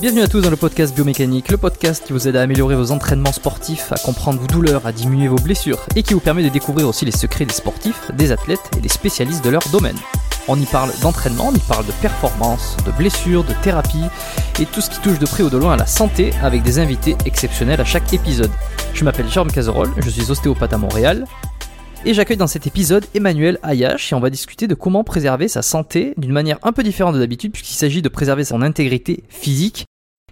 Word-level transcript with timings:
Bienvenue 0.00 0.22
à 0.22 0.28
tous 0.28 0.40
dans 0.40 0.48
le 0.48 0.56
podcast 0.56 0.94
Biomécanique, 0.94 1.50
le 1.50 1.58
podcast 1.58 2.06
qui 2.06 2.14
vous 2.14 2.26
aide 2.26 2.34
à 2.36 2.40
améliorer 2.40 2.74
vos 2.74 2.90
entraînements 2.90 3.32
sportifs, 3.32 3.92
à 3.92 3.96
comprendre 3.96 4.40
vos 4.40 4.46
douleurs, 4.46 4.86
à 4.86 4.92
diminuer 4.92 5.28
vos 5.28 5.36
blessures 5.36 5.84
et 5.94 6.02
qui 6.02 6.14
vous 6.14 6.20
permet 6.20 6.42
de 6.42 6.48
découvrir 6.48 6.88
aussi 6.88 7.04
les 7.04 7.10
secrets 7.10 7.44
des 7.44 7.52
sportifs, 7.52 8.10
des 8.14 8.32
athlètes 8.32 8.70
et 8.78 8.80
des 8.80 8.88
spécialistes 8.88 9.44
de 9.44 9.50
leur 9.50 9.60
domaine. 9.70 9.98
On 10.48 10.58
y 10.58 10.64
parle 10.64 10.90
d'entraînement, 11.02 11.48
on 11.48 11.54
y 11.54 11.58
parle 11.58 11.84
de 11.84 11.92
performance, 12.00 12.78
de 12.86 12.92
blessures, 12.92 13.44
de 13.44 13.52
thérapie 13.62 14.06
et 14.58 14.64
tout 14.64 14.80
ce 14.80 14.88
qui 14.88 15.00
touche 15.00 15.18
de 15.18 15.26
près 15.26 15.42
ou 15.42 15.50
de 15.50 15.58
loin 15.58 15.74
à 15.74 15.76
la 15.76 15.86
santé 15.86 16.32
avec 16.42 16.62
des 16.62 16.78
invités 16.78 17.14
exceptionnels 17.26 17.82
à 17.82 17.84
chaque 17.84 18.10
épisode. 18.14 18.50
Je 18.94 19.04
m'appelle 19.04 19.28
Jérôme 19.28 19.52
Cazerolle, 19.52 19.92
je 19.98 20.08
suis 20.08 20.30
ostéopathe 20.30 20.72
à 20.72 20.78
Montréal 20.78 21.26
et 22.06 22.14
j'accueille 22.14 22.36
dans 22.36 22.46
cet 22.46 22.66
épisode 22.66 23.04
Emmanuel 23.14 23.58
Ayash 23.62 24.12
et 24.12 24.14
on 24.14 24.20
va 24.20 24.30
discuter 24.30 24.66
de 24.66 24.74
comment 24.74 25.04
préserver 25.04 25.48
sa 25.48 25.60
santé 25.60 26.14
d'une 26.16 26.32
manière 26.32 26.58
un 26.62 26.72
peu 26.72 26.82
différente 26.82 27.14
de 27.14 27.20
d'habitude 27.20 27.52
puisqu'il 27.52 27.74
s'agit 27.74 28.00
de 28.00 28.08
préserver 28.08 28.44
son 28.44 28.62
intégrité 28.62 29.24
physique. 29.28 29.84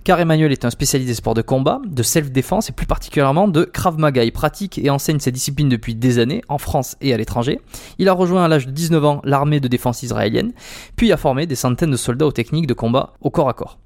Car 0.04 0.18
Emmanuel 0.18 0.52
est 0.52 0.64
un 0.64 0.70
spécialiste 0.70 1.08
des 1.08 1.14
sports 1.14 1.34
de 1.34 1.42
combat, 1.42 1.82
de 1.86 2.02
self-défense 2.02 2.70
et 2.70 2.72
plus 2.72 2.86
particulièrement 2.86 3.48
de 3.48 3.64
Krav 3.64 3.98
Maga. 3.98 4.24
Il 4.24 4.32
pratique 4.32 4.78
et 4.78 4.88
enseigne 4.88 5.18
cette 5.18 5.34
discipline 5.34 5.68
depuis 5.68 5.94
des 5.94 6.18
années, 6.18 6.40
en 6.48 6.56
France 6.56 6.96
et 7.02 7.12
à 7.12 7.18
l'étranger. 7.18 7.60
Il 7.98 8.08
a 8.08 8.14
rejoint 8.14 8.44
à 8.44 8.48
l'âge 8.48 8.66
de 8.66 8.72
19 8.72 9.04
ans 9.04 9.20
l'armée 9.24 9.60
de 9.60 9.68
défense 9.68 10.02
israélienne, 10.02 10.52
puis 10.96 11.12
a 11.12 11.18
formé 11.18 11.46
des 11.46 11.56
centaines 11.56 11.90
de 11.90 11.96
soldats 11.96 12.26
aux 12.26 12.32
techniques 12.32 12.66
de 12.66 12.74
combat 12.74 13.12
au 13.20 13.30
corps 13.30 13.50
à 13.50 13.52
corps. 13.52 13.78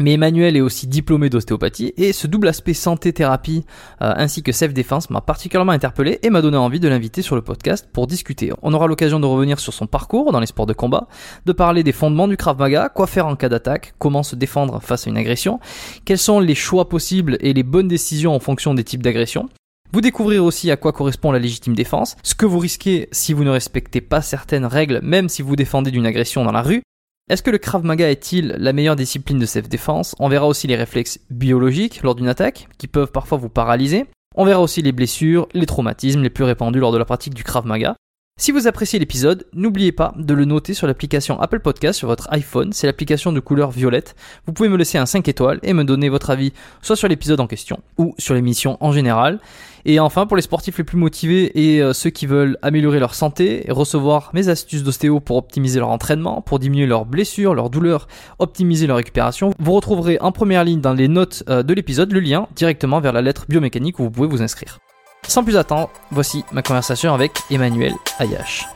Mais 0.00 0.12
Emmanuel 0.12 0.56
est 0.56 0.60
aussi 0.60 0.86
diplômé 0.86 1.28
d'ostéopathie 1.28 1.92
et 1.96 2.12
ce 2.12 2.28
double 2.28 2.46
aspect 2.46 2.74
santé-thérapie 2.74 3.64
euh, 4.00 4.12
ainsi 4.16 4.44
que 4.44 4.52
self-défense 4.52 5.10
m'a 5.10 5.20
particulièrement 5.20 5.72
interpellé 5.72 6.20
et 6.22 6.30
m'a 6.30 6.40
donné 6.40 6.56
envie 6.56 6.78
de 6.78 6.86
l'inviter 6.86 7.20
sur 7.20 7.34
le 7.34 7.42
podcast 7.42 7.88
pour 7.92 8.06
discuter. 8.06 8.52
On 8.62 8.72
aura 8.74 8.86
l'occasion 8.86 9.18
de 9.18 9.26
revenir 9.26 9.58
sur 9.58 9.72
son 9.72 9.88
parcours 9.88 10.30
dans 10.30 10.38
les 10.38 10.46
sports 10.46 10.66
de 10.66 10.72
combat, 10.72 11.08
de 11.46 11.52
parler 11.52 11.82
des 11.82 11.92
fondements 11.92 12.28
du 12.28 12.36
Krav 12.36 12.58
Maga, 12.58 12.88
quoi 12.88 13.08
faire 13.08 13.26
en 13.26 13.34
cas 13.34 13.48
d'attaque, 13.48 13.94
comment 13.98 14.22
se 14.22 14.36
défendre 14.36 14.80
face 14.80 15.08
à 15.08 15.10
une 15.10 15.16
agression, 15.16 15.58
quels 16.04 16.18
sont 16.18 16.38
les 16.38 16.54
choix 16.54 16.88
possibles 16.88 17.36
et 17.40 17.52
les 17.52 17.64
bonnes 17.64 17.88
décisions 17.88 18.34
en 18.34 18.40
fonction 18.40 18.74
des 18.74 18.84
types 18.84 19.02
d'agression. 19.02 19.48
Vous 19.92 20.00
découvrirez 20.00 20.38
aussi 20.38 20.70
à 20.70 20.76
quoi 20.76 20.92
correspond 20.92 21.32
la 21.32 21.38
légitime 21.38 21.74
défense, 21.74 22.16
ce 22.22 22.34
que 22.34 22.46
vous 22.46 22.58
risquez 22.58 23.08
si 23.10 23.32
vous 23.32 23.42
ne 23.42 23.50
respectez 23.50 24.00
pas 24.00 24.20
certaines 24.20 24.66
règles, 24.66 25.00
même 25.02 25.28
si 25.28 25.42
vous 25.42 25.56
défendez 25.56 25.90
d'une 25.90 26.06
agression 26.06 26.44
dans 26.44 26.52
la 26.52 26.62
rue, 26.62 26.82
est-ce 27.28 27.42
que 27.42 27.50
le 27.50 27.58
Krav 27.58 27.84
Maga 27.84 28.10
est-il 28.10 28.54
la 28.58 28.72
meilleure 28.72 28.96
discipline 28.96 29.38
de 29.38 29.44
self-défense 29.44 30.14
On 30.18 30.28
verra 30.28 30.46
aussi 30.46 30.66
les 30.66 30.76
réflexes 30.76 31.20
biologiques 31.28 32.02
lors 32.02 32.14
d'une 32.14 32.28
attaque, 32.28 32.68
qui 32.78 32.86
peuvent 32.86 33.12
parfois 33.12 33.36
vous 33.36 33.50
paralyser. 33.50 34.06
On 34.34 34.46
verra 34.46 34.62
aussi 34.62 34.80
les 34.80 34.92
blessures, 34.92 35.46
les 35.52 35.66
traumatismes 35.66 36.22
les 36.22 36.30
plus 36.30 36.44
répandus 36.44 36.78
lors 36.78 36.92
de 36.92 36.96
la 36.96 37.04
pratique 37.04 37.34
du 37.34 37.44
Krav 37.44 37.66
Maga. 37.66 37.96
Si 38.40 38.52
vous 38.52 38.68
appréciez 38.68 39.00
l'épisode, 39.00 39.46
n'oubliez 39.52 39.90
pas 39.90 40.14
de 40.16 40.32
le 40.32 40.44
noter 40.44 40.72
sur 40.72 40.86
l'application 40.86 41.40
Apple 41.40 41.58
Podcast 41.58 41.98
sur 41.98 42.06
votre 42.06 42.28
iPhone, 42.30 42.72
c'est 42.72 42.86
l'application 42.86 43.32
de 43.32 43.40
couleur 43.40 43.72
violette. 43.72 44.14
Vous 44.46 44.52
pouvez 44.52 44.68
me 44.68 44.76
laisser 44.76 44.96
un 44.96 45.06
5 45.06 45.26
étoiles 45.26 45.58
et 45.64 45.72
me 45.72 45.82
donner 45.82 46.08
votre 46.08 46.30
avis 46.30 46.52
soit 46.80 46.94
sur 46.94 47.08
l'épisode 47.08 47.40
en 47.40 47.48
question 47.48 47.80
ou 47.98 48.14
sur 48.16 48.34
l'émission 48.34 48.76
en 48.78 48.92
général. 48.92 49.40
Et 49.86 49.98
enfin, 49.98 50.24
pour 50.24 50.36
les 50.36 50.42
sportifs 50.42 50.78
les 50.78 50.84
plus 50.84 50.96
motivés 50.96 51.50
et 51.54 51.82
euh, 51.82 51.92
ceux 51.92 52.10
qui 52.10 52.26
veulent 52.26 52.58
améliorer 52.62 53.00
leur 53.00 53.16
santé, 53.16 53.66
recevoir 53.70 54.30
mes 54.34 54.48
astuces 54.48 54.84
d'ostéo 54.84 55.18
pour 55.18 55.36
optimiser 55.36 55.80
leur 55.80 55.88
entraînement, 55.88 56.40
pour 56.40 56.60
diminuer 56.60 56.86
leurs 56.86 57.06
blessures, 57.06 57.54
leurs 57.54 57.70
douleurs, 57.70 58.06
optimiser 58.38 58.86
leur 58.86 58.98
récupération, 58.98 59.50
vous 59.58 59.72
retrouverez 59.72 60.16
en 60.20 60.30
première 60.30 60.62
ligne 60.62 60.80
dans 60.80 60.94
les 60.94 61.08
notes 61.08 61.42
euh, 61.48 61.64
de 61.64 61.74
l'épisode 61.74 62.12
le 62.12 62.20
lien 62.20 62.46
directement 62.54 63.00
vers 63.00 63.12
la 63.12 63.20
lettre 63.20 63.46
biomécanique 63.48 63.98
où 63.98 64.04
vous 64.04 64.10
pouvez 64.12 64.28
vous 64.28 64.42
inscrire. 64.42 64.78
Sans 65.26 65.44
plus 65.44 65.56
attendre, 65.56 65.90
voici 66.10 66.44
ma 66.52 66.62
conversation 66.62 67.12
avec 67.12 67.32
Emmanuel 67.50 67.92
Ayash. 68.18 68.66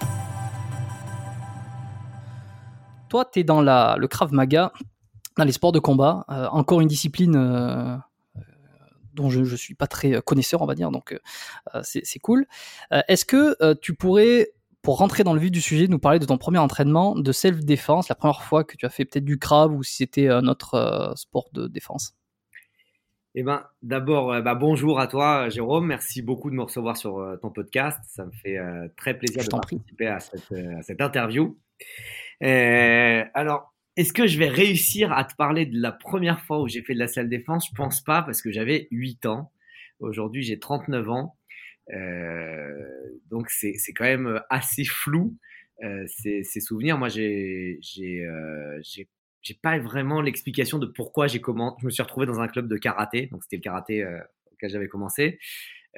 Toi, 3.09 3.25
tu 3.31 3.41
es 3.41 3.45
dans 3.45 3.61
le 3.63 4.07
Krav 4.07 4.33
Maga 4.33 4.73
dans 5.39 5.45
les 5.45 5.53
sports 5.53 5.73
de 5.73 5.79
combat. 5.79 6.25
encore 6.53 6.81
une 6.81 6.89
discipline 6.89 8.03
dont 9.15 9.29
je 9.29 9.41
ne 9.41 9.57
suis 9.57 9.75
pas 9.75 9.87
très 9.87 10.21
connaisseur, 10.23 10.63
on 10.63 10.67
va 10.67 10.75
dire, 10.75 10.91
donc 10.91 11.19
c'est 11.83 12.19
cool. 12.21 12.47
Est-ce 13.09 13.25
que 13.25 13.75
tu 13.75 13.95
pourrais, 13.95 14.51
pour 14.83 14.99
rentrer 14.99 15.25
dans 15.25 15.33
le 15.33 15.41
vif 15.41 15.51
du 15.51 15.61
sujet, 15.61 15.89
nous 15.89 15.99
parler 15.99 16.19
de 16.19 16.27
ton 16.27 16.39
premier 16.39 16.59
entraînement 16.59 17.15
de 17.17 17.33
self-défense, 17.33 18.09
la 18.09 18.15
première 18.15 18.43
fois 18.43 18.63
que 18.65 18.77
tu 18.77 18.85
as 18.85 18.91
fait 18.91 19.07
peut-être 19.07 19.25
du 19.25 19.39
crabe 19.39 19.73
ou 19.73 19.83
si 19.83 19.97
c'était 19.97 20.29
un 20.29 20.47
autre 20.49 21.15
sport 21.17 21.49
de 21.53 21.67
défense? 21.67 22.15
Eh 23.35 23.43
ben, 23.43 23.65
d'abord, 23.83 24.43
bah, 24.43 24.55
bonjour 24.55 25.01
à 25.01 25.07
toi, 25.07 25.49
Jérôme. 25.49 25.87
Merci 25.87 26.23
beaucoup 26.23 26.51
de 26.51 26.55
me 26.55 26.63
recevoir 26.63 26.97
sur 26.97 27.39
ton 27.41 27.51
podcast. 27.51 27.99
Ça 28.09 28.27
me 28.27 28.33
fait 28.33 28.59
très 28.97 29.17
plaisir 29.17 29.45
de 29.45 29.49
participer 29.49 30.07
à 30.07 30.21
cette, 30.21 30.53
à 30.53 30.83
cette, 30.83 31.01
interview. 31.01 31.59
alors, 32.41 33.73
est-ce 33.97 34.15
que 34.15 34.27
je 34.27 34.39
vais 34.39 34.49
réussir 34.49 35.13
à 35.13 35.25
te 35.25 35.35
parler 35.35 35.67
de 35.67 35.79
la 35.79 35.93
première 35.93 36.41
fois 36.41 36.63
où 36.63 36.69
j'ai 36.69 36.83
fait 36.83 36.95
de 36.95 36.99
la 36.99 37.09
salle 37.09 37.29
défense? 37.29 37.69
Je 37.69 37.75
pense 37.75 38.03
pas 38.03 38.23
parce 38.23 38.41
que 38.41 38.51
j'avais 38.51 38.89
8 38.91 39.27
ans. 39.27 39.53
Aujourd'hui, 40.01 40.43
j'ai 40.43 40.59
39 40.59 41.11
ans. 41.11 41.37
Euh, 41.93 42.85
donc 43.31 43.51
c'est 43.51 43.77
quand 43.95 44.05
même 44.05 44.41
assez 44.49 44.85
flou 44.85 45.37
euh, 45.83 46.07
ces, 46.07 46.43
souvenirs. 46.61 46.97
Moi, 46.97 47.09
j'ai 47.09 47.79
euh, 47.99 48.81
j'ai 49.43 49.55
pas 49.55 49.79
vraiment 49.79 50.21
l'explication 50.21 50.79
de 50.79 50.87
pourquoi 50.87 51.27
j'ai 51.27 51.41
comment. 51.41 51.77
Je 51.81 51.87
me 51.87 51.91
suis 51.91 52.03
retrouvé 52.03 52.27
dans 52.27 52.41
un 52.41 52.49
club 52.49 52.69
de 52.69 52.77
karaté. 52.77 53.27
Donc 53.27 53.43
c'était 53.43 53.57
le 53.57 53.63
karaté 53.63 54.03
euh, 54.03 54.19
auquel 54.53 54.71
j'avais 54.71 54.89
commencé. 54.89 55.39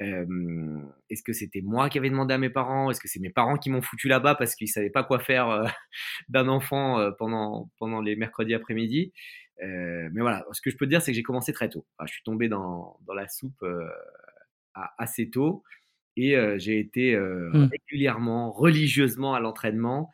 Euh, 0.01 0.81
est-ce 1.09 1.23
que 1.23 1.31
c'était 1.31 1.61
moi 1.61 1.89
qui 1.89 1.97
avais 1.97 2.09
demandé 2.09 2.33
à 2.33 2.37
mes 2.37 2.49
parents? 2.49 2.91
Est-ce 2.91 2.99
que 2.99 3.07
c'est 3.07 3.21
mes 3.21 3.29
parents 3.29 3.57
qui 3.57 3.69
m'ont 3.69 3.81
foutu 3.81 4.07
là-bas 4.07 4.35
parce 4.35 4.55
qu'ils 4.55 4.67
savaient 4.67 4.89
pas 4.89 5.03
quoi 5.03 5.19
faire 5.19 5.49
euh, 5.49 5.65
d'un 6.29 6.47
enfant 6.47 6.99
euh, 6.99 7.11
pendant 7.11 7.69
pendant 7.79 8.01
les 8.01 8.15
mercredis 8.15 8.53
après-midi? 8.53 9.13
Mais 9.61 10.19
voilà, 10.19 10.45
ce 10.51 10.59
que 10.59 10.69
je 10.69 10.75
peux 10.75 10.85
te 10.85 10.89
dire, 10.89 11.01
c'est 11.01 11.11
que 11.11 11.15
j'ai 11.15 11.23
commencé 11.23 11.53
très 11.53 11.69
tôt. 11.69 11.85
je 12.05 12.11
suis 12.11 12.23
tombé 12.23 12.49
dans 12.49 12.99
dans 13.07 13.13
la 13.13 13.29
soupe 13.29 13.65
assez 14.73 15.29
tôt 15.29 15.63
et 16.17 16.35
j'ai 16.57 16.77
été 16.77 17.15
mmh. 17.15 17.69
régulièrement, 17.71 18.51
religieusement 18.51 19.33
à 19.33 19.39
l'entraînement 19.39 20.11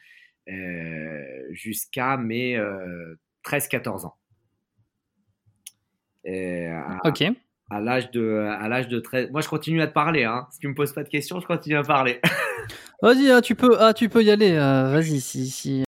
jusqu'à 1.51 2.17
mes 2.17 2.57
13-14 3.45 4.05
ans. 4.05 4.15
ok. 7.03 7.23
à 7.69 7.79
l'âge 7.79 8.11
de 8.11 8.47
à 8.59 8.67
l'âge 8.67 8.88
de 8.88 8.99
13 8.99 9.31
moi 9.31 9.41
je 9.41 9.49
continue 9.49 9.81
à 9.81 9.88
te 9.88 9.93
parler 9.93 10.23
hein. 10.23 10.47
si 10.51 10.59
tu 10.59 10.67
me 10.67 10.75
poses 10.75 10.93
pas 10.93 11.03
de 11.03 11.09
questions 11.09 11.39
je 11.39 11.47
continue 11.47 11.77
à 11.77 11.83
parler. 11.83 12.19
Vas-y 13.01 13.31
ah, 13.31 13.41
tu 13.41 13.55
peux 13.55 13.77
ah 13.79 13.93
tu 13.93 14.09
peux 14.09 14.23
y 14.23 14.29
aller 14.29 14.51
euh, 14.51 14.91
vas-y 14.91 15.19
si 15.19 15.49
si. 15.49 15.83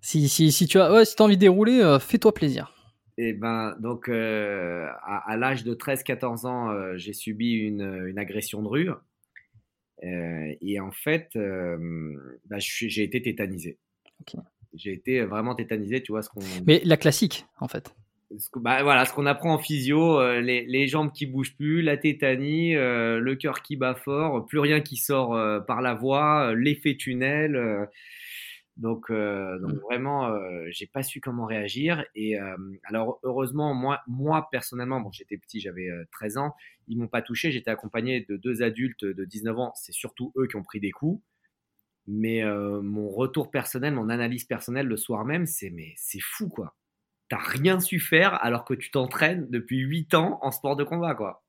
Si 0.00 0.28
si 0.28 0.52
si 0.52 0.66
tu 0.66 0.78
as 0.78 0.92
ouais, 0.92 1.04
si 1.04 1.16
as 1.18 1.22
envie 1.22 1.36
de 1.36 1.40
dérouler 1.40 1.80
euh, 1.80 1.98
fais-toi 1.98 2.34
plaisir. 2.34 2.74
Et 3.16 3.30
eh 3.30 3.32
ben 3.32 3.74
donc 3.80 4.08
euh, 4.08 4.86
à, 5.02 5.36
l'âge 5.36 5.64
de 5.64 5.74
13 5.74 6.02
14 6.02 6.46
ans 6.46 6.96
j'ai 6.96 7.12
subi 7.12 7.54
une, 7.54 8.06
une, 8.06 8.18
agression 8.18 8.62
de 8.62 8.68
rue 8.68 8.90
et 10.02 10.80
en 10.80 10.90
fait 10.90 11.30
bah, 11.34 12.58
j'ai 12.58 13.02
été 13.02 13.22
tétanisé 13.22 13.78
j'ai 14.74 14.92
été 14.92 15.22
vraiment 15.22 15.54
tétanisé 15.54 16.02
tu 16.02 16.12
vois 16.12 16.22
ce 16.22 16.28
qu'on 16.30 16.40
mais 16.66 16.80
la 16.84 16.96
classique 16.96 17.46
en 17.60 17.68
fait 17.68 17.94
ce 18.36 18.48
bah, 18.56 18.82
voilà, 18.82 19.06
ce 19.06 19.12
qu'on 19.14 19.26
apprend 19.26 19.54
en 19.54 19.58
physio, 19.58 20.20
euh, 20.20 20.40
les, 20.40 20.64
les, 20.66 20.86
jambes 20.86 21.12
qui 21.12 21.24
bougent 21.24 21.56
plus, 21.56 21.80
la 21.80 21.96
tétanie, 21.96 22.76
euh, 22.76 23.20
le 23.20 23.36
cœur 23.36 23.62
qui 23.62 23.76
bat 23.76 23.94
fort, 23.94 24.44
plus 24.44 24.58
rien 24.58 24.80
qui 24.80 24.96
sort 24.96 25.34
euh, 25.34 25.60
par 25.60 25.80
la 25.80 25.94
voix, 25.94 26.52
l'effet 26.54 26.96
tunnel. 26.96 27.88
Donc, 28.78 29.10
donc 29.10 29.72
mmh. 29.72 29.80
vraiment, 29.84 30.32
j'ai 30.70 30.86
pas 30.86 31.02
su 31.02 31.20
comment 31.20 31.46
réagir. 31.46 32.04
Et 32.14 32.36
alors 32.84 33.20
heureusement, 33.22 33.74
moi, 33.74 34.00
moi 34.06 34.48
personnellement, 34.50 35.00
bon, 35.00 35.10
j'étais 35.12 35.36
petit, 35.36 35.60
j'avais 35.60 35.88
13 36.12 36.38
ans, 36.38 36.54
ils 36.86 36.98
m'ont 36.98 37.08
pas 37.08 37.22
touché. 37.22 37.52
J'étais 37.52 37.70
accompagné 37.70 38.24
de 38.28 38.36
deux 38.36 38.62
adultes 38.62 39.04
de 39.04 39.24
19 39.24 39.58
ans. 39.58 39.72
C'est 39.74 39.92
surtout 39.92 40.32
eux 40.36 40.46
qui 40.46 40.56
ont 40.56 40.62
pris 40.62 40.80
des 40.80 40.90
coups. 40.90 41.22
Mais 42.06 42.42
mon 42.44 43.10
retour 43.10 43.50
personnel, 43.50 43.94
mon 43.94 44.08
analyse 44.08 44.44
personnelle 44.44 44.86
le 44.86 44.96
soir 44.96 45.24
même, 45.24 45.46
c'est 45.46 45.70
mais 45.70 45.92
c'est 45.96 46.22
fou 46.22 46.48
quoi 46.48 46.74
t'as 47.28 47.38
rien 47.38 47.80
su 47.80 48.00
faire 48.00 48.42
alors 48.42 48.64
que 48.64 48.74
tu 48.74 48.90
t'entraînes 48.90 49.46
depuis 49.50 49.78
8 49.78 50.14
ans 50.14 50.38
en 50.42 50.50
sport 50.50 50.76
de 50.76 50.84
combat, 50.84 51.14
quoi. 51.14 51.44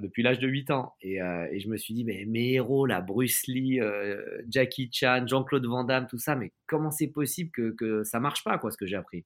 Depuis 0.00 0.22
l'âge 0.22 0.38
de 0.38 0.48
8 0.48 0.70
ans. 0.70 0.94
Et, 1.00 1.20
euh, 1.20 1.46
et, 1.50 1.60
je 1.60 1.68
me 1.68 1.76
suis 1.76 1.94
dit, 1.94 2.04
mais 2.04 2.24
mes 2.26 2.52
héros, 2.52 2.86
là, 2.86 3.00
Bruce 3.00 3.46
Lee, 3.46 3.80
euh, 3.80 4.20
Jackie 4.48 4.90
Chan, 4.92 5.24
Jean-Claude 5.26 5.66
Van 5.66 5.84
Damme, 5.84 6.06
tout 6.08 6.18
ça, 6.18 6.36
mais 6.36 6.52
comment 6.66 6.90
c'est 6.90 7.08
possible 7.08 7.50
que, 7.50 7.70
que 7.70 8.04
ça 8.04 8.20
marche 8.20 8.44
pas, 8.44 8.58
quoi, 8.58 8.70
ce 8.70 8.76
que 8.76 8.86
j'ai 8.86 8.96
appris? 8.96 9.24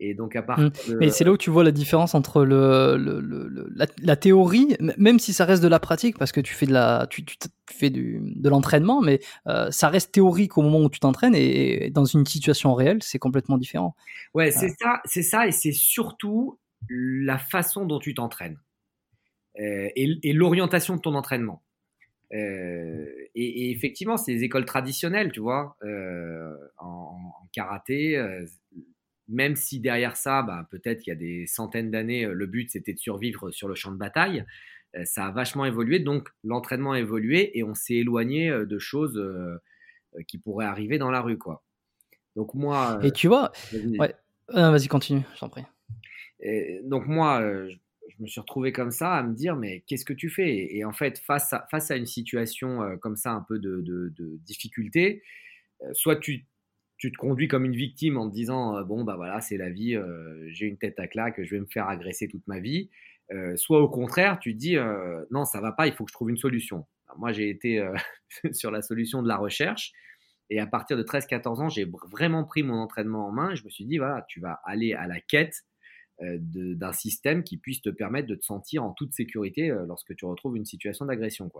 Et 0.00 0.12
donc 0.12 0.34
à 0.34 0.42
part. 0.42 0.58
Mmh. 0.58 0.70
Mais 0.98 1.08
c'est 1.08 1.22
là 1.22 1.30
où 1.30 1.36
tu 1.36 1.50
vois 1.50 1.62
la 1.62 1.70
différence 1.70 2.16
entre 2.16 2.44
le, 2.44 2.96
le, 2.96 3.68
la, 4.02 4.16
théorie, 4.16 4.76
même 4.98 5.20
si 5.20 5.32
ça 5.32 5.44
reste 5.44 5.62
de 5.62 5.68
la 5.68 5.78
pratique, 5.78 6.18
parce 6.18 6.32
que 6.32 6.40
tu 6.40 6.52
fais 6.52 6.66
de 6.66 6.72
la, 6.72 7.06
tu, 7.08 7.24
tu 7.24 7.36
fais 7.70 7.90
du, 7.90 8.20
de 8.20 8.48
l'entraînement, 8.48 9.00
mais 9.00 9.20
euh, 9.46 9.70
ça 9.70 9.88
reste 9.88 10.10
théorique 10.10 10.58
au 10.58 10.62
moment 10.62 10.80
où 10.80 10.90
tu 10.90 10.98
t'entraînes 10.98 11.36
et, 11.36 11.90
dans 11.90 12.04
une 12.04 12.26
situation 12.26 12.74
réelle, 12.74 13.04
c'est 13.04 13.20
complètement 13.20 13.56
différent. 13.56 13.94
Ouais, 14.34 14.50
c'est 14.50 14.70
ça, 14.80 15.00
c'est 15.04 15.22
ça, 15.22 15.46
et 15.46 15.52
c'est 15.52 15.72
surtout 15.72 16.58
la 16.90 17.38
façon 17.38 17.86
dont 17.86 18.00
tu 18.00 18.14
t'entraînes 18.14 18.58
euh, 19.60 19.88
et, 19.94 20.32
l'orientation 20.32 20.96
de 20.96 21.00
ton 21.00 21.14
entraînement. 21.14 21.62
Euh, 22.32 23.06
et, 23.34 23.70
effectivement, 23.70 24.16
c'est 24.16 24.32
les 24.32 24.44
écoles 24.44 24.64
traditionnelles, 24.64 25.32
tu 25.32 25.40
vois, 25.40 25.76
en, 26.78 26.86
en, 26.86 27.48
karaté 27.52 28.18
même 29.28 29.56
si 29.56 29.80
derrière 29.80 30.16
ça, 30.16 30.42
bah, 30.42 30.66
peut-être 30.70 31.00
qu'il 31.00 31.12
y 31.12 31.16
a 31.16 31.18
des 31.18 31.46
centaines 31.46 31.90
d'années, 31.90 32.24
euh, 32.24 32.32
le 32.32 32.46
but 32.46 32.70
c'était 32.70 32.92
de 32.92 32.98
survivre 32.98 33.50
sur 33.50 33.68
le 33.68 33.74
champ 33.74 33.92
de 33.92 33.96
bataille, 33.96 34.44
euh, 34.96 35.04
ça 35.04 35.26
a 35.26 35.30
vachement 35.30 35.64
évolué. 35.64 35.98
Donc 35.98 36.28
l'entraînement 36.42 36.92
a 36.92 36.98
évolué 36.98 37.56
et 37.58 37.64
on 37.64 37.74
s'est 37.74 37.94
éloigné 37.94 38.50
euh, 38.50 38.66
de 38.66 38.78
choses 38.78 39.22
qui 40.28 40.38
pourraient 40.38 40.66
arriver 40.66 40.98
dans 40.98 41.10
la 41.10 41.20
rue. 41.20 41.38
quoi. 41.38 41.62
Donc 42.36 42.54
moi. 42.54 43.00
Et 43.02 43.10
tu 43.10 43.28
vois, 43.28 43.52
vas-y, 43.72 43.98
ouais. 43.98 44.14
vas-y 44.48 44.88
continue, 44.88 45.22
je 45.34 45.40
t'en 45.40 45.48
prie. 45.48 45.64
donc 46.84 47.06
moi, 47.06 47.40
je, 47.68 47.76
me 48.20 48.26
suis 48.26 48.40
retrouvé 48.40 48.72
comme 48.72 48.90
ça 48.90 49.14
à 49.14 49.22
me 49.22 49.34
dire 49.34 49.56
mais 49.56 49.82
qu'est-ce 49.86 50.04
que 50.04 50.12
tu 50.12 50.30
fais? 50.30 50.74
Et, 50.76 50.84
en 50.84 50.92
fait 50.92 51.18
face 51.18 51.52
à, 51.52 51.66
face 51.70 51.90
à 51.90 51.96
une 51.96 52.06
situation 52.06 52.98
comme 53.00 53.16
ça 53.16 53.32
un 53.32 53.44
peu 53.46 53.58
de, 53.58 53.80
de, 53.80 54.36
difficulté, 54.44 55.22
soit 55.92 56.16
tu 56.16 56.46
tu 56.96 57.12
te 57.12 57.16
conduis 57.18 57.48
comme 57.48 57.64
une 57.64 57.76
victime 57.76 58.16
en 58.16 58.28
te 58.28 58.34
disant 58.34 58.76
euh, 58.76 58.84
bon 58.84 59.04
bah 59.04 59.16
voilà 59.16 59.40
c'est 59.40 59.56
la 59.56 59.70
vie, 59.70 59.94
euh, 59.94 60.48
j'ai 60.48 60.66
une 60.66 60.78
tête 60.78 60.98
à 60.98 61.06
claque, 61.06 61.42
je 61.42 61.50
vais 61.50 61.60
me 61.60 61.66
faire 61.66 61.88
agresser 61.88 62.28
toute 62.28 62.46
ma 62.46 62.60
vie. 62.60 62.90
Euh, 63.32 63.56
soit 63.56 63.80
au 63.80 63.88
contraire 63.88 64.38
tu 64.38 64.52
te 64.54 64.58
dis 64.58 64.76
non 65.30 65.44
ça 65.44 65.60
va 65.60 65.72
pas, 65.72 65.86
il 65.86 65.92
faut 65.92 66.04
que 66.04 66.10
je 66.10 66.14
trouve 66.14 66.30
une 66.30 66.36
solution. 66.36 66.86
moi 67.16 67.32
j'ai 67.32 67.50
été 67.50 67.86
sur 68.52 68.70
la 68.70 68.82
solution 68.82 69.22
de 69.22 69.28
la 69.28 69.36
recherche 69.36 69.92
et 70.50 70.60
à 70.60 70.66
partir 70.66 70.96
de 70.96 71.02
13-14 71.02 71.62
ans 71.62 71.68
j'ai 71.68 71.86
vraiment 72.10 72.44
pris 72.44 72.62
mon 72.62 72.74
entraînement 72.74 73.26
en 73.26 73.32
main 73.32 73.50
et 73.50 73.56
je 73.56 73.64
me 73.64 73.70
suis 73.70 73.86
dit 73.86 73.98
voilà 73.98 74.24
tu 74.28 74.40
vas 74.40 74.60
aller 74.64 74.92
à 74.92 75.06
la 75.06 75.20
quête 75.20 75.62
d'un 76.20 76.92
système 76.92 77.42
qui 77.42 77.56
puisse 77.56 77.82
te 77.82 77.90
permettre 77.90 78.28
de 78.28 78.34
te 78.36 78.44
sentir 78.44 78.84
en 78.84 78.92
toute 78.92 79.12
sécurité 79.12 79.74
lorsque 79.86 80.14
tu 80.14 80.24
retrouves 80.24 80.56
une 80.56 80.64
situation 80.64 81.06
d'agression. 81.06 81.50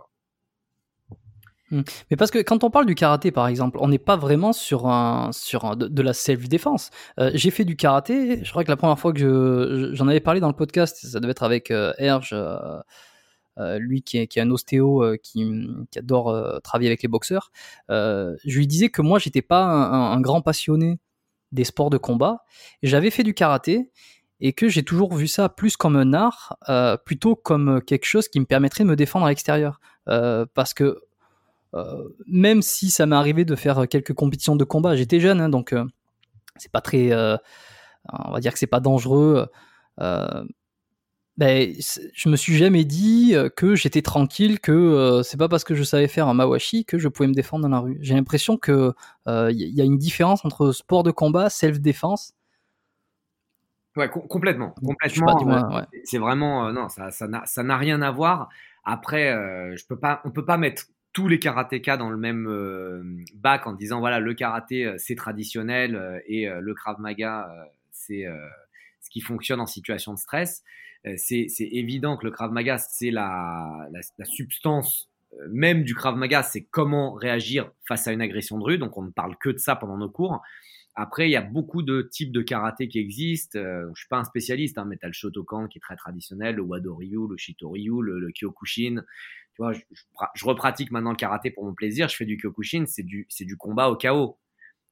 Mmh. 1.70 1.80
Mais 2.10 2.16
parce 2.16 2.30
que 2.30 2.38
quand 2.38 2.62
on 2.62 2.70
parle 2.70 2.86
du 2.86 2.94
karaté, 2.94 3.30
par 3.30 3.48
exemple, 3.48 3.78
on 3.80 3.88
n'est 3.88 3.98
pas 3.98 4.16
vraiment 4.16 4.52
sur, 4.52 4.86
un, 4.86 5.32
sur 5.32 5.76
de, 5.76 6.02
la 6.02 6.12
self-défense. 6.12 6.90
Euh, 7.18 7.30
j'ai 7.34 7.50
fait 7.50 7.64
du 7.64 7.76
karaté, 7.76 8.44
je 8.44 8.50
crois 8.50 8.64
que 8.64 8.70
la 8.70 8.76
première 8.76 8.98
fois 8.98 9.12
que 9.12 9.90
j'en 9.94 10.08
avais 10.08 10.20
parlé 10.20 10.40
dans 10.40 10.48
le 10.48 10.54
podcast, 10.54 11.06
ça 11.06 11.20
devait 11.20 11.30
être 11.30 11.42
avec 11.42 11.70
euh, 11.70 11.92
Herge, 11.98 12.34
euh, 12.34 13.78
lui 13.78 14.02
qui 14.02 14.18
est, 14.18 14.38
un 14.38 14.50
ostéo 14.50 15.04
qui, 15.22 15.66
adore 15.96 16.60
travailler 16.62 16.90
avec 16.90 17.02
les 17.02 17.08
boxeurs. 17.08 17.50
je 17.88 18.58
lui 18.58 18.66
disais 18.66 18.90
que 18.90 19.00
moi, 19.00 19.18
j'étais 19.18 19.42
pas 19.42 19.64
un, 19.64 20.12
un, 20.12 20.20
grand 20.20 20.42
passionné 20.42 21.00
des 21.52 21.64
sports 21.64 21.90
de 21.90 21.98
combat, 21.98 22.44
j'avais 22.82 23.10
fait 23.10 23.22
du 23.22 23.32
karaté, 23.32 23.90
et 24.46 24.52
que 24.52 24.68
j'ai 24.68 24.82
toujours 24.84 25.14
vu 25.14 25.26
ça 25.26 25.48
plus 25.48 25.76
comme 25.76 25.96
un 25.96 26.12
art, 26.12 26.58
plutôt 27.04 27.34
comme 27.34 27.80
quelque 27.82 28.04
chose 28.04 28.28
qui 28.28 28.38
me 28.38 28.44
permettrait 28.44 28.84
de 28.84 28.88
me 28.90 28.96
défendre 28.96 29.26
à 29.26 29.30
l'extérieur. 29.30 29.80
parce 30.06 30.74
que 30.74 31.00
euh, 31.74 32.04
même 32.26 32.62
si 32.62 32.90
ça 32.90 33.06
m'est 33.06 33.16
arrivé 33.16 33.44
de 33.44 33.56
faire 33.56 33.88
quelques 33.88 34.14
compétitions 34.14 34.56
de 34.56 34.64
combat, 34.64 34.96
j'étais 34.96 35.18
jeune, 35.18 35.40
hein, 35.40 35.48
donc 35.48 35.72
euh, 35.72 35.84
c'est 36.56 36.70
pas 36.70 36.80
très, 36.80 37.12
euh, 37.12 37.36
on 38.12 38.32
va 38.32 38.40
dire 38.40 38.52
que 38.52 38.58
c'est 38.58 38.66
pas 38.66 38.80
dangereux. 38.80 39.46
Ben, 41.36 41.74
je 42.14 42.28
me 42.28 42.36
suis 42.36 42.56
jamais 42.56 42.84
dit 42.84 43.34
que 43.56 43.74
j'étais 43.74 44.02
tranquille, 44.02 44.60
que 44.60 45.20
c'est 45.24 45.36
pas 45.36 45.48
parce 45.48 45.64
que 45.64 45.74
je 45.74 45.82
savais 45.82 46.06
faire 46.06 46.28
un 46.28 46.34
mawashi 46.34 46.84
que 46.84 46.96
je 46.96 47.08
pouvais 47.08 47.26
me 47.28 47.34
défendre 47.34 47.64
dans 47.64 47.70
la 47.70 47.80
rue. 47.80 47.98
J'ai 48.02 48.14
l'impression 48.14 48.56
que 48.56 48.92
il 49.26 49.74
y 49.74 49.80
a 49.80 49.84
une 49.84 49.98
différence 49.98 50.44
entre 50.44 50.70
sport 50.70 51.02
de 51.02 51.10
combat, 51.10 51.50
self-défense. 51.50 52.34
Ouais, 53.96 54.08
complètement, 54.08 54.70
complètement. 54.70 55.86
C'est 56.04 56.18
vraiment 56.18 56.72
non, 56.72 56.88
ça, 56.88 57.10
ça 57.10 57.62
n'a 57.62 57.76
rien 57.76 58.02
à 58.02 58.10
voir. 58.10 58.48
Après, 58.84 59.32
je 59.76 59.86
peux 59.86 59.98
pas, 59.98 60.20
on 60.24 60.30
peut 60.30 60.44
pas 60.44 60.56
mettre 60.56 60.86
tous 61.12 61.28
les 61.28 61.38
karatékas 61.38 61.96
dans 61.96 62.10
le 62.10 62.16
même 62.16 63.24
bac 63.34 63.66
en 63.66 63.72
disant 63.72 64.00
voilà 64.00 64.18
le 64.18 64.34
karaté 64.34 64.92
c'est 64.98 65.14
traditionnel 65.14 66.22
et 66.26 66.48
le 66.48 66.74
krav 66.74 66.98
maga 66.98 67.48
c'est 67.92 68.26
ce 69.00 69.10
qui 69.10 69.20
fonctionne 69.20 69.60
en 69.60 69.66
situation 69.66 70.12
de 70.12 70.18
stress. 70.18 70.64
c'est 71.16 71.46
évident 71.60 72.16
que 72.16 72.24
le 72.24 72.32
krav 72.32 72.50
maga 72.50 72.78
c'est 72.78 73.12
la, 73.12 73.86
la, 73.92 74.00
la, 74.18 74.24
substance 74.24 75.08
même 75.50 75.84
du 75.84 75.94
krav 75.94 76.16
maga, 76.16 76.42
c'est 76.42 76.62
comment 76.62 77.12
réagir 77.12 77.70
face 77.86 78.06
à 78.06 78.12
une 78.12 78.20
agression 78.20 78.58
de 78.58 78.64
rue. 78.64 78.78
Donc 78.78 78.96
on 78.96 79.02
ne 79.02 79.10
parle 79.10 79.36
que 79.36 79.50
de 79.50 79.58
ça 79.58 79.76
pendant 79.76 79.96
nos 79.96 80.10
cours. 80.10 80.42
Après, 80.96 81.28
il 81.28 81.32
y 81.32 81.36
a 81.36 81.42
beaucoup 81.42 81.82
de 81.82 82.02
types 82.02 82.30
de 82.30 82.40
karaté 82.40 82.86
qui 82.88 82.98
existent. 82.98 83.58
Euh, 83.58 83.88
je 83.94 84.00
suis 84.00 84.08
pas 84.08 84.18
un 84.18 84.24
spécialiste, 84.24 84.78
hein, 84.78 84.84
mais 84.84 84.96
le 85.02 85.12
Shotokan 85.12 85.66
qui 85.66 85.78
est 85.78 85.80
très 85.80 85.96
traditionnel, 85.96 86.56
le 86.56 86.62
Wado-ryu, 86.62 87.28
le 87.28 87.36
Shito-ryu, 87.36 88.00
le, 88.00 88.30
Kyokushin. 88.30 89.02
Tu 89.54 89.62
vois, 89.62 89.72
je, 89.72 89.80
je, 90.34 90.44
repratique 90.44 90.90
maintenant 90.92 91.10
le 91.10 91.16
karaté 91.16 91.50
pour 91.50 91.64
mon 91.64 91.74
plaisir. 91.74 92.08
Je 92.08 92.16
fais 92.16 92.24
du 92.24 92.36
Kyokushin, 92.36 92.84
c'est 92.86 93.02
du, 93.02 93.26
c'est 93.28 93.44
du 93.44 93.56
combat 93.56 93.88
au 93.88 93.96
chaos. 93.96 94.38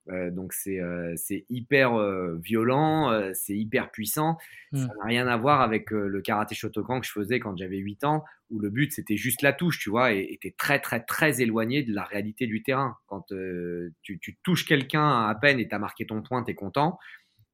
Euh, 0.09 0.31
donc 0.31 0.53
c'est 0.53 0.81
euh, 0.81 1.15
hyper 1.49 1.95
euh, 1.95 2.37
violent, 2.43 3.33
c'est 3.35 3.57
hyper 3.57 3.91
puissant. 3.91 4.39
Ça 4.73 4.79
hmm. 4.79 4.87
n'a 4.99 5.05
rien 5.05 5.27
à 5.29 5.37
voir 5.37 5.61
avec 5.61 5.91
le 5.91 6.21
karaté 6.21 6.55
Shotokan 6.55 7.01
que 7.01 7.07
je 7.07 7.13
faisais 7.13 7.39
quand 7.41 7.57
j'avais 7.57 7.79
8 7.79 8.05
ans, 8.05 8.25
où 8.51 8.59
le 8.59 8.71
but 8.71 8.93
c'était 8.93 9.17
juste 9.17 9.43
la 9.43 9.53
touche, 9.53 9.79
tu 9.79 9.91
vois, 9.91 10.13
et 10.13 10.21
était 10.33 10.55
très 10.57 10.81
très 10.81 11.01
très 11.01 11.41
éloigné 11.41 11.83
de 11.83 11.95
la 11.95 12.05
réalité 12.05 12.47
du 12.47 12.63
terrain. 12.63 12.97
Quand 13.07 13.27
tu, 13.29 14.19
tu, 14.21 14.39
touches 14.43 14.67
quelqu'un 14.67 15.27
à 15.29 15.35
peine 15.35 15.61
et 15.61 15.69
t'as 15.69 15.79
marqué 15.79 16.07
ton 16.07 16.23
point, 16.23 16.43
t'es 16.43 16.55
content, 16.55 16.99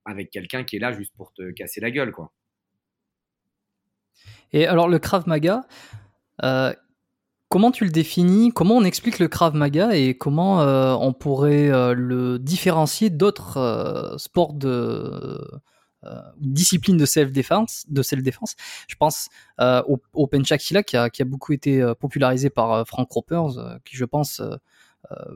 avec 0.04 0.30
quelqu'un 0.30 0.64
qui 0.64 0.76
est 0.76 0.80
là 0.80 0.92
juste 0.92 1.14
pour 1.16 1.32
te 1.34 1.50
casser 1.50 1.80
la 1.80 1.90
gueule, 1.90 2.12
quoi. 2.12 2.32
Et 4.52 4.66
alors 4.66 4.88
le 4.88 4.98
Krav 4.98 5.28
Maga, 5.28 5.66
Comment 7.48 7.70
tu 7.70 7.84
le 7.84 7.90
définis 7.90 8.52
Comment 8.52 8.76
on 8.76 8.84
explique 8.84 9.18
le 9.18 9.26
Krav 9.26 9.54
Maga 9.54 9.96
et 9.96 10.14
comment 10.14 10.60
euh, 10.60 10.94
on 11.00 11.14
pourrait 11.14 11.70
euh, 11.70 11.94
le 11.94 12.38
différencier 12.38 13.08
d'autres 13.08 13.56
euh, 13.56 14.18
sports 14.18 14.52
de 14.52 15.40
disciplines 16.38 16.96
de 16.96 17.04
self-défense, 17.04 17.84
de 17.88 18.02
self-défense. 18.02 18.54
Je 18.86 18.94
pense 18.94 19.28
au, 19.58 19.98
au 20.12 20.26
Penchak 20.26 20.60
qui 20.60 20.96
a, 20.96 21.10
qui 21.10 21.22
a, 21.22 21.24
beaucoup 21.24 21.52
été 21.52 21.92
popularisé 21.98 22.50
par 22.50 22.86
Frank 22.86 23.10
Ropers, 23.10 23.80
qui 23.84 23.96
je 23.96 24.04
pense 24.04 24.40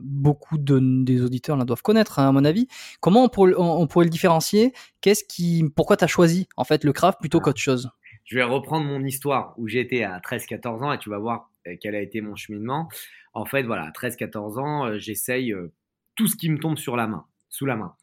beaucoup 0.01 0.57
de, 0.57 1.03
des 1.03 1.21
auditeurs 1.21 1.57
la 1.57 1.65
doivent 1.65 1.81
connaître 1.81 2.17
hein, 2.17 2.29
à 2.29 2.31
mon 2.31 2.45
avis. 2.45 2.67
Comment 3.01 3.25
on, 3.25 3.29
pourrait, 3.29 3.53
on, 3.57 3.85
pourrait 3.87 4.05
le 4.05 4.09
différencier? 4.09 4.73
Qu'est-ce 5.01 5.25
qui, 5.25 5.65
pourquoi 5.75 5.97
tu 5.97 6.05
as 6.05 6.07
choisi 6.07 6.47
en 6.55 6.63
fait 6.63 6.85
le 6.85 6.93
Krav 6.93 7.17
plutôt 7.19 7.41
qu'autre 7.41 7.59
chose? 7.59 7.89
Je 8.23 8.37
vais 8.37 8.43
reprendre 8.43 8.85
mon 8.85 9.03
histoire 9.03 9.53
où 9.57 9.67
j'étais 9.67 10.03
à 10.03 10.19
13-14 10.19 10.83
ans 10.83 10.93
et 10.93 10.97
tu 10.97 11.09
vas 11.09 11.19
voir 11.19 11.49
quel 11.81 11.95
a 11.95 12.01
été 12.01 12.21
mon 12.21 12.35
cheminement. 12.35 12.89
En 13.33 13.45
fait, 13.45 13.63
voilà, 13.63 13.91
13-14 13.91 14.59
ans, 14.59 14.85
euh, 14.85 14.99
j'essaye 14.99 15.53
euh, 15.53 15.73
tout 16.15 16.27
ce 16.27 16.35
qui 16.35 16.49
me 16.49 16.59
tombe 16.59 16.77
sur 16.77 16.95
la 16.95 17.07
main, 17.07 17.25
sous 17.49 17.65
la 17.65 17.75
main. 17.75 17.95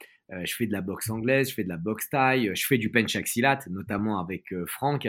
je 0.45 0.55
fais 0.55 0.67
de 0.67 0.73
la 0.73 0.81
boxe 0.81 1.11
anglaise, 1.11 1.51
je 1.51 1.55
fais 1.55 1.65
de 1.65 1.69
la 1.69 1.77
boxe 1.77 2.09
thaï, 2.09 2.51
je 2.55 2.67
fais 2.67 2.79
du 2.79 2.91
penchaxilat, 2.91 3.61
notamment 3.69 4.21
avec 4.21 4.55
Franck. 4.67 5.09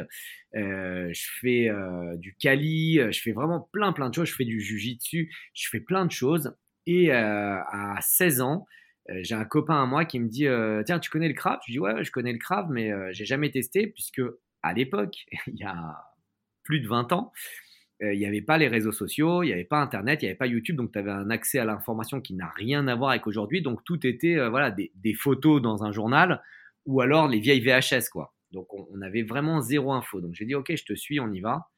je 0.54 1.28
fais 1.40 1.70
du 2.18 2.36
kali, 2.36 3.00
je 3.12 3.22
fais 3.22 3.32
vraiment 3.32 3.70
plein 3.72 3.94
plein 3.94 4.10
de 4.10 4.16
choses. 4.16 4.30
Je 4.30 4.36
fais 4.36 4.46
du 4.46 4.60
jujitsu, 4.62 5.32
je 5.54 5.70
fais 5.70 5.80
plein 5.80 6.06
de 6.06 6.12
choses. 6.12 6.56
Et 6.88 7.12
à 7.12 7.98
16 8.02 8.42
ans, 8.42 8.66
j'ai 9.10 9.36
un 9.36 9.46
copain 9.46 9.82
à 9.82 9.86
moi 9.86 10.06
qui 10.06 10.20
me 10.20 10.28
dit 10.28 10.48
Tiens, 10.86 11.00
tu 11.00 11.10
connais 11.10 11.28
le 11.28 11.36
Krav 11.36 11.60
Je 11.68 11.74
dis 11.74 11.80
Ouais, 11.80 12.04
je 12.04 12.12
connais 12.12 12.34
le 12.34 12.40
Krav, 12.40 12.70
mais 12.70 12.92
j'ai 13.14 13.26
jamais 13.26 13.52
testé, 13.52 13.88
puisque 13.88 14.22
à 14.64 14.74
l'époque, 14.74 15.26
il 15.48 15.60
y 15.60 15.64
a 15.64 15.98
plus 16.64 16.80
de 16.80 16.88
20 16.88 17.12
ans, 17.14 17.32
euh, 17.32 17.71
il 18.02 18.18
n'y 18.18 18.26
avait 18.26 18.42
pas 18.42 18.58
les 18.58 18.68
réseaux 18.68 18.92
sociaux, 18.92 19.44
il 19.44 19.48
n'y 19.48 19.54
avait 19.54 19.64
pas 19.64 19.80
Internet, 19.80 20.22
il 20.22 20.26
n'y 20.26 20.30
avait 20.30 20.38
pas 20.38 20.48
YouTube, 20.48 20.76
donc 20.76 20.92
tu 20.92 20.98
avais 20.98 21.12
un 21.12 21.30
accès 21.30 21.60
à 21.60 21.66
l'information 21.66 22.20
qui 22.20 22.34
n'a 22.34 22.50
rien 22.50 22.88
à 22.88 22.96
voir 22.96 23.12
avec 23.12 23.28
aujourd'hui. 23.28 23.62
Donc 23.62 23.84
tout 23.84 24.06
était 24.08 24.38
euh, 24.38 24.50
voilà 24.50 24.72
des, 24.72 25.14
photos 25.14 25.62
dans 25.62 25.84
un 25.84 25.92
journal 25.92 26.42
ou 26.86 27.02
alors 27.02 27.28
les 27.28 27.40
vieilles 27.40 27.62
VHS 27.62 28.10
quoi. 28.12 28.34
Donc 28.52 28.74
on, 28.74 29.02
avait 29.02 29.22
vraiment 29.22 29.62
zéro 29.62 29.94
info. 29.94 30.20
Donc 30.20 30.34
j'ai 30.34 30.46
dit 30.46 30.56
ok, 30.56 30.76
je 30.76 30.84
te 30.84 30.96
suis, 30.96 31.20
on 31.20 31.32
y 31.32 31.42
va. 31.42 31.70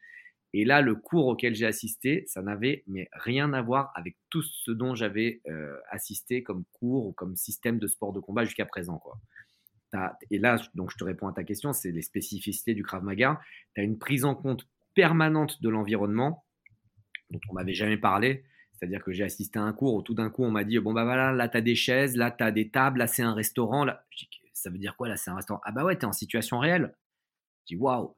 Et 0.56 0.66
là, 0.66 0.82
le 0.82 0.96
cours 0.96 1.26
auquel 1.26 1.56
j'ai 1.56 1.66
assisté, 1.66 2.26
ça 2.28 2.42
n'avait 2.44 2.84
mais 2.88 3.10
rien 3.12 3.54
à 3.54 3.62
voir 3.62 3.92
avec 3.96 4.16
tout 4.30 4.44
ce 4.44 4.72
dont 4.72 4.94
j'avais 4.96 5.42
euh, 5.50 5.76
assisté 5.90 6.44
comme 6.44 6.64
cours 6.72 7.08
ou 7.08 7.12
comme 7.12 7.36
système 7.36 7.80
de 7.80 7.88
sport 7.88 8.14
de 8.14 8.20
combat 8.20 8.46
jusqu'à 8.46 8.66
présent 8.66 8.98
quoi. 8.98 9.18
Et 10.32 10.40
là, 10.40 10.60
donc 10.74 10.92
je 10.92 10.98
te 10.98 11.04
réponds 11.04 11.28
à 11.28 11.34
ta 11.34 11.44
question, 11.44 11.72
c'est 11.72 11.92
les 11.92 12.02
spécificités 12.02 12.74
du 12.74 12.84
Krav 12.84 13.04
Maga. 13.04 13.40
Tu 13.76 13.82
as 13.82 13.84
une 13.84 14.00
prise 14.00 14.26
en 14.26 14.34
compte 14.36 14.68
permanente 14.94 15.62
de 15.62 15.70
l'environnement 15.70 16.46
dont 17.34 17.40
on 17.50 17.54
m'avait 17.54 17.74
jamais 17.74 17.98
parlé. 17.98 18.46
C'est-à-dire 18.74 19.04
que 19.04 19.12
j'ai 19.12 19.24
assisté 19.24 19.60
à 19.60 19.64
un 19.64 19.74
cours 19.74 19.96
où 19.96 20.02
tout 20.02 20.14
d'un 20.14 20.30
coup 20.30 20.44
on 20.44 20.52
m'a 20.52 20.64
dit 20.64 20.78
bon 20.80 20.94
bah 20.94 21.04
voilà 21.04 21.32
là 21.32 21.48
tu 21.48 21.58
as 21.58 21.62
des 21.62 21.76
chaises, 21.76 22.18
là 22.18 22.32
tu 22.32 22.44
as 22.44 22.52
des 22.52 22.70
tables, 22.70 23.00
là 23.00 23.08
c'est 23.08 23.24
un 23.24 23.34
restaurant. 23.34 23.86
Là. 23.86 24.06
ça 24.54 24.70
veut 24.70 24.78
dire 24.78 24.96
quoi 24.96 25.08
là 25.08 25.16
c'est 25.16 25.32
un 25.32 25.36
restaurant? 25.36 25.62
Ah 25.64 25.72
bah 25.72 25.84
ouais 25.84 25.98
tu 25.98 26.02
es 26.02 26.06
en 26.06 26.14
situation 26.14 26.60
réelle. 26.60 26.94
Je 27.62 27.76
dis 27.76 27.82
waouh. 27.82 28.16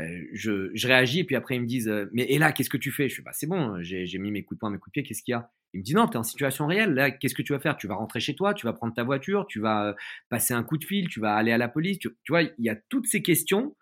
Euh, 0.00 0.24
je, 0.32 0.86
réagis 0.86 1.20
et 1.20 1.24
puis 1.24 1.36
après 1.36 1.54
ils 1.54 1.60
me 1.60 1.66
disent 1.66 1.88
euh, 1.88 2.10
mais 2.12 2.24
et 2.24 2.38
là 2.38 2.52
qu'est-ce 2.52 2.70
que 2.70 2.76
tu 2.76 2.90
fais? 2.90 3.08
Je 3.08 3.16
fais 3.16 3.22
bah 3.22 3.30
c'est 3.32 3.46
bon 3.46 3.80
j'ai 3.80 4.18
mis 4.18 4.32
mes 4.32 4.42
coups 4.42 4.56
de 4.56 4.60
poing 4.60 4.70
mes 4.70 4.78
coups 4.78 4.90
de 4.90 4.92
pied 4.92 5.02
qu'est-ce 5.04 5.22
qu'il 5.22 5.32
y 5.32 5.34
a? 5.36 5.52
Il 5.72 5.80
me 5.80 5.84
dit 5.84 5.94
non 5.94 6.06
tu 6.06 6.14
es 6.14 6.16
en 6.16 6.24
situation 6.24 6.66
réelle 6.66 6.94
là 6.94 7.10
qu'est-ce 7.12 7.34
que 7.34 7.42
tu 7.42 7.52
vas 7.52 7.60
faire? 7.60 7.76
Tu 7.76 7.86
vas 7.86 7.94
rentrer 7.94 8.18
chez 8.18 8.34
toi 8.34 8.54
tu 8.54 8.66
vas 8.66 8.72
prendre 8.72 8.92
ta 8.92 9.04
voiture 9.04 9.46
tu 9.48 9.60
vas 9.60 9.88
euh, 9.88 9.94
passer 10.30 10.52
un 10.52 10.64
coup 10.64 10.78
de 10.78 10.84
fil 10.84 11.08
tu 11.08 11.20
vas 11.20 11.34
aller 11.34 11.52
à 11.52 11.58
la 11.58 11.68
police 11.68 11.98
tu, 12.00 12.08
tu 12.24 12.32
vois 12.32 12.42
il 12.42 12.52
y 12.58 12.68
a 12.68 12.76
toutes 12.88 13.06
ces 13.06 13.22
questions 13.22 13.76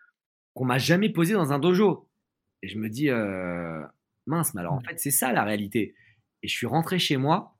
qu'on 0.54 0.66
m'a 0.66 0.78
jamais 0.78 1.08
posées 1.08 1.32
dans 1.32 1.52
un 1.52 1.58
dojo 1.58 2.10
et 2.62 2.68
je 2.68 2.78
me 2.78 2.88
dis, 2.88 3.10
euh, 3.10 3.82
mince, 4.26 4.54
mais 4.54 4.60
alors 4.60 4.74
en 4.74 4.80
mmh. 4.80 4.84
fait, 4.84 5.00
c'est 5.00 5.10
ça 5.10 5.32
la 5.32 5.44
réalité. 5.44 5.94
Et 6.42 6.48
je 6.48 6.52
suis 6.52 6.66
rentré 6.66 6.98
chez 6.98 7.16
moi 7.16 7.56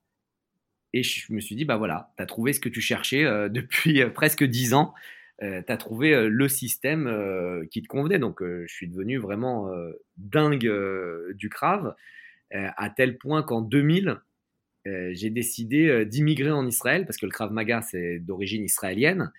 et 0.92 1.02
je 1.02 1.32
me 1.32 1.40
suis 1.40 1.56
dit, 1.56 1.64
bah 1.64 1.76
voilà, 1.76 2.12
tu 2.16 2.22
as 2.22 2.26
trouvé 2.26 2.52
ce 2.52 2.60
que 2.60 2.68
tu 2.68 2.80
cherchais 2.80 3.24
euh, 3.24 3.48
depuis 3.48 4.02
euh, 4.02 4.10
presque 4.10 4.44
dix 4.44 4.74
ans. 4.74 4.94
tu 5.40 5.46
as 5.46 5.76
trouvé 5.76 6.28
le 6.28 6.48
système 6.48 7.66
qui 7.72 7.82
te 7.82 7.88
convenait. 7.88 8.20
Donc, 8.20 8.40
je 8.42 8.72
suis 8.72 8.86
devenu 8.86 9.18
vraiment 9.18 9.68
dingue 10.16 10.70
du 11.34 11.48
Krav, 11.48 11.96
à 12.52 12.90
tel 12.90 13.18
point 13.18 13.42
qu'en 13.42 13.60
2000, 13.60 14.20
j'ai 14.84 15.30
décidé 15.30 16.06
d'immigrer 16.06 16.52
en 16.52 16.64
Israël, 16.64 17.04
parce 17.06 17.16
que 17.16 17.26
le 17.26 17.32
Krav 17.32 17.50
Maga, 17.50 17.82
c'est 17.82 18.20
d'origine 18.20 18.62
israélienne, 18.62 19.32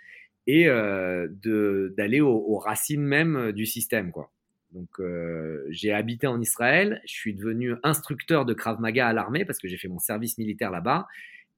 et 0.46 0.66
d'aller 0.66 2.20
aux, 2.20 2.58
racines 2.58 3.06
même 3.06 3.54
du 3.54 3.66
système. 3.66 4.12
quoi. 4.12 4.30
Donc, 4.74 5.00
euh, 5.00 5.66
j'ai 5.70 5.94
habité 5.94 6.26
en 6.26 6.42
Israël. 6.42 7.02
Je 7.06 7.14
suis 7.14 7.34
devenu 7.34 7.76
instructeur 7.84 8.44
de 8.44 8.54
Krav 8.54 8.80
Maga 8.82 9.08
à 9.08 9.14
l'armée 9.14 9.46
parce 9.46 9.60
que 9.60 9.68
j'ai 9.68 9.78
fait 9.78 9.88
mon 9.88 10.00
service 10.00 10.38
militaire 10.38 10.72
là-bas. 10.72 11.08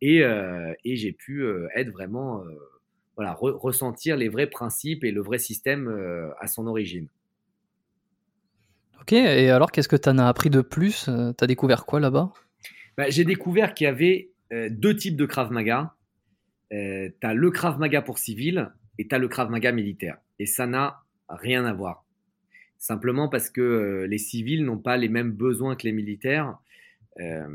Et, 0.01 0.22
euh, 0.22 0.74
j'ai 0.84 1.13
pu 1.13 1.41
euh, 1.43 1.67
être 1.75 1.89
vraiment, 1.89 2.43
voilà, 3.15 3.34
ressentir 3.34 4.17
les 4.17 4.27
vrais 4.27 4.48
principes 4.48 5.03
et 5.05 5.12
le 5.12 5.22
vrai 5.22 5.38
système 5.38 5.88
à 6.39 6.48
son 6.48 6.67
origine. 6.67 7.07
Ok, 9.01 9.13
et 9.13 9.50
alors 9.50 9.72
qu'est-ce 9.72 9.88
que 9.88 9.95
tu 9.95 10.10
en 10.10 10.17
as 10.17 10.27
appris 10.27 10.50
de 10.50 10.62
plus 10.62 11.05
Tu 11.05 11.43
as 11.43 11.48
découvert 11.48 11.86
quoi 11.86 12.00
là-bas? 12.00 12.34
Bah, 12.98 13.10
J'ai 13.10 13.24
découvert 13.24 13.74
qu'il 13.74 13.86
y 13.86 13.88
avait 13.88 14.31
deux 14.51 14.95
types 14.95 15.15
de 15.15 15.25
Krav 15.25 15.51
Maga. 15.51 15.93
tu 16.72 17.13
as 17.22 17.34
le 17.34 17.51
Krav 17.51 17.79
Maga 17.79 18.01
pour 18.01 18.17
civil 18.17 18.69
et 18.98 19.07
tu 19.07 19.15
as 19.15 19.19
le 19.19 19.29
Krav 19.29 19.50
Maga 19.50 19.72
militaire. 19.72 20.17
Et 20.39 20.45
ça 20.45 20.67
n'a 20.67 21.03
rien 21.29 21.63
à 21.65 21.74
voir 21.74 22.05
simplement 22.77 23.29
parce 23.29 23.50
que 23.50 23.62
euh, 23.62 24.08
les 24.08 24.17
civils 24.17 24.63
n'ont 24.63 24.77
pas 24.77 24.98
les 24.98 25.10
mêmes 25.10 25.32
besoins 25.32 25.75
que 25.75 25.84
les 25.84 25.91
militaires. 25.91 26.58
Euh, 27.20 27.48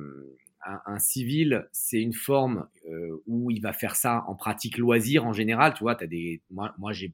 un, 0.63 0.99
civil, 0.99 1.67
c'est 1.73 2.01
une 2.01 2.13
forme 2.13 2.67
euh, 2.89 3.23
où 3.27 3.51
il 3.51 3.63
va 3.63 3.73
faire 3.73 3.97
ça 3.97 4.25
en 4.27 4.35
pratique 4.35 4.77
loisir 4.77 5.25
en 5.25 5.33
général. 5.33 5.73
Tu 5.75 5.85
vois, 5.85 5.95
des, 5.95 6.43
moi, 6.51 6.75
moi 6.79 6.93
j'ai 6.93 7.13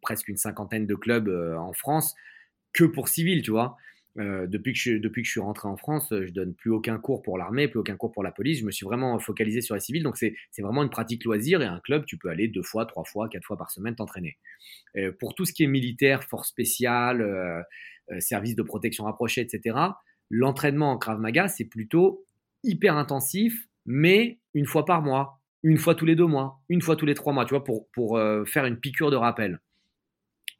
presque 0.00 0.28
une 0.28 0.36
cinquantaine 0.36 0.86
de 0.86 0.94
clubs 0.94 1.28
en 1.58 1.72
France 1.72 2.14
que 2.72 2.84
pour 2.84 3.08
civils, 3.08 3.42
tu 3.42 3.50
vois. 3.50 3.76
Euh, 4.18 4.46
depuis, 4.46 4.72
que 4.72 4.78
je, 4.78 5.30
suis 5.30 5.40
rentré 5.40 5.68
en 5.68 5.76
France, 5.76 6.12
euh, 6.12 6.26
je 6.26 6.32
donne 6.32 6.54
plus 6.54 6.70
aucun 6.70 6.98
cours 6.98 7.22
pour 7.22 7.38
l'armée, 7.38 7.68
plus 7.68 7.80
aucun 7.80 7.96
cours 7.96 8.12
pour 8.12 8.22
la 8.22 8.30
police. 8.30 8.60
Je 8.60 8.66
me 8.66 8.70
suis 8.70 8.84
vraiment 8.84 9.18
focalisé 9.18 9.62
sur 9.62 9.74
les 9.74 9.80
civils. 9.80 10.02
Donc, 10.02 10.16
c'est 10.16 10.34
vraiment 10.58 10.82
une 10.82 10.90
pratique 10.90 11.24
loisir 11.24 11.62
et 11.62 11.66
un 11.66 11.80
club, 11.80 12.04
tu 12.04 12.18
peux 12.18 12.28
aller 12.28 12.48
deux 12.48 12.62
fois, 12.62 12.84
trois 12.84 13.04
fois, 13.04 13.28
quatre 13.28 13.44
fois 13.44 13.56
par 13.56 13.70
semaine 13.70 13.94
t'entraîner. 13.94 14.36
Euh, 14.96 15.12
pour 15.18 15.34
tout 15.34 15.44
ce 15.44 15.52
qui 15.52 15.64
est 15.64 15.68
militaire, 15.68 16.24
force 16.24 16.48
spéciale, 16.48 17.64
service 18.18 18.54
de 18.54 18.62
protection 18.62 19.04
rapprochée, 19.04 19.40
etc., 19.40 19.78
l'entraînement 20.28 20.92
en 20.92 20.98
Krav 20.98 21.18
Maga, 21.18 21.48
c'est 21.48 21.64
plutôt 21.64 22.26
hyper 22.62 22.96
intensif, 22.96 23.66
mais 23.86 24.38
une 24.54 24.66
fois 24.66 24.84
par 24.84 25.00
mois, 25.02 25.40
une 25.62 25.78
fois 25.78 25.94
tous 25.94 26.04
les 26.04 26.16
deux 26.16 26.26
mois, 26.26 26.60
une 26.68 26.82
fois 26.82 26.96
tous 26.96 27.06
les 27.06 27.14
trois 27.14 27.32
mois, 27.32 27.46
tu 27.46 27.54
vois, 27.54 27.64
pour 27.64 28.18
faire 28.46 28.66
une 28.66 28.78
piqûre 28.78 29.10
de 29.10 29.16
rappel. 29.16 29.60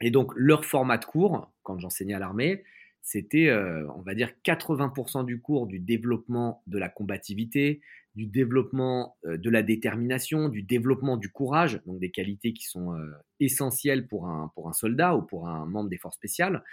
Et 0.01 0.09
donc, 0.09 0.31
leur 0.35 0.65
format 0.65 0.97
de 0.97 1.05
cours, 1.05 1.51
quand 1.61 1.77
j'enseignais 1.79 2.15
à 2.15 2.19
l'armée, 2.19 2.63
c'était, 3.03 3.49
euh, 3.49 3.85
on 3.95 4.01
va 4.01 4.15
dire, 4.15 4.31
80% 4.45 5.25
du 5.25 5.41
cours 5.41 5.67
du 5.67 5.77
développement 5.77 6.63
de 6.67 6.79
la 6.79 6.87
combativité, 6.87 7.81
du 8.15 8.25
développement 8.25 9.17
euh, 9.25 9.37
de 9.37 9.49
la 9.49 9.61
détermination, 9.61 10.47
du 10.47 10.63
développement 10.63 11.17
du 11.17 11.29
courage, 11.29 11.81
donc 11.85 11.99
des 11.99 12.11
qualités 12.11 12.53
qui 12.53 12.63
sont 12.63 12.93
euh, 12.93 13.11
essentielles 13.41 14.07
pour 14.07 14.27
un, 14.29 14.51
pour 14.55 14.69
un 14.69 14.73
soldat 14.73 15.15
ou 15.17 15.21
pour 15.21 15.49
un 15.49 15.65
membre 15.65 15.89
des 15.89 15.97
forces 15.97 16.15
spéciales. 16.15 16.63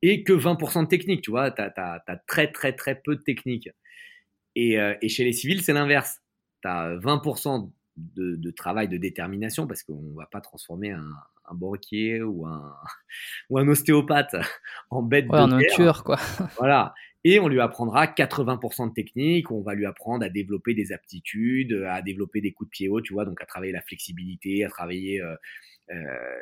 et 0.00 0.24
que 0.24 0.32
20% 0.32 0.84
de 0.84 0.88
technique, 0.88 1.20
tu 1.20 1.30
vois, 1.30 1.50
tu 1.50 1.60
as, 1.60 2.22
très 2.26 2.50
très 2.50 2.72
très 2.72 2.94
peu 2.94 3.16
de 3.16 3.22
technique. 3.22 3.68
Et, 4.56 4.76
et 5.02 5.08
chez 5.08 5.24
les 5.24 5.32
civils, 5.32 5.62
c'est 5.62 5.74
l'inverse. 5.74 6.20
Tu 6.62 6.68
as 6.68 6.96
20% 6.96 7.70
de, 7.96 8.50
travail 8.50 8.88
de 8.88 8.96
détermination 8.96 9.66
parce 9.66 9.82
qu'on 9.82 10.00
ne 10.00 10.16
va 10.16 10.26
pas 10.26 10.40
transformer 10.40 10.90
un, 10.90 11.12
un 11.50 11.54
banquier 11.54 12.22
ou 12.22 12.46
un, 12.46 12.74
ou 13.50 13.58
un 13.58 13.68
ostéopathe 13.68 14.36
en 14.90 15.02
bête 15.02 15.28
de 15.28 15.34
un 15.34 15.58
tueur, 15.74 16.04
quoi. 16.04 16.18
voilà. 16.58 16.94
Et 17.22 17.38
on 17.38 17.48
lui 17.48 17.60
apprendra 17.60 18.06
80% 18.06 18.88
de 18.88 18.94
technique, 18.94 19.50
on 19.50 19.60
va 19.60 19.74
lui 19.74 19.84
apprendre 19.84 20.24
à 20.24 20.30
développer 20.30 20.72
des 20.72 20.90
aptitudes, 20.92 21.84
à 21.86 22.00
développer 22.00 22.40
des 22.40 22.52
coups 22.52 22.68
de 22.68 22.70
pied 22.70 22.88
haut, 22.88 23.02
tu 23.02 23.12
vois, 23.12 23.26
donc 23.26 23.42
à 23.42 23.46
travailler 23.46 23.72
la 23.72 23.82
flexibilité, 23.82 24.64
à 24.64 24.70
travailler 24.70 25.20
euh, 25.20 25.34
euh, 25.90 25.96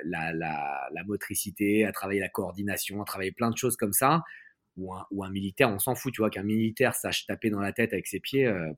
la, 0.05 0.33
la, 0.33 0.89
la, 0.93 1.05
motricité, 1.05 1.85
à 1.85 1.91
travailler 1.91 2.21
la 2.21 2.29
coordination, 2.29 3.03
à 3.03 3.05
travailler 3.05 3.33
plein 3.33 3.51
de 3.51 3.57
choses 3.57 3.77
comme 3.77 3.93
ça. 3.93 4.23
Ou 4.77 4.95
un, 4.95 5.05
ou 5.11 5.25
un 5.25 5.31
militaire, 5.31 5.69
on 5.71 5.81
s'en 5.81 5.97
fout, 5.97 6.15
tu 6.15 6.21
vois, 6.21 6.31
qu'un 6.31 6.45
militaire 6.45 6.95
sache 6.95 7.27
taper 7.27 7.51
dans 7.51 7.59
la 7.59 7.73
tête 7.73 7.93
avec 7.93 8.07
ses 8.07 8.21
pieds, 8.21 8.47
euh, 8.47 8.71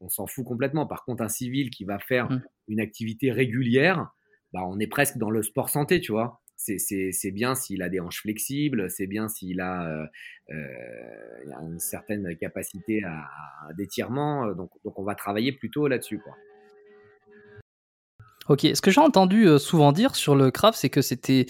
on, 0.00 0.08
s'en 0.08 0.28
fout 0.28 0.44
complètement. 0.44 0.86
Par 0.86 1.04
contre, 1.04 1.24
un 1.24 1.28
civil 1.28 1.70
qui 1.70 1.84
va 1.84 1.98
faire 1.98 2.30
mmh. 2.30 2.42
une 2.68 2.80
activité 2.80 3.32
régulière, 3.32 4.12
bah, 4.56 4.62
on 4.66 4.78
est 4.78 4.86
presque 4.86 5.18
dans 5.18 5.28
le 5.28 5.42
sport 5.42 5.68
santé, 5.68 6.00
tu 6.00 6.12
vois. 6.12 6.40
C'est 6.56 7.30
bien 7.30 7.54
s'il 7.54 7.82
a 7.82 7.90
des 7.90 8.00
hanches 8.00 8.22
flexibles, 8.22 8.88
c'est 8.88 9.06
bien 9.06 9.28
s'il 9.28 9.60
a, 9.60 9.86
euh, 9.86 10.06
euh, 10.48 11.60
une 11.60 11.78
certaine 11.78 12.34
capacité 12.38 13.04
à, 13.04 13.28
d'étirement. 13.76 14.46
Donc, 14.54 14.70
donc, 14.82 14.98
on 14.98 15.04
va 15.04 15.14
travailler 15.14 15.52
plutôt 15.52 15.88
là-dessus, 15.88 16.20
quoi. 16.20 16.32
Ok, 18.48 18.60
ce 18.62 18.80
que 18.80 18.90
j'ai 18.90 19.00
entendu 19.00 19.46
euh, 19.46 19.58
souvent 19.58 19.92
dire 19.92 20.14
sur 20.14 20.34
le 20.34 20.50
craft, 20.50 20.78
c'est 20.78 20.88
que 20.88 21.02
c'était 21.02 21.44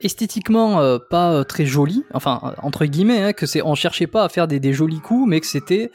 esthétiquement 0.00 0.98
pas 1.10 1.44
très 1.44 1.66
joli, 1.66 2.04
enfin 2.14 2.54
entre 2.62 2.86
guillemets, 2.86 3.22
hein, 3.22 3.32
que 3.34 3.44
c'est 3.44 3.60
on 3.60 3.74
cherchait 3.74 4.06
pas 4.06 4.24
à 4.24 4.28
faire 4.30 4.48
des, 4.48 4.60
des 4.60 4.72
jolis 4.72 5.00
coups, 5.00 5.28
mais 5.28 5.40
que 5.40 5.46
c'était 5.46 5.90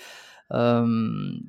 euh, 0.54 0.86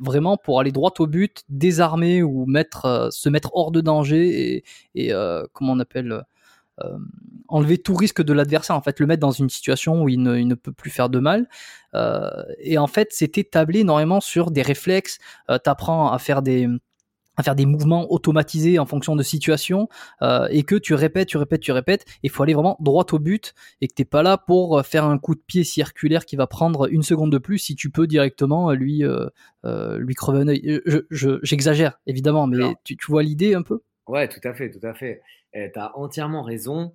vraiment 0.00 0.36
pour 0.36 0.60
aller 0.60 0.72
droit 0.72 0.92
au 0.98 1.06
but, 1.06 1.42
désarmer 1.48 2.22
ou 2.22 2.46
mettre, 2.46 2.86
euh, 2.86 3.10
se 3.10 3.28
mettre 3.28 3.50
hors 3.54 3.70
de 3.70 3.80
danger 3.80 4.64
et, 4.94 5.12
euh, 5.12 5.44
comment 5.52 5.72
on 5.72 5.80
appelle 5.80 6.22
enlever 7.48 7.78
tout 7.78 7.94
risque 7.94 8.22
de 8.22 8.34
l'adversaire, 8.34 8.76
en 8.76 8.82
fait, 8.82 9.00
le 9.00 9.06
mettre 9.06 9.20
dans 9.20 9.30
une 9.30 9.48
situation 9.48 10.02
où 10.02 10.10
il 10.10 10.20
ne, 10.22 10.54
peut 10.54 10.72
plus 10.72 10.90
faire 10.90 11.08
de 11.08 11.18
mal. 11.18 11.48
et 12.58 12.76
en 12.76 12.86
fait, 12.86 13.08
c'était 13.12 13.44
tablé 13.44 13.80
énormément 13.80 14.20
sur 14.20 14.50
des 14.50 14.60
réflexes. 14.60 15.18
T'apprends 15.64 16.12
à 16.12 16.18
faire 16.18 16.42
des 16.42 16.68
à 17.36 17.42
faire 17.42 17.54
des 17.54 17.66
mouvements 17.66 18.10
automatisés 18.12 18.78
en 18.78 18.86
fonction 18.86 19.16
de 19.16 19.22
situation 19.22 19.88
euh, 20.22 20.48
et 20.50 20.62
que 20.62 20.74
tu 20.74 20.94
répètes, 20.94 21.28
tu 21.28 21.36
répètes, 21.36 21.60
tu 21.60 21.72
répètes. 21.72 22.04
Il 22.22 22.30
faut 22.30 22.42
aller 22.42 22.54
vraiment 22.54 22.76
droit 22.80 23.06
au 23.12 23.18
but 23.18 23.54
et 23.80 23.88
que 23.88 23.94
t'es 23.94 24.04
pas 24.04 24.22
là 24.22 24.38
pour 24.38 24.84
faire 24.84 25.04
un 25.04 25.18
coup 25.18 25.34
de 25.34 25.40
pied 25.40 25.64
circulaire 25.64 26.24
qui 26.24 26.36
va 26.36 26.46
prendre 26.46 26.90
une 26.90 27.02
seconde 27.02 27.32
de 27.32 27.38
plus 27.38 27.58
si 27.58 27.74
tu 27.74 27.90
peux 27.90 28.06
directement 28.06 28.72
lui 28.72 29.04
euh, 29.04 29.26
euh, 29.64 29.98
lui 29.98 30.14
crever 30.14 30.40
un 30.40 30.48
œil. 30.48 30.80
J'exagère 31.10 32.00
évidemment, 32.06 32.46
mais 32.46 32.74
tu, 32.84 32.96
tu, 32.96 33.06
vois 33.10 33.22
l'idée 33.22 33.54
un 33.54 33.62
peu? 33.62 33.80
Ouais, 34.06 34.28
tout 34.28 34.40
à 34.44 34.54
fait, 34.54 34.70
tout 34.70 34.84
à 34.86 34.94
fait. 34.94 35.22
Tu 35.52 35.78
as 35.78 35.96
entièrement 35.96 36.42
raison. 36.42 36.94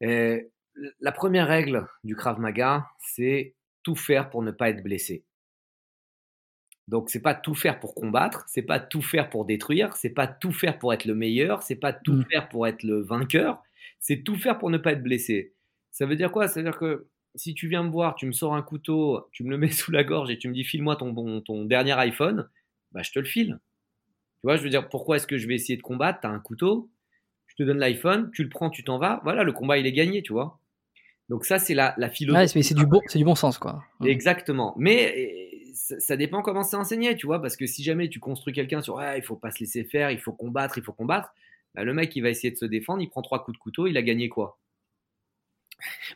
la 0.00 1.12
première 1.12 1.46
règle 1.46 1.86
du 2.04 2.16
Krav 2.16 2.40
Maga, 2.40 2.86
c'est 2.98 3.54
tout 3.82 3.96
faire 3.96 4.30
pour 4.30 4.42
ne 4.42 4.50
pas 4.50 4.70
être 4.70 4.82
blessé. 4.82 5.24
Donc 6.88 7.10
c'est 7.10 7.22
pas 7.22 7.34
tout 7.34 7.54
faire 7.54 7.78
pour 7.80 7.94
combattre, 7.94 8.44
c'est 8.48 8.62
pas 8.62 8.80
tout 8.80 9.02
faire 9.02 9.30
pour 9.30 9.44
détruire, 9.44 9.94
c'est 9.96 10.10
pas 10.10 10.26
tout 10.26 10.52
faire 10.52 10.78
pour 10.78 10.92
être 10.92 11.04
le 11.04 11.14
meilleur, 11.14 11.62
c'est 11.62 11.76
pas 11.76 11.92
tout 11.92 12.14
mmh. 12.14 12.24
faire 12.30 12.48
pour 12.48 12.66
être 12.66 12.82
le 12.82 13.00
vainqueur, 13.00 13.62
c'est 14.00 14.24
tout 14.24 14.36
faire 14.36 14.58
pour 14.58 14.70
ne 14.70 14.78
pas 14.78 14.92
être 14.92 15.02
blessé. 15.02 15.54
Ça 15.92 16.06
veut 16.06 16.16
dire 16.16 16.32
quoi? 16.32 16.48
Ça 16.48 16.60
veut 16.60 16.68
dire 16.68 16.78
que 16.78 17.06
si 17.34 17.54
tu 17.54 17.68
viens 17.68 17.82
me 17.82 17.90
voir, 17.90 18.14
tu 18.16 18.26
me 18.26 18.32
sors 18.32 18.54
un 18.54 18.62
couteau, 18.62 19.28
tu 19.32 19.44
me 19.44 19.50
le 19.50 19.58
mets 19.58 19.70
sous 19.70 19.92
la 19.92 20.04
gorge 20.04 20.30
et 20.30 20.38
tu 20.38 20.48
me 20.48 20.54
dis 20.54 20.64
file-moi 20.64 20.96
ton, 20.96 21.40
ton 21.40 21.64
dernier 21.64 21.92
iPhone, 21.92 22.48
bah 22.90 23.02
je 23.02 23.12
te 23.12 23.18
le 23.18 23.24
file. 23.24 23.60
Tu 24.40 24.48
vois, 24.48 24.56
je 24.56 24.62
veux 24.62 24.70
dire 24.70 24.88
pourquoi 24.88 25.16
est-ce 25.16 25.26
que 25.26 25.38
je 25.38 25.46
vais 25.46 25.54
essayer 25.54 25.76
de 25.76 25.82
combattre? 25.82 26.20
Tu 26.20 26.26
as 26.26 26.30
un 26.30 26.40
couteau, 26.40 26.90
je 27.46 27.54
te 27.54 27.62
donne 27.62 27.78
l'iPhone, 27.78 28.30
tu 28.34 28.42
le 28.42 28.48
prends, 28.48 28.70
tu 28.70 28.82
t'en 28.82 28.98
vas, 28.98 29.20
voilà, 29.22 29.44
le 29.44 29.52
combat 29.52 29.78
il 29.78 29.86
est 29.86 29.92
gagné, 29.92 30.22
tu 30.22 30.32
vois. 30.32 30.58
Donc 31.28 31.44
ça 31.44 31.60
c'est 31.60 31.74
la, 31.74 31.94
la 31.96 32.10
philosophie. 32.10 32.58
Ouais, 32.58 32.62
c'est 32.62 32.74
du 32.74 32.86
bon, 32.86 33.00
c'est 33.06 33.18
du 33.18 33.24
bon 33.24 33.36
sens 33.36 33.56
quoi. 33.56 33.84
Exactement. 34.04 34.74
Mais 34.76 35.51
ça, 35.72 36.16
dépend 36.16 36.42
comment 36.42 36.62
c'est 36.62 36.76
enseigné, 36.76 37.14
tu 37.16 37.26
vois, 37.26 37.40
parce 37.40 37.56
que 37.56 37.66
si 37.66 37.82
jamais 37.82 38.08
tu 38.08 38.20
construis 38.20 38.52
quelqu'un 38.52 38.82
sur 38.82 38.98
ah, 38.98 39.16
il 39.16 39.22
faut 39.22 39.36
pas 39.36 39.50
se 39.50 39.60
laisser 39.60 39.84
faire, 39.84 40.10
il 40.10 40.18
faut 40.18 40.32
combattre, 40.32 40.78
il 40.78 40.84
faut 40.84 40.92
combattre, 40.92 41.32
bah, 41.74 41.84
le 41.84 41.94
mec 41.94 42.14
il 42.16 42.22
va 42.22 42.30
essayer 42.30 42.50
de 42.50 42.56
se 42.56 42.64
défendre, 42.64 43.02
il 43.02 43.08
prend 43.08 43.22
trois 43.22 43.44
coups 43.44 43.56
de 43.56 43.62
couteau, 43.62 43.86
il 43.86 43.96
a 43.96 44.02
gagné 44.02 44.28
quoi? 44.28 44.58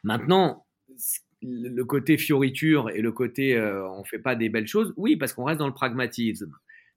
Maintenant, 0.05 0.67
le 1.43 1.83
côté 1.85 2.19
fioriture 2.19 2.91
et 2.91 3.01
le 3.01 3.13
côté 3.13 3.57
euh, 3.57 3.89
on 3.91 4.05
fait 4.05 4.19
pas 4.19 4.37
des 4.37 4.49
belles 4.49 4.67
choses, 4.67 4.95
oui, 4.97 5.17
parce 5.17 5.33
qu'on 5.33 5.45
reste 5.45 5.59
dans 5.59 5.67
le 5.67 5.75
pragmatisme. 5.75 6.53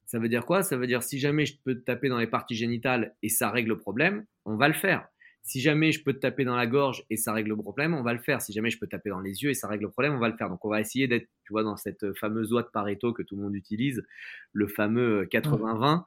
Ça 0.06 0.18
veut 0.18 0.28
dire 0.28 0.44
quoi? 0.44 0.62
Ça 0.62 0.76
veut 0.76 0.86
dire 0.86 1.02
si 1.02 1.18
jamais 1.18 1.46
je 1.46 1.56
peux 1.64 1.74
te 1.74 1.84
taper 1.84 2.08
dans 2.08 2.18
les 2.18 2.26
parties 2.26 2.56
génitales 2.56 3.14
et 3.22 3.28
ça 3.28 3.50
règle 3.50 3.70
le 3.70 3.78
problème, 3.78 4.24
on 4.44 4.56
va 4.56 4.68
le 4.68 4.74
faire. 4.74 5.08
Si 5.42 5.60
jamais 5.60 5.90
je 5.90 6.02
peux 6.04 6.12
te 6.12 6.18
taper 6.18 6.44
dans 6.44 6.54
la 6.54 6.66
gorge 6.66 7.04
et 7.10 7.16
ça 7.16 7.32
règle 7.32 7.50
le 7.50 7.56
problème, 7.56 7.94
on 7.94 8.02
va 8.02 8.12
le 8.12 8.18
faire. 8.18 8.42
Si 8.42 8.52
jamais 8.52 8.70
je 8.70 8.78
peux 8.78 8.86
te 8.86 8.90
taper 8.90 9.10
dans 9.10 9.20
les 9.20 9.42
yeux 9.42 9.50
et 9.50 9.54
ça 9.54 9.68
règle 9.68 9.84
le 9.84 9.90
problème, 9.90 10.14
on 10.14 10.18
va 10.18 10.28
le 10.28 10.36
faire. 10.36 10.48
Donc 10.48 10.64
on 10.64 10.68
va 10.68 10.80
essayer 10.80 11.08
d'être, 11.08 11.28
tu 11.44 11.52
vois, 11.52 11.62
dans 11.62 11.76
cette 11.76 12.12
fameuse 12.14 12.50
loi 12.50 12.62
de 12.62 12.68
Pareto 12.68 13.12
que 13.12 13.22
tout 13.22 13.36
le 13.36 13.42
monde 13.42 13.54
utilise, 13.54 14.02
le 14.52 14.68
fameux 14.68 15.24
80-20. 15.24 16.04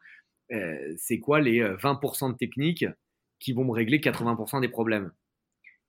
Euh, 0.52 0.56
euh, 0.56 0.93
c'est 0.98 1.19
quoi 1.19 1.41
les 1.41 1.62
20% 1.62 2.30
euh, 2.30 2.32
de 2.34 2.38
techniques 2.38 2.86
qui 3.39 3.54
vont 3.54 3.65
me 3.65 3.72
régler 3.72 4.00
80% 4.00 4.62
des 4.62 4.69
problèmes? 4.69 5.12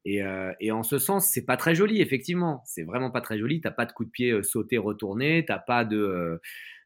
Et, 0.06 0.20
et, 0.60 0.70
en 0.70 0.82
ce 0.82 0.98
sens, 0.98 1.30
c'est 1.32 1.46
pas 1.46 1.56
très 1.56 1.74
joli, 1.74 2.02
effectivement. 2.02 2.60
C'est 2.66 2.82
vraiment 2.82 3.10
pas 3.10 3.22
très 3.22 3.38
joli. 3.38 3.62
T'as 3.62 3.70
pas 3.70 3.86
de 3.86 3.92
coup 3.92 4.04
de 4.04 4.10
pied 4.10 4.42
sauté, 4.42 4.76
retourné. 4.76 5.46
T'as 5.46 5.58
pas 5.58 5.86
de, 5.86 6.38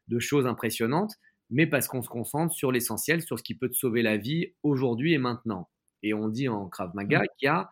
de 0.07 0.19
choses 0.19 0.47
impressionnantes. 0.47 1.15
Mais 1.49 1.67
parce 1.67 1.89
qu'on 1.89 2.01
se 2.01 2.07
concentre 2.07 2.53
sur 2.53 2.71
l'essentiel, 2.71 3.21
sur 3.21 3.37
ce 3.37 3.43
qui 3.43 3.55
peut 3.55 3.67
te 3.67 3.75
sauver 3.75 4.03
la 4.03 4.15
vie 4.15 4.53
aujourd'hui 4.63 5.13
et 5.13 5.17
maintenant. 5.17 5.69
Et 6.03 6.13
on 6.13 6.27
dit 6.29 6.47
en 6.47 6.67
Krav 6.67 6.91
Maga 6.95 7.19
mmh. 7.19 7.25
qu'il 7.37 7.45
y 7.45 7.49
a 7.49 7.69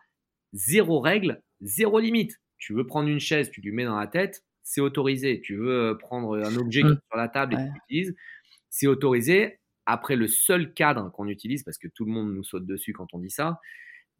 zéro 0.52 1.00
règle, 1.00 1.42
zéro 1.60 1.98
limite. 1.98 2.36
Tu 2.58 2.74
veux 2.74 2.86
prendre 2.86 3.08
une 3.08 3.20
chaise, 3.20 3.50
tu 3.50 3.60
lui 3.60 3.72
mets 3.72 3.84
dans 3.84 3.98
la 3.98 4.06
tête, 4.06 4.44
c'est 4.62 4.80
autorisé. 4.80 5.40
Tu 5.40 5.56
veux 5.56 5.96
prendre 5.98 6.38
un 6.38 6.56
objet 6.56 6.82
qui 6.82 6.88
est 6.88 6.90
mmh. 6.90 7.00
sur 7.10 7.16
la 7.16 7.28
table 7.28 7.54
et 7.54 7.56
tu 7.56 7.72
l'utilises, 7.74 8.16
c'est 8.70 8.86
autorisé. 8.86 9.60
Après, 9.86 10.16
le 10.16 10.28
seul 10.28 10.74
cadre 10.74 11.10
qu'on 11.12 11.28
utilise, 11.28 11.62
parce 11.62 11.78
que 11.78 11.88
tout 11.88 12.04
le 12.04 12.12
monde 12.12 12.34
nous 12.34 12.44
saute 12.44 12.66
dessus 12.66 12.92
quand 12.92 13.14
on 13.14 13.18
dit 13.18 13.30
ça, 13.30 13.58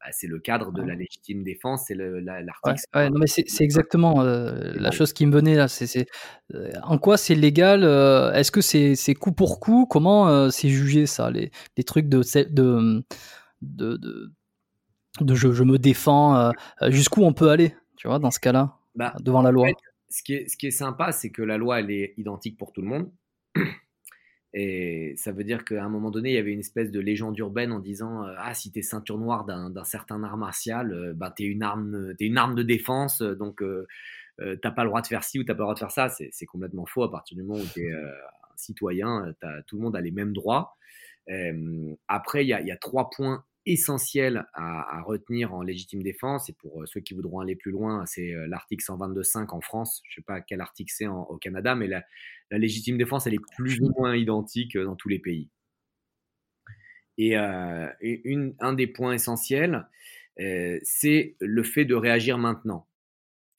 bah, 0.00 0.06
c'est 0.12 0.28
le 0.28 0.38
cadre 0.38 0.70
de 0.70 0.80
la 0.80 0.94
légitime 0.94 1.42
défense, 1.42 1.84
c'est 1.88 1.94
l'article. 1.94 2.80
Ouais, 2.94 3.10
non, 3.10 3.18
mais 3.18 3.26
c'est 3.26 3.64
exactement 3.64 4.22
euh, 4.22 4.72
la 4.76 4.92
chose 4.92 5.12
qui 5.12 5.26
me 5.26 5.32
venait 5.32 5.56
là. 5.56 5.66
C'est 5.66 6.06
euh, 6.54 6.70
en 6.84 6.98
quoi 6.98 7.16
c'est 7.16 7.34
légal 7.34 7.82
euh, 7.82 8.32
Est-ce 8.32 8.52
que 8.52 8.60
c'est 8.60 9.14
coup 9.14 9.32
pour 9.32 9.58
coup? 9.58 9.86
Comment 9.86 10.50
c'est 10.50 10.68
jugé 10.68 11.06
ça 11.06 11.30
les, 11.30 11.50
les, 11.76 11.84
trucs 11.84 12.08
de, 12.08 12.22
de 12.50 13.04
de, 13.62 13.96
de, 15.20 15.34
je, 15.34 15.52
je, 15.52 15.64
me 15.64 15.78
défends, 15.78 16.36
euh, 16.36 16.50
euh, 16.82 16.90
jusqu'où 16.90 17.22
on 17.22 17.32
peut 17.32 17.50
aller, 17.50 17.74
tu 17.96 18.08
vois, 18.08 18.18
dans 18.18 18.30
ce 18.30 18.40
cas-là, 18.40 18.78
bah, 18.94 19.14
devant 19.20 19.42
la 19.42 19.50
loi. 19.50 19.68
ce, 20.08 20.22
qui 20.22 20.34
est, 20.34 20.48
ce 20.48 20.56
qui 20.56 20.68
est 20.68 20.72
sympa, 20.72 21.12
c'est 21.12 21.30
que 21.30 21.42
la 21.42 21.58
loi, 21.58 21.80
elle 21.80 21.90
est 21.90 22.14
identique 22.16 22.56
pour 22.56 22.72
tout 22.72 22.82
le 22.82 22.88
monde. 22.88 23.10
Et 24.54 25.14
ça 25.18 25.30
veut 25.30 25.44
dire 25.44 25.64
qu'à 25.64 25.84
un 25.84 25.90
moment 25.90 26.10
donné, 26.10 26.30
il 26.30 26.34
y 26.34 26.38
avait 26.38 26.52
une 26.52 26.60
espèce 26.60 26.90
de 26.90 27.00
légende 27.00 27.36
urbaine 27.38 27.70
en 27.70 27.80
disant 27.80 28.24
euh, 28.24 28.34
Ah, 28.38 28.54
si 28.54 28.72
t'es 28.72 28.82
ceinture 28.82 29.18
noire 29.18 29.44
d'un 29.44 29.84
certain 29.84 30.22
art 30.24 30.38
martial, 30.38 31.12
bah, 31.14 31.32
t'es 31.34 31.44
une, 31.44 31.62
arme, 31.62 32.14
es 32.18 32.24
une 32.24 32.38
arme 32.38 32.54
de 32.54 32.62
défense, 32.62 33.20
donc 33.20 33.62
t'as 34.62 34.70
pas 34.70 34.84
le 34.84 34.88
droit 34.88 35.02
de 35.02 35.06
faire 35.06 35.22
ci 35.22 35.38
ou 35.38 35.44
t'as 35.44 35.54
pas 35.54 35.58
le 35.58 35.64
droit 35.64 35.74
de 35.74 35.80
faire 35.80 35.90
ça. 35.90 36.08
C'est 36.08 36.46
complètement 36.46 36.86
faux 36.86 37.02
à 37.02 37.10
partir 37.10 37.36
du 37.36 37.42
moment 37.42 37.60
où 37.60 37.66
t'es 37.74 37.90
un 37.92 38.56
citoyen, 38.56 39.34
tout 39.66 39.76
le 39.76 39.82
monde 39.82 39.96
a 39.96 40.00
les 40.00 40.12
mêmes 40.12 40.32
droits. 40.32 40.78
Après, 42.08 42.44
il 42.44 42.48
y 42.48 42.52
a, 42.52 42.76
trois 42.76 43.10
points 43.10 43.44
essentiel 43.66 44.46
à, 44.54 45.02
retenir 45.02 45.54
en 45.54 45.62
légitime 45.62 46.02
défense. 46.02 46.48
Et 46.48 46.54
pour 46.54 46.82
euh, 46.82 46.86
ceux 46.86 47.00
qui 47.00 47.14
voudront 47.14 47.40
aller 47.40 47.54
plus 47.54 47.70
loin, 47.70 48.06
c'est 48.06 48.32
euh, 48.32 48.46
l'article 48.46 48.84
122.5 48.84 49.50
en 49.50 49.60
France. 49.60 50.02
Je 50.08 50.12
ne 50.12 50.22
sais 50.22 50.24
pas 50.24 50.40
quel 50.40 50.60
article 50.60 50.92
c'est 50.94 51.06
au 51.06 51.36
Canada, 51.36 51.74
mais 51.74 51.86
la, 51.86 52.04
légitime 52.50 52.96
défense, 52.96 53.26
elle 53.26 53.34
est 53.34 53.44
plus 53.56 53.80
ou 53.80 53.92
moins 53.98 54.16
identique 54.16 54.76
euh, 54.76 54.84
dans 54.84 54.96
tous 54.96 55.08
les 55.08 55.18
pays. 55.18 55.50
Et, 57.18 57.34
un 57.36 58.72
des 58.74 58.86
points 58.86 59.12
essentiels, 59.12 59.88
c'est 60.36 61.34
le 61.40 61.62
fait 61.64 61.84
de 61.84 61.96
réagir 61.96 62.38
maintenant. 62.38 62.86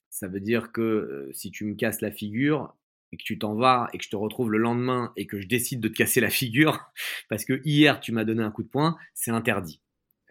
Ça 0.08 0.28
veut 0.28 0.40
dire 0.40 0.72
que 0.72 1.28
si 1.32 1.50
tu 1.50 1.66
me 1.66 1.74
casses 1.74 2.00
la 2.00 2.10
figure, 2.10 2.74
et 3.12 3.16
que 3.16 3.22
tu 3.22 3.38
t'en 3.38 3.54
vas 3.54 3.88
et 3.92 3.98
que 3.98 4.04
je 4.04 4.10
te 4.10 4.16
retrouve 4.16 4.50
le 4.50 4.58
lendemain 4.58 5.12
et 5.16 5.26
que 5.26 5.40
je 5.40 5.46
décide 5.46 5.80
de 5.80 5.88
te 5.88 5.94
casser 5.94 6.20
la 6.20 6.30
figure 6.30 6.80
parce 7.28 7.44
que 7.44 7.60
hier 7.64 8.00
tu 8.00 8.12
m'as 8.12 8.24
donné 8.24 8.42
un 8.42 8.50
coup 8.50 8.62
de 8.62 8.68
poing, 8.68 8.96
c'est 9.14 9.30
interdit. 9.30 9.80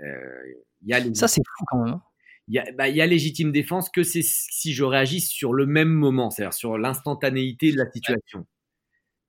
Euh, 0.01 1.13
Ça, 1.13 1.27
c'est 1.27 1.41
fou 1.57 1.65
quand 1.67 1.83
même. 1.83 1.93
Hein. 1.95 2.63
Bah, 2.75 2.87
il 2.87 2.95
y, 2.95 3.01
a, 3.01 3.05
légitime 3.05 3.51
défense 3.51 3.91
que 3.91 4.01
c'est 4.01 4.23
si 4.23 4.73
je 4.73 4.83
réagis 4.83 5.21
sur 5.21 5.53
le 5.53 5.67
même 5.67 5.89
moment, 5.89 6.31
c'est-à-dire 6.31 6.53
sur 6.53 6.79
l'instantanéité 6.79 7.71
de 7.71 7.77
la 7.77 7.91
situation. 7.91 8.47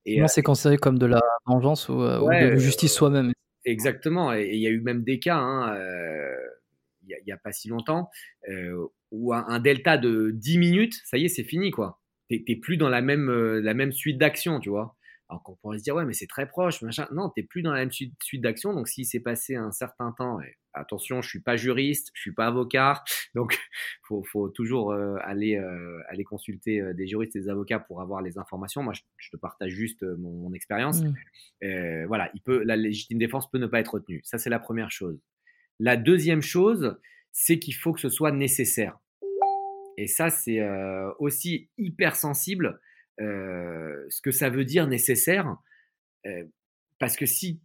Et 0.07 0.23
euh, 0.23 0.27
c'est 0.27 0.43
considéré 0.43 0.79
comme 0.79 0.99
de 0.99 1.05
la 1.05 1.21
vengeance 1.45 1.91
ou, 1.91 2.01
euh, 2.01 2.19
de 2.21 2.51
la 2.53 2.57
justice 2.57 2.95
soi-même. 2.95 3.33
Exactement. 3.67 4.33
Et 4.33 4.53
il 4.55 4.61
y 4.61 4.67
a 4.67 4.71
eu 4.71 4.81
même 4.81 5.05
des 5.05 5.19
cas. 5.19 5.37
Hein, 5.37 5.77
il 7.07 7.15
il 7.21 7.25
n'y 7.27 7.33
a, 7.33 7.37
pas 7.37 7.53
si 7.53 7.69
longtemps, 7.69 8.09
où 9.11 9.35
un, 9.35 9.61
delta 9.61 9.99
de 9.99 10.31
10 10.33 10.57
minutes, 10.57 10.95
ça 11.05 11.19
y 11.19 11.27
est, 11.27 11.29
c'est 11.29 11.45
fini, 11.45 11.71
quoi. 11.71 12.00
T'es 12.31 12.57
plus 12.57 12.77
dans 12.77 12.89
la 12.89 13.03
même, 13.03 13.31
la 13.31 13.75
même 13.75 13.93
suite 13.93 14.17
d'actions, 14.17 14.61
tu 14.61 14.71
vois. 14.71 14.97
Alors 15.31 15.45
qu'on 15.45 15.55
pourrait 15.55 15.79
se 15.79 15.85
dire, 15.85 15.95
ouais, 15.95 16.05
mais 16.05 16.13
c'est 16.13 16.27
très 16.27 16.49
proche, 16.49 16.83
machin. 16.83 17.07
Non, 17.13 17.29
t'es 17.29 17.45
plus 17.45 17.63
dans 17.63 17.73
la 17.73 17.79
même 17.79 17.93
suite, 17.93 18.15
suite 18.21 18.41
d'actions. 18.41 18.75
Donc, 18.75 18.89
s'il 18.89 19.07
s'est 19.07 19.21
passé 19.21 19.55
un 19.55 19.71
certain 19.71 20.11
temps, 20.11 20.41
et 20.41 20.57
attention, 20.75 21.23
je 21.23 21.29
suis 21.29 21.41
pas 21.41 21.57
juriste, 21.57 22.11
je 22.15 22.21
suis 22.21 22.33
pas 22.33 22.49
avocat, 22.49 23.05
donc 23.37 23.57
faut, 24.03 24.25
faut 24.25 24.49
toujours 24.49 24.91
euh, 24.91 25.15
aller, 25.23 25.55
euh, 25.57 26.01
aller 26.09 26.25
consulter 26.25 26.81
euh, 26.81 26.95
des 26.95 27.07
juristes 27.07 27.37
et 27.37 27.41
des 27.43 27.49
avocats 27.49 27.79
pour 27.79 28.01
avoir 28.01 28.23
les 28.23 28.39
informations. 28.39 28.83
Moi, 28.83 28.93
je, 29.19 29.31
te 29.31 29.37
partage 29.37 29.71
juste 29.71 30.03
mon, 30.03 30.53
expérience. 30.53 31.01
Mmh. 31.01 32.07
voilà, 32.07 32.29
il 32.35 32.41
peut, 32.41 32.65
la 32.65 32.75
légitime 32.75 33.19
défense 33.19 33.49
peut 33.49 33.59
ne 33.59 33.69
pas 33.69 33.79
être 33.79 33.95
retenue. 33.95 34.21
Ça, 34.25 34.37
c'est 34.37 34.51
la 34.51 34.59
première 34.59 34.91
chose. 34.91 35.21
La 35.79 35.97
deuxième 35.97 36.43
chose, 36.43 36.99
c'est 37.31 37.61
qu'il 37.61 37.77
faut 37.77 37.93
que 37.93 38.01
ce 38.01 38.09
soit 38.09 38.33
nécessaire. 38.33 38.99
Et 40.01 40.07
ça, 40.07 40.31
c'est 40.31 40.67
aussi 41.19 41.69
hyper 41.77 42.17
sensible 42.17 42.81
euh, 43.21 44.07
ce 44.09 44.23
que 44.23 44.31
ça 44.31 44.49
veut 44.49 44.65
dire 44.65 44.87
nécessaire. 44.87 45.57
Euh, 46.27 46.45
parce 46.99 47.17
que 47.17 47.27
si 47.27 47.61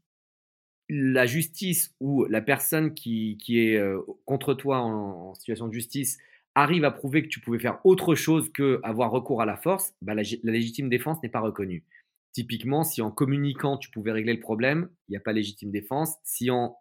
la 0.89 1.26
justice 1.26 1.95
ou 2.02 2.26
la 2.26 2.41
personne 2.41 2.93
qui, 2.93 3.38
est 3.48 3.78
euh, 3.78 4.02
contre 4.26 4.54
toi 4.54 4.80
en, 4.80 5.34
situation 5.34 5.69
de 5.69 5.74
justice 5.74 6.17
arrive 6.56 6.84
à 6.84 6.91
prouver 6.91 7.24
que 7.24 7.30
tu 7.30 7.39
pouvais 7.39 7.60
faire 7.60 7.80
autre 7.86 8.15
chose 8.15 8.52
que 8.52 8.82
avoir 8.84 9.12
recours 9.12 9.41
à 9.41 9.45
la 9.45 9.56
force, 9.56 9.93
bah 10.02 10.13
la, 10.13 10.24
légitime 10.43 10.89
défense 10.89 11.24
n'est 11.24 11.30
pas 11.30 11.39
reconnue. 11.39 11.86
Typiquement, 12.34 12.84
si 12.84 13.02
en 13.02 13.12
communiquant 13.12 13.78
tu 13.78 13.89
pouvais 13.91 14.12
régler 14.12 14.34
le 14.34 14.41
problème, 14.41 14.89
il 15.08 15.13
n'y 15.13 15.17
a 15.17 15.21
pas 15.21 15.32
légitime 15.32 15.71
défense. 15.71 16.15
Si 16.26 16.52
en 16.52 16.78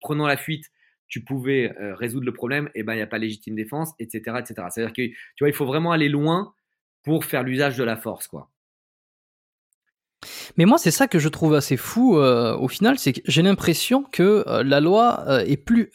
prenant 0.00 0.26
la 0.26 0.36
fuite 0.36 0.72
tu 1.08 1.22
pouvais 1.22 1.74
résoudre 1.78 2.26
le 2.26 2.32
problème, 2.32 2.66
et 2.74 2.80
eh 2.80 2.82
ben 2.82 2.94
il 2.94 2.96
n'y 2.96 3.02
a 3.02 3.06
pas 3.06 3.18
légitime 3.18 3.54
défense, 3.54 3.92
etc., 3.98 4.38
etc. 4.40 4.66
C'est-à-dire 4.70 4.92
que 4.92 5.06
tu 5.06 5.16
vois, 5.40 5.48
il 5.48 5.54
faut 5.54 5.66
vraiment 5.66 5.92
aller 5.92 6.08
loin 6.08 6.54
pour 7.02 7.24
faire 7.24 7.42
l'usage 7.42 7.76
de 7.76 7.84
la 7.84 7.96
force, 7.96 8.26
quoi. 8.26 8.50
Mais 10.56 10.64
moi, 10.64 10.78
c'est 10.78 10.90
ça 10.90 11.06
que 11.06 11.18
je 11.18 11.28
trouve 11.28 11.54
assez 11.54 11.76
fou 11.76 12.18
euh, 12.18 12.56
au 12.56 12.68
final, 12.68 12.98
c'est 12.98 13.12
que 13.12 13.20
j'ai 13.26 13.42
l'impression 13.42 14.04
que 14.04 14.44
euh, 14.46 14.62
la 14.62 14.80
loi 14.80 15.24
euh, 15.28 15.40
est 15.40 15.56
plus. 15.56 15.90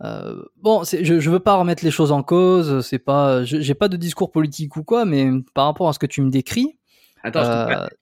bon, 0.00 0.82
je, 0.84 1.14
ne 1.14 1.20
veux 1.20 1.40
pas 1.40 1.56
remettre 1.56 1.84
les 1.84 1.90
choses 1.90 2.12
en 2.12 2.22
cause, 2.22 2.84
c'est 2.86 2.98
pas, 2.98 3.44
j'ai 3.44 3.74
pas 3.74 3.88
de 3.88 3.96
discours 3.96 4.32
politique 4.32 4.76
ou 4.76 4.84
quoi, 4.84 5.04
mais 5.04 5.28
par 5.54 5.66
rapport 5.66 5.88
à 5.88 5.92
ce 5.92 5.98
que 5.98 6.06
tu 6.06 6.22
me 6.22 6.30
décris, 6.30 6.78
Attends, 7.22 7.42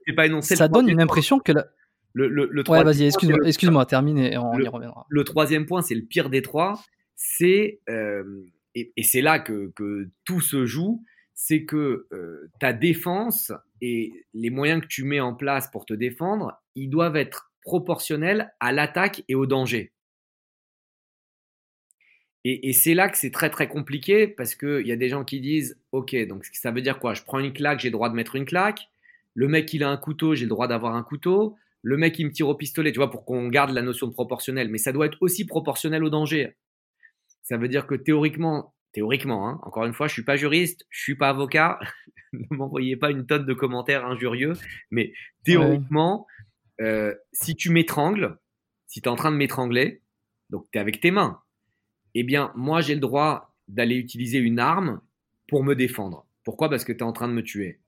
je 0.07 0.15
pas 0.15 0.27
énoncé 0.27 0.55
ça 0.55 0.69
donne 0.69 0.89
une 0.89 1.01
impression 1.01 1.41
que 1.41 1.51
la... 1.51 1.67
le, 2.15 2.29
le, 2.29 2.49
le 2.51 2.69
ouais, 2.69 2.83
vas-y, 2.83 3.05
excuse-moi, 3.05 3.87
termine 3.87 4.19
et 4.19 4.37
on 4.39 4.59
y 4.59 4.69
reviendra. 4.69 5.07
Le 5.09 5.25
troisième 5.25 5.67
point, 5.67 5.83
c'est 5.83 5.95
le 5.95 6.03
pire 6.03 6.31
des 6.31 6.43
trois, 6.43 6.83
c'est 7.17 7.81
et, 8.75 8.93
et 8.97 9.03
c'est 9.03 9.23
là 9.23 9.39
que, 9.39 9.73
que 9.75 10.09
tout 10.25 10.41
se 10.41 10.67
joue, 10.67 11.03
c'est 11.35 11.65
que 11.65 12.07
euh, 12.13 12.51
ta 12.59 12.73
défense 12.73 13.53
et 13.81 14.13
les 14.35 14.51
moyens 14.51 14.83
que 14.83 14.89
tu 14.89 15.05
mets 15.05 15.21
en 15.21 15.35
place 15.35 15.71
pour 15.71 15.87
te 15.87 15.95
défendre, 15.95 16.61
ils 16.75 16.91
doivent 16.91 17.17
être 17.17 17.53
proportionnels 17.63 18.53
à 18.61 18.73
l'attaque 18.73 19.23
et 19.29 19.35
au 19.35 19.47
danger. 19.47 19.93
Et, 22.45 22.73
c'est 22.73 22.95
là 22.95 23.11
que 23.11 23.19
c'est 23.19 23.31
très 23.31 23.51
très 23.51 23.69
compliqué 23.69 24.27
parce 24.27 24.55
qu'il 24.55 24.87
y 24.87 24.93
a 24.93 24.97
des 24.97 25.11
gens 25.11 25.23
qui 25.23 25.41
disent 25.41 25.79
Ok, 25.93 26.17
donc 26.27 26.47
ça 26.53 26.71
veut 26.71 26.81
dire 26.81 26.99
quoi? 26.99 27.13
Je 27.13 27.23
prends 27.23 27.41
une 27.41 27.53
claque, 27.53 27.81
j'ai 27.81 27.89
le 27.89 27.93
droit 27.93 28.09
de 28.09 28.15
mettre 28.15 28.37
une 28.37 28.47
claque. 28.47 28.89
Le 29.35 29.49
mec, 29.49 29.73
il 29.75 29.85
a 29.85 29.91
un 29.91 29.97
couteau, 29.99 30.35
j'ai 30.35 30.45
le 30.45 30.49
droit 30.49 30.67
d'avoir 30.67 30.95
un 30.95 31.03
couteau. 31.03 31.57
Le 31.83 31.97
mec, 31.97 32.19
il 32.19 32.27
me 32.27 32.33
tire 32.33 32.49
au 32.49 32.55
pistolet, 32.55 32.93
tu 32.93 32.99
vois, 32.99 33.11
pour 33.11 33.25
qu'on 33.25 33.49
garde 33.49 33.71
la 33.71 33.83
notion 33.83 34.07
de 34.07 34.13
proportionnel. 34.13 34.69
Mais 34.69 34.79
ça 34.79 34.93
doit 34.93 35.07
être 35.07 35.19
aussi 35.21 35.47
proportionnel 35.47 36.05
au 36.05 36.11
danger. 36.11 36.57
Ça 37.43 37.57
veut 37.57 37.69
dire 37.69 37.87
que 37.87 37.95
théoriquement, 37.95 38.75
théoriquement, 38.93 39.49
hein. 39.49 39.61
encore 39.63 39.85
une 39.85 39.93
fois, 39.93 40.09
je 40.09 40.13
suis 40.13 40.25
pas 40.25 40.37
juriste, 40.37 40.87
je 40.91 41.01
suis 41.01 41.15
pas 41.15 41.31
avocat, 41.31 41.79
ne 42.33 42.45
m'envoyez 42.51 42.97
pas 42.97 43.11
une 43.11 43.27
tonne 43.27 43.47
de 43.47 43.55
commentaires 43.55 44.05
injurieux, 44.05 44.55
mais 44.91 45.13
théoriquement, 45.45 46.27
euh, 46.81 47.15
si 47.33 47.57
tu 47.57 47.71
m'étrangles, 47.71 48.39
si 48.87 49.01
tu 49.01 49.09
es 49.09 49.13
en 49.13 49.17
train 49.17 49.31
de 49.31 49.37
m'étrangler, 49.37 50.03
donc 50.51 50.67
tu 50.73 50.79
es 50.79 50.81
avec 50.81 51.01
tes 51.01 51.11
mains, 51.11 51.41
eh 52.15 52.23
bien, 52.23 52.53
moi, 52.55 52.81
j'ai 52.81 52.95
le 52.95 53.01
droit 53.01 53.55
d'aller 53.69 53.97
utiliser 53.97 54.39
une 54.39 54.59
arme 54.59 55.01
pour 55.47 55.63
me 55.63 55.75
défendre. 55.75 56.27
Pourquoi? 56.45 56.69
Parce 56.71 56.85
que 56.85 56.93
tu 56.93 56.99
es 56.99 57.03
en 57.03 57.13
train 57.13 57.29
de 57.29 57.35
me 57.35 57.43
tuer. 57.43 57.81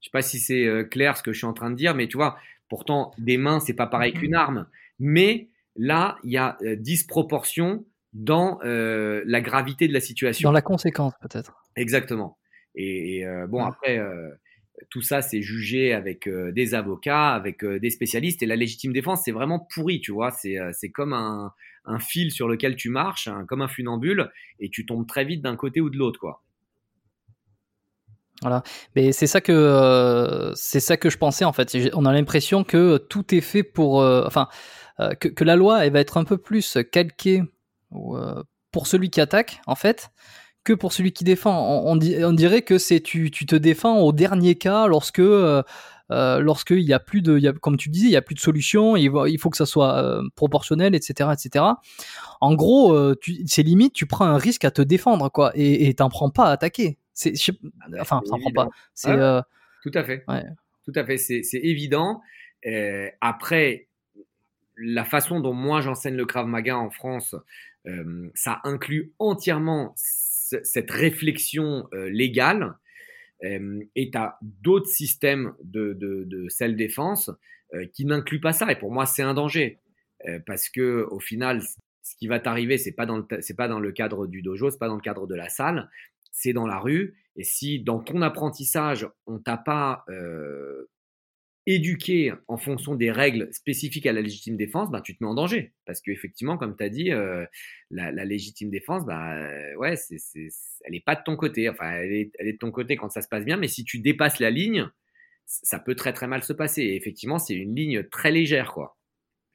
Je 0.00 0.08
sais 0.08 0.12
pas 0.12 0.22
si 0.22 0.40
c'est 0.40 0.66
euh, 0.66 0.84
clair 0.84 1.16
ce 1.16 1.22
que 1.22 1.32
je 1.32 1.38
suis 1.38 1.46
en 1.46 1.52
train 1.52 1.70
de 1.70 1.76
dire, 1.76 1.94
mais 1.94 2.08
tu 2.08 2.16
vois, 2.16 2.38
pourtant, 2.72 3.10
des 3.18 3.36
mains, 3.36 3.60
c'est 3.60 3.74
pas 3.74 3.86
pareil 3.86 4.14
qu'une 4.14 4.34
arme. 4.34 4.66
Mais 4.98 5.50
là, 5.76 6.16
il 6.24 6.32
y 6.32 6.38
a 6.38 6.56
euh, 6.62 6.74
disproportion 6.74 7.84
dans 8.14 8.58
euh, 8.64 9.22
la 9.26 9.42
gravité 9.42 9.86
de 9.88 9.92
la 9.92 10.00
situation. 10.00 10.48
Dans 10.48 10.54
la 10.54 10.62
conséquence, 10.62 11.12
peut-être. 11.20 11.52
Exactement. 11.76 12.38
Et, 12.74 13.26
euh, 13.26 13.46
bon, 13.46 13.62
après, 13.62 13.98
euh, 13.98 14.30
tout 14.88 15.02
ça, 15.02 15.20
c'est 15.20 15.42
jugé 15.42 15.92
avec 15.92 16.26
des 16.30 16.72
avocats, 16.72 17.34
avec 17.34 17.62
des 17.62 17.90
spécialistes. 17.90 18.42
Et 18.42 18.46
la 18.46 18.56
légitime 18.56 18.94
défense, 18.94 19.20
c'est 19.22 19.32
vraiment 19.32 19.68
pourri, 19.74 20.00
tu 20.00 20.10
vois. 20.10 20.30
C'est 20.30 20.90
comme 20.94 21.12
un, 21.12 21.52
un, 21.84 21.98
fil 21.98 22.30
sur 22.30 22.48
lequel 22.48 22.74
tu 22.74 22.88
marches, 22.88 23.28
comme 23.48 23.60
un 23.60 23.68
funambule, 23.68 24.30
et 24.60 24.70
tu 24.70 24.86
tombes 24.86 25.06
très 25.06 25.26
vite 25.26 25.42
d'un 25.42 25.56
côté 25.56 25.82
ou 25.82 25.90
de 25.90 25.98
l'autre, 25.98 26.18
quoi. 26.18 26.42
Voilà, 28.42 28.62
mais 28.94 29.12
c'est 29.12 29.26
ça 29.26 29.40
que 29.40 30.52
c'est 30.54 30.80
ça 30.80 30.96
que 30.96 31.08
je 31.08 31.16
pensais 31.16 31.44
en 31.44 31.52
fait. 31.52 31.76
On 31.94 32.04
a 32.04 32.12
l'impression 32.12 32.64
que 32.64 32.98
tout 32.98 33.34
est 33.34 33.40
fait 33.40 33.62
pour, 33.62 33.98
enfin, 33.98 34.48
que, 35.20 35.28
que, 35.28 35.44
la 35.44 35.56
loi 35.56 35.86
elle 35.86 35.92
va 35.92 36.00
être 36.00 36.16
un 36.16 36.24
peu 36.24 36.38
plus 36.38 36.76
calquée 36.90 37.42
euh, 37.94 38.42
pour 38.70 38.86
celui 38.86 39.10
qui 39.10 39.20
attaque, 39.20 39.60
en 39.66 39.74
fait, 39.74 40.08
que 40.64 40.72
pour 40.72 40.94
celui 40.94 41.12
qui 41.12 41.24
défend. 41.24 41.82
On, 41.84 41.96
dirait 41.96 42.62
que 42.62 42.78
c'est 42.78 43.00
tu, 43.00 43.30
te 43.30 43.54
défends 43.54 43.98
au 43.98 44.12
dernier 44.12 44.54
cas 44.54 44.86
lorsque 44.86 45.18
euh, 45.18 45.62
euh, 46.10 46.40
lorsqu'il 46.40 46.80
y 46.80 46.94
a 46.94 46.98
plus 46.98 47.20
de, 47.20 47.50
comme 47.50 47.76
tu 47.76 47.90
disais, 47.90 48.06
il 48.06 48.12
y 48.12 48.16
a 48.16 48.22
plus 48.22 48.34
de 48.34 48.40
solution, 48.40 48.96
il, 48.96 49.10
il 49.28 49.38
faut 49.38 49.50
que 49.50 49.58
ça 49.58 49.66
soit 49.66 50.22
proportionnel, 50.36 50.94
etc., 50.94 51.30
etc. 51.34 51.66
En 52.40 52.54
gros, 52.54 53.14
c'est 53.46 53.62
limite, 53.62 53.92
tu 53.92 54.06
prends 54.06 54.24
un 54.24 54.38
risque 54.38 54.64
à 54.64 54.70
te 54.70 54.80
défendre, 54.80 55.30
quoi, 55.30 55.52
et 55.54 55.92
t'en 55.92 56.08
prends 56.08 56.30
pas 56.30 56.46
à 56.46 56.52
attaquer. 56.52 56.98
C'est, 57.14 57.34
enfin, 58.00 58.22
t'en 58.26 58.38
prends 58.38 58.52
pas. 58.52 58.68
C'est 58.94 59.16
tout 59.82 59.92
à 59.94 60.04
fait. 60.04 60.24
Tout 60.84 60.92
à 60.94 61.04
fait. 61.04 61.16
C'est 61.16 61.42
évident. 61.54 62.20
après, 63.20 63.88
la 64.76 65.04
façon 65.04 65.40
dont 65.40 65.52
moi 65.52 65.80
j'enseigne 65.80 66.16
le 66.16 66.26
Krav 66.26 66.46
Maga 66.46 66.76
en 66.76 66.90
France, 66.90 67.36
euh, 67.86 68.30
ça 68.34 68.60
inclut 68.64 69.12
entièrement 69.18 69.92
cette 69.96 70.90
réflexion 70.90 71.88
euh, 71.94 72.08
légale. 72.08 72.74
Euh, 73.44 73.82
et 73.96 74.10
tu 74.10 74.18
as 74.18 74.38
d'autres 74.42 74.88
systèmes 74.88 75.54
de, 75.64 75.94
de, 75.94 76.24
de 76.24 76.48
self-défense 76.48 77.30
qui 77.94 78.04
n'incluent 78.04 78.40
pas 78.40 78.52
ça. 78.52 78.70
Et 78.70 78.76
pour 78.76 78.92
moi, 78.92 79.06
c'est 79.06 79.22
un 79.22 79.32
danger. 79.32 79.78
parce 80.44 80.68
que 80.68 81.06
au 81.10 81.20
final, 81.20 81.62
ce 82.02 82.14
qui 82.16 82.26
va 82.26 82.38
t'arriver, 82.38 82.76
c'est 82.76 82.92
pas 82.92 83.06
dans 83.06 83.16
le 83.16 83.24
c'est 83.40 83.56
pas 83.56 83.66
dans 83.66 83.80
le 83.80 83.92
cadre 83.92 84.26
du 84.26 84.42
dojo, 84.42 84.70
c'est 84.70 84.78
pas 84.78 84.88
dans 84.88 84.96
le 84.96 85.00
cadre 85.00 85.26
de 85.26 85.34
la 85.34 85.48
salle, 85.48 85.88
c'est 86.32 86.52
dans 86.52 86.66
la 86.66 86.80
rue. 86.80 87.16
Et 87.36 87.44
si 87.44 87.80
dans 87.80 88.00
ton 88.00 88.20
apprentissage, 88.22 89.08
on 89.26 89.38
t'a 89.38 89.56
pas 89.56 90.04
éduquer 91.66 92.32
en 92.48 92.56
fonction 92.56 92.94
des 92.94 93.10
règles 93.10 93.52
spécifiques 93.52 94.06
à 94.06 94.12
la 94.12 94.20
légitime 94.20 94.56
défense, 94.56 94.90
bah, 94.90 95.00
tu 95.00 95.16
te 95.16 95.22
mets 95.22 95.30
en 95.30 95.34
danger. 95.34 95.72
Parce 95.86 96.00
qu'effectivement, 96.00 96.58
comme 96.58 96.76
tu 96.76 96.82
as 96.82 96.88
dit, 96.88 97.12
euh, 97.12 97.44
la, 97.90 98.10
légitime 98.24 98.70
défense, 98.70 99.06
bah, 99.06 99.36
ouais, 99.76 99.96
c'est, 99.96 100.16
elle 100.84 100.92
n'est 100.92 101.00
pas 101.00 101.14
de 101.14 101.22
ton 101.24 101.36
côté. 101.36 101.68
Enfin, 101.68 101.92
elle 101.92 102.12
est, 102.12 102.32
elle 102.38 102.48
est, 102.48 102.54
de 102.54 102.58
ton 102.58 102.72
côté 102.72 102.96
quand 102.96 103.10
ça 103.10 103.22
se 103.22 103.28
passe 103.28 103.44
bien, 103.44 103.56
mais 103.56 103.68
si 103.68 103.84
tu 103.84 104.00
dépasses 104.00 104.40
la 104.40 104.50
ligne, 104.50 104.88
ça 105.46 105.78
peut 105.78 105.94
très 105.94 106.12
très 106.12 106.26
mal 106.26 106.42
se 106.42 106.52
passer. 106.52 106.82
Et 106.82 106.96
effectivement, 106.96 107.38
c'est 107.38 107.54
une 107.54 107.76
ligne 107.76 108.02
très 108.04 108.32
légère. 108.32 108.72
quoi. 108.72 108.98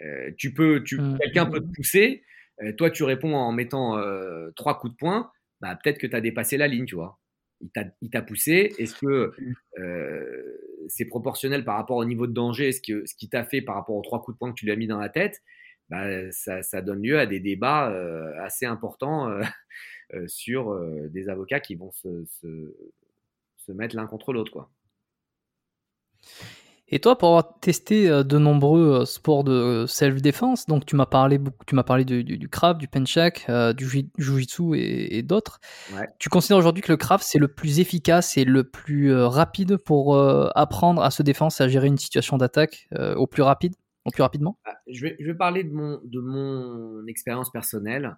Euh, 0.01 0.31
tu 0.37 0.53
peux, 0.53 0.83
tu, 0.83 0.99
mmh. 0.99 1.17
quelqu'un 1.19 1.45
peut 1.47 1.59
te 1.59 1.73
pousser, 1.75 2.23
euh, 2.61 2.71
toi 2.71 2.89
tu 2.91 3.03
réponds 3.03 3.35
en 3.35 3.51
mettant 3.51 3.99
trois 4.55 4.79
coups 4.79 4.93
de 4.93 4.97
poing, 4.97 5.31
bah, 5.61 5.77
peut-être 5.81 5.97
que 5.97 6.07
tu 6.07 6.15
as 6.15 6.21
dépassé 6.21 6.57
la 6.57 6.67
ligne, 6.67 6.85
tu 6.85 6.95
vois 6.95 7.19
il 8.01 8.09
t'a 8.09 8.21
poussé. 8.21 8.73
Est-ce 8.77 8.95
que 8.95 9.33
euh, 9.79 10.57
c'est 10.87 11.05
proportionnel 11.05 11.63
par 11.63 11.75
rapport 11.75 11.97
au 11.97 12.05
niveau 12.05 12.27
de 12.27 12.33
danger 12.33 12.71
ce, 12.71 12.81
que, 12.81 13.05
ce 13.05 13.15
qu'il 13.15 13.29
t'a 13.29 13.43
fait 13.43 13.61
par 13.61 13.75
rapport 13.75 13.95
aux 13.95 14.01
trois 14.01 14.21
coups 14.21 14.35
de 14.35 14.39
poing 14.39 14.49
que 14.51 14.55
tu 14.55 14.65
lui 14.65 14.71
as 14.71 14.75
mis 14.75 14.87
dans 14.87 14.99
la 14.99 15.09
tête? 15.09 15.41
Bah, 15.89 16.31
ça, 16.31 16.61
ça, 16.63 16.81
donne 16.81 17.01
lieu 17.01 17.17
à 17.17 17.25
des 17.25 17.39
débats 17.39 17.89
euh, 17.91 18.33
assez 18.41 18.65
importants 18.65 19.29
euh, 19.29 19.43
sur 20.27 20.77
des 21.09 21.29
avocats 21.29 21.59
qui 21.59 21.75
vont 21.75 21.91
se, 21.91 22.25
se, 22.25 22.75
se 23.55 23.71
mettre 23.71 23.95
l'un 23.95 24.07
contre 24.07 24.33
l'autre. 24.33 24.51
quoi. 24.51 24.69
Et 26.89 26.99
toi, 26.99 27.17
pour 27.17 27.29
avoir 27.29 27.59
testé 27.59 28.09
euh, 28.09 28.23
de 28.23 28.37
nombreux 28.37 29.01
euh, 29.01 29.05
sports 29.05 29.43
de 29.43 29.85
self-défense, 29.87 30.65
donc 30.67 30.85
tu 30.85 30.95
m'as 30.95 31.05
parlé 31.05 31.37
beaucoup, 31.37 31.65
tu 31.65 31.75
m'as 31.75 31.83
parlé 31.83 32.05
du, 32.05 32.23
du, 32.23 32.37
du, 32.37 32.47
Krav, 32.47 32.77
du 32.77 32.87
Penchak, 32.87 33.45
euh, 33.49 33.73
du 33.73 33.85
Jiu-Jitsu 34.17 34.77
et, 34.77 35.21
d'autres. 35.21 35.59
Tu 36.19 36.29
considères 36.29 36.57
aujourd'hui 36.57 36.81
que 36.81 36.91
le 36.91 36.97
Krav 36.97 37.21
c'est 37.21 37.39
le 37.39 37.47
plus 37.47 37.79
efficace 37.79 38.37
et 38.37 38.45
le 38.45 38.63
plus 38.63 39.13
rapide 39.13 39.77
pour 39.77 40.17
apprendre 40.55 41.01
à 41.01 41.11
se 41.11 41.23
défendre, 41.23 41.53
à 41.59 41.67
gérer 41.67 41.87
une 41.87 41.97
situation 41.97 42.37
d'attaque 42.37 42.87
au 43.15 43.27
plus 43.27 43.41
rapide 43.41 43.73
plus 44.11 44.23
rapidement? 44.23 44.57
Ah, 44.65 44.77
je 44.87 45.01
vais, 45.01 45.15
je 45.19 45.25
vais 45.25 45.35
parler 45.35 45.63
de 45.63 45.71
mon, 45.71 45.99
de 46.03 46.19
mon 46.19 47.05
expérience 47.07 47.51
personnelle. 47.51 48.17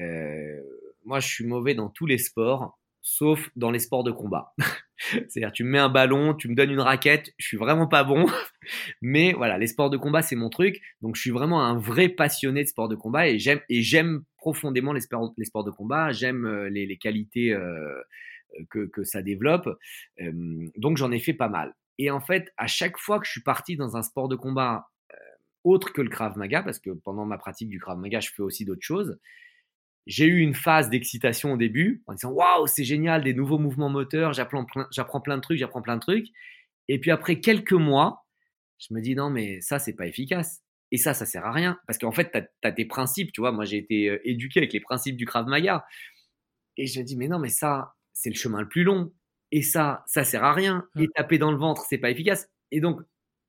Euh, 0.00 0.60
moi, 1.04 1.20
je 1.20 1.28
suis 1.28 1.46
mauvais 1.46 1.74
dans 1.74 1.88
tous 1.88 2.06
les 2.06 2.18
sports, 2.18 2.78
sauf 3.00 3.50
dans 3.56 3.70
les 3.70 3.78
sports 3.78 4.04
de 4.04 4.12
combat. 4.12 4.54
C'est-à-dire, 4.98 5.52
tu 5.52 5.64
me 5.64 5.70
mets 5.70 5.78
un 5.78 5.88
ballon, 5.88 6.34
tu 6.34 6.48
me 6.48 6.54
donnes 6.54 6.70
une 6.70 6.80
raquette, 6.80 7.32
je 7.38 7.46
suis 7.46 7.56
vraiment 7.56 7.86
pas 7.86 8.04
bon. 8.04 8.26
Mais 9.02 9.32
voilà, 9.32 9.58
les 9.58 9.66
sports 9.66 9.90
de 9.90 9.96
combat, 9.96 10.22
c'est 10.22 10.36
mon 10.36 10.50
truc. 10.50 10.80
Donc, 11.02 11.16
je 11.16 11.20
suis 11.20 11.30
vraiment 11.30 11.62
un 11.62 11.78
vrai 11.78 12.08
passionné 12.08 12.64
de 12.64 12.68
sports 12.68 12.88
de 12.88 12.96
combat 12.96 13.28
et 13.28 13.38
j'aime, 13.38 13.60
et 13.68 13.82
j'aime 13.82 14.24
profondément 14.36 14.92
les 14.92 15.00
sports, 15.00 15.32
de 15.32 15.70
combat. 15.70 16.12
J'aime 16.12 16.46
euh, 16.46 16.68
les, 16.68 16.96
qualités 16.96 17.52
euh, 17.52 18.00
que, 18.70 18.86
que, 18.86 19.04
ça 19.04 19.22
développe. 19.22 19.68
Euh, 20.20 20.68
donc, 20.76 20.96
j'en 20.96 21.12
ai 21.12 21.20
fait 21.20 21.34
pas 21.34 21.48
mal. 21.48 21.74
Et 21.98 22.10
en 22.10 22.20
fait, 22.20 22.52
à 22.56 22.66
chaque 22.66 22.98
fois 22.98 23.18
que 23.18 23.26
je 23.26 23.32
suis 23.32 23.42
parti 23.42 23.76
dans 23.76 23.96
un 23.96 24.02
sport 24.02 24.28
de 24.28 24.36
combat 24.36 24.88
autre 25.64 25.92
que 25.92 26.00
le 26.00 26.08
Krav 26.08 26.38
Maga, 26.38 26.62
parce 26.62 26.78
que 26.78 26.90
pendant 26.90 27.26
ma 27.26 27.36
pratique 27.36 27.68
du 27.68 27.80
Krav 27.80 27.98
Maga, 27.98 28.20
je 28.20 28.30
fais 28.30 28.42
aussi 28.42 28.64
d'autres 28.64 28.82
choses, 28.82 29.18
j'ai 30.08 30.24
eu 30.24 30.38
une 30.38 30.54
phase 30.54 30.88
d'excitation 30.88 31.52
au 31.52 31.56
début 31.58 32.02
en 32.06 32.14
disant 32.14 32.32
waouh, 32.32 32.66
c'est 32.66 32.82
génial, 32.82 33.22
des 33.22 33.34
nouveaux 33.34 33.58
mouvements 33.58 33.90
moteurs, 33.90 34.32
j'apprends 34.32 34.64
plein, 34.64 34.88
j'apprends 34.90 35.20
plein 35.20 35.36
de 35.36 35.42
trucs, 35.42 35.58
j'apprends 35.58 35.82
plein 35.82 35.96
de 35.96 36.00
trucs. 36.00 36.28
Et 36.88 36.98
puis 36.98 37.10
après 37.10 37.40
quelques 37.40 37.72
mois, 37.72 38.24
je 38.78 38.94
me 38.94 39.02
dis 39.02 39.14
non, 39.14 39.28
mais 39.28 39.60
ça, 39.60 39.78
c'est 39.78 39.92
pas 39.92 40.06
efficace. 40.06 40.62
Et 40.90 40.96
ça, 40.96 41.12
ça 41.12 41.26
sert 41.26 41.44
à 41.44 41.52
rien. 41.52 41.78
Parce 41.86 41.98
qu'en 41.98 42.12
fait, 42.12 42.32
tu 42.32 42.66
as, 42.66 42.72
tes 42.72 42.86
principes, 42.86 43.32
tu 43.32 43.42
vois. 43.42 43.52
Moi, 43.52 43.66
j'ai 43.66 43.76
été 43.76 44.08
euh, 44.08 44.18
éduqué 44.24 44.60
avec 44.60 44.72
les 44.72 44.80
principes 44.80 45.16
du 45.16 45.26
Krav 45.26 45.46
Maga. 45.46 45.84
Et 46.78 46.86
je 46.86 46.98
me 46.98 47.04
dis, 47.04 47.16
mais 47.16 47.28
non, 47.28 47.38
mais 47.38 47.50
ça, 47.50 47.94
c'est 48.14 48.30
le 48.30 48.36
chemin 48.36 48.62
le 48.62 48.68
plus 48.68 48.84
long. 48.84 49.12
Et 49.52 49.60
ça, 49.60 50.04
ça 50.06 50.24
sert 50.24 50.44
à 50.44 50.54
rien. 50.54 50.88
Et 50.98 51.08
taper 51.14 51.36
dans 51.36 51.50
le 51.50 51.58
ventre, 51.58 51.84
c'est 51.86 51.98
pas 51.98 52.10
efficace. 52.10 52.48
Et 52.70 52.80
donc, 52.80 53.00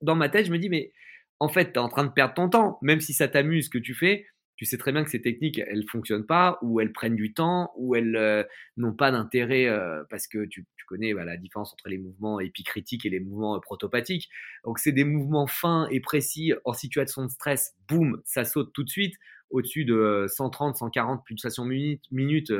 dans 0.01 0.15
ma 0.15 0.27
tête, 0.27 0.47
je 0.47 0.51
me 0.51 0.57
dis, 0.57 0.69
mais 0.69 0.91
en 1.39 1.47
fait, 1.47 1.71
tu 1.71 1.73
es 1.73 1.77
en 1.77 1.87
train 1.87 2.03
de 2.03 2.11
perdre 2.11 2.33
ton 2.33 2.49
temps. 2.49 2.77
Même 2.81 2.99
si 2.99 3.13
ça 3.13 3.29
t'amuse 3.29 3.65
ce 3.65 3.69
que 3.69 3.77
tu 3.77 3.93
fais, 3.93 4.25
tu 4.59 4.65
sais 4.65 4.77
très 4.77 4.91
bien 4.91 5.05
que 5.05 5.09
ces 5.09 5.21
techniques, 5.21 5.57
elles 5.57 5.85
fonctionnent 5.89 6.25
pas, 6.25 6.59
ou 6.61 6.81
elles 6.81 6.91
prennent 6.91 7.15
du 7.15 7.33
temps, 7.33 7.71
ou 7.77 7.95
elles 7.95 8.17
euh, 8.17 8.43
n'ont 8.75 8.91
pas 8.91 9.09
d'intérêt 9.09 9.67
euh, 9.67 10.03
parce 10.09 10.27
que 10.27 10.43
tu, 10.43 10.67
connais 10.85 11.13
bah, 11.13 11.23
la 11.23 11.37
différence 11.37 11.71
entre 11.71 11.87
les 11.87 11.97
mouvements 11.97 12.41
épicritiques 12.41 13.05
et 13.05 13.09
les 13.09 13.21
mouvements 13.21 13.55
euh, 13.55 13.59
protopathiques. 13.61 14.27
Donc 14.65 14.77
c'est 14.79 14.91
des 14.91 15.05
mouvements 15.05 15.47
fins 15.47 15.87
et 15.91 16.01
précis 16.01 16.51
en 16.65 16.73
situation 16.73 17.23
de 17.23 17.29
stress, 17.31 17.73
boum, 17.87 18.21
ça 18.25 18.43
saute 18.43 18.73
tout 18.73 18.83
de 18.83 18.89
suite. 18.89 19.15
Au-dessus 19.49 19.85
de 19.85 20.25
130, 20.27 20.75
140 20.75 21.23
pulsations 21.23 21.63
minutes, 21.63 22.03
minutes 22.11 22.51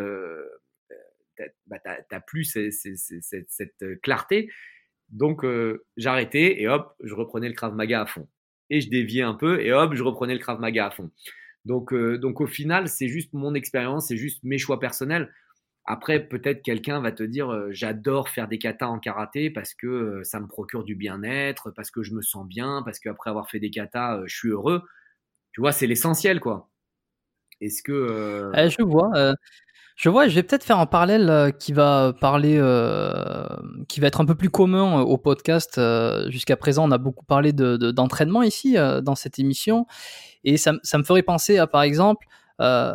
bah, 1.68 1.80
tu 1.84 1.90
n'as 2.14 2.22
plus 2.22 2.46
cette, 2.46 4.02
clarté. 4.02 4.50
Donc 5.10 5.46
j'arrêtais 5.98 6.62
et 6.62 6.70
hop, 6.70 6.96
je 7.04 7.14
reprenais 7.14 7.50
le 7.50 7.56
Krav 7.56 7.76
Maga 7.76 8.04
à 8.04 8.06
fond. 8.06 8.30
Et 8.70 8.80
je 8.80 8.90
déviais 8.90 9.24
un 9.24 9.34
peu 9.34 9.60
et 9.62 9.74
hop, 9.74 9.94
je 9.96 10.04
reprenais 10.04 10.34
le 10.34 10.40
Krav 10.40 10.62
Maga 10.62 10.88
à 10.88 10.92
fond. 10.92 11.12
Donc, 11.66 11.94
euh, 11.94 12.18
donc 12.18 12.42
au 12.42 12.48
final, 12.48 12.88
c'est 12.88 13.08
juste 13.08 13.34
mon 13.34 13.54
expérience, 13.54 14.08
c'est 14.08 14.18
juste 14.18 14.40
mes 14.44 14.58
choix 14.58 14.80
personnels. 14.80 15.32
Après, 15.86 16.20
peut-être 16.28 16.62
quelqu'un 16.62 17.02
va 17.02 17.12
te 17.12 17.24
dire 17.24 17.50
euh, 17.52 17.70
j'adore 17.72 18.30
faire 18.30 18.48
des 18.48 18.60
katas 18.60 18.88
en 18.88 19.00
karaté 19.00 19.50
parce 19.50 19.74
que 19.74 19.88
euh, 19.88 20.24
ça 20.24 20.40
me 20.40 20.48
procure 20.48 20.84
du 20.84 20.96
bien-être, 20.96 21.72
parce 21.72 21.92
que 21.92 22.04
je 22.04 22.14
me 22.14 22.22
sens 22.22 22.48
bien, 22.48 22.82
parce 22.86 23.00
qu'après 23.00 23.30
avoir 23.32 23.50
fait 23.50 23.60
des 23.60 23.72
katas, 23.72 24.22
je 24.26 24.36
suis 24.36 24.50
heureux. 24.50 24.84
Tu 25.54 25.62
vois, 25.62 25.72
c'est 25.74 25.88
l'essentiel, 25.88 26.40
quoi. 26.40 26.70
Est-ce 27.62 27.84
que. 27.84 28.52
Eh, 28.56 28.70
je 28.70 28.82
vois. 28.82 29.12
Je 29.96 30.08
vois, 30.08 30.30
je 30.30 30.36
vais 30.36 30.44
peut-être 30.44 30.64
faire 30.64 30.80
un 30.80 30.86
parallèle 30.86 31.52
qui 31.60 31.74
va 31.74 32.14
parler, 32.22 32.54
qui 33.90 34.00
va 34.00 34.08
être 34.08 34.22
un 34.22 34.26
peu 34.26 34.36
plus 34.36 34.50
commun 34.50 35.02
au 35.02 35.18
podcast. 35.18 35.80
Jusqu'à 36.30 36.56
présent, 36.56 36.88
on 36.88 36.92
a 36.92 36.98
beaucoup 36.98 37.26
parlé 37.26 37.52
d'entraînement 37.52 38.42
ici 38.42 38.78
dans 39.04 39.16
cette 39.16 39.40
émission, 39.40 39.86
et 40.44 40.58
ça, 40.58 40.74
me 40.74 41.04
ferait 41.04 41.24
penser 41.24 41.58
à, 41.58 41.68
par 41.68 41.82
exemple, 41.82 42.28
euh, 42.62 42.94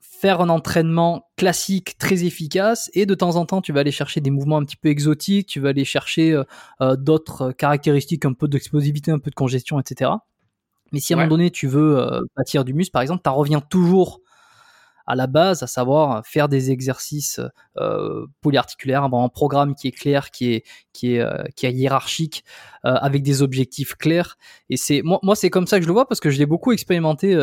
faire 0.00 0.40
un 0.40 0.48
entraînement 0.48 1.28
classique 1.36 1.98
très 1.98 2.24
efficace 2.24 2.90
et 2.94 3.04
de 3.04 3.14
temps 3.14 3.36
en 3.36 3.44
temps 3.44 3.60
tu 3.60 3.72
vas 3.72 3.80
aller 3.80 3.90
chercher 3.90 4.22
des 4.22 4.30
mouvements 4.30 4.56
un 4.56 4.64
petit 4.64 4.76
peu 4.76 4.88
exotiques, 4.88 5.46
tu 5.46 5.60
vas 5.60 5.70
aller 5.70 5.84
chercher 5.84 6.32
euh, 6.32 6.44
euh, 6.80 6.96
d'autres 6.96 7.52
caractéristiques, 7.52 8.24
un 8.24 8.32
peu 8.32 8.48
d'explosivité, 8.48 9.10
un 9.10 9.18
peu 9.18 9.30
de 9.30 9.34
congestion, 9.34 9.78
etc. 9.78 10.12
Mais 10.92 11.00
si 11.00 11.12
à 11.12 11.16
un 11.16 11.20
moment 11.20 11.30
donné 11.30 11.50
tu 11.50 11.66
veux 11.66 12.06
bâtir 12.36 12.64
du 12.64 12.74
muscle, 12.74 12.92
par 12.92 13.02
exemple, 13.02 13.22
tu 13.24 13.30
reviens 13.30 13.60
toujours 13.60 14.20
à 15.06 15.14
la 15.14 15.26
base, 15.26 15.62
à 15.62 15.66
savoir 15.66 16.26
faire 16.26 16.48
des 16.48 16.70
exercices 16.70 17.40
euh, 17.78 18.26
polyarticulaires, 18.40 19.04
avoir 19.04 19.22
un 19.22 19.28
programme 19.28 19.74
qui 19.74 19.88
est 19.88 19.92
clair, 19.92 20.30
qui 20.30 20.54
est 20.54 20.64
qui 20.92 21.14
est 21.14 21.20
euh, 21.20 21.44
qui 21.54 21.66
est 21.66 21.72
hiérarchique, 21.72 22.44
avec 22.82 23.22
des 23.22 23.42
objectifs 23.42 23.94
clairs. 23.94 24.36
Et 24.68 24.76
c'est 24.76 25.02
moi, 25.02 25.18
moi 25.22 25.36
c'est 25.36 25.50
comme 25.50 25.66
ça 25.66 25.78
que 25.78 25.82
je 25.82 25.88
le 25.88 25.92
vois 25.92 26.06
parce 26.06 26.20
que 26.20 26.30
je 26.30 26.38
l'ai 26.38 26.46
beaucoup 26.46 26.72
expérimenté 26.72 27.36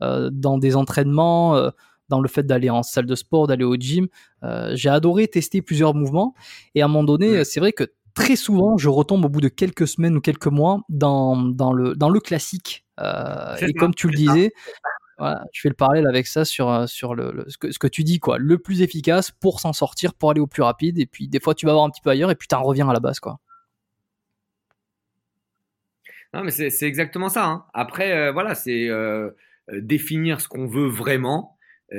dans 0.00 0.58
des 0.58 0.76
entraînements. 0.76 1.70
dans 2.10 2.20
le 2.20 2.28
fait 2.28 2.42
d'aller 2.42 2.68
en 2.68 2.82
salle 2.82 3.06
de 3.06 3.14
sport, 3.14 3.46
d'aller 3.46 3.64
au 3.64 3.76
gym, 3.76 4.08
j'ai 4.72 4.90
adoré 4.90 5.26
tester 5.28 5.62
plusieurs 5.62 5.94
mouvements 5.94 6.34
et 6.74 6.82
à 6.82 6.84
un 6.84 6.88
moment 6.88 7.04
donné, 7.04 7.44
c'est 7.44 7.60
vrai 7.60 7.72
que 7.72 7.84
très 8.14 8.36
souvent, 8.36 8.78
je 8.78 8.88
retombe 8.88 9.24
au 9.24 9.28
bout 9.28 9.40
de 9.40 9.48
quelques 9.48 9.86
semaines 9.86 10.16
ou 10.16 10.20
quelques 10.20 10.46
mois 10.46 10.82
dans, 10.88 11.36
dans, 11.36 11.72
le, 11.72 11.94
dans 11.94 12.08
le 12.08 12.20
classique. 12.20 12.84
Euh, 13.00 13.56
et 13.56 13.74
comme 13.74 13.94
tu 13.94 14.08
le 14.08 14.14
disais, 14.14 14.52
voilà, 15.18 15.44
je 15.52 15.60
fais 15.60 15.68
le 15.68 15.74
parallèle 15.74 16.06
avec 16.06 16.26
ça 16.26 16.44
sur, 16.44 16.70
euh, 16.70 16.86
sur 16.86 17.14
le, 17.14 17.44
ce, 17.48 17.58
que, 17.58 17.70
ce, 17.72 17.78
que, 17.78 17.86
tu 17.86 18.04
dis, 18.04 18.20
quoi. 18.20 18.38
Le 18.38 18.58
plus 18.58 18.82
efficace 18.82 19.30
pour 19.30 19.60
s'en 19.60 19.72
sortir, 19.72 20.14
pour 20.14 20.30
aller 20.30 20.40
au 20.40 20.46
plus 20.46 20.62
rapide. 20.62 20.98
Et 20.98 21.06
puis, 21.06 21.28
des 21.28 21.40
fois, 21.40 21.54
tu 21.54 21.66
vas 21.66 21.72
voir 21.72 21.84
un 21.84 21.90
petit 21.90 22.00
peu 22.00 22.10
ailleurs 22.10 22.30
et 22.30 22.36
puis 22.36 22.48
tu 22.48 22.54
en 22.54 22.62
reviens 22.62 22.88
à 22.88 22.92
la 22.92 23.00
base, 23.00 23.20
quoi. 23.20 23.38
Non, 26.32 26.42
mais 26.42 26.50
c'est 26.50 26.82
exactement 26.82 27.28
ça. 27.28 27.46
Hein. 27.46 27.64
Après, 27.74 28.12
euh, 28.12 28.32
voilà, 28.32 28.56
c'est 28.56 28.88
euh, 28.88 29.30
définir 29.72 30.40
ce 30.40 30.48
qu'on 30.48 30.66
veut 30.66 30.88
vraiment, 30.88 31.56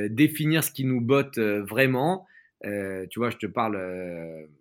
définir 0.09 0.63
ce 0.63 0.71
qui 0.71 0.83
nous 0.83 0.99
botte 0.99 1.39
vraiment. 1.39 2.25
Tu 3.09 3.19
vois, 3.19 3.29
je 3.29 3.37
te 3.37 3.45
parle 3.45 3.77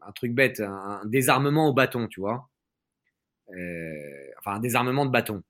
un 0.03 0.13
truc 0.13 0.33
bête, 0.33 0.61
un, 0.61 1.03
désarmement 1.07 1.69
au 1.69 1.73
bâton, 1.73 2.07
tu 2.09 2.21
vois. 2.21 2.49
enfin, 3.49 4.57
un 4.57 4.61
désarmement 4.61 5.07
de 5.07 5.11
bâton. 5.11 5.43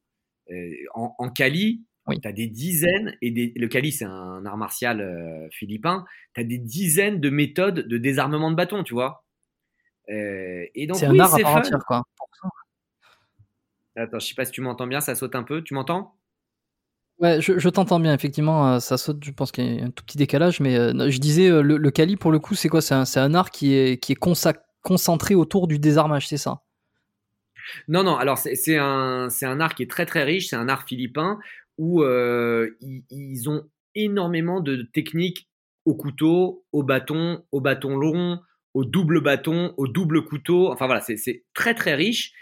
en, 0.95 1.14
en 1.19 1.31
Cali, 1.31 1.85
oui. 2.07 2.21
Tu 2.21 2.29
as 2.29 2.33
des 2.33 2.47
dizaines, 2.47 3.17
et 3.23 3.31
des, 3.31 3.53
le 3.57 3.67
Kali, 3.67 3.90
c'est 3.90 4.05
un 4.05 4.45
art 4.45 4.59
martial 4.59 5.01
euh, 5.01 5.49
philippin, 5.51 6.05
tu 6.35 6.40
as 6.40 6.45
des 6.45 6.59
dizaines 6.59 7.21
de 7.21 7.31
méthodes 7.31 7.88
de 7.88 7.99
désarmement 7.99 8.51
de 8.51 8.57
bâton, 8.57 8.85
tu 8.85 8.93
vois. 8.93 9.25
Euh, 10.11 10.67
et 10.75 10.87
donc, 10.87 10.99
c'est 10.99 11.07
un 11.07 11.19
art 11.19 11.35
à 11.35 11.79
quoi. 11.87 12.03
Attends, 13.97 14.19
je 14.19 14.27
sais 14.27 14.35
pas 14.35 14.45
si 14.45 14.53
tu 14.53 14.61
m'entends 14.61 14.87
bien, 14.87 15.01
ça 15.01 15.14
saute 15.14 15.35
un 15.35 15.45
peu. 15.45 15.62
Tu 15.62 15.73
m'entends? 15.73 16.19
Je, 17.41 17.69
t'entends 17.69 18.01
bien, 18.01 18.13
effectivement, 18.15 18.75
euh, 18.75 18.79
ça 18.81 18.97
saute, 18.97 19.25
je 19.25 19.31
pense 19.31 19.53
qu'il 19.53 19.77
y 19.77 19.81
a 19.81 19.85
un 19.85 19.91
tout 19.91 20.05
petit 20.05 20.19
décalage, 20.19 20.61
mais 20.61 20.77
euh, 20.77 21.11
je 21.11 21.19
disais, 21.19 21.49
le, 21.49 21.77
le, 21.77 21.91
Kali, 21.91 22.17
pour 22.17 22.33
le 22.33 22.39
coup, 22.39 22.55
c'est 22.55 22.69
quoi? 22.69 22.81
C'est 22.81 22.95
un, 22.95 23.35
art 23.35 23.51
qui 23.51 23.75
est, 23.75 24.03
qui 24.03 24.13
est 24.13 24.19
concentré 24.83 25.35
autour 25.35 25.67
du 25.67 25.79
désarmage, 25.79 26.29
c'est 26.29 26.37
ça? 26.37 26.63
Non, 27.89 28.03
non, 28.03 28.17
alors 28.17 28.39
c'est 28.39 28.77
un, 28.77 29.29
un 29.43 29.61
art 29.61 29.75
qui 29.75 29.83
est 29.83 29.91
très 29.91 30.07
très 30.07 30.23
riche, 30.23 30.49
c'est 30.49 30.57
un 30.57 30.69
art 30.69 30.85
philippin 30.87 31.39
où 31.79 32.03
euh, 32.03 32.71
ils, 33.11 33.49
ont 33.49 33.65
énormément 33.95 34.61
de 34.61 34.83
techniques 34.93 35.49
au 35.85 35.95
couteau, 35.95 36.65
au 36.73 36.83
bâton, 36.83 37.45
au 37.53 37.61
bâton 37.61 37.97
long, 37.97 38.41
au 38.75 38.85
double 38.85 39.21
bâton, 39.21 39.75
au 39.77 39.87
double 39.87 40.25
couteau. 40.25 40.71
Enfin 40.73 40.87
voilà, 40.87 41.01
c'est 41.01 41.45
très 41.53 41.75
très 41.75 41.95
riche. 41.95 42.33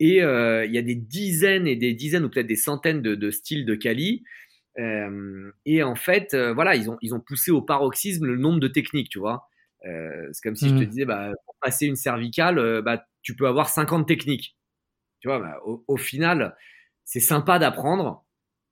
Et 0.00 0.22
euh, 0.22 0.64
il 0.64 0.72
y 0.72 0.78
a 0.78 0.82
des 0.82 0.94
dizaines 0.94 1.66
et 1.66 1.76
des 1.76 1.94
dizaines 1.94 2.24
ou 2.24 2.28
peut-être 2.28 2.46
des 2.46 2.56
centaines 2.56 3.02
de, 3.02 3.30
styles 3.30 3.66
de 3.66 3.74
Kali. 3.74 4.24
Euh, 4.78 5.50
et 5.66 5.82
en 5.82 5.96
fait, 5.96 6.36
voilà, 6.36 6.76
ils 6.76 6.88
ont, 6.90 6.98
ils 7.02 7.14
ont 7.14 7.20
poussé 7.20 7.50
au 7.50 7.62
paroxysme 7.62 8.26
le 8.26 8.36
nombre 8.36 8.60
de 8.60 8.68
techniques, 8.68 9.08
tu 9.08 9.18
vois. 9.18 9.48
c'est 9.82 10.42
comme 10.42 10.56
si 10.56 10.68
je 10.68 10.74
te 10.74 10.82
mmh. 10.82 10.86
disais, 10.86 11.04
bah, 11.04 11.32
pour 11.46 11.56
passer 11.60 11.86
une 11.86 11.96
cervicale, 11.96 12.82
bah, 12.82 13.04
tu 13.22 13.34
peux 13.34 13.48
avoir 13.48 13.68
50 13.68 14.06
techniques. 14.06 14.56
Tu 15.20 15.28
vois, 15.28 15.40
bah, 15.40 15.58
au, 15.64 15.84
au, 15.88 15.96
final, 15.96 16.56
c'est 17.04 17.20
sympa 17.20 17.58
d'apprendre, 17.58 18.24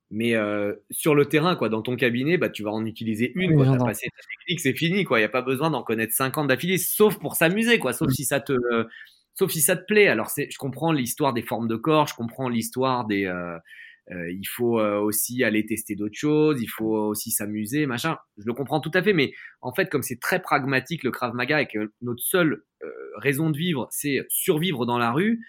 mais 0.09 0.35
euh, 0.35 0.73
sur 0.89 1.15
le 1.15 1.25
terrain, 1.25 1.55
quoi, 1.55 1.69
dans 1.69 1.81
ton 1.81 1.95
cabinet, 1.95 2.37
bah, 2.37 2.49
tu 2.49 2.63
vas 2.63 2.71
en 2.71 2.85
utiliser 2.85 3.33
une. 3.35 3.53
Oui, 3.55 3.67
tu 3.67 3.73
as 3.73 3.85
passé 3.85 4.07
ta 4.07 4.23
technique, 4.29 4.61
c'est 4.61 4.73
fini. 4.73 5.05
Il 5.09 5.17
n'y 5.17 5.23
a 5.23 5.29
pas 5.29 5.41
besoin 5.41 5.69
d'en 5.69 5.83
connaître 5.83 6.13
50 6.13 6.47
d'affilée, 6.47 6.77
sauf 6.77 7.19
pour 7.19 7.35
s'amuser, 7.35 7.79
quoi, 7.79 7.91
sauf, 7.91 8.07
mm. 8.07 8.11
si 8.11 8.23
ça 8.23 8.39
te, 8.39 8.53
euh, 8.53 8.85
sauf 9.37 9.51
si 9.51 9.61
ça 9.61 9.75
te 9.75 9.85
plaît. 9.85 10.07
Alors, 10.07 10.29
je 10.35 10.57
comprends 10.57 10.91
l'histoire 10.91 11.33
des 11.33 11.41
formes 11.41 11.67
de 11.67 11.75
corps, 11.75 12.07
je 12.07 12.15
comprends 12.15 12.49
l'histoire 12.49 13.05
des. 13.05 13.25
Euh, 13.25 13.57
euh 14.11 14.31
il 14.31 14.47
faut 14.47 14.79
aussi 14.79 15.43
aller 15.43 15.65
tester 15.65 15.95
d'autres 15.95 16.17
choses, 16.17 16.61
il 16.61 16.67
faut 16.67 16.95
aussi 16.95 17.31
s'amuser, 17.31 17.85
machin. 17.85 18.17
Je 18.37 18.45
le 18.45 18.53
comprends 18.53 18.79
tout 18.79 18.91
à 18.93 19.01
fait, 19.01 19.13
mais 19.13 19.33
en 19.61 19.73
fait, 19.73 19.89
comme 19.89 20.03
c'est 20.03 20.19
très 20.19 20.41
pragmatique 20.41 21.03
le 21.03 21.11
Krav 21.11 21.33
Maga 21.33 21.61
et 21.61 21.67
que 21.67 21.91
notre 22.01 22.23
seule 22.23 22.63
raison 23.17 23.49
de 23.49 23.57
vivre, 23.57 23.87
c'est 23.91 24.25
survivre 24.29 24.85
dans 24.85 24.97
la 24.97 25.11
rue, 25.11 25.41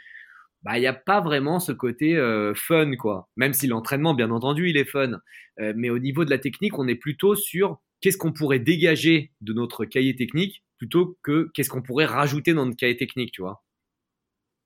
bah 0.62 0.76
il 0.76 0.80
n'y 0.80 0.86
a 0.86 0.92
pas 0.92 1.20
vraiment 1.20 1.60
ce 1.60 1.72
côté 1.72 2.16
euh, 2.16 2.52
fun 2.54 2.96
quoi. 2.96 3.28
Même 3.36 3.52
si 3.52 3.66
l'entraînement 3.66 4.14
bien 4.14 4.30
entendu 4.30 4.68
il 4.68 4.76
est 4.76 4.84
fun, 4.84 5.20
euh, 5.60 5.72
mais 5.76 5.90
au 5.90 5.98
niveau 5.98 6.24
de 6.24 6.30
la 6.30 6.38
technique 6.38 6.78
on 6.78 6.88
est 6.88 6.96
plutôt 6.96 7.34
sur 7.34 7.80
qu'est-ce 8.00 8.18
qu'on 8.18 8.32
pourrait 8.32 8.58
dégager 8.58 9.32
de 9.40 9.52
notre 9.52 9.84
cahier 9.84 10.16
technique 10.16 10.64
plutôt 10.78 11.18
que 11.22 11.50
qu'est-ce 11.54 11.70
qu'on 11.70 11.82
pourrait 11.82 12.06
rajouter 12.06 12.54
dans 12.54 12.66
notre 12.66 12.76
cahier 12.76 12.96
technique, 12.96 13.32
tu 13.32 13.42
vois. 13.42 13.64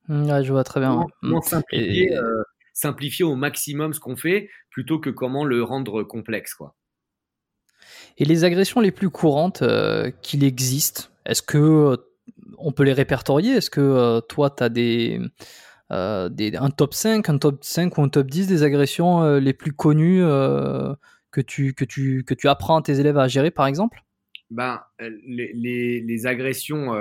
Mmh, 0.09 0.31
ouais, 0.31 0.45
je 0.45 0.53
vois 0.53 0.65
très 0.65 0.81
bien. 0.81 1.07
Comment, 1.21 1.41
simplifier, 1.41 2.17
euh, 2.17 2.43
simplifier 2.73 3.25
au 3.25 3.35
maximum 3.35 3.93
ce 3.93 4.01
qu'on 4.01 4.17
fait 4.17 4.49
plutôt 4.71 4.99
que 4.99 5.11
comment 5.11 5.45
le 5.45 5.63
rendre 5.63 6.03
complexe, 6.03 6.55
quoi? 6.55 6.75
Et 8.19 8.25
les 8.25 8.45
agressions 8.45 8.81
les 8.81 8.91
plus 8.91 9.11
courantes 9.11 9.63
euh, 9.63 10.11
qu'il 10.23 10.45
existe, 10.45 11.11
est-ce 11.25 11.43
que 11.43 11.59
euh, 11.59 11.97
on 12.59 12.73
peut 12.73 12.83
les 12.83 12.93
répertorier? 12.93 13.53
Est-ce 13.53 13.71
que 13.71 14.21
toi, 14.29 14.51
tu 14.51 14.63
as 14.63 14.69
des, 14.69 15.21
des, 15.91 16.57
un 16.57 16.71
top 16.71 16.95
5, 16.95 17.29
un 17.29 17.39
top 17.39 17.65
5 17.65 17.97
ou 17.99 18.03
un 18.03 18.09
top 18.09 18.29
10 18.29 18.47
des 18.47 18.63
agressions 18.63 19.37
les 19.37 19.53
plus 19.53 19.73
connues 19.73 20.21
que, 20.21 21.41
tu, 21.41 21.75
que, 21.75 21.85
tu, 21.85 22.25
que 22.25 22.35
tu 22.35 22.49
apprends 22.49 22.79
à 22.79 22.83
tes 22.83 23.01
élèves 23.01 23.19
à 23.19 23.27
gérer, 23.27 23.51
par 23.51 23.67
exemple? 23.67 24.03
Ben, 24.53 24.83
les, 25.01 25.53
les, 25.55 26.01
les 26.01 26.27
agressions 26.27 26.93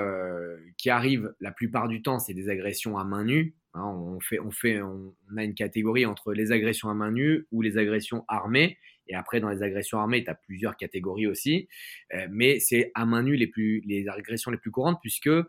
qui 0.77 0.89
arrivent 0.89 1.33
la 1.39 1.51
plupart 1.51 1.87
du 1.87 2.01
temps, 2.01 2.19
c'est 2.19 2.33
des 2.33 2.49
agressions 2.49 2.97
à 2.97 3.03
main 3.03 3.23
nue. 3.23 3.55
Hein, 3.73 3.85
on, 3.85 4.19
fait, 4.19 4.39
on, 4.39 4.51
fait, 4.51 4.81
on, 4.81 5.13
a 5.37 5.43
une 5.43 5.53
catégorie 5.53 6.05
entre 6.05 6.33
les 6.33 6.51
agressions 6.51 6.89
à 6.89 6.93
main 6.93 7.11
nue 7.11 7.47
ou 7.51 7.61
les 7.61 7.77
agressions 7.77 8.25
armées. 8.27 8.77
Et 9.07 9.15
après, 9.15 9.39
dans 9.39 9.49
les 9.49 9.63
agressions 9.63 9.99
armées, 9.99 10.23
tu 10.23 10.29
as 10.29 10.35
plusieurs 10.35 10.75
catégories 10.75 11.27
aussi. 11.27 11.67
Euh, 12.13 12.27
mais 12.29 12.59
c'est 12.59 12.91
à 12.95 13.05
main 13.05 13.23
nue 13.23 13.35
les, 13.35 13.47
plus, 13.47 13.81
les 13.85 14.07
agressions 14.09 14.51
les 14.51 14.57
plus 14.57 14.71
courantes 14.71 14.99
puisque 15.01 15.27
euh, 15.27 15.45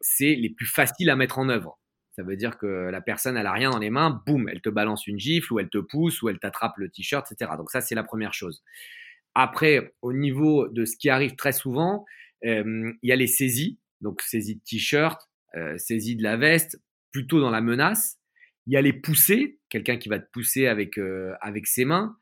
c'est 0.00 0.34
les 0.34 0.50
plus 0.50 0.66
faciles 0.66 1.10
à 1.10 1.16
mettre 1.16 1.38
en 1.38 1.48
œuvre. 1.48 1.78
Ça 2.10 2.24
veut 2.24 2.36
dire 2.36 2.58
que 2.58 2.66
la 2.66 3.00
personne, 3.00 3.36
elle 3.36 3.46
a 3.46 3.52
rien 3.52 3.70
dans 3.70 3.78
les 3.78 3.90
mains, 3.90 4.20
boum, 4.26 4.48
elle 4.48 4.60
te 4.60 4.68
balance 4.68 5.06
une 5.06 5.20
gifle 5.20 5.52
ou 5.52 5.60
elle 5.60 5.68
te 5.68 5.78
pousse 5.78 6.20
ou 6.20 6.28
elle 6.28 6.40
t'attrape 6.40 6.76
le 6.76 6.88
t-shirt, 6.88 7.30
etc. 7.30 7.52
Donc 7.56 7.70
ça, 7.70 7.80
c'est 7.80 7.94
la 7.94 8.02
première 8.02 8.34
chose. 8.34 8.64
Après, 9.34 9.94
au 10.02 10.12
niveau 10.12 10.68
de 10.68 10.84
ce 10.84 10.96
qui 10.96 11.10
arrive 11.10 11.36
très 11.36 11.52
souvent, 11.52 12.04
euh, 12.44 12.92
il 13.02 13.08
y 13.08 13.12
a 13.12 13.16
les 13.16 13.26
saisies. 13.26 13.78
Donc 14.00 14.22
saisie 14.22 14.56
de 14.56 14.60
t-shirt, 14.64 15.20
saisie 15.76 16.14
de 16.14 16.22
la 16.22 16.36
veste, 16.36 16.80
plutôt 17.10 17.40
dans 17.40 17.50
la 17.50 17.60
menace. 17.60 18.16
Il 18.66 18.74
y 18.74 18.76
a 18.76 18.80
les 18.80 18.92
poussées, 18.92 19.58
quelqu'un 19.70 19.96
qui 19.96 20.08
va 20.08 20.20
te 20.20 20.30
pousser 20.30 20.68
avec, 20.68 21.00
avec 21.40 21.66
ses 21.66 21.84
mains 21.84 22.16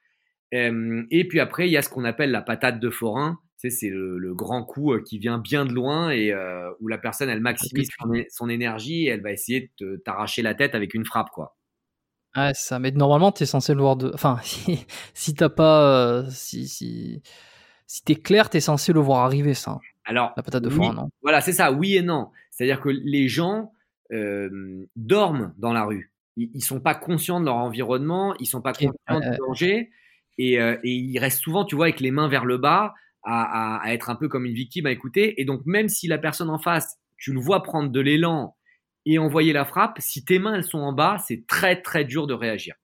et 0.53 1.27
puis 1.29 1.41
après, 1.41 1.69
il 1.69 1.73
y 1.73 1.77
a 1.77 1.83
ce 1.83 1.89
qu'on 1.89 2.05
appelle 2.05 2.31
la 2.31 2.43
patate 2.43 2.81
de 2.81 2.91
forain. 2.91 3.39
Tu 3.61 3.71
sais, 3.71 3.77
c'est 3.77 3.89
le, 3.89 4.35
grand 4.35 4.65
coup 4.65 4.93
euh, 4.93 5.03
qui 5.03 5.19
vient 5.19 5.39
bien 5.39 5.65
de 5.65 5.73
loin 5.73 6.11
et 6.11 6.33
euh, 6.33 6.71
où 6.81 6.89
la 6.89 6.99
personne, 6.99 7.31
elle 7.31 7.41
maximise 7.41 7.89
son, 8.29 8.49
énergie 8.49 9.07
et 9.07 9.09
elle 9.09 9.23
va 9.23 9.33
essayer 9.33 9.73
de 9.81 9.97
t'arracher 10.05 10.43
la 10.43 10.55
tête 10.55 10.75
avec 10.75 10.95
une 10.95 11.07
frappe, 11.07 11.31
quoi. 11.31 11.56
Ouais, 12.37 12.53
ça. 12.55 12.79
Mais 12.79 12.91
normalement, 12.91 13.33
tu 13.33 13.43
es 13.43 13.47
censé 13.47 13.75
le 13.75 13.81
voir 13.81 13.97
de. 13.97 14.11
Enfin, 14.15 14.39
si, 14.43 14.87
si 15.15 15.35
t'as 15.35 15.49
pas. 15.49 15.83
Euh, 15.83 16.27
si, 16.31 16.69
si, 16.69 17.23
si 17.87 18.03
t'es 18.05 18.17
clair, 18.17 18.51
tu 18.51 18.59
es 18.59 18.61
censé 18.61 18.93
le 18.93 19.01
voir 19.01 19.25
arriver, 19.25 19.55
ça. 19.55 19.79
Alors. 20.05 20.33
La 20.37 20.43
patate 20.43 20.63
de 20.63 20.71
forain, 20.71 20.95
non 20.95 21.09
Voilà, 21.23 21.41
c'est 21.41 21.53
ça, 21.53 21.73
oui 21.73 21.97
et 21.97 22.03
non. 22.03 22.31
C'est-à-dire 22.51 22.81
que 22.81 22.89
les 22.89 23.29
gens 23.29 23.73
dorment 24.97 25.53
dans 25.59 25.73
la 25.73 25.85
rue. 25.85 26.13
Ils, 26.37 26.51
ils, 26.55 26.63
sont 26.63 26.81
pas 26.81 26.95
conscients 26.95 27.41
de 27.41 27.47
leur 27.47 27.57
environnement, 27.57 28.35
ils 28.39 28.47
sont 28.47 28.61
pas 28.61 28.73
conscients 28.73 29.21
du 29.21 29.37
danger. 29.39 29.91
Et, 30.39 30.61
euh, 30.61 30.77
et, 30.83 30.91
il 30.91 31.19
reste 31.19 31.41
souvent, 31.41 31.65
tu 31.65 31.77
vois, 31.77 31.87
avec 31.87 32.01
les 32.01 32.11
mains 32.11 32.29
vers 32.29 32.45
le 32.45 32.59
bas, 32.59 32.95
à, 33.23 33.77
à, 33.77 33.85
à, 33.85 33.93
être 33.93 34.11
un 34.11 34.17
peu 34.17 34.29
comme 34.29 34.47
une 34.47 34.55
victime 34.55 34.87
à 34.87 34.91
écouter. 34.91 35.41
Et 35.41 35.45
donc, 35.45 35.63
même 35.65 35.89
si 35.89 36.09
la 36.09 36.19
personne 36.19 36.51
en 36.51 36.59
face, 36.59 36.99
tu 37.17 37.33
le 37.33 37.41
vois 37.41 37.63
prendre 37.63 37.91
de 37.91 38.01
l'élan 38.01 38.55
et 39.07 39.19
envoyer 39.19 39.53
la 39.53 39.65
frappe, 39.65 39.99
si 40.01 40.25
tes 40.25 40.39
mains 40.39 40.57
elles 40.57 40.65
sont 40.65 40.79
en 40.79 40.93
bas, 40.93 41.17
c'est 41.27 41.47
très 41.47 41.81
très 41.81 42.05
dur 42.05 42.27
de 42.27 42.35
réagir. 42.35 42.75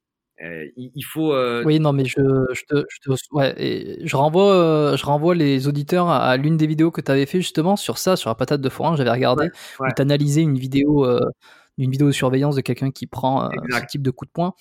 Euh, 0.42 0.64
il, 0.76 1.02
faut. 1.02 1.32
Euh... 1.34 1.62
Oui, 1.64 1.78
non, 1.78 1.92
mais 1.92 2.04
je, 2.04 2.18
je, 2.52 2.62
te, 2.64 2.84
je, 2.88 2.98
te, 3.00 3.16
ouais, 3.32 3.54
et 3.58 4.00
je 4.04 4.16
renvoie, 4.16 4.52
euh, 4.52 4.96
je 4.96 5.04
renvoie 5.04 5.36
les 5.36 5.68
auditeurs 5.68 6.08
à, 6.08 6.36
l'une 6.36 6.56
des 6.56 6.66
vidéos 6.66 6.90
que 6.90 7.00
tu 7.00 7.12
avais 7.12 7.26
fait 7.26 7.38
justement 7.38 7.76
sur 7.76 7.98
ça, 7.98 8.16
sur 8.16 8.28
la 8.28 8.34
patate 8.34 8.60
de 8.60 8.68
forain. 8.68 8.96
J'avais 8.96 9.10
regardé, 9.10 9.44
ouais, 9.44 9.50
ouais. 9.80 9.88
tu 9.94 10.02
analysé 10.02 10.40
une 10.40 10.58
vidéo, 10.58 11.06
euh, 11.06 11.20
une 11.78 11.90
vidéo 11.90 12.08
de 12.08 12.12
surveillance 12.12 12.56
de 12.56 12.60
quelqu'un 12.60 12.90
qui 12.90 13.06
prend 13.06 13.50
ce 13.70 13.86
type 13.86 14.02
de 14.02 14.10
coup 14.10 14.24
de 14.24 14.30
poing 14.30 14.54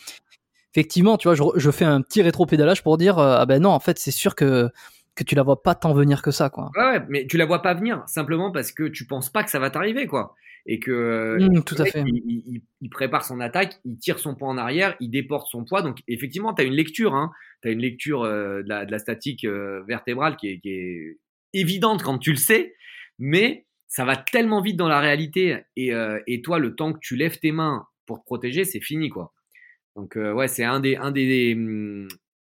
effectivement, 0.74 1.18
tu 1.18 1.28
vois, 1.28 1.36
je, 1.36 1.44
je 1.58 1.70
fais 1.70 1.84
un 1.84 2.00
petit 2.00 2.22
rétro-pédalage 2.22 2.82
pour 2.82 2.98
dire, 2.98 3.20
ah 3.20 3.46
ben 3.46 3.62
non, 3.62 3.72
en 3.72 3.82
fait, 3.82 4.00
c'est 4.00 4.12
sûr 4.12 4.36
que 4.36 4.70
que 5.16 5.24
tu 5.24 5.36
la 5.36 5.44
vois 5.44 5.62
pas 5.62 5.76
tant 5.76 5.94
venir 5.94 6.22
que 6.22 6.32
ça, 6.32 6.50
quoi. 6.50 6.72
Ouais, 6.78 7.02
mais 7.10 7.28
tu 7.28 7.38
la 7.38 7.46
vois 7.46 7.62
pas 7.62 7.74
venir 7.74 8.02
simplement 8.08 8.52
parce 8.52 8.72
que 8.72 8.84
tu 8.84 9.06
penses 9.06 9.30
pas 9.30 9.44
que 9.44 9.50
ça 9.50 9.60
va 9.60 9.70
t'arriver, 9.70 10.08
quoi. 10.08 10.36
Et 10.66 10.80
que 10.80 11.38
mmh, 11.40 11.64
tout 11.64 11.76
à 11.78 11.86
fait. 11.86 12.04
Il, 12.06 12.22
il, 12.26 12.62
il, 12.82 12.90
prépare 12.90 13.26
son 13.26 13.40
attaque, 13.40 13.80
il 13.84 13.98
tire 13.98 14.20
son 14.20 14.36
poids 14.36 14.50
en 14.50 14.58
arrière, 14.58 14.96
il 15.00 15.10
déporte 15.10 15.48
son 15.50 15.66
poids. 15.66 15.82
Donc 15.82 16.00
effectivement, 16.08 16.54
tu 16.54 16.62
as 16.62 16.66
une 16.66 16.74
lecture, 16.74 17.16
hein. 17.16 17.32
tu 17.62 17.70
as 17.70 17.72
une 17.72 17.80
lecture 17.80 18.24
euh, 18.24 18.62
de, 18.62 18.70
la, 18.70 18.86
de, 18.86 18.92
la, 18.92 19.00
statique 19.00 19.44
euh, 19.44 19.84
vertébrale 19.88 20.36
qui 20.38 20.50
est, 20.50 20.60
qui 20.60 20.70
est, 20.70 21.18
évidente 21.54 22.02
quand 22.02 22.18
tu 22.18 22.32
le 22.32 22.38
sais, 22.38 22.76
mais 23.20 23.66
ça 23.88 24.06
va 24.06 24.16
tellement 24.16 24.62
vite 24.62 24.78
dans 24.78 24.88
la 24.88 25.00
réalité. 25.02 25.58
Et, 25.76 25.94
euh, 25.94 26.20
et 26.28 26.42
toi, 26.42 26.60
le 26.60 26.76
temps 26.76 26.94
que 26.94 27.00
tu 27.02 27.16
lèves 27.16 27.40
tes 27.40 27.52
mains 27.52 27.88
pour 28.06 28.20
te 28.20 28.26
protéger, 28.26 28.64
c'est 28.64 28.80
fini, 28.80 29.10
quoi. 29.10 29.34
Donc 29.98 30.16
ouais, 30.16 30.48
c'est 30.48 30.64
un 30.64 30.80
des, 30.80 30.96
un, 30.96 31.12
des, 31.12 31.58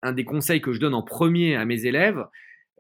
un 0.01 0.13
des 0.13 0.25
conseils 0.25 0.63
que 0.63 0.73
je 0.73 0.81
donne 0.81 0.95
en 0.95 1.03
premier 1.03 1.57
à 1.57 1.67
mes 1.67 1.85
élèves. 1.85 2.25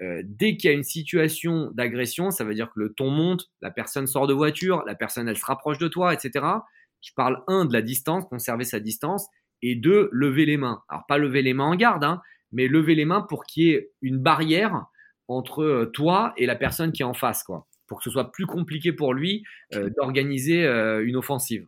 Euh, 0.03 0.23
dès 0.25 0.57
qu'il 0.57 0.71
y 0.71 0.73
a 0.73 0.77
une 0.77 0.85
situation 0.85 1.71
d'agression, 1.73 2.31
ça 2.31 2.45
veut 2.45 2.55
dire 2.55 2.69
que 2.75 2.81
le 2.81 2.93
ton 2.93 3.11
monte, 3.11 3.51
la 3.63 3.71
personne 3.71 4.07
sort 4.07 4.27
de 4.27 4.35
voiture, 4.35 4.83
la 4.87 4.95
personne 4.95 5.29
elle 5.29 5.37
se 5.37 5.47
rapproche 5.47 5.79
de 5.79 5.89
toi, 5.89 6.13
etc. 6.13 6.45
Je 7.01 7.13
parle 7.15 7.43
un 7.47 7.65
de 7.65 7.73
la 7.73 7.83
distance, 7.83 8.25
conserver 8.25 8.65
sa 8.65 8.81
distance, 8.81 9.29
et 9.63 9.77
deux, 9.77 10.09
lever 10.13 10.47
les 10.47 10.57
mains. 10.57 10.83
Alors 10.89 11.05
pas 11.07 11.19
lever 11.19 11.43
les 11.43 11.55
mains 11.55 11.65
en 11.65 11.77
garde, 11.77 12.05
hein, 12.05 12.21
mais 12.53 12.69
lever 12.69 12.95
les 12.95 13.05
mains 13.05 13.23
pour 13.23 13.45
qu'il 13.45 13.63
y 13.65 13.71
ait 13.71 13.91
une 14.03 14.19
barrière 14.19 14.87
entre 15.29 15.63
euh, 15.63 15.87
toi 15.87 16.33
et 16.37 16.47
la 16.47 16.57
personne 16.57 16.93
qui 16.93 17.03
est 17.03 17.07
en 17.07 17.15
face, 17.15 17.43
quoi, 17.43 17.67
pour 17.87 17.99
que 17.99 18.05
ce 18.05 18.11
soit 18.11 18.31
plus 18.31 18.47
compliqué 18.47 18.93
pour 18.93 19.15
lui 19.15 19.45
euh, 19.75 19.91
d'organiser 19.97 20.65
euh, 20.65 21.05
une 21.07 21.17
offensive. 21.17 21.67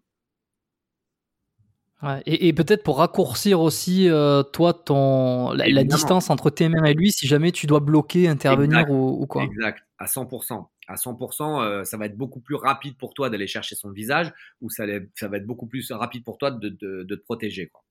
Ouais, 2.03 2.23
et, 2.27 2.49
et 2.49 2.53
peut-être 2.53 2.83
pour 2.83 2.99
raccourcir 2.99 3.61
aussi, 3.61 4.09
euh, 4.11 4.43
toi, 4.43 4.75
ton, 4.75 5.53
la, 5.53 5.67
la, 5.67 5.83
distance 5.83 6.29
entre 6.29 6.51
tes 6.51 6.69
mains 6.69 6.85
et 6.85 6.93
lui, 6.93 7.11
si 7.11 7.27
jamais 7.27 7.53
tu 7.53 7.67
dois 7.67 7.81
bloquer, 7.81 8.29
intervenir 8.29 8.91
ou, 8.91 9.23
ou, 9.23 9.27
quoi. 9.27 9.45
Exact, 9.45 9.83
à 9.99 10.05
100%. 10.05 10.67
À 10.89 10.95
100%, 10.97 11.63
euh, 11.63 11.85
ça 11.85 11.97
va 11.97 12.07
être 12.07 12.17
beaucoup 12.17 12.41
plus 12.41 12.55
rapide 12.55 12.99
pour 12.99 13.15
toi 13.15 13.31
d'aller 13.31 13.47
chercher 13.47 13.75
son 13.77 13.91
visage 13.91 14.33
ou 14.61 14.69
ça, 14.69 14.85
ça, 15.15 15.29
va 15.29 15.39
être 15.39 15.47
beaucoup 15.47 15.67
plus 15.67 15.91
rapide 15.91 16.23
pour 16.23 16.37
toi 16.37 16.51
de, 16.51 16.69
de, 16.69 17.03
de 17.03 17.15
te 17.15 17.23
protéger. 17.23 17.69
Quoi. 17.69 17.83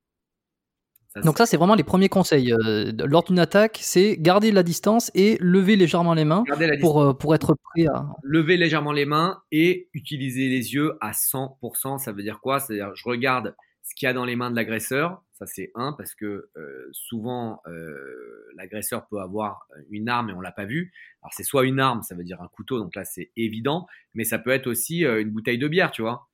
Ça, 1.07 1.21
Donc 1.21 1.37
ça, 1.39 1.47
c'est 1.47 1.57
vraiment 1.57 1.75
les 1.75 1.83
premiers 1.83 2.07
conseils. 2.07 2.53
Euh, 2.53 2.91
lors 3.05 3.23
d'une 3.23 3.39
attaque, 3.39 3.79
c'est 3.81 4.17
garder 4.17 4.51
la 4.51 4.61
distance 4.61 5.09
et 5.15 5.37
lever 5.41 5.77
légèrement 5.77 6.13
les 6.13 6.25
mains 6.25 6.43
pour, 6.79 7.17
pour 7.17 7.33
être 7.33 7.55
prêt 7.55 7.87
à... 7.87 8.05
Lever 8.21 8.55
légèrement 8.55 8.91
les 8.91 9.05
mains 9.05 9.41
et 9.51 9.89
utiliser 9.93 10.47
les 10.47 10.75
yeux 10.75 10.93
à 11.01 11.11
100%. 11.11 11.97
Ça 11.97 12.11
veut 12.11 12.21
dire 12.21 12.39
quoi? 12.39 12.59
C'est-à-dire, 12.59 12.91
je 12.95 13.09
regarde 13.09 13.55
ce 13.85 13.93
qu'il 13.93 14.07
y 14.07 14.09
a 14.09 14.13
dans 14.13 14.25
les 14.25 14.35
mains 14.35 14.49
de 14.49 14.55
l'agresseur. 14.55 15.21
Ça, 15.33 15.45
c'est 15.45 15.71
un, 15.75 15.93
parce 15.93 16.15
que 16.15 16.49
euh, 16.57 16.89
souvent, 16.91 17.61
euh, 17.67 18.45
l'agresseur 18.55 19.07
peut 19.07 19.19
avoir 19.19 19.67
une 19.89 20.09
arme 20.09 20.31
et 20.31 20.33
on 20.33 20.41
l'a 20.41 20.51
pas 20.51 20.65
vu. 20.65 20.91
Alors, 21.21 21.33
c'est 21.33 21.43
soit 21.43 21.65
une 21.65 21.79
arme, 21.79 22.01
ça 22.01 22.15
veut 22.15 22.23
dire 22.23 22.41
un 22.41 22.47
couteau, 22.47 22.79
donc 22.79 22.95
là, 22.95 23.05
c'est 23.05 23.31
évident, 23.37 23.85
mais 24.13 24.23
ça 24.23 24.39
peut 24.39 24.49
être 24.49 24.67
aussi 24.67 25.05
euh, 25.05 25.21
une 25.21 25.29
bouteille 25.29 25.57
de 25.57 25.67
bière, 25.67 25.91
tu 25.91 26.01
vois. 26.01 26.27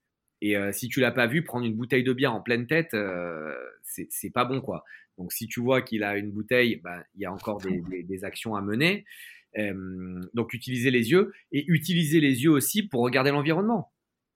Et 0.44 0.56
si 0.72 0.88
tu 0.88 1.02
l'as 1.02 1.12
pas 1.12 1.28
vu, 1.28 1.44
prendre 1.44 1.68
une 1.68 1.76
bouteille 1.76 2.04
de 2.04 2.14
bière 2.14 2.34
en 2.34 2.42
pleine 2.42 2.66
tête, 2.66 2.96
c'est 3.84 4.32
pas 4.32 4.44
bon, 4.44 4.60
quoi. 4.60 4.84
Donc, 5.20 5.32
si 5.34 5.46
tu 5.46 5.60
vois 5.60 5.84
qu'il 5.84 6.04
a 6.04 6.18
une 6.18 6.32
bouteille, 6.32 6.78
bah, 6.78 7.04
il 7.14 7.22
y 7.22 7.26
a 7.26 7.32
encore 7.32 7.62
des, 7.62 7.80
des, 7.92 8.02
des 8.02 8.24
actions 8.24 8.56
à 8.56 8.62
mener. 8.64 9.06
donc, 10.34 10.56
utiliser 10.56 10.90
les 10.90 11.12
yeux 11.12 11.32
et 11.52 11.64
utiliser 11.68 12.20
les 12.20 12.42
yeux 12.42 12.50
aussi 12.50 12.88
pour 12.88 13.02
regarder 13.04 13.30
l'environnement 13.30 13.92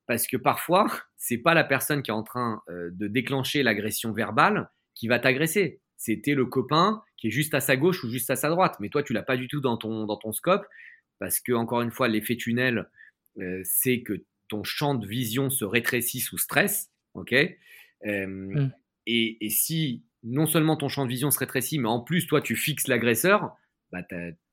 parce 0.08 0.28
que 0.28 0.38
parfois, 0.38 0.88
c'est 1.18 1.38
pas 1.38 1.54
la 1.54 1.64
personne 1.64 2.04
qui 2.04 2.12
est 2.12 2.14
en 2.14 2.24
train 2.24 2.62
euh, 2.70 2.90
de 2.92 3.08
déclencher 3.08 3.64
l'agression 3.64 4.12
verbale 4.12 4.70
qui 4.94 5.08
va 5.08 5.20
t'agresser. 5.20 5.82
C'était 5.98 6.36
le 6.36 6.46
copain 6.46 7.04
qui 7.18 7.28
est 7.28 7.32
juste 7.32 7.54
à 7.54 7.60
sa 7.60 7.78
gauche 7.78 8.04
ou 8.04 8.10
juste 8.10 8.30
à 8.30 8.36
sa 8.36 8.50
droite, 8.50 8.76
mais 8.80 8.90
toi 8.90 9.02
tu 9.02 9.14
l'as 9.14 9.24
pas 9.24 9.38
du 9.38 9.48
tout 9.48 9.62
dans 9.62 9.78
ton 9.78 10.06
dans 10.06 10.18
ton 10.18 10.34
scope 10.34 10.66
parce 11.20 11.40
que 11.40 11.54
encore 11.54 11.82
une 11.82 11.92
fois 11.92 12.08
l'effet 12.08 12.36
tunnel 12.36 12.90
euh, 13.40 13.62
c'est 13.64 14.02
que 14.02 14.26
ton 14.48 14.64
champ 14.64 14.96
de 14.96 15.08
vision 15.08 15.50
se 15.50 15.66
rétrécit 15.66 16.20
sous 16.20 16.38
stress, 16.38 16.92
ok? 17.14 17.34
Euh, 17.34 18.28
mm. 18.28 18.72
et, 19.08 19.46
et, 19.46 19.50
si 19.50 20.04
non 20.24 20.46
seulement 20.46 20.76
ton 20.78 20.90
champ 20.90 21.06
de 21.06 21.10
vision 21.10 21.32
se 21.32 21.40
rétrécit, 21.40 21.80
mais 21.80 21.88
en 21.88 22.02
plus 22.02 22.28
toi 22.28 22.42
tu 22.42 22.56
fixes 22.56 22.88
l'agresseur, 22.88 23.56
bah 23.92 24.04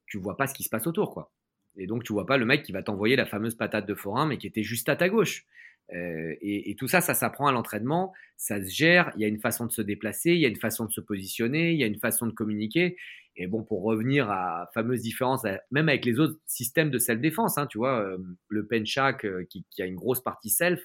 tu 0.07 0.19
vois 0.19 0.37
pas 0.37 0.47
ce 0.47 0.55
qui 0.55 0.63
se 0.63 0.71
passe 0.71 0.87
autour 0.87 1.13
quoi. 1.13 1.33
Et 1.77 1.87
donc, 1.87 2.05
tu 2.05 2.13
vois 2.13 2.27
pas 2.27 2.37
le 2.37 2.45
mec 2.45 2.63
qui 2.63 2.73
va 2.73 2.83
t'envoyer 2.83 3.17
la 3.17 3.27
fameuse 3.27 3.55
patate 3.55 3.87
de 3.87 3.95
forain, 3.95 4.27
mais 4.27 4.39
qui 4.39 4.47
était 4.47 4.63
juste 4.63 4.89
à 4.89 4.97
ta 4.97 5.09
gauche. 5.09 5.47
Euh, 5.95 6.35
et, 6.41 6.75
tout 6.79 6.89
ça, 6.89 7.01
ça 7.01 7.13
s'apprend 7.13 7.47
à 7.47 7.53
l'entraînement, 7.53 8.13
ça 8.37 8.63
se 8.63 8.71
gère, 8.71 9.13
il 9.17 9.21
y 9.21 9.25
a 9.25 9.29
une 9.29 9.41
façon 9.41 9.67
de 9.67 9.73
se 9.73 9.83
déplacer, 9.83 10.33
il 10.33 10.39
y 10.39 10.47
a 10.47 10.49
une 10.49 10.57
façon 10.57 10.87
de 10.87 10.93
se 10.93 11.01
positionner, 11.01 11.73
il 11.73 11.79
y 11.79 11.85
a 11.85 11.87
une 11.87 11.99
façon 11.99 12.27
de 12.27 12.33
communiquer. 12.33 12.97
Et 13.37 13.47
bon, 13.47 13.63
pour 13.63 13.83
revenir 13.83 14.31
à 14.31 14.71
fameuse 14.75 15.01
différence, 15.01 15.43
même 15.71 15.89
avec 15.89 16.05
les 16.05 16.19
autres 16.19 16.39
systèmes 16.47 16.91
de 16.91 16.99
self-défense, 16.99 17.59
hein, 17.59 17.67
tu 17.67 17.79
vois, 17.79 18.01
euh, 18.01 18.19
le 18.49 18.67
Penchak 18.67 19.25
euh, 19.25 19.45
qui, 19.45 19.65
a 19.81 19.87
une 19.87 19.97
grosse 19.97 20.23
partie 20.23 20.51
self, 20.51 20.83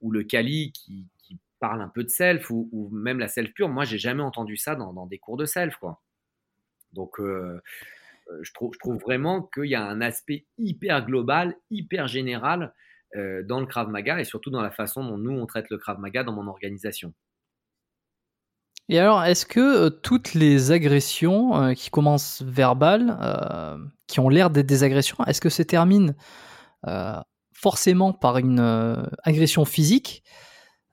ou 0.00 0.10
le 0.10 0.24
Kali 0.24 0.72
qui, 0.72 1.06
parle 1.58 1.82
un 1.82 1.88
peu 1.88 2.02
de 2.02 2.08
self, 2.08 2.50
ou, 2.50 2.88
même 2.90 3.18
la 3.18 3.28
self 3.28 3.52
pure, 3.52 3.68
moi, 3.68 3.84
j'ai 3.84 3.98
jamais 3.98 4.22
entendu 4.22 4.56
ça 4.56 4.76
dans, 4.76 4.94
dans, 4.94 5.04
des 5.04 5.18
cours 5.18 5.36
de 5.36 5.44
self, 5.44 5.76
quoi. 5.76 6.00
Donc, 6.94 7.20
je, 8.42 8.52
trouve, 8.52 8.70
je 8.74 8.78
trouve 8.78 8.98
vraiment 8.98 9.42
qu'il 9.54 9.66
y 9.66 9.74
a 9.74 9.84
un 9.84 10.00
aspect 10.00 10.46
hyper 10.58 11.04
global, 11.04 11.56
hyper 11.70 12.06
général 12.06 12.74
euh, 13.16 13.42
dans 13.42 13.60
le 13.60 13.66
Krav 13.66 13.88
Maga 13.88 14.20
et 14.20 14.24
surtout 14.24 14.50
dans 14.50 14.62
la 14.62 14.70
façon 14.70 15.04
dont 15.04 15.18
nous 15.18 15.32
on 15.32 15.46
traite 15.46 15.70
le 15.70 15.78
Krav 15.78 15.98
Maga 15.98 16.22
dans 16.22 16.32
mon 16.32 16.46
organisation. 16.46 17.12
Et 18.88 18.98
alors, 18.98 19.22
est-ce 19.22 19.46
que 19.46 19.88
toutes 19.88 20.34
les 20.34 20.72
agressions 20.72 21.74
qui 21.74 21.90
commencent 21.90 22.42
verbales, 22.42 23.16
qui 24.08 24.18
ont 24.18 24.28
l'air 24.28 24.50
d'être 24.50 24.66
des 24.66 24.82
agressions, 24.82 25.16
est-ce 25.28 25.40
que 25.40 25.48
se 25.48 25.62
terminent 25.62 26.12
forcément 27.54 28.12
par 28.12 28.38
une 28.38 28.58
agression 29.22 29.64
physique? 29.64 30.24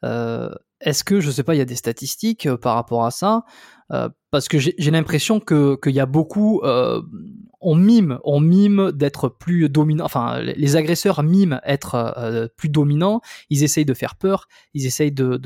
Est-ce 0.04 1.04
que, 1.04 1.20
je 1.20 1.32
sais 1.32 1.42
pas, 1.42 1.56
il 1.56 1.58
y 1.58 1.62
a 1.62 1.66
des 1.66 1.76
statistiques 1.76 2.48
par 2.58 2.76
rapport 2.76 3.04
à 3.04 3.10
ça? 3.10 3.46
Parce 4.32 4.48
que 4.48 4.58
j'ai 4.60 4.92
l'impression 4.92 5.40
qu'il 5.40 5.94
y 5.94 6.00
a 6.00 6.06
beaucoup, 6.06 6.62
on 6.64 7.76
mime, 7.76 8.20
on 8.24 8.40
mime 8.42 8.92
d'être 8.92 9.30
plus 9.30 9.70
dominant. 9.70 10.04
Enfin, 10.04 10.42
les 10.42 10.76
agresseurs 10.76 11.24
miment 11.24 11.62
être 11.64 12.52
plus 12.58 12.70
dominants. 12.70 13.22
Ils 13.50 13.64
essayent 13.64 13.86
de 13.86 13.94
faire 13.94 14.16
peur. 14.16 14.48
Ils 14.74 14.86
essayent 14.86 15.14
de, 15.14 15.38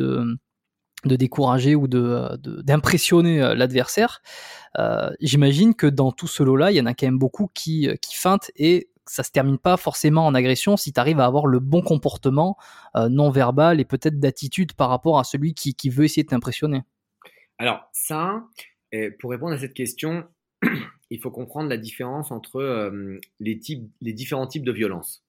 de 1.06 1.16
décourager 1.16 1.76
ou 1.76 1.88
de 1.88 2.38
d'impressionner 2.64 3.42
euh, 3.42 3.56
l'adversaire. 3.56 4.22
Euh, 4.78 5.10
J'imagine 5.20 5.74
que 5.76 5.88
dans 5.88 6.12
tout 6.12 6.28
ce 6.28 6.44
lot-là, 6.44 6.72
il 6.72 6.78
y 6.78 6.82
en 6.82 6.86
a 6.86 6.94
quand 6.94 7.08
même 7.08 7.18
beaucoup 7.18 7.50
qui, 7.54 7.88
euh, 7.88 7.96
qui 7.96 8.16
feintent 8.16 8.52
et 8.56 8.90
ça 9.08 9.24
se 9.24 9.32
termine 9.32 9.58
pas 9.58 9.78
forcément 9.78 10.26
en 10.26 10.36
agression 10.36 10.78
si 10.78 10.94
tu 10.94 11.00
arrives 11.00 11.20
à 11.20 11.26
avoir 11.26 11.48
le 11.48 11.60
bon 11.60 11.82
comportement 11.82 12.56
euh, 12.96 13.10
non 13.10 13.32
verbal 13.32 13.80
et 13.80 13.86
peut-être 13.86 14.20
d'attitude 14.20 14.74
par 14.74 14.90
rapport 14.90 15.20
à 15.20 15.24
celui 15.24 15.54
qui, 15.54 15.74
qui 15.74 15.90
veut 15.90 16.06
essayer 16.06 16.24
de 16.24 16.30
t'impressionner. 16.30 16.84
Alors 17.58 17.82
ça, 17.92 18.44
pour 19.20 19.32
répondre 19.32 19.54
à 19.54 19.58
cette 19.58 19.74
question, 19.74 20.26
il 21.10 21.20
faut 21.20 21.32
comprendre 21.32 21.70
la 21.70 21.78
différence 21.78 22.32
entre 22.32 22.92
les, 23.39 23.60
types, 23.60 23.89
les 24.02 24.14
différents 24.14 24.48
types 24.48 24.66
de 24.66 24.72
violence. 24.72 25.24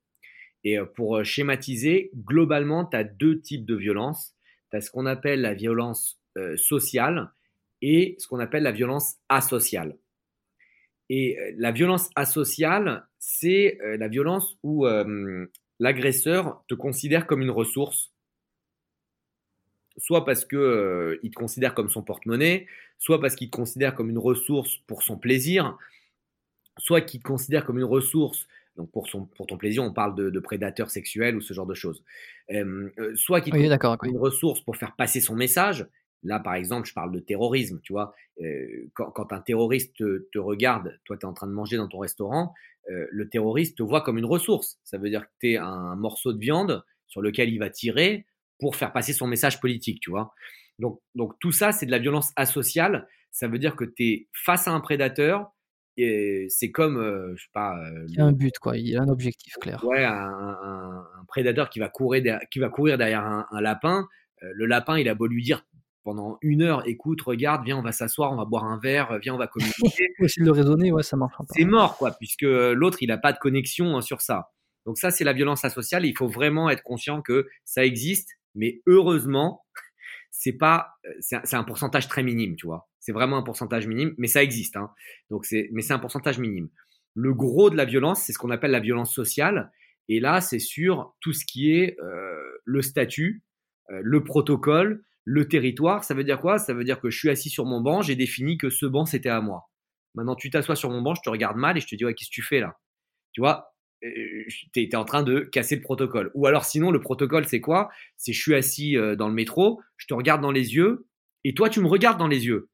Et 0.65 0.79
pour 0.95 1.25
schématiser, 1.25 2.11
globalement, 2.17 2.85
tu 2.85 2.97
as 2.97 3.05
deux 3.05 3.41
types 3.41 3.65
de 3.65 3.75
violence 3.75 4.35
tu 4.73 4.77
as 4.79 4.81
ce 4.81 4.91
qu'on 4.91 5.07
appelle 5.07 5.43
la 5.43 5.55
violence 5.55 6.19
euh, 6.39 6.57
sociale 6.57 7.31
et 7.83 8.17
ce 8.19 8.27
qu'on 8.27 8.41
appelle 8.41 8.63
la 8.63 8.73
violence 8.73 9.17
asociale. 9.29 9.99
Et 11.09 11.39
euh, 11.39 11.53
la 11.59 11.73
violence 11.73 12.09
asociale, 12.17 13.07
c'est 13.19 13.79
euh, 13.83 13.97
la 13.99 14.09
violence 14.09 14.57
où 14.63 14.87
l'agresseur 15.79 16.65
te 16.69 16.75
considère 16.75 17.27
comme 17.27 17.43
une 17.43 17.51
ressource, 17.51 18.12
soit 19.97 20.25
parce 20.25 20.45
qu'il 20.45 21.19
il 21.23 21.31
te 21.31 21.37
considère 21.37 21.75
comme 21.75 21.91
son 21.91 22.03
porte-monnaie, 22.03 22.67
soit 22.99 23.21
parce 23.21 23.35
qu'il 23.35 23.51
te 23.51 23.57
considère 23.57 23.95
comme 23.95 24.11
une 24.11 24.19
ressource 24.19 24.77
pour 24.87 25.03
son 25.03 25.17
plaisir, 25.17 25.77
soit 26.79 27.01
qu'il 27.01 27.21
te 27.21 27.27
considère 27.27 27.65
comme 27.65 27.79
une 27.79 27.85
ressource 27.85 28.47
donc 28.77 28.91
pour, 28.91 29.09
son, 29.09 29.27
pour 29.27 29.47
ton 29.47 29.57
plaisir, 29.57 29.83
on 29.83 29.93
parle 29.93 30.15
de, 30.15 30.31
de 30.31 30.41
prédateurs 30.41 30.91
sexuels 30.91 31.37
ou 31.37 31.41
ce 31.41 31.53
genre 31.53 31.67
de 31.67 31.75
choses. 31.75 32.03
Euh, 32.51 32.91
soit 33.15 33.41
qu'il 33.41 33.55
oui, 33.55 33.69
une 34.05 34.19
ressource 34.19 34.61
pour 34.61 34.77
faire 34.77 34.97
passer 34.97 35.21
son 35.21 35.35
message. 35.35 35.87
Là, 36.23 36.39
par 36.39 36.55
exemple, 36.55 36.89
je 36.89 36.95
parle 36.95 37.13
de 37.13 37.19
terrorisme, 37.19 37.81
tu 37.83 37.93
vois. 37.93 38.15
Euh, 38.41 38.89
quand, 38.95 39.11
quand, 39.11 39.33
un 39.33 39.41
terroriste 39.41 39.97
te, 39.97 40.29
te 40.33 40.39
regarde, 40.39 40.99
toi, 41.05 41.17
tu 41.17 41.27
es 41.27 41.29
en 41.29 41.35
train 41.35 41.49
de 41.49 41.53
manger 41.53 41.77
dans 41.77 41.89
ton 41.89 41.99
restaurant, 41.99 42.55
euh, 42.91 43.07
le 43.11 43.29
terroriste 43.29 43.79
te 43.79 43.83
voit 43.83 44.01
comme 44.01 44.19
une 44.19 44.25
ressource. 44.25 44.79
Ça 44.85 44.99
veut 44.99 45.11
dire 45.11 45.23
que 45.23 45.33
tu 45.41 45.53
es 45.53 45.57
un 45.57 45.97
morceau 45.97 46.33
de 46.33 46.39
viande 46.39 46.85
sur 47.09 47.21
lequel 47.21 47.51
il 47.51 47.59
va 47.59 47.69
tirer 47.69 48.25
pour 48.63 48.77
faire 48.77 48.93
passer 48.93 49.13
son 49.13 49.27
message 49.27 49.61
politique, 49.61 49.99
tu 50.01 50.11
vois. 50.11 50.33
Donc, 50.79 51.01
donc 51.17 51.35
tout 51.41 51.51
ça, 51.51 51.73
c'est 51.73 51.85
de 51.85 51.91
la 51.91 51.99
violence 51.99 52.31
asociale. 52.37 53.09
Ça 53.33 53.49
veut 53.49 53.59
dire 53.59 53.75
que 53.75 53.85
tu 53.85 54.05
es 54.05 54.29
face 54.33 54.69
à 54.69 54.71
un 54.71 54.79
prédateur, 54.79 55.51
et 55.97 56.47
c'est 56.49 56.71
comme, 56.71 56.97
euh, 56.97 57.35
je 57.35 57.43
sais 57.43 57.51
pas. 57.53 57.77
Euh, 57.77 58.07
il 58.09 58.15
y 58.15 58.21
a 58.21 58.25
un 58.25 58.31
but, 58.31 58.57
quoi. 58.61 58.79
Il 58.79 58.89
y 58.89 58.97
a 58.97 59.03
un 59.03 59.09
objectif 59.09 59.55
clair. 59.61 59.85
Ouais, 59.85 60.05
un, 60.05 60.13
un, 60.13 61.07
un 61.21 61.25
prédateur 61.27 61.71
qui 61.71 61.81
va 61.81 61.89
courir, 61.89 62.23
derrière, 62.23 62.49
qui 62.53 62.61
va 62.61 62.69
courir 62.69 62.99
derrière 62.99 63.25
un, 63.25 63.47
un 63.51 63.61
lapin. 63.61 64.07
Euh, 64.45 64.53
le 64.55 64.67
lapin, 64.67 64.97
il 64.97 65.09
a 65.09 65.17
beau 65.17 65.27
lui 65.27 65.43
dire 65.43 65.67
pendant 66.05 66.39
une 66.41 66.63
heure, 66.63 66.87
écoute, 66.87 67.21
regarde, 67.23 67.65
viens, 67.65 67.79
on 67.79 67.83
va 67.83 67.91
s'asseoir, 67.91 68.33
on 68.33 68.37
va 68.37 68.45
boire 68.45 68.65
un 68.65 68.79
verre, 68.79 69.19
viens, 69.21 69.35
on 69.35 69.39
va 69.39 69.49
communiquer. 69.49 70.07
essayer 70.21 70.47
de 70.47 70.51
raisonner, 70.51 70.93
ouais, 70.93 71.03
ça 71.03 71.17
marche. 71.17 71.35
C'est 71.51 71.65
mort, 71.65 71.97
quoi, 71.97 72.13
puisque 72.13 72.43
l'autre, 72.43 72.99
il 73.01 73.09
n'a 73.09 73.19
pas 73.19 73.33
de 73.33 73.39
connexion 73.39 73.97
hein, 73.97 74.03
sur 74.03 74.21
ça. 74.21 74.53
Donc 74.87 74.99
ça, 74.99 75.11
c'est 75.11 75.25
la 75.25 75.33
violence 75.33 75.65
asociale. 75.65 76.07
Il 76.07 76.17
faut 76.17 76.29
vraiment 76.29 76.71
être 76.71 76.83
conscient 76.83 77.23
que 77.23 77.49
ça 77.65 77.85
existe, 77.85 78.31
mais 78.55 78.83
heureusement, 78.87 79.65
c'est 80.31 80.53
pas, 80.53 80.95
c'est 81.21 81.55
un 81.55 81.65
pourcentage 81.65 82.09
très 82.09 82.23
minime, 82.23 82.57
tu 82.57 82.67
vois. 82.67 82.89
C'est 82.99 83.13
vraiment 83.13 83.37
un 83.37 83.43
pourcentage 83.43 83.87
minime, 83.87 84.15
mais 84.19 84.29
ça 84.29 84.43
existe. 84.43 84.77
Hein. 84.77 84.91
Donc 85.31 85.45
c'est, 85.45 85.69
mais 85.73 85.83
c'est 85.83 85.93
un 85.93 85.99
pourcentage 85.99 86.39
minime. 86.39 86.69
Le 87.15 87.35
gros 87.35 87.71
de 87.71 87.77
la 87.77 87.85
violence, 87.85 88.23
c'est 88.23 88.33
ce 88.33 88.39
qu'on 88.39 88.51
appelle 88.51 88.71
la 88.71 88.81
violence 88.81 89.15
sociale. 89.15 89.71
Et 90.09 90.21
là, 90.21 90.41
c'est 90.41 90.59
sur 90.59 91.15
tout 91.21 91.33
ce 91.33 91.45
qui 91.45 91.73
est 91.73 91.97
euh, 92.01 92.41
le 92.65 92.83
statut, 92.83 93.43
euh, 93.91 94.01
le 94.03 94.25
protocole, 94.25 95.05
le 95.25 95.47
territoire. 95.47 96.05
Ça 96.05 96.15
veut 96.15 96.25
dire 96.25 96.41
quoi? 96.41 96.59
Ça 96.59 96.75
veut 96.75 96.85
dire 96.85 97.01
que 97.01 97.11
je 97.11 97.19
suis 97.19 97.31
assis 97.31 97.51
sur 97.51 97.67
mon 97.67 97.81
banc, 97.81 98.03
j'ai 98.03 98.17
défini 98.17 98.59
que 98.59 98.71
ce 98.71 98.87
banc, 98.87 99.05
c'était 99.05 99.29
à 99.29 99.41
moi. 99.41 99.69
Maintenant, 100.15 100.35
tu 100.35 100.51
t'assois 100.51 100.77
sur 100.77 100.91
mon 100.91 101.03
banc, 101.03 101.15
je 101.15 101.23
te 101.23 101.31
regarde 101.31 101.57
mal 101.57 101.77
et 101.77 101.81
je 101.81 101.87
te 101.87 101.95
dis, 101.95 102.05
ouais, 102.05 102.15
qu'est-ce 102.15 102.31
que 102.31 102.35
tu 102.35 102.43
fais 102.43 102.61
là? 102.61 102.79
Tu 103.33 103.41
vois, 103.41 103.72
tu 104.03 104.81
es, 104.81 104.95
en 104.97 105.05
train 105.05 105.23
de 105.23 105.41
casser 105.41 105.77
le 105.77 105.83
protocole. 105.83 106.31
Ou 106.35 106.47
alors 106.47 106.65
sinon, 106.65 106.91
le 106.91 107.01
protocole, 107.01 107.47
c'est 107.47 107.61
quoi? 107.61 107.91
C'est 108.17 108.33
je 108.33 108.41
suis 108.41 108.55
assis 108.55 108.97
dans 109.17 109.29
le 109.29 109.35
métro, 109.35 109.81
je 109.97 110.07
te 110.07 110.15
regarde 110.15 110.43
dans 110.43 110.51
les 110.51 110.75
yeux 110.75 111.07
et 111.45 111.55
toi, 111.55 111.69
tu 111.69 111.81
me 111.81 111.87
regardes 111.87 112.19
dans 112.19 112.29
les 112.29 112.47
yeux. 112.47 112.69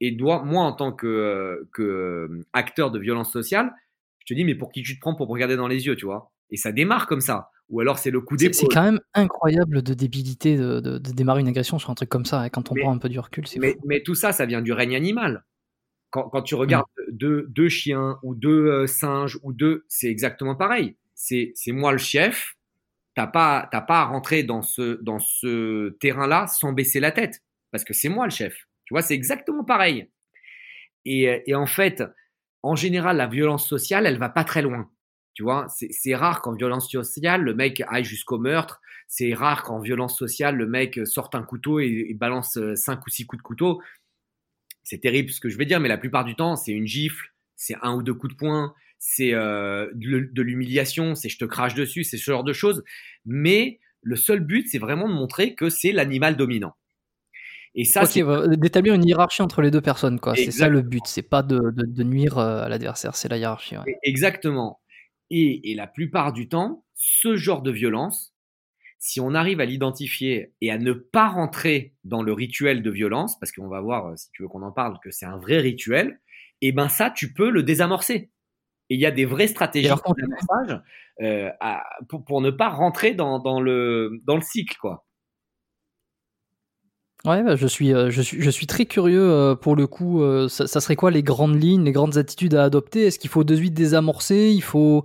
Et 0.00 0.16
moi, 0.16 0.62
en 0.62 0.72
tant 0.72 0.92
que, 0.92 1.06
euh, 1.06 1.68
que 1.72 1.82
euh, 1.82 2.46
acteur 2.52 2.90
de 2.90 2.98
violence 2.98 3.32
sociale, 3.32 3.72
je 4.20 4.32
te 4.32 4.34
dis, 4.34 4.44
mais 4.44 4.54
pour 4.54 4.70
qui 4.70 4.82
tu 4.82 4.94
te 4.94 5.00
prends 5.00 5.14
pour 5.14 5.26
me 5.26 5.32
regarder 5.32 5.56
dans 5.56 5.68
les 5.68 5.86
yeux, 5.86 5.96
tu 5.96 6.06
vois? 6.06 6.32
Et 6.50 6.56
ça 6.56 6.72
démarre 6.72 7.06
comme 7.06 7.20
ça. 7.20 7.50
Ou 7.68 7.80
alors 7.80 7.98
c'est 7.98 8.10
le 8.10 8.20
coup 8.22 8.36
d'épaule. 8.36 8.54
C'est 8.54 8.66
quand 8.68 8.82
même 8.82 9.00
incroyable 9.12 9.82
de 9.82 9.92
débilité 9.92 10.56
de, 10.56 10.80
de, 10.80 10.98
démarrer 10.98 11.40
une 11.40 11.48
agression 11.48 11.78
sur 11.78 11.90
un 11.90 11.94
truc 11.94 12.08
comme 12.08 12.24
ça. 12.24 12.42
Hein, 12.42 12.48
quand 12.48 12.70
on 12.70 12.74
prend 12.74 12.92
un 12.92 12.98
peu 12.98 13.10
du 13.10 13.18
recul, 13.18 13.44
mais, 13.58 13.76
mais, 13.84 14.02
tout 14.02 14.14
ça, 14.14 14.32
ça 14.32 14.46
vient 14.46 14.62
du 14.62 14.72
règne 14.72 14.96
animal. 14.96 15.44
Quand, 16.10 16.28
quand 16.30 16.42
tu 16.42 16.54
regardes 16.54 16.86
mm. 16.96 17.12
deux, 17.12 17.46
deux, 17.48 17.68
chiens 17.68 18.18
ou 18.22 18.34
deux 18.34 18.66
euh, 18.66 18.86
singes 18.86 19.38
ou 19.42 19.52
deux, 19.52 19.84
c'est 19.88 20.08
exactement 20.08 20.54
pareil. 20.54 20.96
C'est 21.14 21.52
moi 21.68 21.92
le 21.92 21.98
chef. 21.98 22.54
T'as 23.14 23.26
pas, 23.26 23.68
pas 23.72 24.00
à 24.00 24.04
rentrer 24.04 24.44
dans 24.44 24.62
ce, 24.62 25.02
dans 25.02 25.18
ce 25.18 25.90
terrain-là 26.00 26.46
sans 26.46 26.72
baisser 26.72 27.00
la 27.00 27.10
tête. 27.10 27.42
Parce 27.72 27.84
que 27.84 27.92
c'est 27.92 28.08
moi 28.08 28.24
le 28.24 28.30
chef. 28.30 28.68
Tu 28.84 28.94
vois, 28.94 29.02
c'est 29.02 29.14
exactement 29.14 29.64
pareil. 29.64 30.08
Et, 31.04 31.54
en 31.54 31.66
fait, 31.66 32.04
en 32.62 32.76
général, 32.76 33.16
la 33.16 33.26
violence 33.26 33.66
sociale, 33.66 34.06
elle 34.06 34.18
va 34.18 34.28
pas 34.28 34.44
très 34.44 34.62
loin. 34.62 34.90
Tu 35.34 35.42
vois, 35.42 35.66
c'est 35.68 36.14
rare 36.14 36.42
qu'en 36.42 36.52
violence 36.52 36.90
sociale, 36.90 37.42
le 37.42 37.54
mec 37.54 37.82
aille 37.88 38.04
jusqu'au 38.04 38.38
meurtre. 38.38 38.80
C'est 39.06 39.32
rare 39.32 39.62
qu'en 39.62 39.78
violence 39.78 40.18
sociale, 40.18 40.56
le 40.56 40.66
mec 40.66 41.00
sorte 41.06 41.34
un 41.34 41.42
couteau 41.42 41.80
et, 41.80 42.12
balance 42.14 42.56
euh, 42.58 42.74
cinq 42.76 43.06
ou 43.06 43.10
six 43.10 43.26
coups 43.26 43.40
de 43.40 43.46
couteau. 43.46 43.80
C'est 44.88 45.00
terrible 45.00 45.28
ce 45.28 45.38
que 45.38 45.50
je 45.50 45.58
vais 45.58 45.66
dire, 45.66 45.80
mais 45.80 45.88
la 45.88 45.98
plupart 45.98 46.24
du 46.24 46.34
temps, 46.34 46.56
c'est 46.56 46.72
une 46.72 46.86
gifle, 46.86 47.34
c'est 47.56 47.76
un 47.82 47.94
ou 47.94 48.02
deux 48.02 48.14
coups 48.14 48.32
de 48.32 48.38
poing, 48.38 48.72
c'est 48.98 49.34
euh, 49.34 49.86
de, 49.92 50.40
l'humiliation, 50.40 51.14
c'est 51.14 51.28
je 51.28 51.36
te 51.36 51.44
crache 51.44 51.74
dessus, 51.74 52.04
c'est 52.04 52.16
ce 52.16 52.30
genre 52.30 52.42
de 52.42 52.54
choses. 52.54 52.82
Mais 53.26 53.80
le 54.00 54.16
seul 54.16 54.40
but, 54.40 54.66
c'est 54.66 54.78
vraiment 54.78 55.06
de 55.06 55.12
montrer 55.12 55.54
que 55.54 55.68
c'est 55.68 55.92
l'animal 55.92 56.38
dominant. 56.38 56.74
Et 57.74 57.84
ça, 57.84 58.06
c'est 58.06 58.24
d'établir 58.56 58.94
une 58.94 59.06
hiérarchie 59.06 59.42
entre 59.42 59.60
les 59.60 59.70
deux 59.70 59.82
personnes, 59.82 60.18
quoi. 60.20 60.34
C'est 60.34 60.50
ça 60.50 60.70
le 60.70 60.80
but. 60.80 61.02
C'est 61.04 61.20
pas 61.20 61.42
de, 61.42 61.70
de, 61.70 62.02
nuire 62.02 62.38
euh, 62.38 62.62
à 62.62 62.70
l'adversaire, 62.70 63.14
c'est 63.14 63.28
la 63.28 63.36
hiérarchie. 63.36 63.76
Exactement. 64.02 64.80
Et, 65.28 65.70
et, 65.70 65.74
la 65.74 65.86
plupart 65.86 66.32
du 66.32 66.48
temps, 66.48 66.82
ce 66.94 67.36
genre 67.36 67.60
de 67.60 67.70
violence, 67.70 68.32
si 68.98 69.20
on 69.20 69.34
arrive 69.34 69.60
à 69.60 69.64
l'identifier 69.64 70.52
et 70.60 70.70
à 70.70 70.78
ne 70.78 70.92
pas 70.92 71.28
rentrer 71.28 71.94
dans 72.04 72.22
le 72.22 72.32
rituel 72.32 72.82
de 72.82 72.90
violence, 72.90 73.38
parce 73.38 73.52
qu'on 73.52 73.68
va 73.68 73.80
voir, 73.80 74.06
euh, 74.06 74.16
si 74.16 74.30
tu 74.32 74.42
veux 74.42 74.48
qu'on 74.48 74.62
en 74.62 74.72
parle, 74.72 74.98
que 75.02 75.10
c'est 75.10 75.26
un 75.26 75.38
vrai 75.38 75.58
rituel, 75.58 76.20
et 76.60 76.68
eh 76.68 76.72
ben 76.72 76.88
ça, 76.88 77.10
tu 77.10 77.32
peux 77.32 77.50
le 77.50 77.62
désamorcer. 77.62 78.30
Et 78.90 78.94
il 78.94 79.00
y 79.00 79.06
a 79.06 79.10
des 79.10 79.24
vraies 79.24 79.46
stratégies 79.46 79.88
de 79.88 80.80
euh, 81.20 81.50
pour, 82.08 82.24
pour, 82.24 82.40
ne 82.40 82.50
pas 82.50 82.68
rentrer 82.68 83.14
dans, 83.14 83.38
dans, 83.38 83.60
le, 83.60 84.20
dans 84.24 84.36
le 84.36 84.42
cycle, 84.42 84.76
quoi. 84.80 85.04
Ouais, 87.24 87.42
bah, 87.42 87.56
je, 87.56 87.66
suis, 87.66 87.92
euh, 87.92 88.10
je, 88.10 88.22
suis, 88.22 88.40
je 88.40 88.50
suis 88.50 88.66
très 88.66 88.86
curieux 88.86 89.30
euh, 89.30 89.54
pour 89.56 89.76
le 89.76 89.86
coup. 89.86 90.22
Ça, 90.48 90.66
ça, 90.66 90.80
serait 90.80 90.96
quoi 90.96 91.10
les 91.10 91.22
grandes 91.22 91.60
lignes, 91.60 91.84
les 91.84 91.92
grandes 91.92 92.16
attitudes 92.16 92.54
à 92.54 92.64
adopter? 92.64 93.06
Est-ce 93.06 93.18
qu'il 93.18 93.30
faut 93.30 93.44
de 93.44 93.54
suite 93.54 93.74
désamorcer? 93.74 94.52
Il 94.52 94.62
faut 94.62 95.04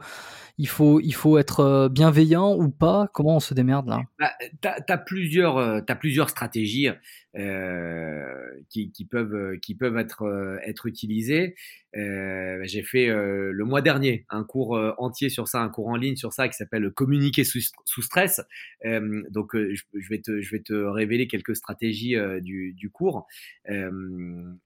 il 0.57 0.67
faut, 0.67 0.99
il 0.99 1.13
faut 1.13 1.37
être 1.39 1.61
euh, 1.61 1.89
bienveillant 1.89 2.55
ou 2.55 2.69
pas? 2.69 3.09
Comment 3.13 3.37
on 3.37 3.39
se 3.39 3.53
démerde 3.53 3.87
là? 3.87 4.01
Bah, 4.19 4.31
Tu 4.61 4.91
as, 4.91 4.97
plusieurs, 4.99 5.57
euh, 5.57 5.81
plusieurs 5.99 6.29
stratégies 6.29 6.89
euh, 7.35 8.23
qui, 8.69 8.91
qui, 8.91 9.05
peuvent, 9.05 9.57
qui 9.59 9.73
peuvent 9.73 9.97
être, 9.97 10.59
être 10.63 10.85
utilisées. 10.85 11.55
J'ai 11.93 12.83
fait 12.83 13.07
le 13.07 13.63
mois 13.65 13.81
dernier 13.81 14.25
un 14.29 14.43
cours 14.43 14.79
entier 14.97 15.29
sur 15.29 15.47
ça, 15.47 15.61
un 15.61 15.69
cours 15.69 15.87
en 15.87 15.95
ligne 15.95 16.15
sur 16.15 16.33
ça 16.33 16.47
qui 16.47 16.55
s'appelle 16.55 16.89
Communiquer 16.91 17.43
sous, 17.43 17.59
sous 17.85 18.01
stress. 18.01 18.41
donc 18.83 19.51
je, 19.55 19.81
je, 19.93 20.09
vais 20.09 20.19
te, 20.19 20.41
je 20.41 20.51
vais 20.51 20.61
te 20.61 20.73
révéler 20.73 21.27
quelques 21.27 21.55
stratégies 21.55 22.15
du, 22.41 22.73
du 22.73 22.89
cours. 22.89 23.27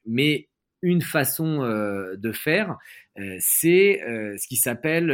mais 0.05 0.47
une 0.81 1.01
façon 1.01 1.63
euh, 1.63 2.15
de 2.17 2.31
faire, 2.31 2.77
euh, 3.19 3.35
c'est 3.39 4.01
euh, 4.03 4.35
ce 4.37 4.47
qui 4.47 4.57
s'appelle, 4.57 5.11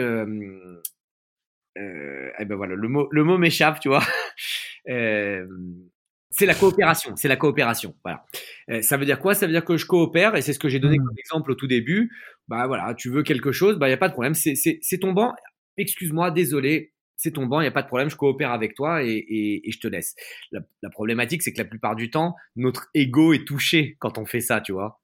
eh 1.76 2.46
ben 2.46 2.56
voilà, 2.56 2.76
le 2.76 2.88
mot, 2.88 3.08
le 3.12 3.24
mot 3.24 3.38
m'échappe, 3.38 3.80
tu 3.80 3.90
vois. 3.90 4.04
C'est 6.32 6.48
la 6.48 6.56
coopération, 6.56 7.16
c'est 7.16 7.28
la 7.28 7.36
coopération. 7.36 7.96
Voilà. 8.04 8.26
Euh, 8.72 8.82
ça 8.82 8.98
veut 8.98 9.06
dire 9.06 9.20
quoi? 9.20 9.36
Ça 9.36 9.46
veut 9.46 9.52
dire 9.52 9.64
que 9.64 9.78
je 9.78 9.86
coopère 9.86 10.36
et 10.36 10.42
c'est 10.42 10.54
ce 10.54 10.58
que 10.60 10.68
j'ai 10.68 10.80
donné 10.80 10.98
Mmh. 10.98 11.06
comme 11.06 11.18
exemple 11.20 11.52
au 11.52 11.56
tout 11.56 11.68
début. 11.68 12.12
Bah 12.48 12.66
voilà, 12.68 12.96
tu 12.96 13.10
veux 13.10 13.22
quelque 13.24 13.52
chose, 13.52 13.78
bah 13.78 13.88
il 13.88 13.92
y 13.92 13.94
a 13.94 13.98
pas 13.98 14.08
de 14.10 14.14
problème. 14.14 14.34
C'est 14.34 14.98
ton 15.00 15.12
banc. 15.14 15.34
Excuse-moi, 15.78 16.32
désolé, 16.32 16.92
c'est 17.18 17.32
ton 17.32 17.46
banc, 17.46 17.62
il 17.62 17.66
y 17.66 17.68
a 17.68 17.72
pas 17.72 17.84
de 17.84 17.88
problème. 17.88 18.10
Je 18.10 18.16
coopère 18.16 18.52
avec 18.52 18.74
toi 18.74 19.04
et 19.04 19.12
et, 19.12 19.68
et 19.70 19.72
je 19.72 19.80
te 19.80 19.88
laisse. 19.88 20.16
La, 20.52 20.62
la 20.82 20.90
problématique, 20.90 21.44
c'est 21.44 21.54
que 21.54 21.60
la 21.60 21.66
plupart 21.66 21.96
du 21.96 22.10
temps, 22.10 22.36
notre 22.56 22.88
ego 22.96 23.34
est 23.34 23.46
touché 23.48 23.96
quand 24.00 24.18
on 24.18 24.26
fait 24.26 24.42
ça, 24.42 24.60
tu 24.60 24.72
vois. 24.72 25.02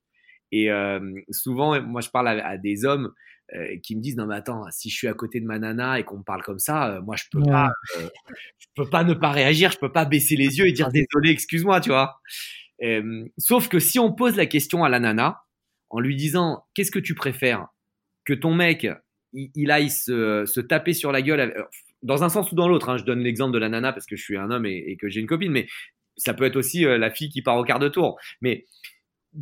Et 0.51 0.71
euh, 0.71 0.99
souvent, 1.31 1.81
moi, 1.81 2.01
je 2.01 2.09
parle 2.09 2.27
à, 2.27 2.45
à 2.47 2.57
des 2.57 2.85
hommes 2.85 3.11
euh, 3.55 3.77
qui 3.83 3.95
me 3.95 4.01
disent 4.01 4.15
non 4.15 4.27
mais 4.27 4.35
attends, 4.35 4.63
si 4.71 4.89
je 4.89 4.95
suis 4.95 5.07
à 5.07 5.13
côté 5.13 5.39
de 5.39 5.45
ma 5.45 5.57
nana 5.59 5.99
et 5.99 6.03
qu'on 6.03 6.17
me 6.19 6.23
parle 6.23 6.43
comme 6.43 6.59
ça, 6.59 6.95
euh, 6.97 7.01
moi 7.01 7.15
je 7.15 7.23
peux 7.31 7.39
Ouais. 7.39 7.49
pas, 7.49 7.71
je 8.59 8.67
peux 8.75 8.89
pas 8.89 9.03
ne 9.03 9.13
pas 9.15 9.31
réagir, 9.31 9.71
je 9.71 9.79
peux 9.79 9.91
pas 9.91 10.05
baisser 10.05 10.35
les 10.35 10.57
yeux 10.59 10.67
et 10.67 10.71
dire 10.71 10.89
désolé, 10.91 11.31
excuse-moi, 11.31 11.81
tu 11.81 11.89
vois. 11.89 12.19
Sauf 13.37 13.67
que 13.67 13.79
si 13.79 13.99
on 13.99 14.13
pose 14.13 14.35
la 14.35 14.45
question 14.45 14.83
à 14.83 14.89
la 14.89 14.99
nana 14.99 15.41
en 15.89 15.99
lui 15.99 16.15
disant 16.15 16.63
qu'est-ce 16.73 16.91
que 16.91 16.99
tu 16.99 17.15
préfères? 17.15 17.67
Que 18.25 18.33
ton 18.33 18.53
mec 18.53 18.87
il, 19.33 19.49
il 19.55 19.71
aille 19.71 19.89
se, 19.89 20.45
se 20.45 20.59
taper 20.59 20.93
sur 20.93 21.11
la 21.11 21.21
gueule 21.21 21.39
avec- 21.39 21.55
dans 22.03 22.23
un 22.23 22.29
sens 22.29 22.51
ou 22.51 22.55
dans 22.55 22.67
l'autre. 22.69 22.89
hein, 22.89 22.97
je 22.97 23.03
donne 23.03 23.19
l'exemple 23.19 23.53
de 23.53 23.59
la 23.59 23.69
nana 23.69 23.91
parce 23.93 24.05
que 24.05 24.15
je 24.15 24.23
suis 24.23 24.37
un 24.37 24.49
homme 24.51 24.65
et, 24.65 24.77
et 24.87 24.95
que 24.97 25.09
j'ai 25.09 25.19
une 25.19 25.27
copine, 25.27 25.51
mais 25.51 25.67
ça 26.17 26.33
peut 26.33 26.43
être 26.45 26.55
aussi 26.55 26.83
la 26.83 27.09
fille 27.11 27.29
qui 27.29 27.41
part 27.41 27.57
au 27.57 27.63
quart 27.63 27.79
de 27.79 27.89
tour. 27.89 28.19
Mais 28.41 28.65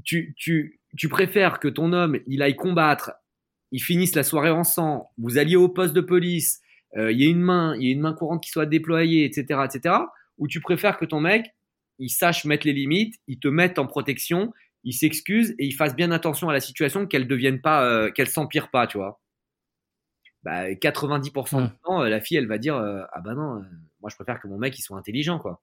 tu, 0.03 0.33
tu, 0.37 0.76
tu 0.95 1.09
préfères 1.09 1.59
que 1.59 1.67
ton 1.67 1.91
homme 1.93 2.19
il 2.27 2.41
aille 2.41 2.55
combattre, 2.55 3.11
ils 3.71 3.81
finissent 3.83 4.15
la 4.15 4.23
soirée 4.23 4.49
ensemble, 4.51 5.03
vous 5.17 5.37
alliez 5.37 5.55
au 5.57 5.69
poste 5.69 5.93
de 5.93 6.01
police, 6.01 6.61
euh, 6.97 7.11
il 7.11 7.21
y 7.21 7.25
a 7.25 7.29
une 7.29 7.41
main, 7.41 7.75
il 7.75 7.83
y 7.85 7.89
a 7.89 7.91
une 7.91 7.99
main 8.01 8.13
courante 8.13 8.43
qui 8.43 8.49
soit 8.49 8.65
déployée, 8.65 9.25
etc., 9.25 9.61
etc. 9.65 9.95
Ou 10.37 10.47
tu 10.47 10.61
préfères 10.61 10.97
que 10.97 11.05
ton 11.05 11.19
mec 11.19 11.53
il 11.99 12.09
sache 12.09 12.45
mettre 12.45 12.67
les 12.67 12.73
limites, 12.73 13.15
il 13.27 13.39
te 13.39 13.47
mette 13.47 13.79
en 13.79 13.87
protection, 13.87 14.53
il 14.83 14.93
s'excuse 14.93 15.51
et 15.59 15.65
il 15.65 15.73
fasse 15.73 15.95
bien 15.95 16.11
attention 16.11 16.47
à 16.49 16.53
la 16.53 16.59
situation, 16.59 17.07
qu'elle 17.07 17.27
devienne 17.27 17.59
pas, 17.61 17.83
euh, 17.85 18.11
qu'elle 18.11 18.27
s'empire 18.29 18.69
pas, 18.69 18.85
tu 18.87 18.97
vois. 18.97 19.19
Bah, 20.43 20.73
90% 20.75 21.61
Mm. 21.61 21.67
du 21.67 21.73
temps, 21.83 22.01
euh, 22.03 22.09
la 22.09 22.21
fille, 22.21 22.37
elle 22.37 22.47
va 22.47 22.57
dire 22.57 22.75
euh, 22.75 23.03
ah 23.11 23.21
bah 23.21 23.33
non, 23.33 23.63
moi 24.01 24.09
je 24.09 24.15
préfère 24.15 24.39
que 24.39 24.47
mon 24.47 24.57
mec 24.57 24.77
il 24.77 24.81
soit 24.81 24.97
intelligent, 24.97 25.39
quoi. 25.39 25.61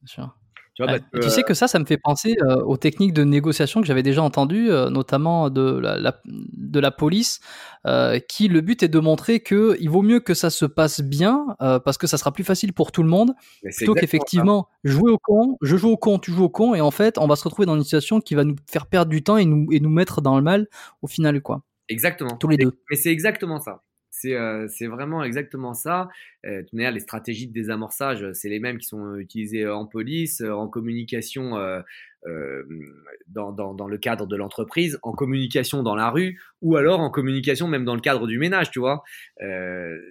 Bien 0.00 0.06
sûr. 0.06 0.36
Tu 0.74 0.82
vois, 0.82 0.92
Ouais. 0.92 0.98
parce 0.98 1.10
Et 1.14 1.18
que, 1.20 1.24
tu 1.24 1.30
sais 1.30 1.42
que 1.44 1.54
ça, 1.54 1.68
ça 1.68 1.78
me 1.78 1.84
fait 1.84 1.98
penser 1.98 2.36
euh, 2.42 2.56
aux 2.62 2.76
techniques 2.76 3.12
de 3.12 3.22
négociation 3.22 3.80
que 3.80 3.86
j'avais 3.86 4.02
déjà 4.02 4.22
entendues, 4.22 4.72
euh, 4.72 4.90
notamment 4.90 5.48
de 5.48 5.78
la, 5.78 5.98
la- 5.98 6.20
de 6.24 6.80
la 6.80 6.90
police, 6.90 7.38
euh, 7.86 8.18
qui 8.18 8.48
le 8.48 8.60
but 8.60 8.82
est 8.82 8.88
de 8.88 8.98
montrer 8.98 9.38
que 9.40 9.76
il 9.80 9.88
vaut 9.88 10.02
mieux 10.02 10.18
que 10.20 10.34
ça 10.34 10.50
se 10.50 10.64
passe 10.64 11.00
bien, 11.00 11.46
parce 11.60 11.96
que 11.96 12.06
ça 12.08 12.18
sera 12.18 12.32
plus 12.32 12.42
facile 12.44 12.72
pour 12.72 12.90
tout 12.90 13.02
le 13.04 13.08
monde, 13.08 13.34
plutôt 13.76 13.94
qu'effectivement 14.00 14.68
jouer 14.82 15.12
au 15.12 15.18
con, 15.18 15.56
je 15.62 15.76
joue 15.76 15.90
au 15.90 15.96
con, 15.96 16.18
tu 16.18 16.32
joues 16.32 16.44
au 16.44 16.48
con, 16.48 16.74
et 16.74 16.80
en 16.80 16.90
fait, 16.90 17.18
on 17.18 17.26
va 17.28 17.36
se 17.36 17.44
retrouver 17.44 17.66
dans 17.66 17.76
une 17.76 17.84
situation 17.84 18.20
qui 18.20 18.34
va 18.34 18.42
nous 18.44 18.56
faire 18.68 18.86
perdre 18.86 19.10
du 19.10 19.22
temps 19.22 19.36
et 19.36 19.44
nous, 19.44 19.68
et 19.72 19.78
nous 19.80 19.90
mettre 19.90 20.20
dans 20.22 20.36
le 20.36 20.42
mal 20.42 20.66
au 21.02 21.06
final, 21.06 21.40
quoi. 21.40 21.62
Exactement. 21.88 22.36
Tous 22.36 22.48
les 22.48 22.56
deux. 22.56 22.72
Mais 22.90 22.96
c'est 22.96 23.10
exactement 23.10 23.60
ça. 23.60 23.82
C'est 24.24 24.36
euh, 24.36 24.66
c'est 24.68 24.86
vraiment 24.86 25.22
exactement 25.22 25.74
ça. 25.74 26.08
Euh, 26.46 26.62
les 26.72 27.00
stratégies 27.00 27.46
de 27.46 27.52
désamorçage, 27.52 28.22
euh, 28.22 28.32
c'est 28.32 28.48
les 28.48 28.58
mêmes 28.58 28.78
qui 28.78 28.86
sont 28.86 29.16
utilisées 29.16 29.68
en 29.68 29.84
police, 29.84 30.40
en 30.40 30.66
communication 30.66 31.58
dans, 33.28 33.86
le 33.86 33.98
cadre 33.98 34.26
de 34.26 34.34
l'entreprise, 34.36 34.98
en 35.02 35.12
communication 35.12 35.82
dans 35.82 35.94
la 35.94 36.08
rue, 36.08 36.40
ou 36.62 36.76
alors 36.76 37.00
en 37.00 37.10
communication 37.10 37.68
même 37.68 37.84
dans 37.84 37.94
le 37.94 38.00
cadre 38.00 38.26
du 38.26 38.38
ménage, 38.38 38.70
tu 38.70 38.78
vois. 38.78 39.02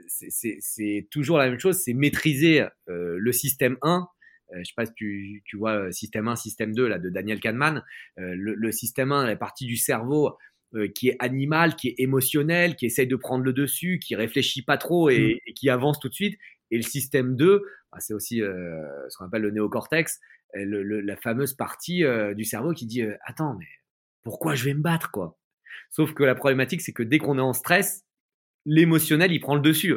C'est- 0.08 1.08
toujours 1.10 1.40
la 1.40 1.50
même 1.50 1.60
chose, 1.60 1.78
c'est 1.78 1.94
maîtriser 1.94 2.68
le 2.88 3.32
système 3.32 3.78
1. 3.82 4.08
Euh, 4.54 4.60
je 4.60 4.66
sais 4.66 4.74
pas 4.76 4.86
si 4.86 4.94
tu, 4.94 5.42
tu 5.46 5.58
vois 5.58 5.92
système 5.92 6.28
1, 6.28 6.36
système 6.36 6.76
2 6.76 6.88
là, 6.88 7.00
de 7.00 7.10
Daniel 7.10 7.40
Kahneman. 7.40 7.84
Le, 8.18 8.54
le 8.54 8.72
système 8.72 9.12
1, 9.12 9.26
la 9.26 9.36
partie 9.36 9.66
du 9.66 9.78
cerveau 9.78 10.38
euh, 10.76 10.88
qui 10.88 11.10
est 11.10 11.16
animal, 11.20 11.76
qui 11.76 11.90
est 11.90 11.96
émotionnel, 12.00 12.76
qui 12.76 12.86
essaye 12.86 13.08
de 13.08 13.16
prendre 13.16 13.44
le 13.44 13.54
dessus, 13.54 14.00
qui 14.00 14.16
réfléchit 14.16 14.62
pas 14.64 14.78
trop 14.78 15.10
et, 15.10 15.42
et 15.46 15.54
qui 15.54 15.70
avance 15.70 16.00
tout 16.00 16.10
de 16.10 16.14
suite. 16.14 16.38
Et 16.72 16.78
le 16.78 16.84
système 16.84 17.36
2, 17.36 17.62
bah, 17.92 18.00
c'est 18.00 18.14
aussi 18.14 18.42
euh, 18.42 18.82
ce 19.10 19.18
qu'on 19.18 19.26
appelle 19.26 19.44
le 19.44 19.52
néocortex, 19.52 20.20
euh, 20.56 20.66
le- 20.66 20.84
le- 20.84 21.02
la 21.02 21.16
fameuse 21.18 21.54
partie 21.54 22.04
du 22.36 22.44
cerveau 22.46 22.74
qui 22.74 22.86
dit 22.86 23.04
attends 23.26 23.56
mais 23.60 23.68
pourquoi 24.24 24.56
je 24.56 24.66
vais 24.66 24.74
me 24.74 24.82
battre 24.82 25.12
quoi? 25.12 25.38
Sauf 25.90 26.14
que 26.14 26.24
la 26.24 26.36
problématique 26.36 26.82
c'est 26.82 26.94
que 26.94 27.04
dès 27.04 27.18
qu'on 27.20 27.38
est 27.38 27.42
en 27.42 27.54
stress, 27.54 28.04
l'émotionnel 28.66 29.32
il 29.32 29.40
prend 29.40 29.56
le 29.56 29.62
dessus. 29.62 29.96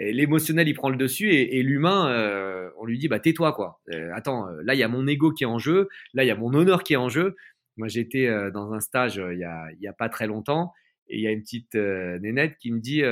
L'émotionnel 0.00 0.68
il 0.68 0.74
prend 0.74 0.88
le 0.88 0.96
dessus 0.96 1.30
et, 1.32 1.58
et 1.58 1.62
l'humain 1.62 2.10
euh, 2.10 2.70
on 2.78 2.86
lui 2.86 2.98
dit 2.98 3.08
bah 3.08 3.20
tais-toi 3.20 3.52
quoi. 3.52 3.80
Euh, 3.92 4.10
attends 4.14 4.46
là 4.64 4.72
il 4.74 4.78
y 4.78 4.82
a 4.82 4.88
mon 4.88 5.06
ego 5.06 5.32
qui 5.32 5.44
est 5.44 5.46
en 5.46 5.58
jeu, 5.58 5.88
là 6.14 6.24
il 6.24 6.28
y 6.28 6.30
a 6.30 6.36
mon 6.36 6.54
honneur 6.54 6.82
qui 6.82 6.94
est 6.94 6.96
en 6.96 7.10
jeu. 7.10 7.36
Moi, 7.76 7.88
j'étais 7.88 8.28
dans 8.52 8.72
un 8.72 8.80
stage 8.80 9.16
il 9.16 9.38
y 9.38 9.86
a, 9.88 9.92
pas 9.92 10.08
très 10.08 10.26
longtemps 10.26 10.72
et 11.08 11.16
il 11.16 11.22
y 11.22 11.26
a 11.26 11.30
une 11.30 11.42
petite 11.42 11.74
nénette 11.74 12.56
qui 12.58 12.70
me 12.70 12.80
dit, 12.80 13.02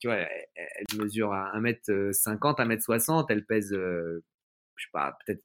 tu 0.00 0.08
vois, 0.08 0.16
elle, 0.16 0.98
mesure 0.98 1.32
1m50, 1.32 2.58
1m60, 2.58 3.26
elle 3.28 3.44
pèse, 3.44 3.70
je 3.72 4.20
sais 4.76 4.90
pas, 4.92 5.16
peut-être 5.24 5.42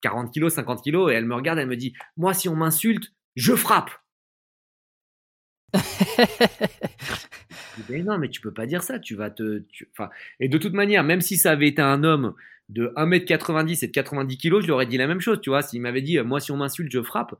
40 0.00 0.32
kilos, 0.32 0.54
50 0.54 0.82
kilos 0.82 1.12
et 1.12 1.14
elle 1.14 1.26
me 1.26 1.34
regarde, 1.34 1.58
elle 1.58 1.68
me 1.68 1.76
dit, 1.76 1.94
moi, 2.16 2.34
si 2.34 2.48
on 2.48 2.56
m'insulte, 2.56 3.12
je 3.36 3.54
frappe. 3.54 3.90
Mais 7.88 8.02
non, 8.02 8.18
mais 8.18 8.28
tu 8.28 8.40
peux 8.40 8.52
pas 8.52 8.66
dire 8.66 8.82
ça, 8.82 8.98
tu 8.98 9.14
vas 9.14 9.30
te. 9.30 9.62
et 10.40 10.48
de 10.48 10.58
toute 10.58 10.72
manière, 10.72 11.04
même 11.04 11.20
si 11.20 11.36
ça 11.36 11.52
avait 11.52 11.68
été 11.68 11.82
un 11.82 12.02
homme 12.02 12.34
de 12.68 12.92
1m90 12.96 13.84
et 13.84 13.88
de 13.88 13.92
90 13.92 14.36
kilos, 14.36 14.62
je 14.62 14.66
lui 14.66 14.72
aurais 14.72 14.86
dit 14.86 14.96
la 14.98 15.06
même 15.06 15.20
chose, 15.20 15.40
tu 15.40 15.50
vois. 15.50 15.62
S'il 15.62 15.80
m'avait 15.80 16.02
dit, 16.02 16.18
moi, 16.20 16.40
si 16.40 16.50
on 16.50 16.56
m'insulte, 16.56 16.90
je 16.90 17.02
frappe, 17.02 17.34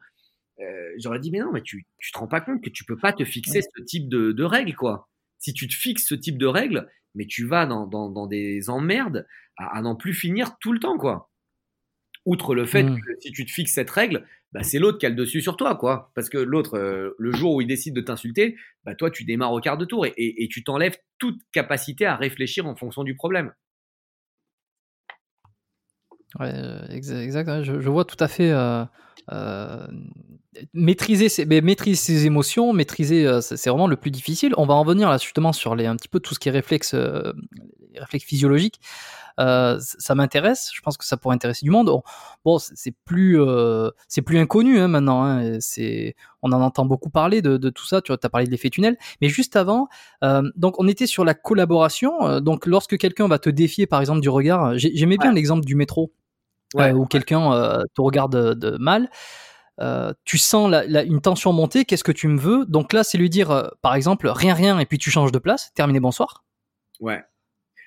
euh, 0.61 0.93
j'aurais 0.99 1.21
dit, 1.21 1.31
mais 1.31 1.39
non, 1.41 1.53
mais 1.53 1.63
tu, 1.63 1.87
tu 1.99 2.13
te 2.13 2.19
rends 2.19 2.29
pas 2.29 2.41
compte 2.41 2.63
que 2.63 2.71
tu 2.71 2.85
peux 2.85 2.97
pas 2.99 3.13
te 3.13 3.25
fixer 3.25 3.63
ce 3.63 3.83
type 3.83 4.09
de, 4.09 4.33
de 4.33 4.45
règles, 4.45 4.75
quoi. 4.75 5.09
Si 5.39 5.53
tu 5.53 5.69
te 5.69 5.75
fixes 5.75 6.07
ce 6.09 6.15
type 6.15 6.39
de 6.39 6.47
règles, 6.47 6.89
mais 7.15 7.27
tu 7.27 7.47
vas 7.47 7.67
dans, 7.67 7.87
dans, 7.87 8.11
dans 8.11 8.27
des 8.27 8.71
emmerdes 8.71 9.27
à, 9.57 9.79
à 9.79 9.83
n'en 9.83 9.97
plus 9.97 10.15
finir 10.15 10.57
tout 10.61 10.73
le 10.73 10.81
temps, 10.81 10.99
quoi. 10.99 11.31
Outre 12.27 12.55
le 12.55 12.67
fait 12.67 12.83
Mm. 12.83 12.97
que 13.01 13.11
si 13.21 13.33
tu 13.33 13.47
te 13.47 13.51
fixes 13.51 13.73
cette 13.73 13.91
règle, 13.91 14.27
bah, 14.53 14.63
c'est 14.63 14.79
l'autre 14.79 14.99
qui 14.99 15.07
a 15.07 15.09
le 15.11 15.15
dessus 15.15 15.41
sur 15.41 15.57
toi, 15.57 15.77
quoi. 15.77 16.11
Parce 16.15 16.29
que 16.29 16.39
l'autre, 16.39 16.77
euh, 16.79 17.15
le 17.19 17.33
jour 17.33 17.55
où 17.55 17.61
il 17.61 17.67
décide 17.67 17.95
de 17.95 18.01
t'insulter, 18.01 18.57
bah, 18.85 18.95
toi, 18.95 19.11
tu 19.11 19.25
démarres 19.25 19.53
au 19.53 19.61
quart 19.61 19.79
de 19.79 19.85
tour 19.85 20.07
et, 20.07 20.13
et, 20.17 20.45
et 20.45 20.49
tu 20.49 20.63
t'enlèves 20.65 20.99
toute 21.19 21.41
capacité 21.53 22.05
à 22.07 22.17
réfléchir 22.17 22.67
en 22.67 22.77
fonction 22.77 23.05
du 23.05 23.15
problème. 23.15 23.53
Ouais, 26.39 26.53
euh, 26.55 26.87
exa- 26.89 27.21
exact. 27.21 27.63
Je, 27.63 27.89
vois 27.89 28.05
tout 28.05 28.17
à 28.21 28.29
fait. 28.29 28.51
euh, 28.51 28.85
euh, 29.33 29.87
maîtriser, 30.75 31.29
ses, 31.29 31.47
mais 31.47 31.61
maîtriser 31.61 31.97
ses 31.97 32.27
émotions, 32.27 32.73
maîtriser, 32.73 33.41
c'est 33.41 33.69
vraiment 33.71 33.87
le 33.87 33.97
plus 33.97 34.11
difficile. 34.11 34.55
On 34.57 34.67
va 34.67 34.75
en 34.75 34.85
venir 34.85 35.09
là 35.09 35.19
justement 35.19 35.53
sur 35.53 35.75
les, 35.75 35.87
un 35.87 35.97
petit 35.97 36.09
peu 36.09 36.21
tout 36.21 36.35
ce 36.35 36.39
qui 36.39 36.49
est 36.49 36.53
réflexe, 36.53 36.95
les 36.95 38.01
réflexes 38.01 38.25
physiologiques. 38.27 38.81
Euh, 39.39 39.79
ça 39.81 40.15
m'intéresse. 40.15 40.71
Je 40.75 40.81
pense 40.81 40.97
que 40.97 41.05
ça 41.05 41.17
pourrait 41.17 41.35
intéresser 41.35 41.65
du 41.65 41.71
monde. 41.71 41.89
On- 41.89 42.03
Bon, 42.45 42.59
c'est 42.59 42.95
plus, 43.05 43.41
euh, 43.41 43.91
c'est 44.09 44.23
plus 44.23 44.39
inconnu 44.39 44.79
hein, 44.81 44.89
maintenant. 44.89 45.23
hein, 45.25 45.59
c'est, 45.61 46.17
on 46.43 46.53
en 46.53 46.61
entend 46.63 46.85
beaucoup 46.87 47.11
parler 47.11 47.43
de, 47.43 47.57
de 47.57 47.71
tout 47.71 47.87
ça. 47.87 48.01
Tu 48.03 48.13
as 48.13 48.19
parlé 48.29 48.47
de 48.47 48.51
l'effet 48.51 48.71
tunnel, 48.71 48.97
mais 49.21 49.29
juste 49.29 49.57
avant, 49.57 49.89
euh, 50.25 50.43
donc 50.57 50.79
on 50.81 50.89
était 50.89 51.07
sur 51.07 51.25
la 51.25 51.35
collaboration. 51.35 52.41
Donc 52.41 52.67
lorsque 52.67 52.97
quelqu'un 52.99 53.29
va 53.29 53.39
te 53.39 53.51
défier, 53.51 53.87
par 53.87 54.01
exemple 54.01 54.21
du 54.21 54.29
regard, 54.29 54.77
j'ai- 54.79 54.93
j'aimais 54.95 55.17
bien 55.19 55.33
l'exemple 55.33 55.65
du 55.65 55.75
métro 55.75 56.13
Ouais, 56.75 56.93
où 56.93 57.07
quelqu'un 57.07 57.51
te 57.95 58.01
regarde 58.03 58.35
de, 58.37 58.71
de 58.71 58.77
mal, 58.79 59.09
euh, 59.81 60.13
tu 60.25 60.39
sens 60.39 60.71
la- 60.71 60.85
la- 60.87 61.03
une 61.05 61.21
tension 61.21 61.53
monter, 61.53 61.85
qu'est-ce 61.85 62.05
que 62.05 62.13
tu 62.13 62.29
me 62.29 62.39
veux? 62.39 62.67
Donc 62.67 62.93
là, 62.93 63.05
c'est 63.05 63.17
lui 63.19 63.31
dire, 63.31 63.51
euh, 63.51 63.69
par 63.81 63.95
exemple, 63.95 64.29
rien, 64.29 64.53
rien, 64.55 64.79
et 64.79 64.87
puis 64.87 64.99
tu 64.99 65.11
changes 65.11 65.33
de 65.33 65.39
place, 65.39 65.73
terminé, 65.75 66.01
bonsoir. 66.01 66.45
Ouais. 67.01 67.23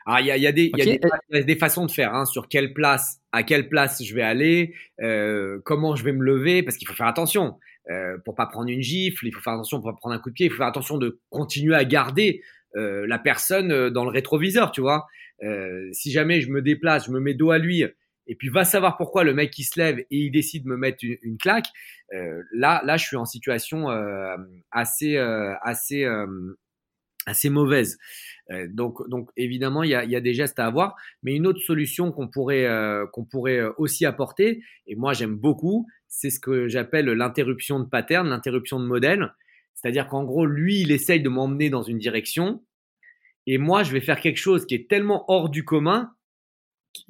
Alors, 0.06 0.20
il 0.20 0.26
y 0.28 0.32
a, 0.32 0.38
il 0.38 0.44
y, 0.44 0.48
a 0.48 0.52
des- 0.52 0.72
il 0.74 0.78
y 0.78 0.82
a 0.82 0.86
des- 0.86 1.00
il 1.32 1.38
y 1.38 1.40
a 1.42 1.44
des 1.44 1.56
façons 1.56 1.86
de 1.86 1.92
faire, 1.92 2.14
hein, 2.14 2.26
sur 2.26 2.48
quelle 2.48 2.74
place, 2.74 3.20
à 3.32 3.44
quelle 3.44 3.70
place 3.70 4.04
je 4.04 4.14
vais 4.16 4.22
aller, 4.24 4.74
euh, 5.02 5.60
comment 5.64 5.96
je 5.96 6.04
vais 6.04 6.12
me 6.14 6.24
lever, 6.24 6.64
parce 6.64 6.78
qu'il 6.78 6.88
faut 6.88 6.94
faire 6.96 7.08
attention. 7.08 7.58
Euh, 7.90 8.18
pour 8.26 8.36
pas 8.36 8.46
prendre 8.46 8.70
une 8.70 8.82
gifle, 8.82 9.26
il 9.28 9.32
faut 9.34 9.42
faire 9.42 9.54
attention 9.54 9.82
pour 9.82 9.92
pas 9.92 9.98
prendre 9.98 10.16
un 10.16 10.20
coup 10.20 10.30
de 10.30 10.36
pied, 10.36 10.46
il 10.46 10.50
faut 10.52 10.58
faire 10.58 10.68
attention 10.68 10.98
de 11.00 11.20
continuer 11.30 11.76
à 11.76 11.84
garder 11.84 12.42
euh, 12.76 13.06
la 13.08 13.18
personne 13.20 13.72
euh, 13.72 13.90
dans 13.90 14.04
le 14.06 14.12
rétroviseur, 14.12 14.72
tu 14.72 14.82
vois. 14.82 15.08
Euh, 15.44 15.90
si 15.92 16.12
jamais 16.12 16.42
je 16.42 16.50
me 16.52 16.62
déplace, 16.62 17.08
je 17.08 17.12
me 17.12 17.20
mets 17.20 17.34
dos 17.34 17.50
à 17.52 17.58
lui, 17.58 17.84
et 18.28 18.36
puis 18.36 18.50
va 18.50 18.64
savoir 18.66 18.98
pourquoi 18.98 19.24
le 19.24 19.34
mec 19.34 19.50
qui 19.52 19.64
se 19.64 19.80
lève 19.80 19.98
et 20.00 20.06
il 20.12 20.32
décide 20.32 20.64
de 20.64 20.70
me 20.70 20.78
mettre 20.78 21.00
une, 21.04 21.18
une 21.24 21.38
claque, 21.38 21.66
euh, 22.14 22.44
là, 22.54 22.82
là, 22.86 22.98
je 22.98 23.06
suis 23.06 23.18
en 23.18 23.26
situation 23.26 23.90
euh, 23.90 24.38
assez, 24.72 25.18
euh, 25.18 25.54
assez, 25.64 26.06
euh, 26.06 26.28
assez 27.26 27.50
mauvaise. 27.50 27.98
Euh, 28.52 28.68
donc, 28.70 29.08
donc 29.10 29.30
évidemment, 29.38 29.84
il 29.84 29.92
y 29.92 29.96
a, 29.96 30.04
il 30.04 30.12
y 30.12 30.16
a 30.16 30.22
des 30.22 30.34
gestes 30.34 30.60
à 30.60 30.66
avoir, 30.66 30.96
mais 31.24 31.34
une 31.36 31.46
autre 31.48 31.60
solution 31.62 32.12
qu'on 32.12 32.28
pourrait, 32.28 32.66
euh, 32.66 33.06
qu'on 33.14 33.26
pourrait 33.26 33.60
euh, 33.60 33.72
aussi 33.78 34.06
apporter, 34.06 34.64
et 34.88 34.96
moi 34.96 35.14
j'aime 35.14 35.36
beaucoup, 35.36 35.88
c'est 36.08 36.30
ce 36.30 36.40
que 36.40 36.68
j'appelle 36.68 37.06
l'interruption 37.06 37.80
de 37.80 37.86
pattern, 37.86 38.28
l'interruption 38.28 38.80
de 38.80 38.86
modèle. 38.86 39.34
C'est-à-dire 39.74 40.08
qu'en 40.08 40.24
gros, 40.26 40.46
lui, 40.46 40.82
il 40.82 40.92
essaye 40.92 41.22
de 41.22 41.30
m'emmener 41.30 41.70
dans 41.70 41.82
une 41.84 41.98
direction, 41.98 42.64
et 43.48 43.58
moi, 43.58 43.84
je 43.84 43.92
vais 43.92 44.02
faire 44.02 44.20
quelque 44.20 44.38
chose 44.38 44.66
qui 44.66 44.76
est 44.76 44.90
tellement 44.90 45.26
hors 45.28 45.50
du 45.50 45.64
commun 45.66 46.12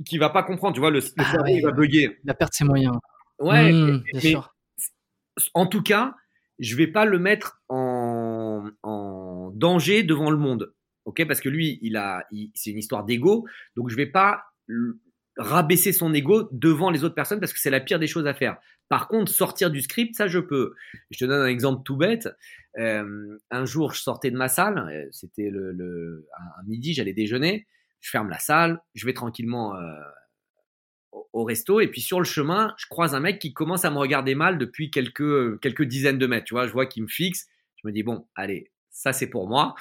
qui, 0.06 0.18
va 0.18 0.30
pas 0.30 0.44
comprendre. 0.44 0.74
Tu 0.76 0.80
vois, 0.80 0.92
le, 0.92 1.00
le 1.00 1.06
Ah 1.18 1.24
cerveau, 1.32 1.44
ouais. 1.46 1.56
il 1.56 1.62
va 1.62 1.72
bugger. 1.72 2.20
Il 2.24 2.30
a 2.30 2.34
perdu 2.34 2.52
ses 2.56 2.64
moyens. 2.66 2.96
Ouais, 3.40 3.72
Mmh, 3.72 3.86
mais- 3.86 3.92
bien 4.00 4.04
mais 4.14 4.20
sûr. 4.30 4.56
en 5.56 5.66
tout 5.66 5.82
cas, 5.82 6.16
je 6.60 6.76
vais 6.76 6.88
pas 6.88 7.06
le 7.06 7.18
mettre 7.20 7.62
en 7.68 7.91
danger 9.62 10.04
devant 10.04 10.32
le 10.32 10.38
monde. 10.38 10.74
Ok, 11.06 11.26
parce 11.26 11.40
que 11.40 11.50
lui, 11.50 11.80
il 11.82 11.96
a, 11.96 12.28
c'est 12.54 12.72
une 12.72 12.78
histoire 12.78 13.06
d'ego, 13.06 13.48
donc 13.76 13.90
je 13.90 13.96
vais 13.96 14.06
pas 14.06 14.44
rabaisser 15.38 15.94
son 15.94 16.14
ego 16.14 16.50
devant 16.52 16.90
les 16.90 17.04
autres 17.04 17.16
personnes 17.16 17.40
parce 17.40 17.54
que 17.54 17.60
c'est 17.60 17.70
la 17.70 17.80
pire 17.80 18.00
des 18.00 18.08
choses 18.08 18.28
à 18.28 18.34
faire. 18.34 18.58
Par 18.90 19.08
contre, 19.08 19.32
sortir 19.32 19.72
du 19.72 19.82
script, 19.82 20.16
ça 20.16 20.28
je 20.28 20.40
peux. 20.40 20.74
Je 21.12 21.20
te 21.20 21.26
donne 21.26 21.42
un 21.42 21.48
exemple 21.48 21.84
tout 21.84 21.96
bête. 21.96 22.28
Euh, 22.78 23.38
un 23.50 23.66
jour, 23.66 23.94
je 23.94 24.02
sortais 24.02 24.32
de 24.32 24.38
ma 24.38 24.50
salle, 24.50 24.78
euh, 24.90 25.08
c'était 25.12 25.50
le, 25.50 26.28
à 26.34 26.64
midi, 26.68 26.94
j'allais 26.94 27.14
déjeuner. 27.14 27.68
Je 28.02 28.10
ferme 28.10 28.30
la 28.30 28.40
salle, 28.40 28.82
je 28.96 29.06
vais 29.06 29.14
tranquillement 29.14 29.76
euh, 29.76 29.94
au, 31.12 31.28
au 31.34 31.44
resto 31.44 31.80
et 31.80 31.88
puis 31.88 32.02
sur 32.02 32.20
le 32.20 32.26
chemin, 32.26 32.74
je 32.78 32.88
croise 32.88 33.14
un 33.14 33.20
mec 33.20 33.40
qui 33.40 33.54
commence 33.54 33.86
à 33.86 33.92
me 33.92 33.98
regarder 33.98 34.36
mal 34.36 34.58
depuis 34.58 34.90
quelques 34.92 35.60
quelques 35.62 35.84
dizaines 35.84 36.18
de 36.18 36.28
mètres. 36.28 36.46
Tu 36.46 36.54
vois, 36.54 36.68
je 36.68 36.74
vois 36.74 36.86
qu'il 36.86 37.04
me 37.04 37.08
fixe. 37.08 37.48
Je 37.76 37.88
me 37.88 37.94
dis 37.94 38.04
bon, 38.04 38.28
allez, 38.36 38.71
ça 38.92 39.14
c'est 39.14 39.28
pour 39.28 39.48
moi. 39.48 39.76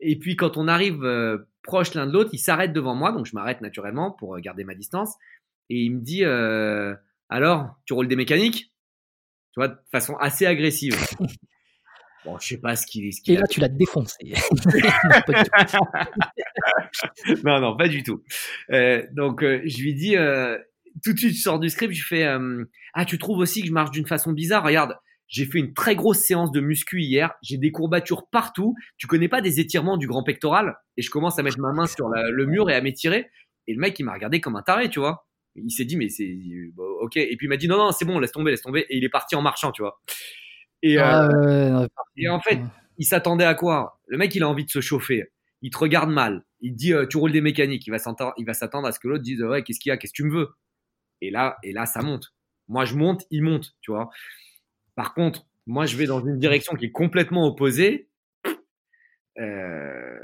et 0.00 0.18
puis 0.18 0.36
quand 0.36 0.56
on 0.56 0.68
arrive 0.68 1.04
euh, 1.04 1.48
proche 1.62 1.94
l'un 1.94 2.06
de 2.06 2.12
l'autre, 2.12 2.30
il 2.32 2.38
s'arrête 2.38 2.72
devant 2.72 2.94
moi, 2.94 3.12
donc 3.12 3.26
je 3.26 3.34
m'arrête 3.34 3.60
naturellement 3.60 4.10
pour 4.10 4.36
euh, 4.36 4.40
garder 4.40 4.64
ma 4.64 4.74
distance. 4.74 5.14
Et 5.68 5.82
il 5.82 5.96
me 5.96 6.00
dit 6.00 6.24
euh, 6.24 6.94
alors, 7.28 7.76
tu 7.86 7.92
roules 7.92 8.08
des 8.08 8.16
mécaniques? 8.16 8.72
Tu 9.52 9.60
vois, 9.60 9.68
de 9.68 9.76
façon 9.90 10.16
assez 10.16 10.46
agressive. 10.46 10.96
Bon, 12.24 12.36
je 12.40 12.48
sais 12.48 12.58
pas 12.58 12.74
ce 12.74 12.84
qu'il 12.88 13.08
qu'il 13.08 13.34
Et 13.34 13.36
a 13.36 13.42
là, 13.42 13.46
tu 13.46 13.60
l'as 13.60 13.68
défoncé. 13.68 14.18
Non, 17.44 17.60
non, 17.60 17.76
pas 17.76 17.86
du 17.86 18.02
tout. 18.02 18.24
Euh, 18.72 19.06
donc, 19.12 19.44
euh, 19.44 19.62
je 19.64 19.80
lui 19.80 19.94
dis, 19.94 20.16
euh, 20.16 20.58
tout 21.04 21.12
de 21.12 21.18
suite, 21.18 21.36
je 21.36 21.40
sors 21.40 21.60
du 21.60 21.70
script, 21.70 21.94
je 21.94 22.04
fais, 22.04 22.26
ah, 22.94 23.04
tu 23.04 23.18
trouves 23.18 23.38
aussi 23.38 23.60
que 23.60 23.68
je 23.68 23.72
marche 23.72 23.92
d'une 23.92 24.08
façon 24.08 24.32
bizarre? 24.32 24.64
Regarde, 24.64 24.96
j'ai 25.28 25.44
fait 25.44 25.58
une 25.58 25.74
très 25.74 25.96
grosse 25.96 26.18
séance 26.18 26.52
de 26.52 26.60
muscu 26.60 27.00
hier, 27.02 27.34
j'ai 27.42 27.58
des 27.58 27.72
courbatures 27.72 28.28
partout. 28.28 28.74
Tu 28.96 29.06
connais 29.06 29.28
pas 29.28 29.40
des 29.40 29.60
étirements 29.60 29.96
du 29.96 30.06
grand 30.06 30.22
pectoral? 30.22 30.76
Et 30.96 31.02
je 31.02 31.10
commence 31.10 31.38
à 31.38 31.42
mettre 31.42 31.58
ma 31.58 31.72
main 31.72 31.86
sur 31.86 32.08
la- 32.08 32.30
le 32.30 32.46
mur 32.46 32.70
et 32.70 32.74
à 32.74 32.80
m'étirer. 32.80 33.30
Et 33.66 33.74
le 33.74 33.80
mec, 33.80 33.98
il 33.98 34.04
m'a 34.04 34.12
regardé 34.12 34.40
comme 34.40 34.56
un 34.56 34.62
taré, 34.62 34.88
tu 34.88 35.00
vois. 35.00 35.26
Il 35.56 35.70
s'est 35.70 35.84
dit, 35.84 35.96
mais 35.96 36.08
c'est, 36.08 36.36
bon, 36.74 36.84
ok. 37.00 37.16
Et 37.16 37.36
puis 37.36 37.46
il 37.46 37.48
m'a 37.48 37.56
dit, 37.56 37.66
non, 37.66 37.78
non, 37.78 37.90
c'est 37.90 38.04
bon, 38.04 38.18
laisse 38.18 38.30
tomber, 38.32 38.50
laisse 38.52 38.62
tomber. 38.62 38.86
Et 38.90 38.98
il 38.98 39.04
est 39.04 39.08
parti 39.08 39.34
en 39.34 39.42
marchant, 39.42 39.72
tu 39.72 39.82
vois. 39.82 40.00
Et, 40.82 40.98
euh, 40.98 41.02
Ah 41.02 41.28
ouais, 41.28 41.70
non, 41.70 41.88
et 42.16 42.28
en 42.28 42.40
fait, 42.40 42.60
il 42.98 43.04
s'attendait 43.04 43.44
à 43.44 43.54
quoi? 43.54 44.00
Le 44.06 44.18
mec, 44.18 44.34
il 44.34 44.42
a 44.42 44.48
envie 44.48 44.64
de 44.64 44.70
se 44.70 44.80
chauffer. 44.80 45.32
Il 45.62 45.70
te 45.70 45.78
regarde 45.78 46.10
mal. 46.10 46.44
Il 46.60 46.74
dit, 46.74 46.92
euh, 46.92 47.06
tu 47.06 47.16
roules 47.16 47.32
des 47.32 47.40
mécaniques. 47.40 47.86
Il 47.86 47.90
va 47.90 47.98
s'attendre, 47.98 48.32
il 48.38 48.44
va 48.46 48.54
s'attendre 48.54 48.86
à 48.86 48.92
ce 48.92 49.00
que 49.00 49.08
l'autre 49.08 49.22
dise, 49.22 49.42
ouais, 49.42 49.62
qu'est-ce 49.62 49.80
qu'il 49.80 49.90
y 49.90 49.92
a? 49.92 49.96
Qu'est-ce 49.96 50.12
que 50.12 50.16
tu 50.16 50.24
me 50.24 50.32
veux? 50.32 50.48
Et 51.22 51.30
là, 51.30 51.56
et 51.62 51.72
là, 51.72 51.86
ça 51.86 52.02
monte. 52.02 52.34
Moi, 52.68 52.84
je 52.84 52.94
monte, 52.94 53.24
il 53.30 53.42
monte, 53.42 53.74
tu 53.80 53.90
vois. 53.92 54.10
Par 54.96 55.14
contre, 55.14 55.46
moi, 55.66 55.86
je 55.86 55.96
vais 55.96 56.06
dans 56.06 56.20
une 56.20 56.38
direction 56.38 56.74
qui 56.74 56.86
est 56.86 56.90
complètement 56.90 57.46
opposée. 57.46 58.08
Euh, 59.38 60.18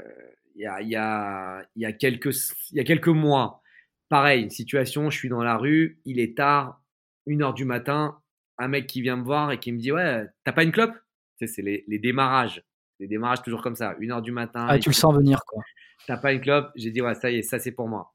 Il 0.55 0.61
y, 0.61 0.67
a, 0.67 0.81
il 0.81 0.89
y, 0.89 0.95
a, 0.95 1.65
il 1.75 1.81
y, 1.81 1.85
a 1.85 1.91
quelques, 1.93 2.35
il 2.71 2.77
y 2.77 2.79
a 2.79 2.83
quelques 2.83 3.07
mois, 3.07 3.63
pareil, 4.07 4.43
une 4.43 4.51
situation, 4.51 5.09
je 5.09 5.17
suis 5.17 5.27
dans 5.27 5.41
la 5.41 5.57
rue, 5.57 5.99
il 6.05 6.19
est 6.19 6.37
tard, 6.37 6.79
une 7.25 7.41
heure 7.41 7.55
du 7.55 7.65
matin, 7.65 8.19
un 8.59 8.67
mec 8.67 8.85
qui 8.85 9.01
vient 9.01 9.17
me 9.17 9.23
voir 9.23 9.51
et 9.51 9.59
qui 9.59 9.71
me 9.71 9.79
dit, 9.79 9.91
ouais, 9.91 10.27
t'as 10.43 10.51
pas 10.51 10.63
une 10.63 10.71
clope? 10.71 10.93
Tu 10.93 11.47
sais, 11.47 11.53
c'est 11.53 11.63
les, 11.63 11.83
les 11.87 11.97
démarrages. 11.97 12.63
Les 12.99 13.07
démarrages 13.07 13.41
toujours 13.41 13.63
comme 13.63 13.75
ça, 13.75 13.95
une 13.99 14.11
heure 14.11 14.21
du 14.21 14.31
matin. 14.31 14.67
Ah, 14.69 14.77
tu 14.77 14.89
le 14.89 14.93
sens 14.93 15.15
venir, 15.15 15.43
quoi. 15.47 15.63
T'as 16.05 16.17
pas 16.17 16.33
une 16.33 16.41
clope? 16.41 16.71
J'ai 16.75 16.91
dit, 16.91 17.01
ouais, 17.01 17.15
ça 17.15 17.31
y 17.31 17.37
est, 17.37 17.41
ça 17.41 17.57
c'est 17.57 17.71
pour 17.71 17.87
moi. 17.87 18.13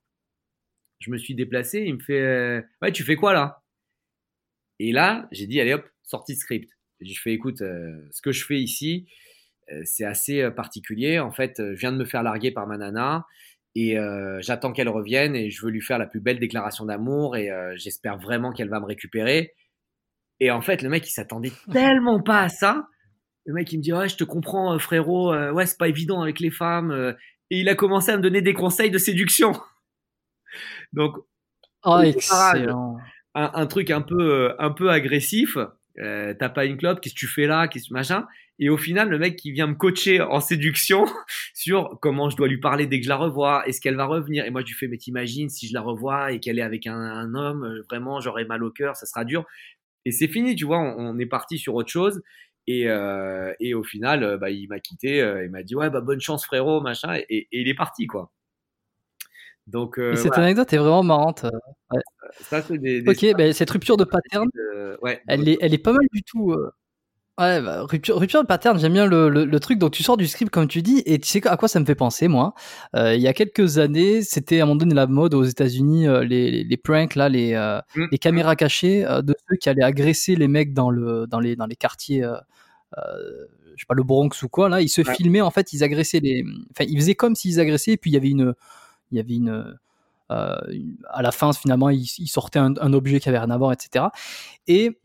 Je 1.01 1.11
me 1.11 1.19
suis 1.19 1.35
déplacé, 1.35 1.81
il 1.81 1.95
me 1.95 2.01
fait, 2.01 2.21
euh, 2.21 2.63
ouais, 2.83 2.93
tu 2.93 3.03
fais 3.03 3.17
quoi 3.17 3.33
là? 3.33 3.65
Et 4.79 4.93
là, 4.93 5.29
j'ai 5.33 5.49
dit, 5.49 5.61
allez 5.61 5.75
hop, 5.75 5.85
sortie 6.09 6.35
de 6.35 6.39
script. 6.39 6.71
J'ai 7.01 7.15
fait, 7.15 7.33
écoute, 7.33 7.61
euh, 7.63 8.09
ce 8.11 8.23
que 8.23 8.33
je 8.33 8.45
fais 8.45 8.59
ici, 8.59 9.07
euh, 9.71 9.81
c'est 9.85 10.05
assez 10.05 10.43
euh, 10.43 10.51
particulier. 10.51 11.19
En 11.19 11.31
fait, 11.31 11.55
je 11.59 11.79
viens 11.79 11.93
de 11.93 11.99
me 11.99 12.05
faire 12.05 12.23
larguer 12.23 12.51
par 12.51 12.67
ma 12.67 12.79
nana 12.79 13.27
et 13.75 13.99
euh, 13.99 14.41
j'attends 14.41 14.73
qu'elle 14.73 14.89
revienne 14.89 15.37
et 15.37 15.51
je 15.51 15.65
veux 15.65 15.71
lui 15.71 15.83
faire 15.83 15.99
la 15.99 16.07
plus 16.07 16.21
belle 16.21 16.41
déclaration 16.41 16.87
d'amour 16.87 17.37
et 17.37 17.51
euh, 17.51 17.75
j'espère 17.77 18.19
vraiment 18.19 18.53
qu'elle 18.53 18.71
va 18.71 18.81
me 18.81 18.87
récupérer. 18.87 19.55
Et 20.41 20.51
en 20.51 20.61
fait, 20.61 20.83
le 20.83 20.89
mec, 20.89 21.07
il 21.07 21.13
s'attendait 21.13 21.53
tellement 21.73 22.21
pas 22.23 22.43
à 22.43 22.49
ça. 22.49 22.89
Le 23.45 23.55
mec, 23.55 23.73
il 23.73 23.79
me 23.79 23.83
dit, 23.83 23.93
ouais, 23.93 24.09
je 24.09 24.17
te 24.17 24.25
comprends, 24.25 24.79
frérot. 24.79 25.33
ouais, 25.53 25.67
c'est 25.67 25.79
pas 25.79 25.89
évident 25.89 26.21
avec 26.21 26.39
les 26.39 26.51
femmes. 26.51 27.17
et 27.51 27.61
il 27.61 27.69
a 27.69 27.75
commencé 27.75 28.11
à 28.11 28.17
me 28.17 28.23
donner 28.23 28.43
des 28.43 28.53
conseils 28.53 28.91
de 28.91 28.99
séduction. 28.99 29.53
Donc, 30.93 31.17
excellent. 32.03 32.99
un, 33.35 33.51
un 33.55 33.67
truc 33.67 33.91
un 33.91 34.03
peu, 34.03 34.55
un 34.59 34.71
peu 34.71 34.91
agressif. 34.91 35.57
Euh, 36.01 36.35
T'as 36.39 36.49
pas 36.49 36.65
une 36.65 36.77
clope, 36.77 37.01
qu'est-ce 37.01 37.15
que 37.15 37.19
tu 37.19 37.27
fais 37.27 37.47
là, 37.47 37.69
qu'est-ce 37.69 37.89
que 37.89 37.95
machin. 37.95 38.27
Et 38.61 38.71
au 38.71 38.77
final, 38.77 39.09
le 39.09 39.19
mec 39.19 39.37
qui 39.37 39.53
vient 39.53 39.69
me 39.69 39.75
coacher 39.75 40.21
en 40.21 40.41
séduction 40.41 41.05
sur 41.55 41.99
comment 42.01 42.29
je 42.29 42.37
dois 42.37 42.49
lui 42.49 42.59
parler 42.59 42.87
dès 42.87 42.99
que 42.99 43.05
je 43.05 43.09
la 43.09 43.17
revois, 43.17 43.67
est-ce 43.67 43.81
qu'elle 43.81 43.97
va 43.97 44.07
revenir? 44.07 44.45
Et 44.45 44.51
moi, 44.51 44.63
je 44.63 44.67
lui 44.67 44.75
fais, 44.75 44.89
mais 44.89 44.97
t'imagines 44.97 45.49
si 45.49 45.69
je 45.69 45.75
la 45.75 45.81
revois 45.81 46.33
et 46.33 46.41
qu'elle 46.41 46.59
est 46.59 46.63
avec 46.63 46.87
un, 46.87 47.35
homme, 47.35 47.65
euh, 47.65 47.83
vraiment, 47.89 48.21
j'aurais 48.21 48.45
mal 48.45 48.65
au 48.65 48.71
cœur, 48.71 48.97
ça 48.97 49.07
sera 49.07 49.25
dur. 49.25 49.45
Et 50.05 50.13
c'est 50.13 50.29
fini, 50.29 50.57
tu 50.57 50.65
vois, 50.65 50.79
on, 50.79 51.19
est 51.19 51.27
parti 51.27 51.59
sur 51.59 51.75
autre 51.75 51.91
chose. 51.91 52.23
Et, 52.67 52.89
euh, 52.89 53.53
et 53.61 53.75
au 53.75 53.83
final, 53.85 54.23
euh, 54.23 54.39
bah, 54.39 54.51
il 54.51 54.69
m'a 54.69 54.81
quitté, 54.81 55.21
euh, 55.23 55.45
il 55.45 55.51
m'a 55.51 55.63
dit, 55.63 55.75
ouais, 55.75 55.91
bah, 55.91 56.01
bonne 56.01 56.21
chance, 56.21 56.45
frérot, 56.45 56.81
machin. 56.81 57.17
Et 57.29 57.49
il 57.53 57.69
est 57.69 57.75
parti, 57.75 58.07
quoi. 58.07 58.31
Donc, 59.69 59.99
euh, 59.99 60.13
Et 60.13 60.17
cette 60.17 60.29
voilà, 60.29 60.45
anecdote 60.45 60.73
est 60.73 60.79
vraiment 60.79 61.03
marrante. 61.03 61.45
ça, 62.41 62.63
c'est 62.63 62.79
des, 62.79 63.03
des 63.03 63.11
Ok, 63.11 63.37
ben, 63.37 63.53
cette 63.53 63.71
rupture 63.71 63.97
de 63.97 64.05
pattern, 64.05 64.49
euh, 64.75 64.97
ouais. 65.03 65.21
elle 65.29 65.49
est, 65.49 65.59
elle 65.61 65.75
est 65.75 65.79
pas 65.79 65.93
mal 65.93 66.07
du 66.13 66.23
tout. 66.23 66.53
euh. 66.53 66.71
Ouais, 67.39 67.61
bah, 67.63 67.83
rupture, 67.85 68.19
rupture 68.19 68.43
de 68.43 68.47
pattern, 68.49 68.79
j'aime 68.81 68.95
bien 68.95 69.07
le, 69.07 69.29
le, 69.29 69.45
le 69.45 69.61
truc. 69.61 69.79
Donc 69.79 69.93
tu 69.93 70.03
sors 70.03 70.17
du 70.17 70.27
script 70.27 70.51
comme 70.51 70.67
tu 70.67 70.83
dis, 70.83 71.03
et 71.07 71.21
tu 71.21 71.29
sais 71.29 71.47
à 71.47 71.57
quoi 71.57 71.69
ça 71.69 71.79
me 71.79 71.85
fait 71.85 71.95
penser, 71.95 72.27
moi. 72.27 72.55
Euh, 72.97 73.15
il 73.15 73.21
y 73.23 73.29
a 73.29 73.33
quelques 73.33 73.79
années, 73.79 74.23
c'était 74.23 74.59
à 74.59 74.65
un 74.65 74.67
moment 74.67 74.77
donné 74.79 74.95
la 74.95 75.07
mode 75.07 75.35
aux 75.35 75.45
États-Unis, 75.45 76.09
euh, 76.09 76.25
les, 76.25 76.51
les, 76.51 76.65
les 76.65 76.77
pranks 76.77 77.15
là, 77.15 77.29
les, 77.29 77.53
euh, 77.55 77.79
Mm. 77.95 78.05
les 78.11 78.19
caméras 78.19 78.57
cachées 78.57 79.07
euh, 79.07 79.23
de 79.23 79.35
ceux 79.49 79.57
qui 79.57 79.69
allaient 79.69 79.85
agresser 79.85 80.35
les 80.35 80.49
mecs 80.49 80.75
dans 80.75 80.91
le, 80.91 81.27
dans 81.29 81.39
les, 81.39 81.55
dans 81.55 81.67
les 81.67 81.77
quartiers. 81.77 82.25
Euh, 82.25 82.35
euh, 82.97 83.03
je 83.77 83.83
sais 83.83 83.87
pas 83.87 83.95
le 83.95 84.03
Bronx 84.03 84.31
ou 84.43 84.49
quoi 84.49 84.69
là, 84.69 84.81
ils 84.81 84.89
se 84.89 85.03
Ouais. 85.03 85.15
filmaient 85.15 85.41
en 85.43 85.53
fait, 85.53 85.73
ils 85.73 85.85
agressaient 85.85 86.19
les, 86.21 86.43
enfin 86.73 86.85
ils 86.91 86.97
faisaient 86.99 87.15
comme 87.15 87.37
s'ils 87.37 87.61
agressaient, 87.61 87.93
et 87.93 87.97
puis 87.99 88.11
il 88.11 88.15
y 88.15 88.17
avait 88.17 88.31
une, 88.31 88.53
il 89.11 89.17
y 89.19 89.21
avait 89.21 89.35
une, 89.35 89.79
euh, 90.31 90.59
une- 90.71 90.99
à 91.11 91.23
la 91.23 91.33
fin 91.33 91.53
finalement 91.53 91.91
ils 91.91 92.07
sortaient 92.07 92.59
un, 92.59 92.93
objet 92.93 93.21
qui 93.21 93.29
avait 93.29 93.39
rien 93.39 93.51
à 93.51 93.59
voir, 93.59 93.73
etc. 93.73 94.07
Et 94.67 94.99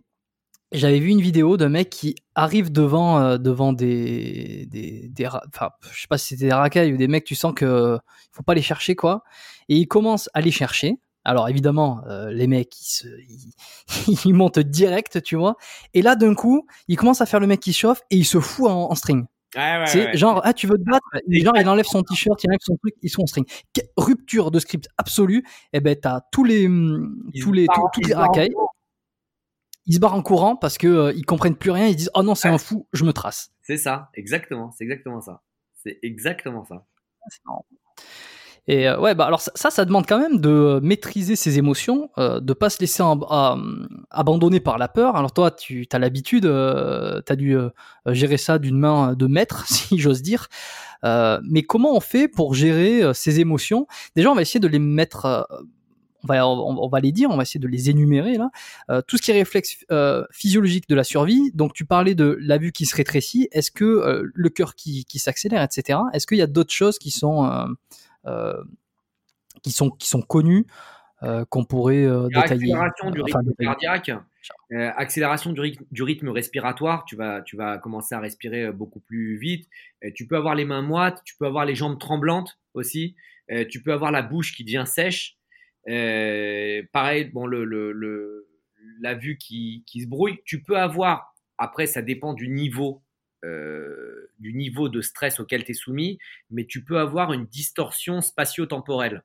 j'avais 0.74 1.00
vu 1.00 1.10
une 1.10 1.22
vidéo 1.22 1.56
d'un 1.58 1.70
mec 1.70 1.90
qui 1.90 2.16
arrive 2.36 2.72
devant 2.72 3.20
euh, 3.20 3.38
devant 3.38 3.74
des 3.74 4.66
des, 4.72 5.10
des 5.10 5.28
enfin 5.28 5.70
je 5.92 6.02
sais 6.02 6.08
pas 6.08 6.18
si 6.18 6.30
c'était 6.30 6.48
des 6.48 6.54
racailles 6.54 6.94
ou 6.94 6.98
des 6.98 7.08
mecs 7.08 7.26
tu 7.26 7.36
sens 7.36 7.54
que 7.56 7.98
il 7.98 8.30
faut 8.36 8.44
pas 8.44 8.56
les 8.56 8.62
chercher 8.62 8.96
quoi. 8.96 9.24
Et 9.70 9.78
il 9.78 9.88
commence 9.88 10.30
à 10.34 10.42
les 10.42 10.52
chercher. 10.52 11.00
Alors 11.26 11.48
évidemment 11.48 12.02
euh, 12.10 12.32
les 12.32 12.48
mecs 12.48 12.76
ils 12.80 14.18
se 14.18 14.30
montent 14.34 14.60
direct 14.60 15.22
tu 15.24 15.36
vois. 15.36 15.56
Et 15.94 16.02
là 16.02 16.16
d'un 16.16 16.34
coup 16.36 16.68
il 16.88 16.98
commence 16.98 17.22
à 17.22 17.26
faire 17.26 17.40
le 17.40 17.48
mec 17.48 17.60
qui 17.60 17.74
chauffe 17.74 18.02
et 18.10 18.18
il 18.18 18.26
se 18.26 18.40
fout 18.40 18.68
en 18.70 18.94
string 18.96 19.26
Ouais, 19.56 19.84
c'est 19.86 20.06
ouais. 20.06 20.18
genre 20.18 20.42
ah 20.44 20.54
tu 20.54 20.66
veux 20.68 20.78
te 20.78 20.84
battre? 20.84 21.06
Genre 21.30 21.56
il 21.58 21.68
enlève 21.70 21.86
son 21.86 22.02
t-shirt 22.02 22.44
il 22.44 22.50
enlève 22.50 22.60
son 22.62 22.76
truc 22.78 22.96
ils 23.02 23.10
sont 23.10 23.22
en 23.22 23.28
string. 23.28 23.46
Rupture 23.98 24.50
de 24.50 24.60
script 24.60 24.88
absolue 24.98 25.44
et 25.74 25.80
ben 25.80 25.96
t'as 25.96 26.22
tous 26.32 26.44
les 26.44 26.64
Ils 26.64 27.42
tous 27.44 27.52
les 27.52 27.68
tous- 27.68 27.88
toutes 27.94 28.08
les 28.08 28.16
racailles. 28.16 28.54
Ils 29.86 29.96
se 29.96 30.00
barrent 30.00 30.16
en 30.16 30.22
courant 30.24 30.56
parce 30.56 30.78
que 30.78 30.88
euh, 30.88 31.14
ils 31.14 31.26
comprennent 31.26 31.56
plus 31.58 31.70
rien 31.72 31.88
ils 31.88 31.96
disent 31.96 32.10
oh 32.16 32.24
non 32.24 32.36
c'est 32.36 32.48
un 32.48 32.58
fou 32.58 32.88
je 32.94 33.04
me 33.04 33.14
trace. 33.14 33.52
C'est 33.62 33.78
ça, 33.78 34.10
exactement, 34.16 34.72
c'est 34.72 34.84
exactement 34.86 35.22
ça. 35.22 35.44
C'est 35.84 36.00
exactement 36.02 36.64
ça. 36.66 36.86
Et 38.68 38.88
euh, 38.88 38.98
ouais 38.98 39.14
bah 39.14 39.26
alors 39.26 39.42
ça, 39.42 39.70
ça 39.70 39.84
demande 39.84 40.06
quand 40.08 40.20
même 40.20 40.40
de 40.40 40.50
euh, 40.50 40.80
maîtriser 40.82 41.36
ses 41.36 41.58
émotions 41.58 42.10
euh, 42.18 42.40
de 42.40 42.54
pas 42.54 42.70
se 42.70 42.80
laisser 42.80 43.04
à- 43.04 43.58
abandonner 44.10 44.62
par 44.62 44.78
la 44.78 44.88
peur 44.88 45.18
alors 45.18 45.34
toi 45.34 45.52
tu 45.52 45.86
as 45.92 46.00
l'habitude 46.00 46.46
euh, 46.46 47.20
tu 47.26 47.34
as 47.34 47.36
dû 47.36 47.58
euh, 47.58 47.70
gérer 48.08 48.38
ça 48.38 48.60
d'une 48.60 48.78
main 48.78 49.16
de 49.16 49.28
maître 49.28 49.68
si 49.72 49.98
j'ose 50.00 50.22
dire 50.22 50.48
Euh, 51.06 51.42
mais 51.44 51.64
comment 51.64 51.94
on 51.98 52.00
fait 52.00 52.30
pour 52.30 52.54
gérer 52.54 53.04
euh, 53.04 53.12
ces 53.14 53.42
émotions? 53.42 53.88
Déjà 54.16 54.32
on 54.32 54.36
va 54.36 54.42
essayer 54.42 54.62
de 54.62 54.70
les 54.70 54.80
mettre 54.80 55.26
euh, 55.26 55.42
on 56.24 56.28
va, 56.28 56.48
on, 56.48 56.88
va 56.88 57.00
les 57.02 57.12
dire, 57.12 57.30
on 57.32 57.36
va 57.36 57.44
essayer 57.44 57.60
de 57.60 57.68
les 57.68 57.90
énumérer 57.90 58.38
là. 58.38 58.50
Euh, 58.90 59.02
tout 59.06 59.18
ce 59.18 59.22
qui 59.22 59.32
est 59.32 59.34
réflexe 59.34 59.78
euh, 59.92 60.24
physiologique 60.32 60.88
de 60.88 60.96
la 60.96 61.04
survie. 61.04 61.52
Donc 61.54 61.74
tu 61.74 61.86
parlais 61.86 62.16
de 62.16 62.38
la 62.40 62.58
vue 62.58 62.72
qui 62.72 62.86
se 62.86 62.96
rétrécit. 62.96 63.50
Est-ce 63.52 63.72
que 63.72 63.84
euh, 63.84 64.32
le 64.34 64.50
cœur 64.50 64.76
qui, 64.76 65.04
qui 65.06 65.20
s'accélère, 65.20 65.62
etc. 65.62 66.00
Est-ce 66.14 66.26
qu'il 66.26 66.38
y 66.38 66.42
a 66.42 66.48
d'autres 66.48 66.72
choses 66.74 66.98
qui 66.98 67.12
sont 67.12 67.44
euh, 67.46 67.50
euh, 67.50 67.68
qui 69.62 69.72
sont 69.72 69.90
qui 69.92 70.08
sont 70.08 70.22
connues 70.22 70.66
euh, 71.24 71.46
qu'on 71.46 71.64
pourrait 71.64 72.04
euh, 72.04 72.28
détailler 72.28 72.74
accélération 72.74 73.10
du 73.10 73.22
rythme 73.22 73.54
cardiaque, 73.58 74.12
euh, 74.74 74.92
accélération 74.98 75.54
du 75.54 75.62
rythme, 75.62 75.86
du 75.90 76.04
rythme 76.04 76.28
respiratoire. 76.28 77.06
Tu 77.06 77.16
vas, 77.16 77.42
tu 77.42 77.56
vas 77.56 77.78
commencer 77.78 78.14
à 78.14 78.20
respirer 78.20 78.64
euh, 78.64 78.72
beaucoup 78.74 79.00
plus 79.00 79.38
vite. 79.38 79.70
Euh, 80.04 80.10
tu 80.14 80.28
peux 80.28 80.36
avoir 80.36 80.54
les 80.54 80.66
mains 80.66 80.82
moites, 80.82 81.22
tu 81.24 81.36
peux 81.38 81.46
avoir 81.46 81.64
les 81.64 81.76
jambes 81.76 81.98
tremblantes 81.98 82.60
aussi. 82.74 83.16
Euh, 83.52 83.64
tu 83.70 83.82
peux 83.82 83.94
avoir 83.94 84.12
la 84.12 84.22
bouche 84.22 84.54
qui 84.54 84.66
devient 84.66 84.84
sèche. 84.86 85.38
pareil, 85.86 87.26
bon, 87.26 87.46
le, 87.46 87.64
le, 87.64 88.50
la 89.00 89.14
vue 89.14 89.38
qui, 89.38 89.86
qui, 89.88 90.02
se 90.02 90.08
brouille. 90.08 90.40
Tu 90.44 90.62
peux 90.62 90.78
avoir, 90.78 91.36
après, 91.58 91.88
ça 91.88 92.02
dépend 92.02 92.34
du 92.34 92.50
niveau, 92.50 93.02
du 94.40 94.54
niveau 94.54 94.90
de 94.90 95.02
stress 95.02 95.40
auquel 95.40 95.64
tu 95.64 95.72
es 95.72 95.74
soumis, 95.74 96.18
mais 96.50 96.66
tu 96.66 96.84
peux 96.84 97.00
avoir 97.00 97.34
une 97.34 97.46
distorsion 97.46 98.22
spatio-temporelle. 98.22 99.24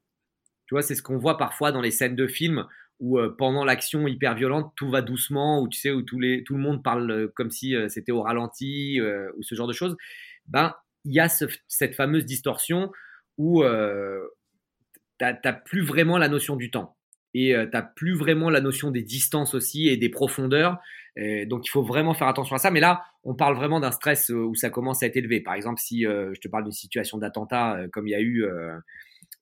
Tu 0.66 0.74
vois, 0.74 0.82
c'est 0.82 0.94
ce 0.94 1.02
qu'on 1.02 1.18
voit 1.18 1.38
parfois 1.38 1.72
dans 1.72 1.80
les 1.80 1.90
scènes 1.90 2.16
de 2.16 2.26
films 2.26 2.66
où 3.00 3.18
euh, 3.18 3.34
pendant 3.36 3.64
l'action 3.64 4.06
hyper 4.06 4.34
violente, 4.34 4.72
tout 4.76 4.90
va 4.90 5.02
doucement, 5.02 5.60
où 5.62 5.68
tu 5.68 5.78
sais, 5.78 5.90
où 5.90 6.02
les, 6.18 6.42
tout 6.44 6.54
le 6.54 6.60
monde 6.60 6.82
parle 6.82 7.10
euh, 7.10 7.28
comme 7.34 7.50
si 7.50 7.74
euh, 7.74 7.88
c'était 7.88 8.12
au 8.12 8.22
ralenti, 8.22 9.00
ou 9.36 9.42
ce 9.42 9.54
genre 9.54 9.66
de 9.66 9.72
choses, 9.72 9.96
ben, 10.46 10.74
il 11.04 11.14
y 11.14 11.20
a 11.20 11.28
cette 11.28 11.94
fameuse 11.94 12.26
distorsion 12.26 12.90
où 13.36 13.62
tu 13.62 15.24
n'as 15.24 15.52
plus 15.52 15.82
vraiment 15.82 16.18
la 16.18 16.28
notion 16.28 16.56
du 16.56 16.70
temps. 16.70 16.96
Et 17.34 17.54
tu 17.54 17.70
n'as 17.72 17.82
plus 17.82 18.14
vraiment 18.14 18.50
la 18.50 18.60
notion 18.60 18.90
des 18.90 19.02
distances 19.02 19.54
aussi 19.54 19.88
et 19.88 19.96
des 19.96 20.08
profondeurs. 20.08 20.78
Donc 21.46 21.66
il 21.66 21.70
faut 21.70 21.82
vraiment 21.82 22.14
faire 22.14 22.28
attention 22.28 22.54
à 22.56 22.58
ça. 22.58 22.70
Mais 22.70 22.80
là, 22.80 23.02
on 23.24 23.34
parle 23.34 23.56
vraiment 23.56 23.80
d'un 23.80 23.90
stress 23.92 24.28
où 24.28 24.54
ça 24.54 24.70
commence 24.70 25.02
à 25.02 25.06
être 25.06 25.16
élevé. 25.16 25.40
Par 25.40 25.54
exemple, 25.54 25.80
si 25.80 26.02
je 26.02 26.40
te 26.40 26.48
parle 26.48 26.64
d'une 26.64 26.72
situation 26.72 27.18
d'attentat 27.18 27.86
comme 27.92 28.06
il 28.06 28.12
y 28.12 28.14
a 28.14 28.20
eu 28.20 28.44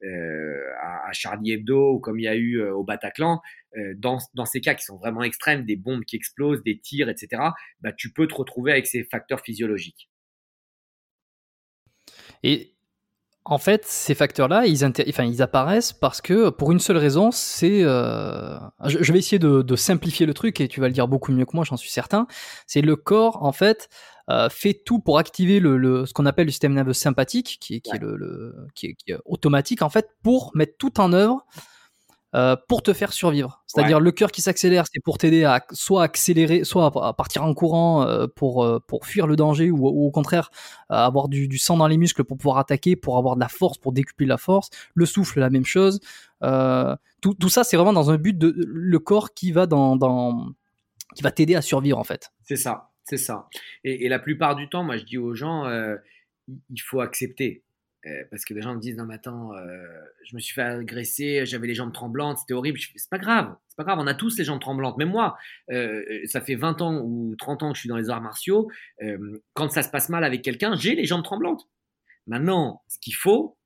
euh, 0.05 0.73
à, 0.83 1.11
Charlie 1.13 1.53
Hebdo 1.53 1.95
ou 1.95 2.01
comme 2.01 2.21
il 2.21 2.25
y 2.25 2.29
a 2.29 2.35
eu 2.35 2.61
euh, 2.61 2.75
au 2.75 2.85
Bataclan, 2.85 3.41
euh, 3.77 3.95
dans, 3.97 4.19
dans, 4.35 4.45
ces 4.45 4.61
cas 4.61 4.75
qui 4.75 4.85
sont 4.85 4.99
vraiment 4.99 5.23
extrêmes, 5.23 5.65
des 5.65 5.77
bombes 5.77 6.05
qui 6.05 6.17
explosent, 6.17 6.63
des 6.63 6.79
tirs, 6.79 7.09
etc., 7.09 7.43
bah, 7.81 7.93
tu 7.93 8.13
peux 8.13 8.29
te 8.29 8.35
retrouver 8.35 8.73
avec 8.73 8.87
ces 8.87 9.05
facteurs 9.05 9.41
physiologiques. 9.41 10.11
Et 12.43 12.76
en 13.49 13.59
fait, 13.59 13.85
ces 13.87 14.15
facteurs-là, 14.15 14.67
ils, 14.67 14.85
enfin, 14.85 15.25
ils, 15.25 15.41
apparaissent 15.41 15.93
parce 15.93 16.21
que, 16.21 16.51
pour 16.51 16.73
une 16.73 16.81
seule 16.81 16.97
raison, 16.97 17.31
c'est... 17.31 17.83
je, 17.83 19.13
vais 19.13 19.19
essayer 19.19 19.39
de, 19.39 19.63
de, 19.63 19.77
simplifier 19.77 20.27
le 20.27 20.35
truc, 20.35 20.61
et 20.61 20.69
tu 20.69 20.81
vas 20.81 20.89
le 20.89 20.93
dire 20.93 21.07
beaucoup 21.07 21.33
mieux 21.33 21.45
que 21.45 21.55
moi, 21.55 21.65
j'en 21.65 21.77
suis 21.77 21.91
certain. 21.91 22.27
C'est 22.67 22.81
le 22.81 22.97
corps, 22.97 23.43
en 23.45 23.53
fait, 23.53 23.89
euh, 24.29 24.49
fait 24.49 24.75
tout 24.75 24.99
pour 24.99 25.19
activer 25.19 25.61
le, 25.61 26.05
ce 26.05 26.13
qu'on 26.13 26.27
appelle 26.27 26.47
le 26.47 26.51
système 26.51 26.75
nerveux 26.75 26.93
sympathique, 26.93 27.59
qui 27.61 27.77
est, 27.77 27.81
qui 27.81 27.95
est 27.95 28.01
le, 28.01 28.57
qui, 28.75 28.97
est, 29.07 29.17
automatique 29.25 29.83
en 29.83 29.89
fait, 29.89 30.09
pour 30.25 30.51
mettre 30.55 30.77
tout 30.79 31.01
en 31.01 31.13
œuvre 31.13 31.47
euh, 32.37 32.57
pour 32.69 32.83
te 32.83 32.93
faire 32.93 33.13
survivre. 33.13 33.65
C'est-à-dire 33.67 33.99
le 33.99 34.13
cœur 34.13 34.31
qui 34.31 34.43
s'accélère, 34.43 34.85
c'est 34.93 35.01
pour 35.01 35.19
t'aider 35.19 35.45
à 35.45 35.65
soit 35.73 36.03
accélérer, 36.03 36.65
soit 36.65 36.87
à 36.87 37.13
partir 37.13 37.43
en 37.43 37.55
courant 37.55 38.07
euh, 38.07 38.27
pour 38.27 38.67
pour 38.87 39.07
fuir 39.07 39.27
le 39.27 39.37
danger, 39.37 39.71
ou, 39.71 39.87
au 39.87 40.11
contraire 40.11 40.51
avoir 40.89 41.29
du, 41.29 41.49
du, 41.49 41.59
sang 41.59 41.77
dans 41.77 41.89
les 41.89 41.97
muscles 41.97 42.25
pour 42.25 42.37
pouvoir 42.37 42.59
attaquer, 42.59 42.95
pour 42.97 43.19
avoir 43.19 43.35
de 43.35 43.41
la 43.41 43.49
force, 43.49 43.79
pour 43.79 43.93
décupler 43.93 44.27
la 44.27 44.39
force. 44.39 44.71
Le 44.95 45.07
souffle, 45.07 45.41
la 45.41 45.51
même 45.51 45.65
chose. 45.65 46.01
tout, 46.41 47.35
tout 47.35 47.49
ça, 47.49 47.65
c'est 47.65 47.77
vraiment 47.77 47.93
dans 47.93 48.11
un 48.11 48.17
but 48.17 48.37
de 48.37 48.55
le 48.57 48.99
corps 48.99 49.35
qui 49.35 49.53
va 49.53 49.67
dans, 49.67 49.97
dans 49.97 50.53
qui 51.15 51.23
va 51.23 51.31
t'aider 51.31 51.55
à 51.55 51.63
survivre 51.63 51.99
en 51.99 52.05
fait. 52.05 52.31
C'est 52.43 52.57
ça. 52.57 52.91
C'est 53.09 53.17
ça. 53.17 53.49
Et, 53.85 54.09
la 54.09 54.19
plupart 54.19 54.57
du 54.57 54.69
temps, 54.69 54.83
moi, 54.83 54.97
je 54.97 55.05
dis 55.05 55.17
aux 55.17 55.35
gens, 55.35 55.67
euh, 55.67 55.97
il 56.49 56.81
faut 56.81 57.01
accepter. 57.01 57.63
Euh, 58.07 58.25
parce 58.31 58.45
que 58.45 58.55
les 58.55 58.63
gens 58.63 58.75
me 58.75 58.81
disent, 58.81 58.97
non, 58.97 59.05
mais 59.05 59.15
attends, 59.15 59.53
euh, 59.55 59.85
je 60.25 60.37
me 60.37 60.41
suis 60.41 60.55
fait 60.55 60.63
agresser, 60.63 61.45
j'avais 61.45 61.67
les 61.67 61.75
jambes 61.75 61.93
tremblantes, 61.93 62.39
c'était 62.39 62.55
horrible. 62.55 62.79
C'est 62.79 63.11
pas 63.11 63.19
grave, 63.19 63.57
c'est 63.69 63.77
pas 63.77 63.85
grave, 63.85 63.99
on 64.01 64.07
a 64.07 64.15
tous 64.15 64.39
les 64.39 64.45
jambes 64.45 64.61
tremblantes. 64.61 64.97
Même 64.97 65.11
moi, 65.11 65.37
ça 66.27 66.41
fait 66.41 66.55
20 66.55 66.83
ans 66.83 67.03
ou 67.05 67.35
30 67.37 67.63
ans 67.63 67.71
que 67.71 67.77
je 67.77 67.81
suis 67.81 67.89
dans 67.89 67.97
les 67.97 68.11
arts 68.11 68.23
martiaux. 68.23 68.71
quand 69.55 69.71
ça 69.71 69.83
se 69.83 69.91
passe 69.91 70.09
mal 70.09 70.25
avec 70.25 70.43
quelqu'un, 70.43 70.77
j'ai 70.77 70.95
les 70.95 71.05
jambes 71.05 71.25
tremblantes. 71.25 71.69
Maintenant, 72.27 72.83
ce 72.89 72.99
qu'il 72.99 73.15
faut, 73.15 73.57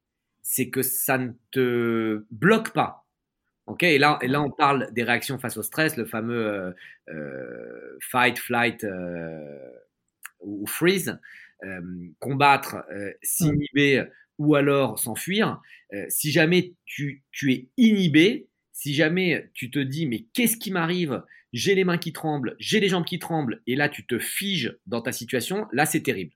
c'est 0.42 0.70
que 0.70 0.82
ça 0.82 1.18
ne 1.18 1.32
te 1.50 2.24
bloque 2.30 2.70
pas 2.72 3.00
et, 3.80 3.98
là, 3.98 4.18
et 4.22 4.28
là, 4.28 4.42
on 4.42 4.50
parle 4.50 4.92
des 4.92 5.02
réactions 5.02 5.38
face 5.38 5.56
au 5.56 5.62
stress, 5.62 5.96
le 5.96 6.04
fameux 6.04 6.46
euh, 6.46 6.72
euh, 7.08 7.98
fight, 8.00 8.38
flight 8.38 8.84
euh, 8.84 9.70
ou 10.40 10.66
freeze, 10.66 11.18
combattre, 12.20 12.86
s'inhiber 13.22 14.06
ou 14.40 14.54
alors 14.54 14.98
s'enfuir. 14.98 15.60
si 16.08 16.32
jamais 16.32 16.72
tu, 16.86 17.22
tu, 17.30 17.52
es 17.52 17.68
inhibé, 17.76 18.48
si 18.72 18.94
jamais 18.94 19.50
tu 19.52 19.70
te 19.70 19.78
dis 19.78 20.06
mais 20.06 20.24
qu'est-ce 20.32 20.56
qui 20.56 20.72
m'arrive? 20.72 21.22
J'ai 21.52 21.74
les 21.74 21.84
mains 21.84 21.98
qui 21.98 22.12
tremblent, 22.12 22.56
j'ai 22.58 22.80
les 22.80 22.88
jambes 22.88 23.04
qui 23.04 23.18
tremblent, 23.18 23.60
et 23.66 23.76
là 23.76 23.88
tu 23.90 24.06
te 24.06 24.18
figes 24.18 24.78
dans 24.86 25.02
ta 25.02 25.12
situation, 25.12 25.66
là 25.72 25.84
c'est 25.84 26.00
terrible. 26.00 26.32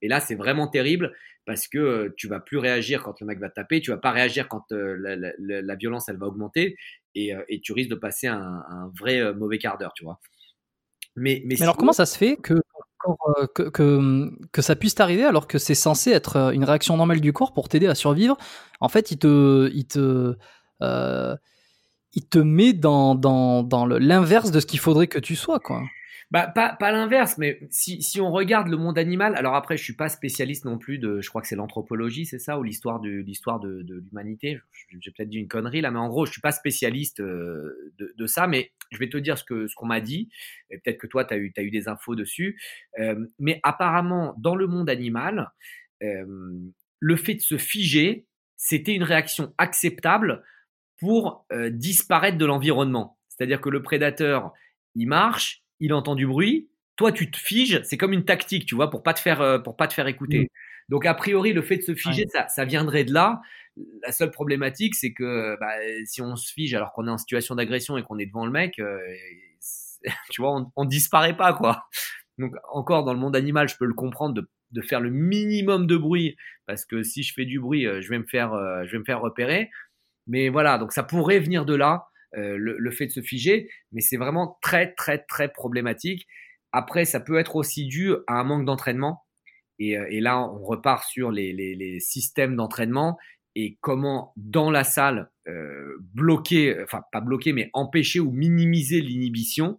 Et 0.00 0.08
là 0.08 0.18
c'est 0.18 0.34
vraiment 0.34 0.66
terrible 0.66 1.12
parce 1.44 1.68
que 1.68 1.78
euh, 1.78 2.14
tu 2.16 2.26
vas 2.26 2.40
plus 2.40 2.56
réagir 2.56 3.02
quand 3.02 3.20
le 3.20 3.26
mec 3.26 3.38
va 3.38 3.50
te 3.50 3.54
taper, 3.54 3.82
tu 3.82 3.90
vas 3.90 3.98
pas 3.98 4.12
réagir 4.12 4.48
quand 4.48 4.64
euh, 4.72 4.96
la, 5.38 5.74
violence 5.76 6.08
elle 6.08 6.16
va 6.16 6.26
augmenter 6.26 6.76
euh, 7.18 7.42
et, 7.48 7.60
tu 7.60 7.72
risques 7.72 7.90
de 7.90 7.96
passer 7.96 8.28
un, 8.28 8.90
vrai 8.98 9.34
mauvais 9.34 9.58
quart 9.58 9.76
d'heure, 9.76 9.92
tu 9.94 10.04
vois. 10.04 10.20
Mais, 11.16 11.42
mais, 11.44 11.60
alors 11.60 11.76
comment 11.76 11.92
ça 11.92 12.06
se 12.06 12.16
fait 12.16 12.36
que 12.36 12.54
que, 13.54 13.68
que, 14.52 14.62
ça 14.62 14.76
puisse 14.76 14.94
t'arriver 14.94 15.24
alors 15.24 15.46
que 15.46 15.58
c'est 15.58 15.74
censé 15.74 16.10
être 16.10 16.52
une 16.54 16.64
réaction 16.64 16.96
normale 16.96 17.20
du 17.20 17.32
corps 17.32 17.52
pour 17.52 17.68
t'aider 17.68 17.86
à 17.86 17.94
survivre 17.94 18.36
En 18.80 18.88
fait, 18.88 19.10
il 19.10 19.18
te, 19.18 19.70
il 19.74 19.86
te, 19.86 20.36
il 20.80 22.26
te 22.28 22.38
met 22.38 22.72
dans, 22.72 23.14
dans, 23.14 23.62
dans 23.62 23.86
l'inverse 23.86 24.50
de 24.50 24.60
ce 24.60 24.66
qu'il 24.66 24.78
faudrait 24.78 25.06
que 25.06 25.18
tu 25.18 25.36
sois, 25.36 25.60
quoi. 25.60 25.82
Bah, 26.32 26.46
pas, 26.46 26.74
pas 26.74 26.92
l'inverse, 26.92 27.36
mais 27.36 27.60
si, 27.70 28.00
si, 28.02 28.18
on 28.18 28.32
regarde 28.32 28.68
le 28.68 28.78
monde 28.78 28.96
animal, 28.96 29.36
alors 29.36 29.54
après, 29.54 29.76
je 29.76 29.84
suis 29.84 29.92
pas 29.92 30.08
spécialiste 30.08 30.64
non 30.64 30.78
plus 30.78 30.96
de, 30.96 31.20
je 31.20 31.28
crois 31.28 31.42
que 31.42 31.46
c'est 31.46 31.56
l'anthropologie, 31.56 32.24
c'est 32.24 32.38
ça, 32.38 32.58
ou 32.58 32.62
l'histoire 32.62 33.00
de 33.00 33.10
l'histoire 33.10 33.60
de, 33.60 33.84
l'humanité. 33.86 34.58
J'ai 34.98 35.10
peut-être 35.10 35.28
dit 35.28 35.36
une 35.36 35.46
connerie 35.46 35.82
là, 35.82 35.90
mais 35.90 35.98
en 35.98 36.08
gros, 36.08 36.24
je 36.24 36.32
suis 36.32 36.40
pas 36.40 36.50
spécialiste 36.50 37.20
euh, 37.20 37.92
de, 37.98 38.26
ça, 38.26 38.46
mais 38.46 38.72
je 38.92 38.98
vais 38.98 39.10
te 39.10 39.18
dire 39.18 39.36
ce 39.36 39.44
que 39.44 39.66
ce 39.66 39.74
qu'on 39.74 39.84
m'a 39.84 40.00
dit. 40.00 40.30
Et 40.70 40.78
peut-être 40.78 40.96
que 40.96 41.06
toi, 41.06 41.26
tu 41.26 41.34
as 41.34 41.36
eu, 41.36 41.52
eu 41.54 41.70
des 41.70 41.86
infos 41.86 42.14
dessus. 42.14 42.58
Euh, 42.98 43.26
mais 43.38 43.60
apparemment, 43.62 44.34
dans 44.38 44.54
le 44.56 44.66
monde 44.66 44.88
animal, 44.88 45.50
euh, 46.02 46.24
le 46.98 47.16
fait 47.16 47.34
de 47.34 47.42
se 47.42 47.58
figer, 47.58 48.26
c'était 48.56 48.94
une 48.94 49.04
réaction 49.04 49.52
acceptable 49.58 50.42
pour 50.98 51.44
disparaître 51.72 52.38
de 52.38 52.46
l'environnement. 52.46 53.18
C'est-à-dire 53.28 53.60
que 53.60 53.68
le 53.68 53.82
prédateur, 53.82 54.54
il 54.94 55.08
marche, 55.08 55.61
il 55.82 55.92
entend 55.92 56.14
du 56.14 56.26
bruit, 56.26 56.70
toi 56.96 57.12
tu 57.12 57.30
te 57.30 57.36
figes, 57.36 57.82
c'est 57.82 57.98
comme 57.98 58.12
une 58.12 58.24
tactique, 58.24 58.64
tu 58.64 58.74
vois, 58.74 58.88
pour 58.88 59.02
pas 59.02 59.12
te 59.12 59.20
faire, 59.20 59.42
euh, 59.42 59.58
pour 59.58 59.76
pas 59.76 59.88
te 59.88 59.92
faire 59.92 60.06
écouter. 60.06 60.44
Mm. 60.44 60.46
Donc 60.88 61.06
a 61.06 61.14
priori, 61.14 61.52
le 61.52 61.60
fait 61.60 61.76
de 61.76 61.82
se 61.82 61.94
figer, 61.94 62.26
ça, 62.48 62.64
viendrait 62.64 63.04
de 63.04 63.12
là. 63.12 63.40
La 64.02 64.12
seule 64.12 64.30
problématique, 64.30 64.94
c'est 64.94 65.12
que 65.12 65.56
bah, 65.58 65.72
si 66.04 66.22
on 66.22 66.36
se 66.36 66.52
fige 66.52 66.74
alors 66.74 66.92
qu'on 66.92 67.06
est 67.06 67.10
en 67.10 67.18
situation 67.18 67.54
d'agression 67.54 67.96
et 67.96 68.02
qu'on 68.02 68.18
est 68.18 68.26
devant 68.26 68.46
le 68.46 68.52
mec, 68.52 68.78
euh, 68.78 68.98
tu 70.30 70.40
vois, 70.40 70.54
on, 70.56 70.70
on, 70.76 70.84
disparaît 70.84 71.36
pas 71.36 71.52
quoi. 71.52 71.84
Donc 72.38 72.54
encore 72.70 73.04
dans 73.04 73.12
le 73.12 73.18
monde 73.18 73.36
animal, 73.36 73.68
je 73.68 73.76
peux 73.76 73.86
le 73.86 73.94
comprendre 73.94 74.34
de, 74.70 74.82
faire 74.82 75.00
le 75.00 75.10
minimum 75.10 75.86
de 75.86 75.96
bruit 75.96 76.36
parce 76.66 76.84
que 76.84 77.02
si 77.02 77.22
je 77.22 77.34
fais 77.34 77.44
du 77.44 77.58
bruit, 77.60 77.86
euh, 77.86 78.00
je 78.00 78.08
vais 78.08 78.18
me 78.18 78.26
faire, 78.26 78.52
je 78.84 78.92
vais 78.92 78.98
me 78.98 79.04
faire 79.04 79.20
repérer. 79.20 79.70
Mais 80.28 80.48
voilà, 80.48 80.78
donc 80.78 80.92
ça 80.92 81.02
pourrait 81.02 81.40
venir 81.40 81.64
de 81.64 81.74
là. 81.74 82.06
Euh, 82.36 82.56
le, 82.56 82.90
fait 82.90 83.06
de 83.06 83.12
se 83.12 83.20
figer, 83.20 83.68
mais 83.92 84.00
c'est 84.00 84.16
vraiment 84.16 84.58
très 84.62 84.94
très 84.94 85.18
très 85.18 85.52
problématique. 85.52 86.26
Après, 86.72 87.04
ça 87.04 87.20
peut 87.20 87.38
être 87.38 87.56
aussi 87.56 87.86
dû 87.86 88.14
à 88.26 88.40
un 88.40 88.44
manque 88.44 88.64
d'entraînement. 88.64 89.24
Et, 89.78 89.98
euh, 89.98 90.06
là, 90.20 90.40
on 90.40 90.64
repart 90.64 91.04
sur 91.04 91.30
les, 91.30 91.98
systèmes 92.00 92.56
d'entraînement 92.56 93.18
et 93.54 93.76
comment 93.82 94.32
dans 94.36 94.70
la 94.70 94.82
salle 94.82 95.30
euh, 95.46 95.98
bloquer, 96.14 96.82
enfin 96.82 97.02
pas 97.12 97.20
bloquer, 97.20 97.52
mais 97.52 97.68
empêcher 97.74 98.18
ou 98.18 98.30
minimiser 98.30 99.02
l'inhibition 99.02 99.78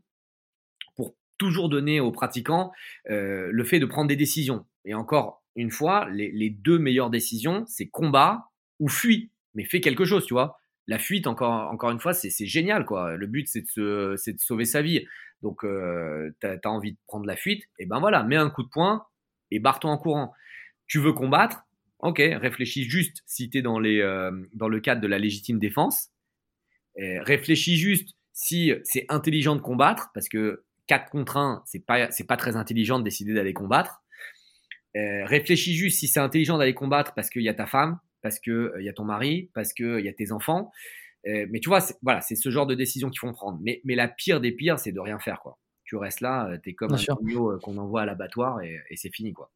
pour 0.96 1.16
toujours 1.40 1.70
donner 1.70 2.00
aux 2.00 2.12
pratiquants 2.12 2.72
le 3.06 3.64
fait 3.64 3.80
de 3.80 3.88
prendre 3.88 4.08
des 4.10 4.16
décisions. 4.16 4.66
Et 4.86 4.94
encore 4.94 5.44
une 5.56 5.72
fois, 5.72 6.08
les, 6.12 6.32
les 6.32 6.52
deux 6.52 6.78
meilleures 6.78 7.10
décisions, 7.10 7.64
c'est 7.68 7.88
combat 7.88 8.52
ou 8.80 8.90
fuit, 8.90 9.32
mais 9.56 9.66
fais 9.66 9.82
quelque 9.82 10.06
chose, 10.06 10.26
tu 10.28 10.36
vois 10.36 10.60
la 10.88 11.00
fuite, 11.00 11.28
encore, 11.28 11.72
encore 11.72 11.92
une 11.92 12.00
fois, 12.00 12.14
c'est 12.14 12.46
génial. 12.46 12.86
quoi. 12.86 13.16
Le 13.16 13.28
but, 13.28 13.48
c'est 13.48 13.64
de, 13.78 14.16
de, 14.16 14.40
sauver 14.40 14.66
sa 14.66 14.82
vie. 14.82 15.06
Donc, 15.42 15.64
euh, 15.64 16.32
tu 16.42 16.48
as, 16.48 16.70
envie 16.70 16.94
de 16.94 16.98
prendre 17.08 17.26
la 17.26 17.36
fuite, 17.36 17.64
et 17.80 17.86
ben 17.86 18.00
voilà, 18.00 18.24
mets 18.24 18.38
un 18.38 18.50
coup 18.50 18.64
de 18.64 18.70
poing 18.70 19.06
et 19.52 19.60
barre-toi 19.60 19.92
en 19.92 19.98
courant. 19.98 20.34
Tu 20.88 21.00
veux 21.00 21.14
combattre? 21.14 21.64
Ok, 22.00 22.18
réfléchis 22.20 22.84
juste 22.84 23.24
si 23.26 23.50
tu 23.50 23.60
es 23.60 23.66
euh, 23.66 24.32
dans 24.54 24.68
le 24.68 24.80
cadre 24.80 25.02
de 25.02 25.08
la 25.08 25.20
légitime 25.20 25.60
défense. 25.60 26.10
réfléchis 26.96 27.78
juste 27.78 28.16
si 28.34 28.74
c'est 28.84 29.06
intelligent 29.10 29.56
de 29.56 29.62
combattre, 29.62 30.12
parce 30.14 30.28
que 30.28 30.64
4 30.88 31.10
contre 31.10 31.38
1, 31.38 31.64
c'est 31.66 31.86
pas, 31.86 32.10
pas 32.28 32.38
très 32.38 32.56
intelligent 32.56 33.00
de 33.00 33.04
décider 33.04 33.34
d'aller 33.34 33.54
combattre. 33.54 34.02
réfléchis 34.96 35.76
juste 35.76 36.00
si 36.00 36.08
c'est 36.08 36.20
intelligent 36.20 36.58
d'aller 36.58 36.74
combattre 36.74 37.14
parce 37.14 37.30
qu'il 37.30 37.44
y 37.44 37.50
a 37.50 37.54
ta 37.54 37.68
femme, 37.68 38.00
parce 38.24 38.40
qu'il 38.40 38.54
euh, 38.54 38.76
il 38.80 38.86
y 38.86 38.90
a 38.90 38.94
ton 38.94 39.04
mari, 39.04 39.52
parce 39.54 39.74
qu'il 39.74 40.00
y 40.00 40.08
a 40.08 40.14
tes 40.14 40.32
enfants. 40.32 40.72
Euh, 41.28 41.46
mais 41.52 41.60
tu 41.60 41.70
vois, 41.70 41.80
voilà, 42.02 42.22
c'est 42.22 42.36
ce 42.36 42.50
genre 42.50 42.66
de 42.66 42.74
décision 42.74 43.10
qu'il 43.10 43.20
faut 43.20 43.32
prendre. 43.32 43.60
Mais, 43.62 43.82
mais 43.84 43.96
la 43.96 44.08
pire 44.08 44.42
des 44.42 44.52
pires, 44.52 44.80
c'est 44.80 44.92
de 44.92 45.00
rien 45.00 45.20
faire, 45.20 45.42
quoi. 45.42 45.60
Tu 45.84 45.96
restes 45.98 46.22
là, 46.22 46.50
euh, 46.50 46.58
tu 46.62 46.72
es 46.72 46.74
comme 46.74 46.94
un 46.94 46.98
agneau 46.98 47.60
qu'on 47.60 47.78
envoie 47.78 48.02
à 48.02 48.06
l'abattoir 48.06 48.62
et, 48.62 48.82
c'est 48.96 49.14
fini, 49.14 49.34
quoi. 49.34 49.52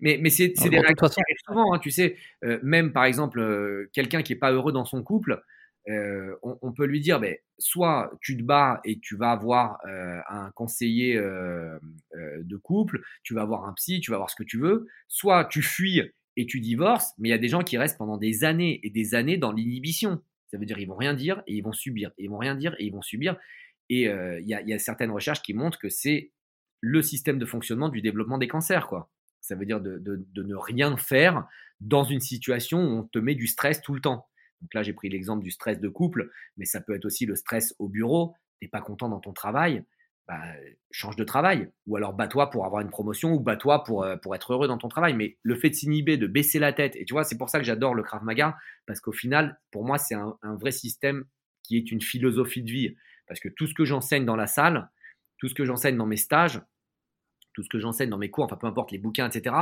Mais, 0.00 0.18
mais 0.20 0.30
c'est 0.30 0.48
des 0.48 0.80
réactions 0.80 1.06
qui 1.06 1.20
arrivent 1.20 1.44
souvent, 1.46 1.72
hein, 1.72 1.78
tu 1.78 1.92
sais. 1.92 2.16
même 2.64 2.92
par 2.92 3.04
exemple, 3.04 3.88
quelqu'un 3.92 4.22
qui 4.22 4.32
est 4.32 4.36
pas 4.36 4.50
heureux 4.50 4.72
dans 4.72 4.84
son 4.84 5.04
couple, 5.04 5.40
euh, 5.88 6.34
on, 6.42 6.72
peut 6.72 6.84
lui 6.84 7.00
dire, 7.00 7.20
mais 7.20 7.44
soit 7.58 8.10
tu 8.20 8.36
te 8.36 8.42
bats 8.42 8.80
et 8.84 8.98
tu 8.98 9.16
vas 9.16 9.30
avoir 9.30 9.78
un 9.84 10.50
conseiller 10.56 11.14
de 11.14 12.56
couple, 12.56 13.02
tu 13.22 13.34
vas 13.34 13.42
avoir 13.42 13.68
un 13.68 13.72
psy, 13.74 14.00
tu 14.00 14.10
vas 14.10 14.16
avoir 14.16 14.30
ce 14.30 14.36
que 14.36 14.42
tu 14.42 14.58
veux, 14.58 14.88
soit 15.06 15.44
tu 15.44 15.62
fuis 15.62 16.02
et 16.38 16.46
tu 16.46 16.60
divorces, 16.60 17.14
mais 17.18 17.28
il 17.28 17.32
y 17.32 17.34
a 17.34 17.38
des 17.38 17.48
gens 17.48 17.62
qui 17.62 17.76
restent 17.76 17.98
pendant 17.98 18.16
des 18.16 18.44
années 18.44 18.78
et 18.84 18.90
des 18.90 19.16
années 19.16 19.36
dans 19.36 19.50
l'inhibition. 19.50 20.22
Ça 20.46 20.56
veut 20.56 20.66
dire 20.66 20.78
ils 20.78 20.86
vont 20.86 20.96
rien 20.96 21.12
dire 21.12 21.42
et 21.48 21.54
ils 21.54 21.62
vont 21.62 21.72
subir, 21.72 22.12
et 22.16 22.24
ils 22.24 22.30
vont 22.30 22.38
rien 22.38 22.54
dire 22.54 22.76
et 22.78 22.86
ils 22.86 22.92
vont 22.92 23.02
subir. 23.02 23.36
Et 23.90 24.02
il 24.04 24.44
y, 24.46 24.72
a 24.72 24.78
certaines 24.78 25.10
recherches 25.10 25.42
qui 25.42 25.52
montrent 25.52 25.78
que 25.78 25.88
c'est 25.88 26.30
le 26.80 27.02
système 27.02 27.38
de 27.38 27.44
fonctionnement 27.44 27.88
du 27.88 28.02
développement 28.02 28.38
des 28.38 28.46
cancers, 28.46 28.86
quoi. 28.86 29.10
Ça 29.40 29.56
veut 29.56 29.66
dire 29.66 29.80
de, 29.80 29.98
de, 29.98 30.24
de 30.32 30.42
ne 30.42 30.54
rien 30.54 30.96
faire 30.96 31.48
dans 31.80 32.04
une 32.04 32.20
situation 32.20 32.78
où 32.78 32.98
on 32.98 33.02
te 33.04 33.18
met 33.18 33.34
du 33.34 33.46
stress 33.46 33.80
tout 33.80 33.94
le 33.94 34.00
temps. 34.00 34.28
Donc 34.60 34.74
là, 34.74 34.82
j'ai 34.82 34.92
pris 34.92 35.08
l'exemple 35.08 35.42
du 35.42 35.50
stress 35.50 35.80
de 35.80 35.88
couple, 35.88 36.30
mais 36.56 36.66
ça 36.66 36.80
peut 36.80 36.94
être 36.94 37.04
aussi 37.04 37.26
le 37.26 37.34
stress 37.34 37.74
au 37.78 37.88
bureau. 37.88 38.34
Tu 38.60 38.66
n'es 38.66 38.68
pas 38.68 38.80
content 38.80 39.08
dans 39.08 39.20
ton 39.20 39.32
travail, 39.32 39.84
bah, 40.28 40.42
change 40.90 41.16
de 41.16 41.24
travail. 41.24 41.70
Ou 41.86 41.96
alors 41.96 42.12
bats-toi 42.12 42.50
pour 42.50 42.66
avoir 42.66 42.82
une 42.82 42.90
promotion 42.90 43.32
ou 43.32 43.40
bats-toi 43.40 43.82
pour, 43.82 44.04
euh, 44.04 44.16
pour 44.16 44.34
être 44.34 44.52
heureux 44.52 44.68
dans 44.68 44.76
ton 44.76 44.88
travail. 44.88 45.14
Mais 45.14 45.38
le 45.42 45.54
fait 45.54 45.70
de 45.70 45.74
s'inhiber, 45.74 46.18
de 46.18 46.26
baisser 46.26 46.58
la 46.58 46.74
tête, 46.74 46.96
et 46.96 47.06
tu 47.06 47.14
vois, 47.14 47.24
c'est 47.24 47.38
pour 47.38 47.48
ça 47.48 47.58
que 47.58 47.64
j'adore 47.64 47.94
le 47.94 48.02
Krav 48.02 48.22
Maga, 48.22 48.56
parce 48.86 49.00
qu'au 49.00 49.12
final, 49.12 49.58
pour 49.70 49.84
moi, 49.84 49.96
c'est 49.96 50.14
un, 50.14 50.36
vrai 50.42 50.70
système 50.70 51.24
qui 51.62 51.78
est 51.78 51.90
une 51.90 52.02
philosophie 52.02 52.62
de 52.62 52.70
vie. 52.70 52.96
Parce 53.26 53.40
que 53.40 53.48
tout 53.48 53.66
ce 53.66 53.74
que 53.74 53.84
j'enseigne 53.84 54.26
dans 54.26 54.36
la 54.36 54.46
salle, 54.46 54.90
tout 55.38 55.48
ce 55.48 55.54
que 55.54 55.64
j'enseigne 55.64 55.96
dans 55.96 56.06
mes 56.06 56.16
stages, 56.16 56.60
tout 57.54 57.62
ce 57.62 57.68
que 57.68 57.78
j'enseigne 57.78 58.10
dans 58.10 58.18
mes 58.18 58.30
cours, 58.30 58.44
enfin 58.44 58.56
peu 58.56 58.66
importe 58.66 58.92
les 58.92 58.98
bouquins, 58.98 59.28
etc., 59.28 59.54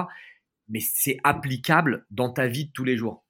mais 0.68 0.80
c'est 0.80 1.18
applicable 1.22 2.06
dans 2.10 2.32
ta 2.32 2.48
vie 2.48 2.66
de 2.66 2.72
tous 2.72 2.84
les 2.84 2.96
jours. 2.96 3.25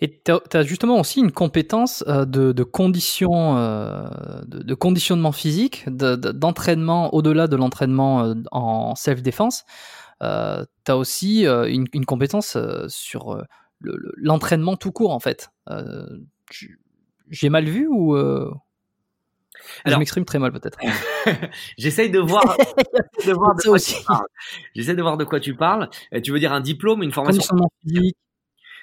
Et 0.00 0.20
tu 0.22 0.32
as, 0.32 0.62
justement 0.62 0.98
aussi 0.98 1.20
une 1.20 1.32
compétence 1.32 2.04
euh, 2.08 2.24
de, 2.24 2.52
de, 2.52 2.62
condition, 2.62 3.56
euh, 3.56 4.08
de, 4.46 4.74
conditionnement 4.74 5.32
physique, 5.32 5.84
d'entraînement 5.88 7.14
au-delà 7.14 7.46
de 7.46 7.56
l'entraînement 7.56 8.24
euh, 8.24 8.34
en 8.52 8.94
self-défense. 8.94 9.64
tu 10.20 10.26
as 10.26 10.96
aussi 10.96 11.44
une, 11.44 11.86
une, 11.92 12.06
compétence 12.06 12.56
sur 12.88 13.42
l'entraînement 13.80 14.76
tout 14.76 14.92
court, 14.92 15.12
en 15.12 15.20
fait. 15.20 15.50
J'ai 17.30 17.48
mal 17.50 17.64
vu 17.64 17.86
ou. 17.90 18.16
Alors, 19.84 19.96
je 19.96 19.98
m'exprime 19.98 20.24
très 20.24 20.38
mal 20.38 20.52
peut-être. 20.52 20.78
J'essaye 21.78 22.10
de 22.10 22.18
voir, 22.18 22.44
de 23.26 23.32
voir 23.32 23.54
de 23.56 23.62
quoi 23.62 23.78
tu 23.78 23.94
parles. 24.04 24.26
J'essaie 24.74 24.94
de 24.94 25.02
voir 25.02 25.16
de 25.16 25.24
quoi 25.24 25.40
tu 25.40 25.54
parles. 25.54 25.88
Tu 26.22 26.30
veux 26.30 26.38
dire 26.38 26.52
un 26.52 26.60
diplôme, 26.60 27.02
une 27.02 27.12
formation 27.12 27.56
physique, 27.82 28.16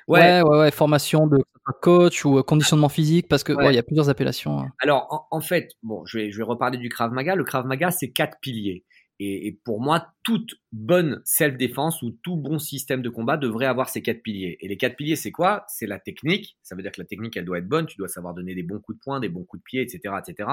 Ouais. 0.08 0.42
ouais, 0.42 0.58
ouais, 0.60 0.72
formation 0.72 1.28
de 1.28 1.44
coach 1.82 2.26
ou 2.26 2.38
euh, 2.38 2.44
conditionnement 2.44 2.90
physique, 2.90 3.28
parce 3.28 3.44
que 3.44 3.54
il 3.70 3.76
y 3.76 3.78
a 3.78 3.84
plusieurs 3.84 4.10
appellations. 4.10 4.60
Hein. 4.60 4.72
Alors, 4.80 5.28
en, 5.32 5.42
fait, 5.42 5.72
bon, 5.82 6.06
je 6.06 6.18
vais, 6.18 6.32
je 6.32 6.38
vais 6.38 6.44
reparler 6.44 6.78
du 6.78 6.90
Krav 6.90 7.12
Maga. 7.12 7.36
Le 7.36 7.44
Krav 7.44 7.66
Maga, 7.66 7.92
c'est 7.92 8.12
quatre 8.12 8.38
piliers. 8.42 8.84
Et, 9.20 9.48
et, 9.48 9.60
pour 9.64 9.80
moi, 9.80 10.08
toute 10.24 10.56
bonne 10.72 11.22
self-défense 11.24 12.02
ou 12.02 12.18
tout 12.24 12.36
bon 12.36 12.60
système 12.60 13.02
de 13.02 13.10
combat 13.10 13.38
devrait 13.38 13.68
avoir 13.68 13.88
ces 13.88 14.02
quatre 14.02 14.22
piliers. 14.22 14.58
Et 14.60 14.68
les 14.68 14.76
quatre 14.76 14.98
piliers, 14.98 15.16
c'est 15.16 15.32
quoi? 15.32 15.64
C'est 15.70 15.86
la 15.86 16.00
technique. 16.00 16.58
Ça 16.64 16.76
veut 16.76 16.82
dire 16.82 16.92
que 16.92 17.00
la 17.00 17.08
technique, 17.08 17.38
elle 17.38 17.46
doit 17.46 17.60
être 17.60 17.68
bonne. 17.68 17.86
Tu 17.86 17.96
dois 17.98 18.08
savoir 18.08 18.34
donner 18.34 18.56
des 18.56 18.64
bons 18.64 18.80
coups 18.80 18.98
de 18.98 19.04
poing, 19.04 19.20
des 19.20 19.30
bons 19.30 19.44
coups 19.44 19.62
de 19.62 19.64
pied, 19.64 19.82
etc., 19.82 20.16
etc. 20.28 20.50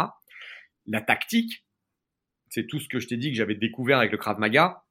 La 0.87 1.01
tactique, 1.01 1.65
c'est 2.51 2.67
tout 2.67 2.79
ce 2.79 2.89
que 2.89 3.01
je 3.01 3.09
t'ai 3.09 3.17
dit 3.17 3.31
que 3.31 3.37
j'avais 3.37 3.55
découvert 3.55 3.99
avec 3.99 4.13
le 4.13 4.19
Krav 4.19 4.39
Maga. 4.39 4.85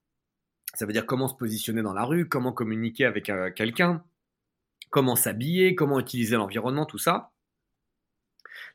Ça 0.73 0.85
veut 0.85 0.93
dire 0.93 1.05
comment 1.05 1.27
se 1.27 1.35
positionner 1.35 1.81
dans 1.81 1.93
la 1.93 2.03
rue, 2.03 2.27
comment 2.27 2.51
communiquer 2.51 3.05
avec 3.05 3.29
euh, 3.29 3.51
quelqu'un, 3.51 4.03
comment 4.89 5.15
s'habiller, 5.15 5.75
comment 5.75 5.99
utiliser 5.99 6.35
l'environnement, 6.35 6.85
tout 6.85 6.97
ça. 6.97 7.31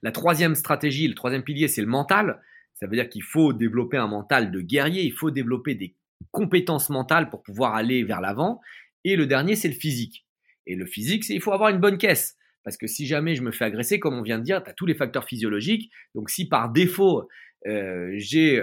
La 0.03 0.13
troisième 0.13 0.55
stratégie, 0.55 1.09
le 1.09 1.15
troisième 1.15 1.43
pilier, 1.43 1.69
c'est 1.69 1.81
le 1.81 1.87
mental. 1.87 2.43
Ça 2.75 2.87
veut 2.87 2.97
dire 2.97 3.09
qu'il 3.09 3.23
faut 3.23 3.53
développer 3.53 3.97
un 3.97 4.09
mental 4.09 4.51
de 4.51 4.61
guerrier, 4.61 5.03
il 5.03 5.13
faut 5.13 5.31
développer 5.31 5.75
des 5.75 5.95
compétences 6.31 6.91
mentales 6.91 7.31
pour 7.31 7.43
pouvoir 7.43 7.75
aller 7.75 8.03
vers 8.03 8.21
l'avant. 8.21 8.61
Et 9.05 9.17
le 9.17 9.27
dernier, 9.27 9.57
c'est 9.57 9.69
le 9.69 9.75
physique. 9.75 10.27
Et 10.67 10.75
le 10.75 10.87
physique, 10.87 11.25
c'est 11.25 11.35
il 11.35 11.41
faut 11.41 11.53
avoir 11.53 11.71
une 11.71 11.79
bonne 11.79 11.99
caisse. 11.99 12.37
Parce 12.65 12.79
que 12.79 12.87
si 12.87 13.07
jamais 13.07 13.35
je 13.35 13.43
me 13.43 13.53
fais 13.53 13.67
agresser, 13.67 14.01
comme 14.01 14.15
on 14.15 14.23
vient 14.23 14.39
de 14.39 14.45
dire, 14.45 14.63
tu 14.63 14.71
as 14.71 14.73
tous 14.73 14.87
les 14.87 14.95
facteurs 14.95 15.25
physiologiques. 15.25 15.91
Donc 16.15 16.31
si 16.31 16.49
par 16.49 16.71
défaut, 16.71 17.29
euh, 17.67 18.13
j'ai 18.17 18.63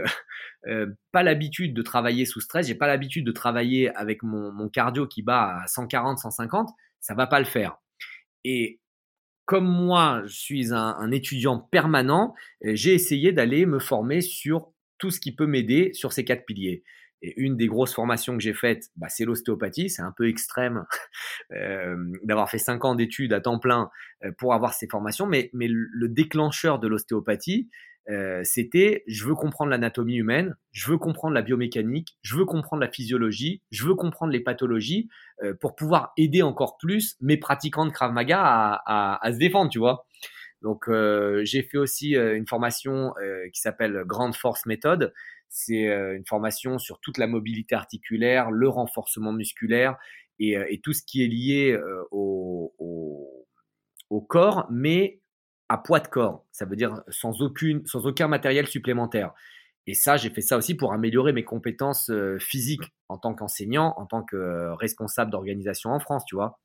euh, 0.67 0.87
pas 1.11 1.23
l'habitude 1.23 1.73
de 1.73 1.81
travailler 1.81 2.25
sous 2.25 2.41
stress, 2.41 2.67
j'ai 2.67 2.75
pas 2.75 2.87
l'habitude 2.87 3.25
de 3.25 3.31
travailler 3.31 3.95
avec 3.95 4.23
mon, 4.23 4.51
mon 4.51 4.69
cardio 4.69 5.07
qui 5.07 5.21
bat 5.21 5.61
à 5.63 5.67
140, 5.67 6.17
150, 6.17 6.69
ça 7.01 7.13
va 7.13 7.27
pas 7.27 7.39
le 7.39 7.45
faire. 7.45 7.77
Et 8.43 8.79
comme 9.45 9.67
moi, 9.67 10.21
je 10.25 10.37
suis 10.37 10.73
un, 10.73 11.11
étudiant 11.11 11.59
permanent, 11.59 12.33
euh, 12.65 12.71
j'ai 12.73 12.93
essayé 12.93 13.33
d'aller 13.33 13.65
me 13.65 13.79
former 13.79 14.21
sur 14.21 14.71
tout 14.97 15.11
ce 15.11 15.19
qui 15.19 15.35
peut 15.35 15.47
m'aider 15.47 15.91
sur 15.93 16.13
ces 16.13 16.23
quatre 16.23 16.45
piliers. 16.45 16.83
Et 17.23 17.39
une 17.39 17.57
des 17.57 17.67
grosses 17.67 17.93
formations 17.93 18.35
que 18.35 18.41
j'ai 18.41 18.53
faites, 18.53 18.89
bah, 18.95 19.07
c'est 19.09 19.25
l'ostéopathie. 19.25 19.89
C'est 19.89 20.01
un 20.01 20.13
peu 20.15 20.27
extrême 20.29 20.85
euh, 21.51 21.95
d'avoir 22.23 22.49
fait 22.49 22.59
cinq 22.59 22.85
ans 22.85 22.95
d'études 22.95 23.33
à 23.33 23.41
temps 23.41 23.59
plein 23.59 23.89
euh, 24.23 24.31
pour 24.37 24.53
avoir 24.53 24.73
ces 24.73 24.87
formations, 24.87 25.27
mais, 25.27 25.49
mais 25.53 25.67
le 25.69 26.07
déclencheur 26.07 26.79
de 26.79 26.87
l'ostéopathie, 26.87 27.69
euh, 28.09 28.41
c'était 28.43 29.03
je 29.07 29.25
veux 29.25 29.35
comprendre 29.35 29.69
l'anatomie 29.69 30.15
humaine, 30.15 30.55
je 30.71 30.89
veux 30.89 30.97
comprendre 30.97 31.33
la 31.35 31.43
biomécanique, 31.43 32.17
je 32.23 32.35
veux 32.35 32.45
comprendre 32.45 32.81
la 32.81 32.89
physiologie, 32.89 33.61
je 33.69 33.85
veux 33.85 33.95
comprendre 33.95 34.31
les 34.31 34.39
pathologies 34.39 35.07
euh, 35.43 35.53
pour 35.53 35.75
pouvoir 35.75 36.11
aider 36.17 36.41
encore 36.41 36.77
plus 36.77 37.15
mes 37.21 37.37
pratiquants 37.37 37.85
de 37.85 37.91
Krav 37.91 38.11
Maga 38.11 38.41
à, 38.85 39.31
se 39.31 39.37
défendre, 39.37 39.69
tu 39.69 39.79
vois. 39.79 40.05
Donc 40.63 40.89
euh, 40.89 41.41
j'ai 41.45 41.63
fait 41.63 41.77
aussi 41.77 42.15
une 42.15 42.47
formation 42.47 43.13
qui 43.53 43.61
s'appelle 43.61 44.03
Grande 44.05 44.35
Force 44.35 44.65
Méthode. 44.65 45.13
C'est 45.49 45.85
une 46.15 46.25
formation 46.25 46.79
sur 46.79 46.99
toute 47.01 47.17
la 47.17 47.27
mobilité 47.27 47.75
articulaire, 47.75 48.51
le 48.51 48.69
renforcement 48.69 49.33
musculaire 49.33 49.97
et, 50.39 50.79
tout 50.81 50.93
ce 50.93 51.03
qui 51.03 51.23
est 51.23 51.27
lié 51.27 51.77
au, 52.11 52.73
au 54.09 54.21
corps, 54.21 54.67
mais 54.69 55.20
à 55.71 55.77
poids 55.77 56.01
de 56.01 56.07
corps. 56.07 56.45
Ça 56.51 56.65
veut 56.65 56.75
dire 56.75 57.01
sans, 57.07 57.41
aucune, 57.41 57.85
sans 57.85 58.05
aucun 58.05 58.27
matériel 58.27 58.67
supplémentaire. 58.67 59.31
Et 59.87 59.93
ça, 59.93 60.17
j'ai 60.17 60.29
fait 60.29 60.41
ça 60.41 60.57
aussi 60.57 60.75
pour 60.75 60.91
améliorer 60.91 61.31
mes 61.31 61.45
compétences 61.45 62.09
euh, 62.09 62.37
physiques 62.39 62.83
en 63.07 63.17
tant 63.17 63.33
qu'enseignant, 63.33 63.93
en 63.95 64.05
tant 64.05 64.21
que 64.21 64.35
euh, 64.35 64.75
responsable 64.75 65.31
d'organisation 65.31 65.91
en 65.91 65.99
France, 66.01 66.25
tu 66.27 66.35
vois. 66.35 66.59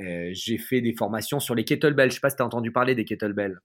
Euh, 0.00 0.30
j'ai 0.32 0.58
fait 0.58 0.80
des 0.80 0.92
formations 0.92 1.38
sur 1.38 1.54
les 1.54 1.64
kettlebells. 1.64 2.10
Je 2.10 2.16
sais 2.16 2.20
pas 2.20 2.30
si 2.30 2.36
tu 2.36 2.42
as 2.42 2.46
entendu 2.46 2.72
parler 2.72 2.96
des 2.96 3.04
kettlebells. 3.04 3.60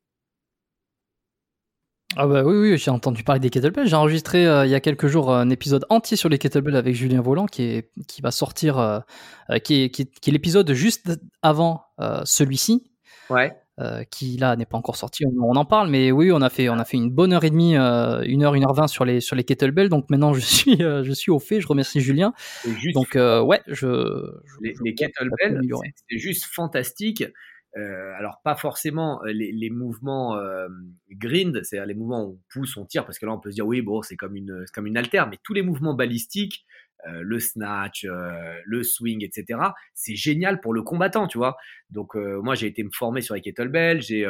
Ah 2.15 2.27
bah 2.27 2.43
oui, 2.43 2.55
oui, 2.55 2.77
j'ai 2.77 2.91
entendu 2.91 3.23
parler 3.23 3.39
des 3.39 3.49
kettlebells. 3.49 3.87
J'ai 3.87 3.95
enregistré 3.95 4.43
il 4.43 4.69
y 4.69 4.75
a 4.75 4.79
quelques 4.79 5.07
jours 5.07 5.33
un 5.33 5.49
épisode 5.49 5.85
entier 5.89 6.17
sur 6.17 6.29
les 6.29 6.37
kettlebells 6.37 6.77
avec 6.77 6.95
Julien 6.95 7.21
Volant 7.21 7.47
qui, 7.47 7.63
est, 7.63 7.91
qui 8.07 8.21
va 8.21 8.31
sortir, 8.31 9.03
qui 9.63 9.83
est, 9.83 9.89
qui 9.89 10.01
est 10.03 10.31
l'épisode 10.31 10.71
juste 10.71 11.11
avant 11.41 11.83
celui-ci. 12.23 12.91
Ouais. 13.29 13.53
Euh, 13.79 14.03
qui 14.09 14.37
là 14.37 14.55
n'est 14.55 14.65
pas 14.65 14.77
encore 14.77 14.95
sorti. 14.95 15.23
On, 15.39 15.55
en 15.55 15.65
parle, 15.65 15.91
mais 15.91 16.11
oui, 16.11 16.31
on 16.31 16.41
a 16.41 16.49
fait 16.49 16.67
on 16.67 16.79
a 16.79 16.83
fait 16.83 16.97
une 16.97 17.11
bonne 17.11 17.31
heure 17.31 17.43
et 17.43 17.51
demie, 17.51 17.77
euh, 17.77 18.23
une 18.25 18.41
heure, 18.41 18.55
une 18.55 18.63
heure 18.63 18.73
vingt 18.73 18.87
sur 18.87 19.05
les 19.05 19.21
sur 19.21 19.35
les 19.35 19.43
kettlebells. 19.43 19.89
Donc 19.89 20.09
maintenant 20.09 20.33
je 20.33 20.39
suis 20.39 20.81
euh, 20.81 21.03
je 21.03 21.11
suis 21.11 21.29
au 21.29 21.37
fait. 21.37 21.61
Je 21.61 21.67
remercie 21.67 22.01
Julien. 22.01 22.33
donc 22.95 23.09
ouais, 23.13 23.61
je, 23.67 24.31
les, 24.61 24.95
kettlebells, 24.95 25.61
c'est 26.09 26.17
juste 26.17 26.45
fantastique. 26.45 27.23
alors 27.75 28.41
pas 28.43 28.55
forcément 28.55 29.21
les, 29.25 29.51
les 29.51 29.69
mouvements 29.69 30.35
grind, 31.11 31.61
c'est-à-dire 31.63 31.85
les 31.85 31.93
mouvements 31.93 32.25
où 32.25 32.31
on 32.31 32.39
pousse, 32.51 32.77
on 32.77 32.85
tire, 32.87 33.05
parce 33.05 33.19
que 33.19 33.27
là 33.27 33.33
on 33.33 33.39
peut 33.39 33.51
se 33.51 33.55
dire 33.57 33.67
oui 33.67 33.83
bon 33.83 34.01
c'est 34.01 34.15
comme 34.15 34.35
une 34.35 34.65
comme 34.73 34.87
une 34.87 34.97
altère, 34.97 35.29
mais 35.29 35.37
tous 35.43 35.53
les 35.53 35.61
mouvements 35.61 35.93
balistiques, 35.93 36.65
euh, 37.05 37.21
le 37.21 37.39
snatch, 37.39 38.05
euh, 38.05 38.59
le 38.65 38.83
swing, 38.83 39.23
etc. 39.23 39.59
C'est 39.93 40.15
génial 40.15 40.59
pour 40.59 40.73
le 40.73 40.81
combattant, 40.81 41.27
tu 41.27 41.37
vois. 41.37 41.55
Donc 41.89 42.15
euh, 42.15 42.41
moi 42.41 42.55
j'ai 42.55 42.67
été 42.67 42.83
me 42.83 42.89
former 42.91 43.21
sur 43.21 43.35
les 43.35 43.41
kettlebells, 43.41 44.01
j'ai 44.01 44.27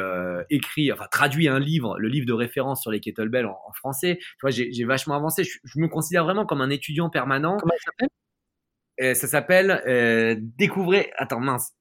écrit, 0.50 0.92
enfin 0.92 1.06
traduit 1.10 1.48
un 1.48 1.58
livre, 1.58 1.98
le 1.98 2.08
livre 2.08 2.26
de 2.26 2.32
référence 2.32 2.82
sur 2.82 2.90
les 2.90 3.00
kettlebells 3.00 3.46
en, 3.46 3.72
français. 3.74 4.18
Tu 4.20 4.38
vois, 4.42 4.50
j'ai 4.50 4.84
vachement 4.84 5.14
avancé. 5.14 5.44
Je, 5.44 5.80
me 5.80 5.88
considère 5.88 6.24
vraiment 6.24 6.44
comme 6.44 6.60
un 6.60 6.70
étudiant 6.70 7.10
permanent. 7.10 7.56
Comment 7.58 7.74
ça 7.78 7.90
s'appelle? 7.90 9.14
Ça 9.14 9.28
s'appelle 9.28 10.42
Découvrez. 10.58 11.10
Attends 11.16 11.40
mince. 11.40 11.72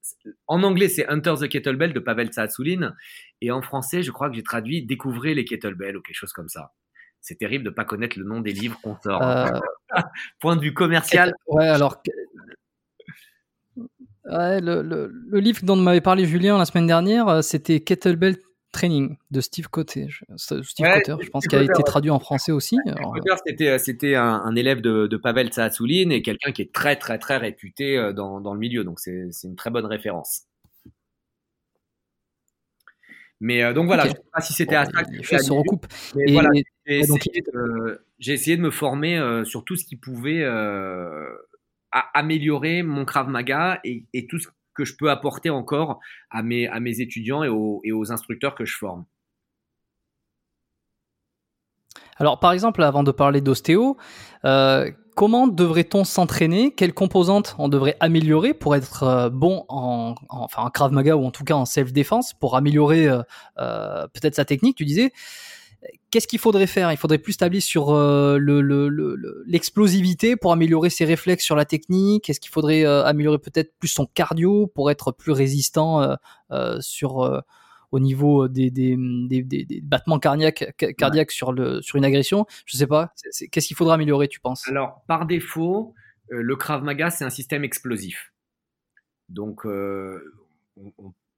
En 0.47 0.63
anglais 0.63 0.87
c'est 0.87 1.07
Hunter 1.07 1.35
the 1.41 1.49
Kettlebell 1.49 1.93
de 1.93 1.99
Pavel 1.99 2.29
Tsatsouline 2.29 2.95
et 3.41 3.51
en 3.51 3.61
français 3.61 4.03
je 4.03 4.11
crois 4.11 4.29
que 4.29 4.35
j'ai 4.35 4.43
traduit 4.43 4.85
Découvrez 4.85 5.33
les 5.33 5.45
kettlebells 5.45 5.97
ou 5.97 6.01
quelque 6.01 6.15
chose 6.15 6.33
comme 6.33 6.49
ça 6.49 6.73
c'est 7.21 7.35
terrible 7.35 7.65
de 7.65 7.69
pas 7.69 7.85
connaître 7.85 8.17
le 8.17 8.25
nom 8.25 8.39
des 8.39 8.53
livres 8.53 8.79
qu'on 8.81 8.95
sort. 8.95 9.21
Euh, 9.21 9.47
Point 10.39 10.55
de 10.55 10.61
vue 10.61 10.73
commercial. 10.73 11.33
Ouais, 11.47 11.67
alors. 11.67 12.01
le, 14.25 15.39
livre 15.39 15.59
dont 15.63 15.75
m'avait 15.75 16.01
parlé 16.01 16.25
Julien 16.25 16.57
la 16.57 16.65
semaine 16.65 16.87
dernière, 16.87 17.27
euh, 17.27 17.41
c'était 17.41 17.79
Kettlebell 17.79 18.37
Training 18.71 19.17
de 19.31 19.41
Steve 19.41 19.69
Cotter. 19.69 20.07
Steve 20.35 20.63
Cotter, 20.93 21.15
je 21.21 21.29
pense, 21.29 21.47
qu'il 21.47 21.57
a 21.57 21.63
été 21.63 21.83
traduit 21.83 22.11
en 22.11 22.19
français 22.19 22.51
aussi. 22.51 22.77
c'était, 23.45 23.79
c'était 23.79 24.15
un, 24.15 24.55
élève 24.55 24.81
de, 24.81 25.17
Pavel 25.17 25.47
Tsatsouline 25.49 26.11
et 26.11 26.21
quelqu'un 26.21 26.51
qui 26.51 26.61
est 26.61 26.73
très, 26.73 26.95
très, 26.95 27.17
très 27.17 27.37
réputé 27.37 27.97
euh, 27.97 28.13
dans, 28.13 28.39
dans 28.41 28.53
le 28.53 28.59
milieu. 28.59 28.83
Donc, 28.83 28.99
c'est 28.99 29.29
une 29.43 29.55
très 29.55 29.69
bonne 29.69 29.85
référence. 29.85 30.43
Mais 33.39 33.73
donc 33.73 33.85
voilà, 33.85 34.05
je 34.05 34.11
sais 34.11 34.21
pas 34.33 34.41
si 34.41 34.53
c'était 34.53 34.75
à 34.75 34.85
ça 34.85 35.03
que 35.03 35.11
les 35.11 35.23
choses 35.23 35.41
se 35.41 35.51
recoupent. 35.51 35.85
Mais 36.15 36.31
voilà, 36.31 36.49
j'ai 36.85 36.99
essayé, 36.99 37.43
essayé, 38.19 38.57
de 38.57 38.61
me 38.61 38.71
former 38.71 39.43
sur 39.45 39.63
tout 39.63 39.75
ce 39.75 39.85
qui 39.85 39.95
pouvait 39.95 40.43
améliorer 41.91 42.83
mon 42.83 43.05
Krav 43.05 43.29
Maga 43.29 43.79
et, 43.83 44.05
et, 44.13 44.27
tout 44.27 44.39
ce 44.39 44.47
que 44.73 44.85
je 44.85 44.95
peux 44.95 45.09
apporter 45.09 45.49
encore 45.49 45.99
à 46.29 46.43
mes, 46.43 46.67
à 46.67 46.79
mes 46.79 47.01
étudiants 47.01 47.43
et 47.43 47.49
aux, 47.49 47.81
et 47.83 47.91
aux 47.91 48.11
instructeurs 48.11 48.55
que 48.55 48.65
je 48.65 48.77
forme. 48.77 49.05
Alors, 52.17 52.39
par 52.39 52.51
exemple, 52.51 52.83
avant 52.83 53.03
de 53.03 53.11
parler 53.11 53.41
d'ostéo, 53.41 53.97
euh, 54.45 54.91
comment 55.17 55.47
devrait-on 55.47 56.03
s'entraîner? 56.03 56.71
Quelles 56.75 56.93
composantes 56.93 57.55
on 57.57 57.69
devrait 57.69 57.97
améliorer 57.99 58.53
pour 58.53 58.75
être 58.75 59.01
euh, 59.01 59.29
bon 59.31 59.65
en, 59.67 60.13
enfin, 60.29 60.61
en 60.61 60.69
Krav 60.69 60.91
Maga 60.93 61.17
ou 61.17 61.25
en 61.25 61.31
tout 61.31 61.43
cas 61.43 61.55
en 61.55 61.65
self-défense, 61.65 62.35
pour 62.35 62.55
améliorer 62.55 63.07
euh, 63.07 64.07
peut-être 64.13 64.35
sa 64.35 64.45
technique, 64.45 64.77
tu 64.77 64.85
disais. 64.85 65.11
Qu'est-ce 66.11 66.27
qu'il 66.27 66.37
faudrait 66.37 66.67
faire? 66.67 66.91
Il 66.91 66.97
faudrait 66.97 67.17
plus 67.17 67.35
tabler 67.35 67.61
sur 67.61 67.93
l'explosivité 69.45 70.35
pour 70.35 70.51
améliorer 70.51 70.89
ses 70.89 71.05
réflexes 71.05 71.43
sur 71.43 71.55
la 71.55 71.65
technique. 71.65 72.29
Est-ce 72.29 72.39
qu'il 72.39 72.51
faudrait 72.51 72.85
améliorer 72.85 73.39
peut-être 73.39 73.73
plus 73.77 73.89
son 73.89 74.05
cardio 74.05 74.67
pour 74.67 74.89
être 74.89 75.11
plus 75.11 75.31
résistant 75.33 76.17
sur 76.79 77.43
au 77.91 77.99
niveau 77.99 78.45
euh, 78.45 78.49
des, 78.49 78.69
des, 78.69 78.95
des, 79.43 79.81
battements 79.81 80.19
cardiaques, 80.19 80.75
cardiaques 80.97 81.31
sur, 81.31 81.51
le, 81.51 81.81
sur 81.81 81.97
une 81.97 82.05
agression 82.05 82.45
Je 82.65 82.77
sais 82.77 82.87
pas. 82.87 83.13
Qu'est-ce 83.51 83.67
qu'il 83.67 83.77
faudra 83.77 83.95
améliorer, 83.95 84.27
tu 84.27 84.39
penses? 84.39 84.67
Alors, 84.67 85.03
par 85.07 85.25
défaut, 85.25 85.93
euh, 86.31 86.41
le 86.41 86.55
Krav 86.55 86.83
Maga, 86.83 87.09
c'est 87.09 87.25
un 87.25 87.29
système 87.29 87.63
explosif. 87.63 88.33
Donc, 89.29 89.65
euh, 89.65 90.33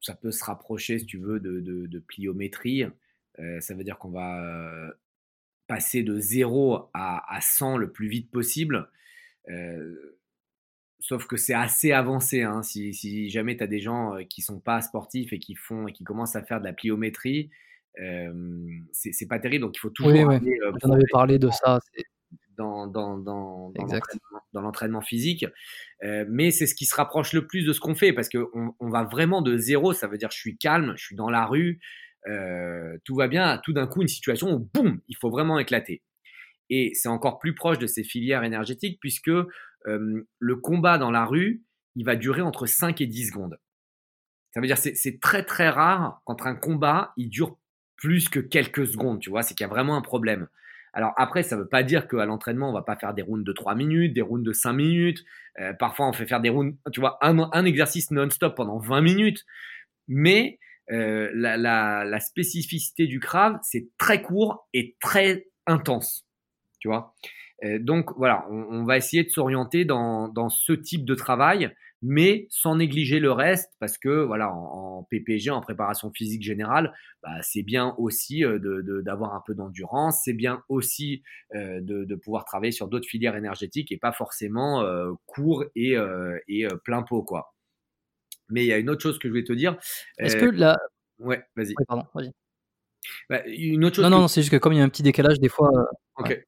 ça 0.01 0.15
peut 0.15 0.31
se 0.31 0.43
rapprocher, 0.43 0.99
si 0.99 1.05
tu 1.05 1.17
veux, 1.17 1.39
de, 1.39 1.59
de, 1.59 1.99
pliométrie. 1.99 2.85
ça 3.59 3.73
veut 3.73 3.83
dire 3.83 3.97
qu'on 3.97 4.11
va 4.11 4.91
passer 5.67 6.03
de 6.03 6.19
0 6.19 6.89
à, 6.93 7.35
à, 7.35 7.41
100 7.41 7.77
le 7.77 7.91
plus 7.91 8.07
vite 8.07 8.31
possible. 8.31 8.89
Sauf 10.99 11.27
que 11.27 11.37
c'est 11.37 11.53
assez 11.53 11.91
avancé. 11.91 12.43
Hein. 12.43 12.61
Si, 12.63 13.29
jamais 13.29 13.55
tu 13.55 13.63
as 13.63 13.67
des 13.67 13.79
gens 13.79 14.15
euh, 14.15 14.23
qui 14.23 14.41
sont 14.41 14.59
pas 14.59 14.81
sportifs 14.81 15.31
et 15.33 15.39
qui 15.39 15.55
font 15.55 15.87
et 15.87 15.93
qui 15.93 16.03
commencent 16.03 16.35
à 16.35 16.43
faire 16.43 16.59
de 16.59 16.65
la 16.65 16.73
pliométrie, 16.73 17.49
euh, 18.01 18.33
c'est 18.91 19.27
pas 19.27 19.39
terrible. 19.39 19.65
Donc 19.65 19.77
il 19.77 19.79
faut 19.79 19.89
toujours. 19.89 20.11
Oui, 20.11 20.23
oui. 20.23 20.59
Euh, 20.63 20.71
On 20.83 20.91
avait 20.91 21.03
parlé 21.11 21.39
de 21.39 21.49
ça. 21.49 21.79
Dans, 22.57 22.87
dans, 22.87 23.17
dans, 23.17 23.71
dans 24.53 24.61
l'entraînement 24.61 25.01
physique. 25.01 25.45
Euh, 26.03 26.25
mais 26.27 26.51
c'est 26.51 26.65
ce 26.65 26.75
qui 26.75 26.85
se 26.85 26.95
rapproche 26.95 27.33
le 27.33 27.47
plus 27.47 27.65
de 27.65 27.73
ce 27.73 27.79
qu'on 27.79 27.95
fait 27.95 28.13
parce 28.13 28.29
qu'on 28.29 28.73
on 28.79 28.89
va 28.89 29.03
vraiment 29.03 29.41
de 29.41 29.57
zéro. 29.57 29.93
Ça 29.93 30.07
veut 30.07 30.17
dire 30.17 30.29
je 30.31 30.37
suis 30.37 30.57
calme, 30.57 30.93
je 30.97 31.03
suis 31.05 31.15
dans 31.15 31.29
la 31.29 31.45
rue, 31.45 31.79
euh, 32.27 32.97
tout 33.05 33.15
va 33.15 33.27
bien. 33.27 33.59
Tout 33.63 33.73
d'un 33.73 33.87
coup, 33.87 34.01
une 34.01 34.07
situation 34.07 34.51
où 34.53 34.69
boum, 34.73 34.99
il 35.07 35.15
faut 35.15 35.29
vraiment 35.29 35.59
éclater. 35.59 36.01
Et 36.69 36.91
c'est 36.93 37.09
encore 37.09 37.39
plus 37.39 37.55
proche 37.55 37.79
de 37.79 37.87
ces 37.87 38.03
filières 38.03 38.43
énergétiques 38.43 38.99
puisque 38.99 39.31
le 39.85 40.55
combat 40.55 40.97
dans 40.97 41.11
la 41.11 41.25
rue, 41.25 41.63
il 41.95 42.05
va 42.05 42.15
durer 42.15 42.41
entre 42.41 42.65
5 42.65 43.01
et 43.01 43.07
10 43.07 43.27
secondes. 43.27 43.59
Ça 44.53 44.61
veut 44.61 44.67
dire 44.67 44.77
c'est 44.77 44.95
c'est 44.95 45.19
très 45.19 45.43
très 45.43 45.69
rare 45.69 46.21
qu'entre 46.25 46.47
un 46.47 46.55
combat, 46.55 47.13
il 47.17 47.29
dure 47.29 47.57
plus 47.97 48.29
que 48.29 48.39
quelques 48.39 48.87
secondes, 48.87 49.19
tu 49.19 49.29
vois, 49.29 49.43
c'est 49.43 49.53
qu'il 49.53 49.63
y 49.63 49.69
a 49.69 49.69
vraiment 49.69 49.95
un 49.95 50.01
problème. 50.01 50.47
Alors 50.93 51.13
après, 51.17 51.43
ça 51.43 51.55
ne 51.55 51.61
veut 51.61 51.67
pas 51.67 51.83
dire 51.83 52.07
qu'à 52.07 52.25
l'entraînement, 52.25 52.69
on 52.69 52.73
va 52.73 52.81
pas 52.81 52.95
faire 52.95 53.13
des 53.13 53.21
rounds 53.21 53.45
de 53.45 53.51
3 53.51 53.75
minutes, 53.75 54.13
des 54.13 54.21
rounds 54.21 54.45
de 54.45 54.53
5 54.53 54.73
minutes. 54.73 55.23
Parfois, 55.77 56.07
on 56.07 56.13
fait 56.13 56.25
faire 56.25 56.41
des 56.41 56.49
rounds, 56.49 56.77
tu 56.91 56.99
vois, 56.99 57.19
un, 57.21 57.65
exercice 57.65 58.09
non-stop 58.11 58.55
pendant 58.55 58.79
20 58.79 59.01
minutes. 59.01 59.45
Mais 60.07 60.59
la, 60.87 62.19
spécificité 62.19 63.05
du 63.05 63.19
Krav, 63.19 63.59
c'est 63.61 63.89
très 63.97 64.21
court 64.21 64.67
et 64.73 64.95
très 64.99 65.45
intense. 65.67 66.25
Tu 66.79 66.87
vois 66.87 67.13
donc 67.79 68.11
voilà, 68.17 68.45
on, 68.49 68.83
va 68.83 68.97
essayer 68.97 69.23
de 69.23 69.29
s'orienter 69.29 69.85
dans, 69.85 70.49
ce 70.49 70.73
type 70.73 71.05
de 71.05 71.15
travail, 71.15 71.75
mais 72.01 72.47
sans 72.49 72.77
négliger 72.77 73.19
le 73.19 73.31
reste, 73.31 73.73
parce 73.79 73.97
que 73.97 74.23
voilà, 74.23 74.51
en, 74.53 75.03
PPG, 75.09 75.49
en 75.49 75.59
préparation 75.61 76.11
physique 76.11 76.41
générale, 76.41 76.93
bah, 77.21 77.41
c'est 77.41 77.63
bien 77.63 77.95
aussi 77.97 78.45
euh, 78.45 78.59
d'avoir 79.03 79.33
un 79.33 79.43
peu 79.45 79.53
d'endurance, 79.53 80.21
c'est 80.23 80.33
bien 80.33 80.63
aussi 80.69 81.21
euh, 81.55 81.79
de, 81.81 82.15
pouvoir 82.15 82.45
travailler 82.45 82.71
sur 82.71 82.87
d'autres 82.87 83.07
filières 83.07 83.35
énergétiques 83.35 83.91
et 83.91 83.97
pas 83.97 84.11
forcément 84.11 84.83
court 85.25 85.65
et, 85.75 85.95
plein 86.83 87.03
pot 87.03 87.23
quoi. 87.23 87.53
Mais 88.49 88.63
il 88.63 88.67
y 88.67 88.73
a 88.73 88.77
une 88.77 88.89
autre 88.89 89.01
chose 89.01 89.19
que 89.19 89.27
je 89.27 89.33
voulais 89.33 89.43
te 89.43 89.53
dire. 89.53 89.77
Est-ce 90.17 90.37
que 90.37 90.45
la 90.45 90.77
Ouais, 91.19 91.43
vas-y. 91.55 91.73
pardon, 91.87 92.05
vas-y. 92.13 92.31
Bah, 93.29 93.41
une 93.45 93.83
autre 93.85 93.97
chose. 93.97 94.05
Non, 94.05 94.09
non, 94.09 94.27
c'est 94.27 94.41
juste 94.41 94.51
que 94.51 94.57
comme 94.57 94.73
il 94.73 94.79
y 94.79 94.81
a 94.81 94.83
un 94.83 94.89
petit 94.89 95.03
décalage, 95.03 95.39
des 95.39 95.49
fois. 95.49 95.69
ok. 96.17 96.41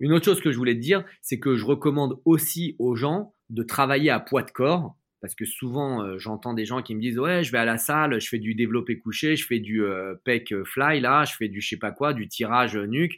Une 0.00 0.12
autre 0.12 0.24
chose 0.24 0.40
que 0.40 0.52
je 0.52 0.58
voulais 0.58 0.74
te 0.74 0.80
dire, 0.80 1.04
c'est 1.22 1.38
que 1.38 1.56
je 1.56 1.64
recommande 1.64 2.20
aussi 2.24 2.76
aux 2.78 2.94
gens 2.94 3.34
de 3.50 3.62
travailler 3.62 4.10
à 4.10 4.20
poids 4.20 4.42
de 4.42 4.50
corps. 4.50 4.96
Parce 5.20 5.34
que 5.34 5.46
souvent, 5.46 6.02
euh, 6.02 6.18
j'entends 6.18 6.52
des 6.52 6.66
gens 6.66 6.82
qui 6.82 6.94
me 6.94 7.00
disent 7.00 7.18
Ouais, 7.18 7.42
je 7.42 7.50
vais 7.50 7.56
à 7.56 7.64
la 7.64 7.78
salle, 7.78 8.20
je 8.20 8.28
fais 8.28 8.38
du 8.38 8.54
développé 8.54 8.98
couché, 8.98 9.36
je 9.36 9.46
fais 9.46 9.58
du 9.58 9.82
euh, 9.82 10.14
pec 10.24 10.54
fly, 10.64 11.00
là, 11.00 11.24
je 11.24 11.34
fais 11.34 11.48
du 11.48 11.62
je 11.62 11.68
sais 11.70 11.78
pas 11.78 11.92
quoi, 11.92 12.12
du 12.12 12.28
tirage 12.28 12.76
nuque. 12.76 13.14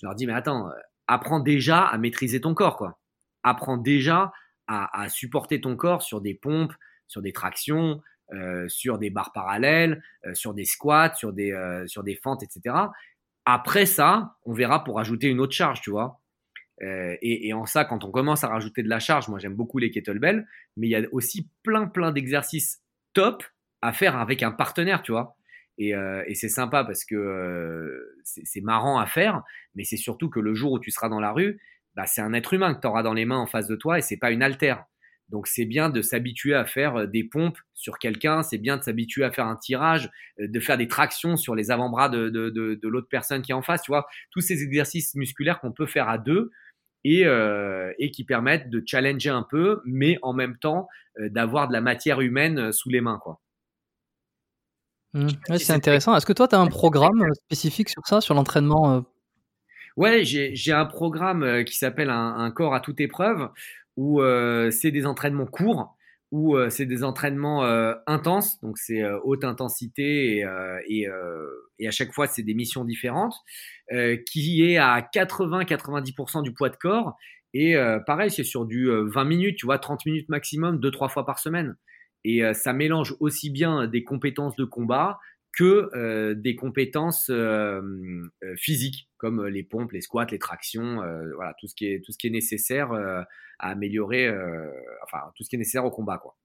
Je 0.00 0.06
leur 0.06 0.14
dis 0.14 0.26
Mais 0.26 0.32
attends, 0.32 0.68
euh, 0.68 0.72
apprends 1.06 1.38
déjà 1.38 1.82
à 1.84 1.98
maîtriser 1.98 2.40
ton 2.40 2.54
corps, 2.54 2.78
quoi. 2.78 2.98
Apprends 3.42 3.76
déjà 3.76 4.32
à, 4.68 5.08
supporter 5.08 5.60
ton 5.60 5.74
corps 5.74 6.00
sur 6.00 6.20
des 6.20 6.32
pompes, 6.34 6.72
sur 7.08 7.22
des 7.22 7.32
tractions, 7.32 8.00
sur 8.68 8.98
des 8.98 9.10
barres 9.10 9.32
parallèles, 9.32 10.00
sur 10.32 10.54
des 10.54 10.64
squats, 10.64 11.14
sur 11.14 11.32
des, 11.32 11.52
sur 11.88 12.04
des 12.04 12.14
fentes, 12.14 12.44
etc. 12.44 12.76
Après 13.44 13.84
ça, 13.84 14.36
on 14.44 14.52
verra 14.52 14.84
pour 14.84 15.00
ajouter 15.00 15.26
une 15.26 15.40
autre 15.40 15.54
charge, 15.54 15.80
tu 15.80 15.90
vois. 15.90 16.19
Euh, 16.82 17.16
et, 17.20 17.52
en 17.52 17.66
ça, 17.66 17.84
quand 17.84 18.04
on 18.04 18.10
commence 18.10 18.42
à 18.44 18.48
rajouter 18.48 18.82
de 18.82 18.88
la 18.88 19.00
charge, 19.00 19.28
moi 19.28 19.38
j'aime 19.38 19.54
beaucoup 19.54 19.78
les 19.78 19.90
kettlebells, 19.90 20.46
mais 20.76 20.86
il 20.86 20.90
y 20.90 20.96
a 20.96 21.02
aussi 21.12 21.48
plein 21.62 21.86
plein 21.86 22.10
d'exercices 22.10 22.82
top 23.12 23.44
à 23.82 23.92
faire 23.92 24.16
avec 24.16 24.42
un 24.42 24.50
partenaire, 24.50 25.02
tu 25.02 25.12
vois. 25.12 25.36
Et, 25.78 25.94
euh, 25.94 26.22
c'est 26.34 26.48
sympa 26.48 26.84
parce 26.84 27.04
que 27.04 27.14
euh, 27.14 28.16
c'est 28.24 28.60
marrant 28.62 28.98
à 28.98 29.06
faire, 29.06 29.42
mais 29.74 29.84
c'est 29.84 29.96
surtout 29.96 30.30
que 30.30 30.40
le 30.40 30.54
jour 30.54 30.72
où 30.72 30.78
tu 30.78 30.90
seras 30.90 31.08
dans 31.08 31.20
la 31.20 31.32
rue, 31.32 31.60
bah, 31.94 32.06
c'est 32.06 32.20
un 32.22 32.32
être 32.32 32.54
humain 32.54 32.74
que 32.74 32.80
tu 32.80 32.86
auras 32.86 33.02
dans 33.02 33.14
les 33.14 33.24
mains 33.24 33.38
en 33.38 33.46
face 33.46 33.66
de 33.66 33.76
toi 33.76 33.98
et 33.98 34.02
c'est 34.02 34.18
pas 34.18 34.30
une 34.30 34.42
altère. 34.42 34.84
Donc 35.28 35.46
c'est 35.46 35.64
bien 35.64 35.90
de 35.90 36.02
s'habituer 36.02 36.54
à 36.54 36.64
faire 36.64 37.06
des 37.06 37.22
pompes 37.22 37.58
sur 37.74 37.98
quelqu'un, 37.98 38.42
c'est 38.42 38.58
bien 38.58 38.78
de 38.78 38.82
s'habituer 38.82 39.22
à 39.22 39.30
faire 39.30 39.46
un 39.46 39.56
tirage, 39.56 40.10
de 40.38 40.60
faire 40.60 40.76
des 40.76 40.88
tractions 40.88 41.36
sur 41.36 41.54
les 41.54 41.70
avant-bras 41.70 42.08
de, 42.08 42.28
de 42.30 42.88
l'autre 42.88 43.06
personne 43.08 43.40
qui 43.40 43.52
est 43.52 43.54
en 43.54 43.62
face, 43.62 43.82
tu 43.82 43.92
vois. 43.92 44.08
Tous 44.32 44.40
ces 44.40 44.64
exercices 44.64 45.14
musculaires 45.14 45.60
qu'on 45.60 45.72
peut 45.72 45.86
faire 45.86 46.08
à 46.08 46.18
deux, 46.18 46.50
et, 47.04 47.26
euh, 47.26 47.92
et 47.98 48.10
qui 48.10 48.24
permettent 48.24 48.70
de 48.70 48.82
challenger 48.84 49.30
un 49.30 49.46
peu, 49.48 49.80
mais 49.84 50.18
en 50.22 50.32
même 50.32 50.56
temps 50.58 50.88
euh, 51.18 51.28
d'avoir 51.28 51.68
de 51.68 51.72
la 51.72 51.80
matière 51.80 52.20
humaine 52.20 52.58
euh, 52.58 52.72
sous 52.72 52.88
les 52.88 53.00
mains. 53.00 53.18
Quoi. 53.22 53.40
Mmh. 55.14 55.28
c'est 55.56 55.72
intéressant. 55.72 56.14
Est-ce 56.14 56.26
que 56.26 56.32
toi, 56.32 56.46
tu 56.46 56.54
as 56.54 56.60
un 56.60 56.68
programme 56.68 57.26
spécifique 57.34 57.88
sur 57.88 58.06
ça, 58.06 58.20
sur 58.20 58.34
l'entraînement 58.34 59.04
Ouais, 59.96 60.24
j'ai 60.24 60.72
un 60.72 60.86
programme 60.86 61.64
qui 61.64 61.76
s'appelle 61.76 62.10
un, 62.10 62.36
un, 62.36 62.50
corps 62.52 62.74
à 62.74 62.80
toute 62.80 63.00
épreuve, 63.00 63.48
où 63.96 64.22
c'est 64.70 64.92
des 64.92 65.06
entraînements 65.06 65.46
courts 65.46 65.96
où 66.30 66.56
euh, 66.56 66.70
c'est 66.70 66.86
des 66.86 67.02
entraînements 67.02 67.64
euh, 67.64 67.94
intenses, 68.06 68.60
donc 68.60 68.78
c'est 68.78 69.02
euh, 69.02 69.18
haute 69.24 69.44
intensité 69.44 70.36
et, 70.36 70.46
et, 70.86 71.08
et, 71.78 71.88
à 71.88 71.90
chaque 71.90 72.12
fois 72.12 72.26
c'est 72.26 72.42
des 72.42 72.54
missions 72.54 72.84
différentes, 72.84 73.34
qui 74.26 74.62
est 74.70 74.76
à 74.76 75.00
80-90% 75.00 76.42
du 76.42 76.52
poids 76.52 76.68
de 76.68 76.76
corps. 76.76 77.16
Et 77.54 77.74
pareil, 78.06 78.30
c'est 78.30 78.44
sur 78.44 78.64
du 78.64 78.88
20 78.88 79.24
minutes, 79.24 79.56
tu 79.58 79.66
vois, 79.66 79.78
30 79.78 80.06
minutes 80.06 80.28
maximum, 80.28 80.78
2-3 80.78 81.08
fois 81.10 81.26
par 81.26 81.38
semaine. 81.38 81.76
Et 82.24 82.42
ça 82.54 82.72
mélange 82.72 83.16
aussi 83.18 83.50
bien 83.50 83.88
des 83.88 84.04
compétences 84.04 84.54
de 84.54 84.64
combat 84.64 85.18
que 85.52 86.34
des 86.34 86.54
compétences 86.54 87.30
physiques 88.56 89.08
comme 89.18 89.46
les 89.46 89.64
pompes, 89.64 89.90
les 89.90 90.00
squats, 90.00 90.26
les 90.30 90.38
tractions, 90.38 91.02
voilà 91.34 91.54
tout 91.58 91.66
ce 91.66 91.74
qui 91.74 91.86
est 91.86 92.04
tout 92.04 92.12
ce 92.12 92.18
qui 92.18 92.28
est 92.28 92.30
nécessaire 92.30 92.92
à 93.60 93.70
améliorer, 93.70 94.26
euh, 94.26 94.70
enfin 95.04 95.30
tout 95.36 95.44
ce 95.44 95.48
qui 95.48 95.56
est 95.56 95.58
nécessaire 95.58 95.84
au 95.84 95.90
combat, 95.90 96.18
quoi. 96.18 96.36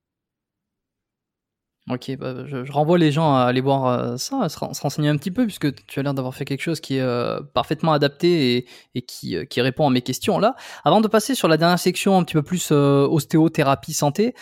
Ok, 1.91 2.17
bah, 2.17 2.45
je, 2.47 2.71
renvoie 2.71 2.97
les 2.97 3.11
gens 3.11 3.35
à 3.35 3.43
aller 3.43 3.61
voir 3.61 3.85
euh, 3.85 4.17
ça, 4.17 4.41
à 4.41 4.49
se, 4.49 4.57
renseigner 4.57 5.09
un 5.09 5.17
petit 5.17 5.29
peu, 5.29 5.45
puisque 5.45 5.85
tu 5.85 5.99
as 5.99 6.03
l'air 6.03 6.15
d'avoir 6.15 6.33
fait 6.33 6.43
quelque 6.43 6.61
chose 6.61 6.79
qui 6.79 6.97
est 6.97 7.01
euh, 7.01 7.39
parfaitement 7.53 7.93
adapté 7.93 8.65
et, 8.95 9.01
qui, 9.03 9.37
qui, 9.47 9.61
répond 9.61 9.87
à 9.87 9.91
mes 9.91 10.01
questions 10.01 10.39
là. 10.39 10.55
Avant 10.83 10.99
de 10.99 11.07
passer 11.07 11.35
sur 11.35 11.47
la 11.47 11.57
dernière 11.57 11.77
section 11.77 12.17
un 12.17 12.23
petit 12.23 12.33
peu 12.33 12.41
plus 12.41 12.71
ostéothérapie 12.71 13.93
santé, 13.93 14.33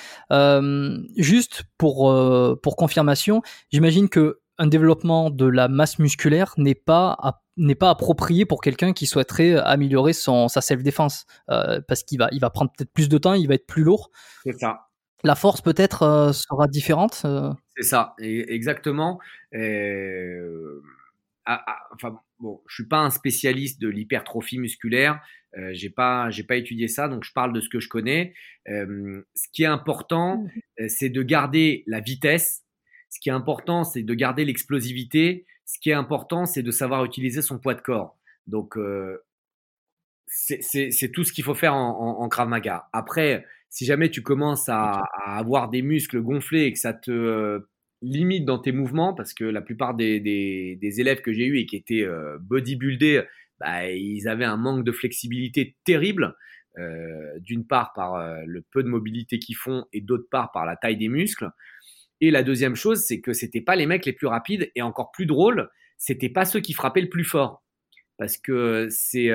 juste 1.18 1.64
pour, 1.78 2.16
pour 2.62 2.76
confirmation, 2.78 3.42
j'imagine 3.72 4.08
que 4.08 4.40
un 4.58 4.68
développement 4.68 5.30
de 5.30 5.46
la 5.46 5.68
masse 5.68 6.00
musculaire 6.00 6.54
n'est 6.58 6.76
pas 6.76 7.18
n'est 7.58 7.76
pas 7.76 7.90
approprié 7.90 8.46
pour 8.46 8.62
quelqu'un 8.62 8.94
qui 8.94 9.06
souhaiterait 9.06 9.56
améliorer 9.58 10.14
son 10.14 10.48
sa 10.48 10.62
self 10.62 10.82
défense 10.84 11.26
euh, 11.50 11.82
parce 11.88 12.04
qu'il 12.04 12.20
va 12.20 12.30
il 12.32 12.40
va 12.40 12.50
prendre 12.50 12.72
peut-être 12.76 12.92
plus 12.92 13.10
de 13.10 13.18
temps, 13.18 13.34
il 13.34 13.48
va 13.48 13.56
être 13.56 13.68
plus 13.68 13.84
lourd. 13.84 14.12
C'est 14.44 14.60
ça. 14.60 14.88
La 15.24 15.36
force 15.36 15.62
peut-être 15.62 16.04
euh, 16.04 16.32
sera 16.34 16.68
différente. 16.68 17.22
Euh? 17.26 17.54
C'est 17.78 17.84
ça, 17.84 18.16
exactement. 18.20 19.20
Ah, 21.46 21.62
ah, 21.68 21.80
enfin, 21.94 22.20
bon, 22.40 22.62
je 22.68 22.76
suis 22.76 22.88
pas 22.88 23.00
un 23.00 23.10
spécialiste 23.10 23.82
de 23.82 23.90
l'hypertrophie 23.90 24.60
musculaire. 24.60 25.22
Euh, 25.58 25.72
j'ai 25.74 25.90
pas, 25.90 26.30
j'ai 26.30 26.44
pas 26.44 26.56
étudié 26.56 26.88
ça, 26.88 27.08
donc 27.08 27.24
je 27.24 27.34
parle 27.34 27.54
de 27.54 27.60
ce 27.60 27.70
que 27.70 27.80
je 27.80 27.90
connais. 27.90 28.34
Euh, 28.70 29.22
ce 29.36 29.48
qui 29.52 29.64
est 29.64 29.68
important, 29.68 30.38
mmh. 30.78 30.88
c'est 30.88 31.10
de 31.10 31.22
garder 31.22 31.84
la 31.86 32.00
vitesse. 32.00 32.64
Ce 33.10 33.20
qui 33.20 33.30
est 33.30 33.34
important, 33.34 33.84
c'est 33.84 34.04
de 34.04 34.14
garder 34.14 34.46
l'explosivité. 34.46 35.46
Ce 35.66 35.80
qui 35.80 35.90
est 35.90 35.94
important, 35.94 36.46
c'est 36.46 36.64
de 36.64 36.72
savoir 36.72 37.06
utiliser 37.06 37.42
son 37.42 37.60
poids 37.60 37.76
de 37.76 37.82
corps. 37.82 38.18
Donc, 38.48 38.78
euh, 38.78 39.24
c'est 40.28 41.12
tout 41.14 41.24
ce 41.24 41.32
qu'il 41.32 41.44
faut 41.44 41.54
faire 41.54 41.76
en, 41.76 42.20
en, 42.20 42.30
Krav 42.30 42.48
Maga. 42.48 42.88
Après, 42.92 43.46
si 43.74 43.86
jamais 43.86 44.12
tu 44.12 44.22
commences 44.22 44.70
à, 44.70 45.02
à, 45.26 45.40
avoir 45.40 45.68
des 45.68 45.82
muscles 45.82 46.22
gonflés 46.22 46.66
et 46.66 46.74
que 46.74 46.78
ça 46.78 46.94
te 46.94 47.60
limite 48.04 48.46
dans 48.46 48.60
tes 48.60 48.72
mouvements 48.72 49.16
parce 49.16 49.34
que 49.34 49.46
la 49.46 49.62
plupart 49.62 49.96
des, 49.96 50.20
des, 50.20 51.02
élèves 51.02 51.22
que 51.22 51.34
j'ai 51.34 51.46
eu 51.46 51.58
et 51.58 51.66
qui 51.66 51.76
étaient 51.76 52.04
euh, 52.04 52.38
bodybuildés, 52.40 53.24
bah, 53.60 53.90
ils 53.90 54.28
avaient 54.28 54.46
un 54.46 54.58
manque 54.58 54.84
de 54.84 54.92
flexibilité 54.92 55.76
terrible. 55.86 56.36
Euh, 56.80 57.38
d'une 57.40 57.68
part 57.68 57.94
par 57.94 58.16
euh, 58.16 58.42
le 58.48 58.64
peu 58.64 58.82
de 58.82 58.88
mobilité 58.88 59.38
qu'ils 59.38 59.56
font 59.56 59.86
et 59.94 60.02
d'autre 60.02 60.26
part 60.32 60.52
par 60.52 60.66
la 60.66 60.76
taille 60.76 60.98
des 60.98 61.08
muscles. 61.08 61.52
Et 62.20 62.32
la 62.32 62.42
deuxième 62.42 62.76
chose, 62.76 63.04
c'est 63.06 63.22
que 63.22 63.32
c'était 63.32 63.62
pas 63.62 63.76
les 63.76 63.86
mecs 63.86 64.08
les 64.08 64.14
plus 64.14 64.26
rapides 64.26 64.72
et 64.74 64.82
encore 64.82 65.12
plus 65.12 65.28
drôle, 65.28 65.70
c'était 65.98 66.30
pas 66.30 66.46
ceux 66.46 66.62
qui 66.62 66.74
frappaient 66.74 67.02
le 67.02 67.10
plus 67.10 67.26
fort. 67.26 67.64
Parce 68.18 68.40
que 68.40 68.88
c'est 68.90 69.32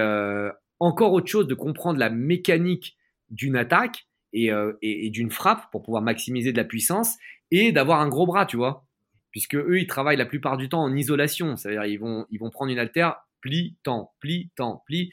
encore 0.81 1.13
autre 1.13 1.29
chose 1.29 1.47
de 1.47 1.55
comprendre 1.55 2.01
la 2.01 2.11
mécanique 2.11 2.99
d'une 3.31 3.55
attaque 3.55 4.08
et, 4.33 4.51
et 4.83 5.11
d'une 5.11 5.31
frappe 5.31 5.71
pour 5.71 5.83
pouvoir 5.83 6.03
maximiser 6.03 6.53
de 6.53 6.57
la 6.57 6.65
puissance 6.65 7.17
et 7.51 7.73
d'avoir 7.73 8.01
un 8.01 8.09
gros 8.09 8.27
bras, 8.27 8.47
tu 8.47 8.57
vois. 8.57 8.85
Puisque 9.31 9.57
eux, 9.57 9.79
ils 9.79 9.87
travaillent 9.87 10.17
la 10.17 10.27
plupart 10.27 10.57
du 10.57 10.69
temps 10.69 10.83
en 10.83 10.95
isolation. 10.95 11.57
C'est-à-dire, 11.57 11.85
ils 11.85 11.99
vont, 11.99 12.27
ils 12.31 12.39
vont 12.39 12.51
prendre 12.51 12.73
une 12.73 12.79
haltère, 12.79 13.17
pli, 13.41 13.77
temps, 13.83 14.13
pli, 14.21 14.51
temps, 14.57 14.83
pli. 14.87 15.11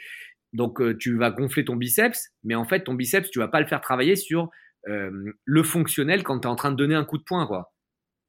Donc, 0.53 0.81
euh, 0.81 0.95
tu 0.97 1.17
vas 1.17 1.31
gonfler 1.31 1.65
ton 1.65 1.75
biceps, 1.75 2.31
mais 2.43 2.55
en 2.55 2.65
fait, 2.65 2.85
ton 2.85 2.93
biceps, 2.93 3.29
tu 3.29 3.39
vas 3.39 3.49
pas 3.49 3.59
le 3.59 3.67
faire 3.67 3.81
travailler 3.81 4.15
sur 4.15 4.49
euh, 4.87 5.33
le 5.43 5.63
fonctionnel 5.63 6.23
quand 6.23 6.39
tu 6.39 6.47
es 6.47 6.51
en 6.51 6.55
train 6.55 6.71
de 6.71 6.77
donner 6.77 6.95
un 6.95 7.03
coup 7.03 7.17
de 7.17 7.23
poing, 7.23 7.45
quoi. 7.45 7.73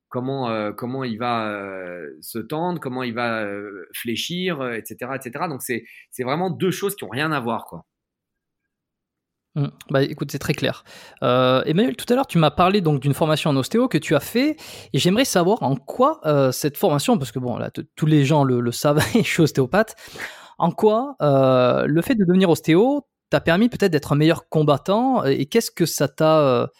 Comment, 0.09 0.51
euh, 0.51 0.73
comment 0.73 1.05
il 1.05 1.19
va 1.19 1.61
se 2.21 2.39
tendre, 2.39 2.81
comment 2.81 3.03
il 3.03 3.15
va 3.15 3.49
fléchir, 3.93 4.73
etc., 4.73 5.13
etc. 5.17 5.47
Donc, 5.49 5.63
c'est 5.63 5.85
vraiment 6.23 6.51
deux 6.51 6.71
choses 6.71 6.97
qui 6.97 7.05
ont 7.05 7.09
rien 7.09 7.33
à 7.33 7.41
voir, 7.41 7.67
quoi. 7.67 7.85
Mmh. 9.57 9.69
Bah 9.89 10.03
écoute, 10.03 10.31
c'est 10.31 10.39
très 10.39 10.53
clair. 10.53 10.85
Euh, 11.23 11.63
Emmanuel, 11.65 11.97
tout 11.97 12.05
à 12.13 12.15
l'heure, 12.15 12.27
tu 12.27 12.37
m'as 12.37 12.51
parlé 12.51 12.83
donc 12.83 13.01
d'une 13.01 13.15
formation 13.15 13.49
en 13.49 13.57
ostéo 13.57 13.89
que 13.89 13.97
tu 13.97 14.15
as 14.15 14.21
fait, 14.21 14.57
et 14.93 14.99
j'aimerais 14.99 15.25
savoir 15.25 15.63
en 15.63 15.77
quoi 15.77 16.21
euh, 16.27 16.53
cette 16.53 16.77
formation, 16.77 17.17
parce 17.17 17.33
que 17.33 17.39
bon, 17.39 17.57
là, 17.57 17.71
tous 17.71 18.07
les 18.07 18.27
gens 18.27 18.45
le, 18.45 18.71
savent, 18.71 19.03
je 19.15 19.23
suis 19.23 19.43
ostéopathe, 19.43 19.97
en 20.59 20.71
quoi 20.71 21.17
euh, 21.23 21.87
le 21.87 22.03
fait 22.03 22.15
de 22.15 22.25
devenir 22.25 22.51
ostéo 22.51 23.07
t'a 23.31 23.41
permis 23.41 23.71
peut-être 23.71 23.91
d'être 23.91 24.13
un 24.13 24.17
meilleur 24.17 24.51
combattant, 24.51 25.25
et 25.25 25.47
qu'est-ce 25.47 25.71
que 25.71 25.87
ça 25.87 26.07
t'a 26.07 26.71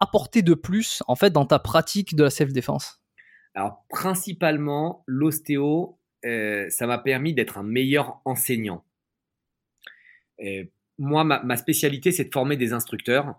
apporté 0.00 0.42
de 0.42 0.54
plus 0.54 1.04
en 1.06 1.14
fait 1.14 1.30
dans 1.30 1.46
ta 1.46 1.60
pratique 1.60 2.16
de 2.16 2.24
la 2.24 2.30
self-défense? 2.30 3.00
Alors 3.54 3.84
principalement, 3.88 5.04
l'ostéo, 5.06 6.00
ça 6.24 6.86
m'a 6.88 6.98
permis 6.98 7.32
d'être 7.32 7.58
un 7.58 7.62
meilleur 7.62 8.20
enseignant. 8.24 8.84
Et 10.38 10.73
moi, 10.98 11.24
ma, 11.24 11.56
spécialité, 11.56 12.12
c'est 12.12 12.24
de 12.24 12.32
former 12.32 12.56
des 12.56 12.72
instructeurs. 12.72 13.34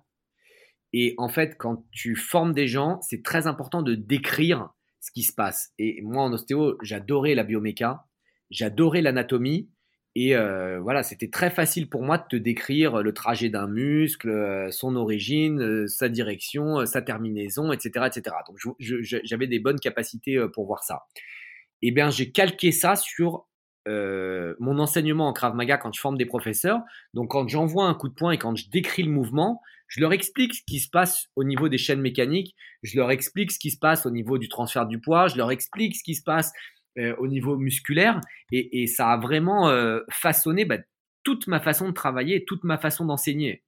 Et 0.93 1.13
en 1.17 1.29
fait, 1.29 1.57
quand 1.57 1.85
tu 1.91 2.15
formes 2.15 2.53
des 2.53 2.67
gens, 2.67 2.99
c'est 3.01 3.23
très 3.23 3.47
important 3.47 3.81
de 3.81 3.95
décrire 3.95 4.69
ce 5.01 5.11
qui 5.11 5.23
se 5.23 5.33
passe. 5.33 5.71
Et 5.77 6.01
moi, 6.01 6.23
en 6.23 6.33
ostéo, 6.33 6.77
j'adorais 6.81 7.35
la 7.35 7.43
bioméca, 7.43 8.05
j'adorais 8.49 9.01
l'anatomie. 9.01 9.69
Et 10.17 10.35
euh, 10.35 10.79
voilà, 10.79 11.03
c'était 11.03 11.29
très 11.29 11.49
facile 11.49 11.89
pour 11.89 12.01
moi 12.01 12.17
de 12.17 12.23
te 12.29 12.35
décrire 12.37 13.03
le 13.03 13.13
trajet 13.13 13.49
d'un 13.49 13.67
muscle, 13.67 14.29
euh, 14.29 14.71
son 14.71 14.95
origine, 14.95 15.61
euh, 15.61 15.87
sa 15.87 16.07
direction, 16.07 16.85
sa 16.85 17.01
terminaison, 17.01 17.73
etc., 17.73 18.07
etc. 18.07 18.37
Donc, 18.47 18.57
j'avais 18.79 19.47
des 19.47 19.59
bonnes 19.59 19.79
capacités 19.79 20.37
pour 20.53 20.65
voir 20.65 20.83
ça. 20.83 21.03
Eh 21.81 21.91
bien, 21.91 22.09
j'ai 22.09 22.31
calqué 22.31 22.71
ça 22.71 22.95
sur 22.95 23.45
euh, 23.87 24.55
mon 24.59 24.79
enseignement 24.79 25.27
en 25.27 25.33
Krav 25.33 25.55
Maga 25.55 25.77
quand 25.77 25.93
je 25.93 26.01
forme 26.01 26.17
des 26.17 26.25
professeurs. 26.25 26.81
Donc 27.13 27.31
quand 27.31 27.47
j'envoie 27.47 27.85
un 27.85 27.93
coup 27.93 28.09
de 28.09 28.15
poing 28.15 28.31
et 28.31 28.37
quand 28.37 28.55
je 28.55 28.69
décris 28.69 29.03
le 29.03 29.11
mouvement, 29.11 29.61
je 29.87 30.01
leur 30.01 30.11
explique 30.11 30.55
ce 30.55 30.63
qui 30.65 30.79
se 30.79 30.89
passe 30.89 31.27
au 31.35 31.43
niveau 31.43 31.69
des 31.69 31.77
chaînes 31.77 32.01
mécaniques, 32.01 32.55
je 32.81 32.97
leur 32.97 33.11
explique 33.11 33.51
ce 33.51 33.59
qui 33.59 33.69
se 33.69 33.77
passe 33.77 34.07
au 34.07 34.09
niveau 34.09 34.39
du 34.39 34.49
transfert 34.49 34.87
du 34.87 34.99
poids, 34.99 35.27
je 35.27 35.37
leur 35.37 35.51
explique 35.51 35.95
ce 35.95 36.03
qui 36.03 36.15
se 36.15 36.23
passe 36.23 36.51
euh, 36.97 37.15
au 37.17 37.27
niveau 37.27 37.57
musculaire 37.57 38.21
et, 38.51 38.87
ça 38.87 39.11
a 39.11 39.17
vraiment 39.17 39.69
euh, 39.69 39.99
façonné 40.09 40.65
bah, 40.65 40.77
toute 41.23 41.45
ma 41.47 41.59
façon 41.59 41.89
de 41.89 41.93
travailler, 41.93 42.45
toute 42.45 42.63
ma 42.63 42.79
façon 42.79 43.05
d'enseigner. 43.05 43.63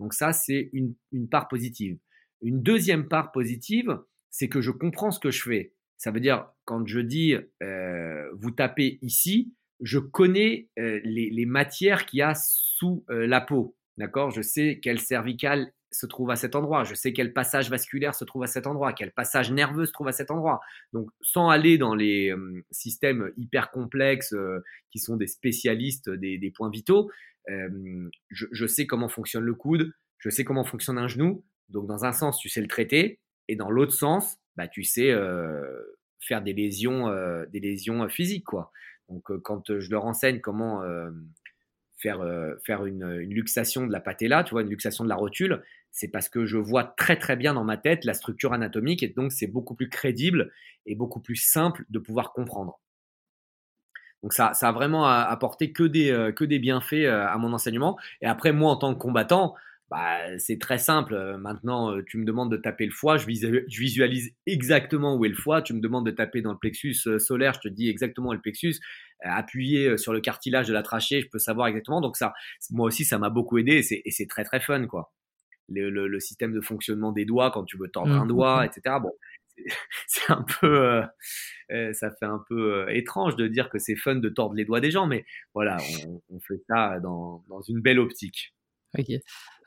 Donc 0.00 0.14
ça, 0.14 0.32
c'est 0.32 0.70
une, 0.72 0.94
une 1.12 1.28
part 1.28 1.46
positive. 1.46 1.98
Une 2.42 2.62
deuxième 2.62 3.06
part 3.06 3.30
positive, 3.30 4.00
c'est 4.30 4.48
que 4.48 4.60
je 4.60 4.70
comprends 4.72 5.12
ce 5.12 5.20
que 5.20 5.30
je 5.30 5.42
fais. 5.42 5.74
Ça 5.98 6.10
veut 6.10 6.20
dire, 6.20 6.46
quand 6.64 6.86
je 6.86 7.00
dis 7.00 7.36
vous 8.32 8.50
tapez 8.50 8.98
ici, 9.02 9.52
je 9.80 9.98
connais 9.98 10.68
euh, 10.78 11.00
les, 11.04 11.46
matières 11.46 12.06
qu'il 12.06 12.18
y 12.18 12.22
a 12.22 12.34
sous 12.34 13.04
euh, 13.10 13.26
la 13.26 13.40
peau. 13.40 13.76
D'accord? 13.96 14.30
Je 14.30 14.42
sais 14.42 14.78
quel 14.82 14.98
cervical 14.98 15.72
se 15.90 16.06
trouve 16.06 16.30
à 16.30 16.36
cet 16.36 16.54
endroit. 16.54 16.84
Je 16.84 16.94
sais 16.94 17.12
quel 17.12 17.32
passage 17.32 17.70
vasculaire 17.70 18.14
se 18.14 18.24
trouve 18.24 18.44
à 18.44 18.46
cet 18.46 18.66
endroit, 18.66 18.92
quel 18.92 19.10
passage 19.10 19.50
nerveux 19.50 19.86
se 19.86 19.92
trouve 19.92 20.08
à 20.08 20.12
cet 20.12 20.30
endroit. 20.30 20.60
Donc, 20.92 21.10
sans 21.20 21.48
aller 21.48 21.78
dans 21.78 21.94
les 21.94 22.30
euh, 22.30 22.64
systèmes 22.70 23.32
hyper 23.36 23.70
complexes 23.70 24.34
qui 24.90 24.98
sont 24.98 25.16
des 25.16 25.26
spécialistes 25.26 26.08
des, 26.08 26.52
points 26.54 26.70
vitaux, 26.70 27.10
je, 28.30 28.66
sais 28.66 28.86
comment 28.86 29.08
fonctionne 29.08 29.42
le 29.42 29.54
coude, 29.54 29.92
je 30.18 30.30
sais 30.30 30.44
comment 30.44 30.64
fonctionne 30.64 30.98
un 30.98 31.08
genou. 31.08 31.44
Donc, 31.68 31.86
dans 31.86 32.04
un 32.04 32.12
sens, 32.12 32.38
tu 32.38 32.48
sais 32.48 32.60
le 32.60 32.68
traiter, 32.68 33.18
et 33.48 33.56
dans 33.56 33.70
l'autre 33.70 33.92
sens, 33.92 34.36
bah, 34.56 34.68
tu 34.68 34.84
sais 34.84 35.12
faire 36.20 36.42
des 36.42 36.52
lésions, 36.52 37.08
des 37.50 37.60
lésions 37.60 38.08
physiques, 38.08 38.44
quoi. 38.44 38.70
Donc, 39.10 39.30
euh, 39.30 39.40
quand 39.42 39.70
euh, 39.70 39.80
je 39.80 39.90
leur 39.90 40.04
enseigne 40.04 40.40
comment 40.40 40.82
euh, 40.82 41.10
faire, 41.98 42.24
faire 42.64 42.86
une, 42.86 43.18
luxation 43.18 43.86
de 43.86 43.92
la 43.92 44.00
patella, 44.00 44.42
tu 44.44 44.52
vois, 44.52 44.62
une 44.62 44.70
luxation 44.70 45.04
de 45.04 45.08
la 45.08 45.16
rotule, 45.16 45.62
c'est 45.90 46.08
parce 46.08 46.28
que 46.28 46.46
je 46.46 46.56
vois 46.56 46.84
très 46.84 47.18
très 47.18 47.36
bien 47.36 47.52
dans 47.52 47.64
ma 47.64 47.76
tête 47.76 48.04
la 48.04 48.14
structure 48.14 48.52
anatomique 48.52 49.02
et 49.02 49.08
donc 49.08 49.32
c'est 49.32 49.48
beaucoup 49.48 49.74
plus 49.74 49.88
crédible 49.88 50.52
et 50.86 50.94
beaucoup 50.94 51.20
plus 51.20 51.36
simple 51.36 51.84
de 51.90 51.98
pouvoir 51.98 52.32
comprendre. 52.32 52.80
Donc 54.22 54.32
ça, 54.32 54.54
ça 54.54 54.68
a 54.68 54.72
vraiment 54.72 55.06
apporté 55.06 55.72
que 55.72 55.82
des, 55.82 56.30
que 56.36 56.44
des 56.44 56.58
bienfaits 56.58 57.06
à 57.06 57.36
mon 57.38 57.52
enseignement. 57.52 57.98
Et 58.20 58.26
après, 58.26 58.52
moi, 58.52 58.70
en 58.70 58.76
tant 58.76 58.94
que 58.94 58.98
combattant, 58.98 59.54
bah, 59.90 60.38
c'est 60.38 60.60
très 60.60 60.78
simple. 60.78 61.14
Euh, 61.14 61.36
maintenant, 61.36 61.92
euh, 61.92 62.02
tu 62.06 62.16
me 62.16 62.24
demandes 62.24 62.50
de 62.50 62.56
taper 62.56 62.86
le 62.86 62.92
foie, 62.92 63.16
je, 63.16 63.26
visualise 63.26 64.32
exactement 64.46 65.16
où 65.16 65.24
est 65.24 65.28
le 65.28 65.34
foie. 65.34 65.62
Tu 65.62 65.74
me 65.74 65.80
demandes 65.80 66.06
de 66.06 66.12
taper 66.12 66.42
dans 66.42 66.52
le 66.52 66.58
plexus 66.58 66.96
euh, 67.08 67.18
solaire, 67.18 67.54
je 67.54 67.68
te 67.68 67.68
dis 67.68 67.88
exactement 67.88 68.28
où 68.28 68.32
est 68.32 68.36
le 68.36 68.40
plexus. 68.40 68.76
appuyer 69.20 69.98
sur 69.98 70.12
le 70.12 70.20
cartilage 70.20 70.68
de 70.68 70.72
la 70.72 70.82
trachée, 70.84 71.20
je 71.20 71.28
peux 71.28 71.40
savoir 71.40 71.66
exactement. 71.66 72.00
Donc 72.00 72.16
ça, 72.16 72.32
moi 72.70 72.86
aussi, 72.86 73.04
ça 73.04 73.18
m'a 73.18 73.30
beaucoup 73.30 73.58
aidé 73.58 73.84
et 73.90 74.10
c'est 74.10 74.26
très 74.28 74.44
très 74.44 74.60
fun, 74.60 74.86
quoi. 74.86 75.12
Le, 75.68 76.18
système 76.20 76.52
de 76.52 76.60
fonctionnement 76.60 77.12
des 77.12 77.24
doigts 77.24 77.50
quand 77.50 77.64
tu 77.64 77.76
veux 77.76 77.88
tordre 77.88 78.12
un 78.12 78.24
mmh, 78.24 78.28
doigt, 78.28 78.62
mmh. 78.62 78.66
etc. 78.66 78.96
Bon, 79.02 79.12
c'est 80.06 80.32
un 80.32 80.44
peu, 80.60 81.02
ça 81.92 82.10
fait 82.12 82.26
un 82.26 82.42
peu 82.48 82.86
étrange 82.90 83.34
de 83.36 83.48
dire 83.48 83.68
que 83.70 83.78
c'est 83.78 83.96
fun 83.96 84.16
de 84.16 84.28
tordre 84.28 84.54
les 84.54 84.64
doigts 84.64 84.80
des 84.80 84.90
gens, 84.90 85.06
mais 85.06 85.24
voilà, 85.54 85.78
on, 86.28 86.40
fait 86.40 86.60
ça 86.68 87.00
dans 87.00 87.62
une 87.68 87.80
belle 87.80 87.98
optique. 87.98 88.52
Ok. 88.98 89.06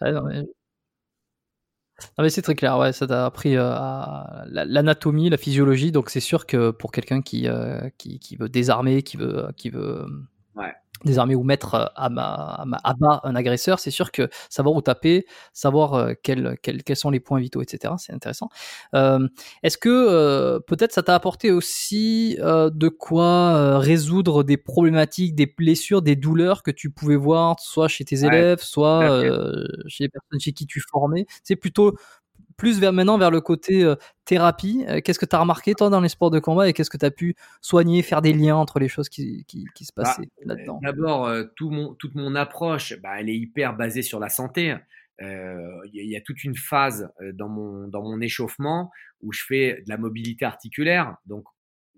Ah 0.02 0.12
non, 0.12 0.24
mais... 0.24 0.44
c'est 2.30 2.41
très 2.41 2.56
clair, 2.56 2.78
ouais, 2.78 2.91
ça 2.91 3.08
t'a 3.08 3.26
appris 3.26 3.56
euh, 3.56 3.64
l'anatomie, 4.48 5.30
la 5.30 5.38
physiologie, 5.38 5.91
donc 5.91 6.10
c'est 6.10 6.20
sûr 6.20 6.45
que 6.45 6.72
pour 6.72 6.91
quelqu'un 6.91 7.22
qui, 7.22 7.48
euh, 7.48 7.90
qui, 7.98 8.20
qui, 8.20 8.36
veut 8.36 8.50
désarmer, 8.50 9.04
qui 9.04 9.18
veut, 9.18 9.48
qui 9.56 9.70
veut 9.70 10.06
ouais 10.56 10.74
désarmer 11.04 11.36
ou 11.36 11.44
mettre 11.44 11.76
euh, 11.76 11.86
à, 11.96 12.10
ma, 12.10 12.66
à, 12.84 12.94
bas 12.94 13.22
un 13.24 13.36
agresseur, 13.36 13.80
c'est 13.80 13.92
sûr 13.92 14.12
que 14.12 14.30
savoir 14.50 14.76
où 14.76 14.82
taper, 14.82 15.26
savoir 15.54 15.94
euh, 15.94 16.14
quels, 16.22 16.58
quels, 16.62 16.84
quels 16.84 16.96
sont 16.96 17.10
les 17.10 17.20
points 17.20 17.40
vitaux, 17.40 17.62
etc., 17.62 17.94
c'est 17.98 18.14
intéressant. 18.14 18.50
Euh, 18.96 19.28
Est-ce 19.64 19.78
que 19.78 19.90
euh, 19.90 20.60
peut-être 20.60 20.92
ça 20.92 21.04
t'a 21.04 21.16
apporté 21.16 21.52
aussi 21.52 22.38
euh, 22.40 22.70
de 22.70 22.90
quoi 22.90 23.80
résoudre 23.80 24.44
des 24.44 24.58
problématiques, 24.58 25.36
des 25.36 25.46
blessures, 25.46 26.02
des 26.02 26.16
douleurs 26.16 26.64
que 26.64 26.72
tu 26.72 26.90
pouvais 26.90 27.16
voir 27.16 27.60
soit 27.60 27.88
chez 27.88 28.06
tes 28.06 28.26
élèves, 28.26 28.62
soit 28.62 29.24
chez 29.88 30.06
les 30.06 30.10
personnes 30.10 30.40
chez 30.40 30.54
qui 30.54 30.66
tu 30.66 30.82
formais? 30.92 31.26
C'est 31.44 31.56
plutôt 31.56 31.96
plus 32.58 32.80
vers 32.80 32.94
maintenant 32.94 33.18
vers 33.18 33.32
le 33.32 33.42
côté 33.42 33.84
euh, 33.84 33.96
thérapie. 34.26 34.86
Euh, 34.88 35.02
qu'est-ce 35.02 35.20
que 35.20 35.26
tu 35.26 35.36
as 35.36 35.40
remarqué 35.40 35.74
toi 35.74 35.90
dans 35.90 36.02
les 36.02 36.10
sports 36.10 36.32
de 36.32 36.40
combat 36.40 36.70
et 36.70 36.74
qu'est-ce 36.74 36.90
que 36.90 36.98
tu 36.98 37.06
as 37.06 37.12
pu 37.12 37.36
soigner, 37.62 38.02
faire 38.02 38.22
des 38.22 38.34
liens 38.34 38.56
entre 38.56 38.80
les 38.80 38.88
choses 38.88 39.10
qui, 39.10 39.46
qui, 39.46 39.66
qui 39.76 39.86
se 39.86 39.92
bah, 39.96 40.04
passaient 40.04 40.30
là-dedans? 40.46 40.80
D'abord, 40.82 41.32
tout 41.56 41.70
mon, 41.70 41.94
toute 41.96 42.16
mon 42.16 42.36
approche, 42.36 43.00
bah, 43.02 43.20
elle 43.20 43.30
est 43.30 43.38
hyper 43.38 43.76
basée 43.76 44.02
sur 44.02 44.20
la 44.20 44.30
santé. 44.30 44.76
Il 45.20 45.90
y, 45.94 46.18
a 46.18 46.22
toute 46.22 46.44
une 46.44 46.56
phase 46.56 47.10
dans 47.34 47.48
mon, 47.48 47.88
dans 47.88 48.02
mon 48.02 48.20
échauffement 48.20 48.92
où 49.22 49.32
je 49.32 49.42
fais 49.48 49.82
de 49.86 49.90
la 49.90 49.98
mobilité 49.98 50.44
articulaire. 50.44 51.16
Donc, 51.26 51.46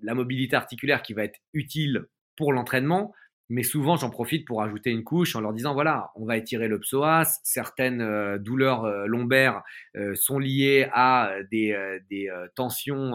la 0.01 0.13
mobilité 0.13 0.55
articulaire 0.55 1.01
qui 1.01 1.13
va 1.13 1.23
être 1.23 1.39
utile 1.53 2.05
pour 2.35 2.53
l'entraînement, 2.53 3.13
mais 3.47 3.61
souvent, 3.61 3.95
j'en 3.95 4.09
profite 4.09 4.45
pour 4.47 4.63
ajouter 4.63 4.89
une 4.89 5.03
couche 5.03 5.35
en 5.35 5.41
leur 5.41 5.53
disant 5.53 5.73
voilà, 5.75 6.11
on 6.15 6.25
va 6.25 6.35
étirer 6.37 6.67
le 6.67 6.79
psoas. 6.79 7.39
Certaines 7.43 8.01
euh, 8.01 8.39
douleurs 8.39 8.85
euh, 8.85 9.05
lombaires 9.05 9.61
euh, 9.95 10.15
sont 10.15 10.39
liées 10.39 10.87
à 10.93 11.31
des, 11.51 11.75
tensions 12.55 13.13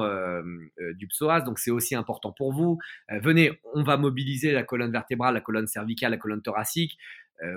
du 0.94 1.08
psoas, 1.08 1.40
donc 1.40 1.58
c'est 1.58 1.70
aussi 1.70 1.94
important 1.94 2.32
pour 2.32 2.52
vous. 2.52 2.78
venez, 3.22 3.50
on 3.74 3.82
va 3.82 3.96
mobiliser 3.96 4.52
la 4.52 4.62
colonne 4.62 4.92
vertébrale, 4.92 5.34
la 5.34 5.40
colonne 5.40 5.66
cervicale, 5.66 6.12
la 6.12 6.16
colonne 6.16 6.42
thoracique. 6.42 6.98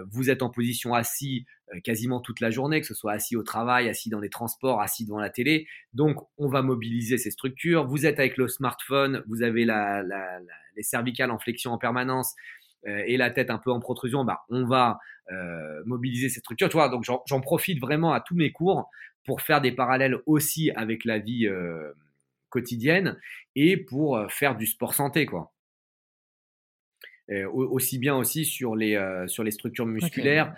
vous 0.10 0.30
êtes 0.30 0.42
en 0.42 0.50
position 0.50 0.94
assis 0.94 1.46
quasiment 1.84 2.22
toute 2.22 2.40
la 2.40 2.50
journée, 2.50 2.82
que 2.82 2.88
ce 2.88 2.94
soit 2.94 3.12
assis 3.12 3.36
au 3.36 3.44
travail, 3.44 3.90
assis 3.90 4.10
dans 4.10 4.20
les 4.20 4.30
transports, 4.30 4.82
assis 4.82 5.06
devant 5.06 5.20
la 5.20 5.30
télé. 5.30 5.68
Donc, 5.94 6.18
on 6.38 6.48
va 6.48 6.62
mobiliser 6.62 7.18
ces 7.18 7.32
structures. 7.32 7.86
Vous 7.86 8.06
êtes 8.06 8.20
avec 8.20 8.38
le 8.38 8.48
smartphone, 8.48 9.24
vous 9.28 9.44
avez 9.44 9.66
la, 9.66 10.02
la, 10.04 10.40
les 10.76 10.84
cervicales 10.84 11.32
en 11.32 11.40
flexion 11.40 11.72
en 11.72 11.78
permanence. 11.78 12.36
Euh, 12.88 13.04
et 13.08 13.18
la 13.18 13.30
tête 13.32 13.50
un 13.50 13.58
peu 13.58 13.72
en 13.72 13.80
protrusion, 13.80 14.26
bah, 14.26 14.42
on 14.50 14.66
va 14.66 15.00
euh, 15.32 15.82
mobiliser 15.86 16.30
cette 16.30 16.44
structure. 16.44 16.70
Tu 16.70 16.78
vois, 16.78 16.90
donc 16.90 17.04
j'en 17.04 17.42
profite 17.42 17.80
vraiment 17.80 18.14
à 18.14 18.22
tous 18.22 18.36
mes 18.36 18.52
cours 18.52 18.90
pour 19.26 19.42
faire 19.42 19.62
des 19.62 19.72
parallèles 19.72 20.18
aussi 20.26 20.72
avec 20.72 21.06
la 21.06 21.20
vie 21.20 21.48
euh, 21.48 21.94
quotidienne 22.50 23.18
et 23.56 23.78
pour 23.78 24.20
faire 24.30 24.56
du 24.56 24.68
sport 24.68 24.94
santé, 24.94 25.26
quoi. 25.26 25.54
aussi 27.48 27.98
bien 27.98 28.16
aussi 28.16 28.46
sur 28.46 28.76
les, 28.76 29.00
sur 29.28 29.44
les 29.44 29.52
structures 29.52 29.88
musculaires, 29.88 30.54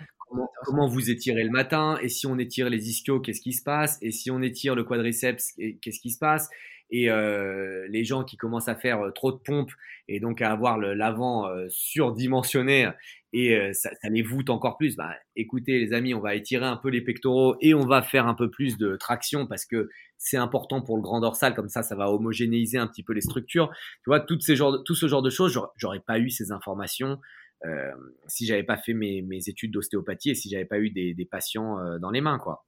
comment, 0.64 0.88
vous 0.88 1.10
étirez 1.10 1.44
le 1.44 1.50
matin, 1.50 1.98
et 2.02 2.08
si 2.08 2.26
on 2.26 2.38
étire 2.38 2.68
les 2.68 2.90
ischios, 2.90 3.20
qu'est-ce 3.20 3.40
qui 3.40 3.52
se 3.52 3.62
passe, 3.62 3.98
et 4.02 4.10
si 4.10 4.30
on 4.30 4.42
étire 4.42 4.74
le 4.74 4.84
quadriceps, 4.84 5.54
qu'est-ce 5.80 6.00
qui 6.00 6.10
se 6.10 6.18
passe, 6.18 6.50
et 6.90 7.10
euh, 7.10 7.86
les 7.88 8.04
gens 8.04 8.24
qui 8.24 8.36
commencent 8.36 8.68
à 8.68 8.76
faire 8.76 9.00
euh, 9.00 9.10
trop 9.10 9.32
de 9.32 9.38
pompes 9.38 9.72
et 10.08 10.20
donc 10.20 10.40
à 10.40 10.52
avoir 10.52 10.78
l'avant 10.78 11.48
euh, 11.48 11.66
surdimensionné 11.68 12.88
et 13.32 13.58
ça, 13.74 13.90
les 14.04 14.22
voûte 14.22 14.48
encore 14.48 14.78
plus. 14.78 14.96
Bah, 14.96 15.14
écoutez 15.34 15.78
les 15.78 15.92
amis, 15.92 16.14
on 16.14 16.20
va 16.20 16.34
étirer 16.34 16.64
un 16.64 16.76
peu 16.76 16.88
les 16.88 17.02
pectoraux 17.02 17.56
et 17.60 17.74
on 17.74 17.84
va 17.84 18.00
faire 18.00 18.26
un 18.26 18.34
peu 18.34 18.50
plus 18.50 18.78
de 18.78 18.96
traction 18.96 19.46
parce 19.46 19.66
que 19.66 19.90
c'est 20.16 20.38
important 20.38 20.80
pour 20.80 20.96
le 20.96 21.02
grand 21.02 21.20
dorsal, 21.20 21.54
comme 21.54 21.68
ça, 21.68 21.82
ça 21.82 21.96
va 21.96 22.10
homogénéiser 22.10 22.78
un 22.78 22.86
petit 22.86 23.02
peu 23.02 23.12
les 23.12 23.20
structures. 23.20 23.70
Tu 24.04 24.10
vois, 24.10 24.24
ces 24.40 24.56
genres, 24.56 24.82
tout 24.84 24.94
ce 24.94 25.06
genre 25.06 25.20
de 25.20 25.28
choses, 25.28 25.60
j'aurais 25.76 26.00
pas 26.00 26.18
eu 26.18 26.30
ces 26.30 26.50
informations 26.50 27.18
euh, 27.66 27.92
si 28.26 28.46
j'avais 28.46 28.62
pas 28.62 28.78
fait 28.78 28.94
mes, 28.94 29.22
études 29.48 29.72
d'ostéopathie 29.72 30.30
et 30.30 30.34
si 30.34 30.48
j'avais 30.48 30.64
pas 30.64 30.78
eu 30.78 30.88
des, 30.90 31.28
patients 31.30 31.98
dans 31.98 32.10
les 32.10 32.22
mains, 32.22 32.38
quoi. 32.38 32.64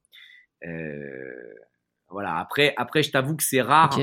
Voilà. 2.09 2.37
Après, 2.37 2.73
après, 2.77 3.03
je 3.03 3.11
t'avoue 3.11 3.35
que 3.35 3.43
c'est 3.43 3.61
rare 3.61 3.97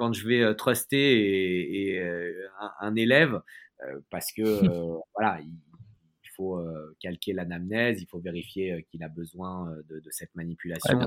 quand 0.00 0.14
je 0.14 0.26
vais 0.26 0.40
euh, 0.40 0.54
truster 0.54 0.96
et, 0.96 1.92
et 1.92 2.00
euh, 2.00 2.32
un, 2.80 2.94
élève 2.96 3.42
euh, 3.82 4.00
parce 4.10 4.32
que 4.32 4.42
voilà, 5.14 5.40
il, 5.42 5.52
faut 6.36 6.58
calquer 7.02 7.34
l'anamnèse, 7.34 8.00
il 8.00 8.06
faut 8.06 8.18
vérifier 8.18 8.86
qu'il 8.90 9.02
a 9.02 9.08
besoin 9.08 9.70
de, 9.90 10.00
cette 10.08 10.34
manipulation. 10.34 10.98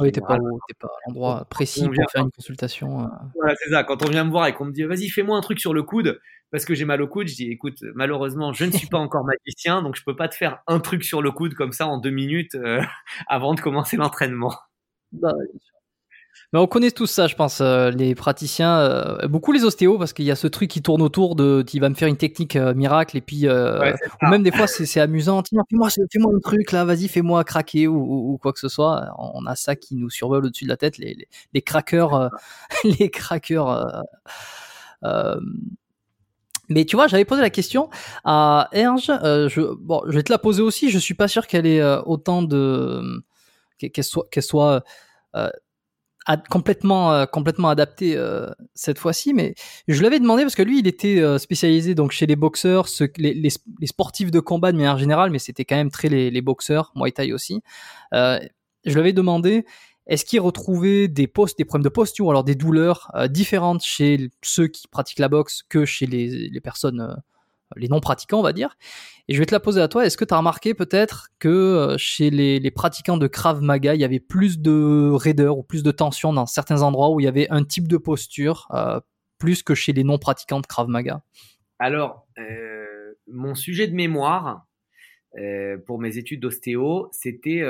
oui, 0.00 0.10
t'es 0.10 0.20
pas, 0.20 0.26
pas, 0.26 0.88
à 0.88 0.88
l'endroit 1.06 1.44
précis 1.48 1.84
pour 1.84 2.10
faire 2.10 2.24
une 2.24 2.32
consultation. 2.32 3.08
Voilà, 3.36 3.54
c'est 3.62 3.70
ça. 3.70 3.84
Quand 3.84 4.04
on 4.04 4.10
vient 4.10 4.24
me 4.24 4.32
voir 4.32 4.48
et 4.48 4.54
qu'on 4.54 4.64
me 4.64 4.72
dit 4.72 4.82
vas-y, 4.82 5.08
fais-moi 5.08 5.38
un 5.38 5.40
truc 5.40 5.60
sur 5.60 5.72
le 5.72 5.84
coude 5.84 6.20
parce 6.50 6.64
que 6.64 6.74
j'ai 6.74 6.84
mal 6.84 7.00
au 7.00 7.06
coude, 7.06 7.28
je 7.28 7.36
dis 7.36 7.48
écoute, 7.48 7.78
malheureusement, 7.94 8.52
je 8.52 8.64
ne 8.64 8.72
suis 8.72 8.88
pas 8.88 8.98
encore 8.98 9.24
magicien, 9.24 9.82
donc 9.82 9.94
je 9.94 10.02
peux 10.02 10.16
pas 10.16 10.26
te 10.26 10.34
faire 10.34 10.64
un 10.66 10.80
truc 10.80 11.04
sur 11.04 11.22
le 11.22 11.30
coude 11.30 11.54
comme 11.54 11.70
ça 11.70 11.86
en 11.86 11.98
deux 11.98 12.10
minutes 12.10 12.56
avant 13.28 13.54
de 13.54 13.60
commencer 13.60 13.96
l'entraînement. 13.96 14.52
Bah, 15.20 15.32
mais 16.54 16.60
on 16.60 16.68
connaît 16.68 16.92
tous 16.92 17.08
ça, 17.08 17.26
je 17.26 17.34
pense, 17.34 17.60
euh, 17.60 17.90
les 17.90 18.14
praticiens, 18.14 18.78
euh, 18.78 19.26
beaucoup 19.26 19.50
les 19.50 19.64
ostéos, 19.64 19.98
parce 19.98 20.12
qu'il 20.12 20.24
y 20.24 20.30
a 20.30 20.36
ce 20.36 20.46
truc 20.46 20.70
qui 20.70 20.82
tourne 20.82 21.02
autour 21.02 21.34
de, 21.34 21.62
qui 21.66 21.80
va 21.80 21.88
me 21.88 21.96
faire 21.96 22.06
une 22.06 22.16
technique 22.16 22.54
euh, 22.54 22.74
miracle, 22.74 23.16
et 23.16 23.20
puis, 23.20 23.48
ou 23.48 24.28
même 24.30 24.44
des 24.44 24.52
fois 24.52 24.68
c'est 24.68 25.00
amusant, 25.00 25.42
fais-moi 25.42 25.90
fais 25.90 26.02
un 26.02 26.40
truc 26.40 26.70
là, 26.70 26.84
vas-y, 26.84 27.08
fais-moi 27.08 27.42
craquer 27.42 27.88
ou, 27.88 28.38
quoi 28.40 28.52
que 28.52 28.60
ce 28.60 28.68
soit. 28.68 29.04
On 29.18 29.44
a 29.46 29.56
ça 29.56 29.74
qui 29.74 29.96
nous 29.96 30.10
survole 30.10 30.46
au-dessus 30.46 30.64
de 30.64 30.68
la 30.68 30.76
tête, 30.76 30.96
les, 30.98 31.14
les, 31.14 31.28
les 31.52 31.62
craqueurs, 31.62 32.30
les 32.84 33.10
craqueurs. 33.10 34.04
Mais 36.68 36.84
tu 36.84 36.94
vois, 36.94 37.08
j'avais 37.08 37.24
posé 37.24 37.42
la 37.42 37.50
question 37.50 37.90
à 38.24 38.68
Erge. 38.72 39.06
je, 39.06 39.74
bon, 39.74 40.02
je 40.06 40.12
vais 40.12 40.22
te 40.22 40.30
la 40.30 40.38
poser 40.38 40.62
aussi. 40.62 40.90
Je 40.90 41.00
suis 41.00 41.14
pas 41.14 41.26
sûr 41.26 41.48
qu'elle 41.48 41.66
ait 41.66 41.84
autant 42.06 42.42
de 42.42 43.24
qu'elle 43.78 44.04
soit, 44.04 44.26
soit 44.40 44.84
euh, 45.36 45.50
complètement 46.48 47.12
euh, 47.12 47.26
complètement 47.26 47.68
adaptée 47.68 48.16
euh, 48.16 48.48
cette 48.74 48.98
fois-ci. 48.98 49.34
Mais 49.34 49.54
je 49.88 50.02
l'avais 50.02 50.20
demandé 50.20 50.42
parce 50.42 50.54
que 50.54 50.62
lui 50.62 50.78
il 50.78 50.86
était 50.86 51.22
spécialisé 51.38 51.94
donc 51.94 52.12
chez 52.12 52.26
les 52.26 52.36
boxeurs 52.36 52.86
les, 53.18 53.34
les, 53.34 53.86
sportifs 53.86 54.30
de 54.30 54.40
combat 54.40 54.72
de 54.72 54.78
manière 54.78 54.98
générale 54.98 55.30
mais 55.30 55.38
c'était 55.38 55.64
quand 55.64 55.76
même 55.76 55.90
très 55.90 56.08
les, 56.08 56.40
boxeurs 56.40 56.92
Muay 56.96 57.12
Thai 57.12 57.32
aussi. 57.32 57.62
Je 58.12 58.48
lui 58.86 58.98
avais 58.98 59.12
demandé 59.12 59.64
est-ce 60.06 60.26
qu'il 60.26 60.40
retrouvait 60.40 61.08
des 61.08 61.26
postes 61.26 61.58
des 61.58 61.64
problèmes 61.64 61.84
de 61.84 61.88
posture 61.88 62.30
alors 62.30 62.44
des 62.44 62.54
douleurs 62.54 63.10
différentes 63.28 63.82
chez 63.82 64.30
ceux 64.42 64.68
qui 64.68 64.88
pratiquent 64.88 65.18
la 65.18 65.28
boxe 65.28 65.62
que 65.68 65.84
chez 65.84 66.06
les 66.06 66.60
personnes 66.60 67.16
les 67.76 67.88
non-pratiquants, 67.88 68.38
on 68.38 68.42
va 68.42 68.52
dire. 68.52 68.76
Et 69.28 69.34
je 69.34 69.38
vais 69.38 69.46
te 69.46 69.54
la 69.54 69.60
poser 69.60 69.80
à 69.80 69.88
toi. 69.88 70.04
Est-ce 70.04 70.16
que 70.16 70.24
tu 70.24 70.34
as 70.34 70.36
remarqué 70.36 70.74
peut-être 70.74 71.28
que 71.38 71.48
euh, 71.48 71.98
chez 71.98 72.30
les, 72.30 72.70
pratiquants 72.70 73.16
de 73.16 73.26
Krav 73.26 73.62
Maga, 73.62 73.94
il 73.94 74.00
y 74.00 74.04
avait 74.04 74.20
plus 74.20 74.58
de 74.58 75.10
raideur 75.12 75.58
ou 75.58 75.62
plus 75.62 75.82
de 75.82 75.90
tension 75.90 76.32
dans 76.32 76.46
certains 76.46 76.82
endroits 76.82 77.10
où 77.10 77.20
il 77.20 77.24
y 77.24 77.28
avait 77.28 77.48
un 77.50 77.64
type 77.64 77.88
de 77.88 77.96
posture 77.96 78.68
euh, 78.74 79.00
plus 79.38 79.62
que 79.62 79.74
chez 79.74 79.92
les 79.92 80.04
non-pratiquants 80.04 80.60
de 80.60 80.66
Krav 80.66 80.88
Maga? 80.88 81.22
Alors, 81.78 82.26
euh, 82.38 83.14
mon 83.26 83.54
sujet 83.54 83.86
de 83.88 83.94
mémoire 83.94 84.66
pour 85.88 85.98
mes 85.98 86.16
études 86.16 86.38
d'ostéo, 86.38 87.08
c'était 87.10 87.64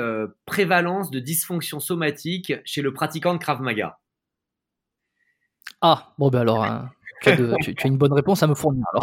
prévalence 0.45 1.09
de 1.09 1.19
dysfonction 1.19 1.79
somatique 1.79 2.53
chez 2.63 2.83
le 2.83 2.93
pratiquant 2.93 3.33
de 3.33 3.39
Krav 3.39 3.59
Maga. 3.59 3.97
Ah, 5.81 6.13
bon 6.19 6.29
ben 6.29 6.41
alors, 6.41 6.63
tu, 7.33 7.75
as 7.83 7.87
une 7.87 7.97
bonne 7.97 8.13
réponse 8.13 8.43
à 8.43 8.47
me 8.47 8.55
fournir. 8.55 8.85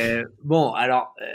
Euh, 0.00 0.24
bon, 0.42 0.72
alors 0.72 1.14
euh, 1.20 1.26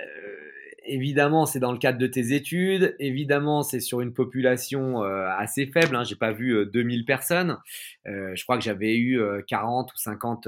évidemment, 0.86 1.46
c'est 1.46 1.60
dans 1.60 1.72
le 1.72 1.78
cadre 1.78 2.00
de 2.00 2.08
tes 2.08 2.34
études. 2.34 2.96
Évidemment, 3.00 3.64
c'est 3.64 3.80
sur 3.80 4.02
une 4.02 4.14
population 4.14 5.04
euh, 5.04 5.28
assez 5.38 5.68
faible. 5.68 5.96
Hein. 5.96 6.04
J'ai 6.04 6.16
pas 6.16 6.32
vu 6.32 6.66
2000 6.66 7.06
personnes. 7.06 7.58
je 8.06 8.44
crois 8.44 8.58
que 8.58 8.64
j'avais 8.64 8.96
eu 8.96 9.20
40 9.48 9.94
ou 9.94 9.98
50 9.98 10.48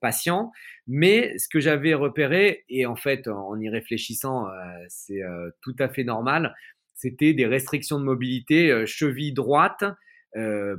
patients. 0.00 0.52
Mais 0.86 1.36
ce 1.38 1.48
que 1.48 1.60
j'avais 1.60 1.94
repéré, 1.94 2.64
et 2.68 2.86
en 2.86 2.96
fait, 2.96 3.28
en 3.28 3.58
y 3.58 3.68
réfléchissant, 3.68 4.46
c'est 4.88 5.22
tout 5.62 5.76
à 5.78 5.88
fait 5.88 6.04
normal, 6.04 6.54
c'était 6.94 7.32
des 7.32 7.46
restrictions 7.46 7.98
de 7.98 8.04
mobilité 8.04 8.86
cheville 8.86 9.32
droite, 9.32 9.84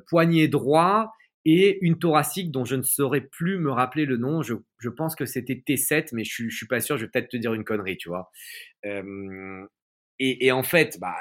poignet 0.07 0.47
droit 0.47 1.11
et 1.45 1.79
une 1.85 1.97
thoracique 1.97 2.51
dont 2.51 2.65
je 2.65 2.75
ne 2.75 2.81
saurais 2.81 3.21
plus 3.21 3.57
me 3.57 3.71
rappeler 3.71 4.05
le 4.05 4.17
nom. 4.17 4.41
Je, 4.41 4.89
pense 4.89 5.15
que 5.15 5.25
c'était 5.25 5.63
T7, 5.65 6.09
mais 6.13 6.23
je, 6.23 6.49
je 6.49 6.55
suis 6.55 6.67
pas 6.67 6.81
sûr. 6.81 6.97
Je 6.97 7.05
vais 7.05 7.11
peut-être 7.11 7.29
te 7.29 7.37
dire 7.37 7.53
une 7.53 7.63
connerie, 7.63 7.97
tu 7.97 8.09
vois. 8.09 8.29
Et, 10.19 10.51
en 10.51 10.63
fait, 10.63 10.97
bah, 10.99 11.15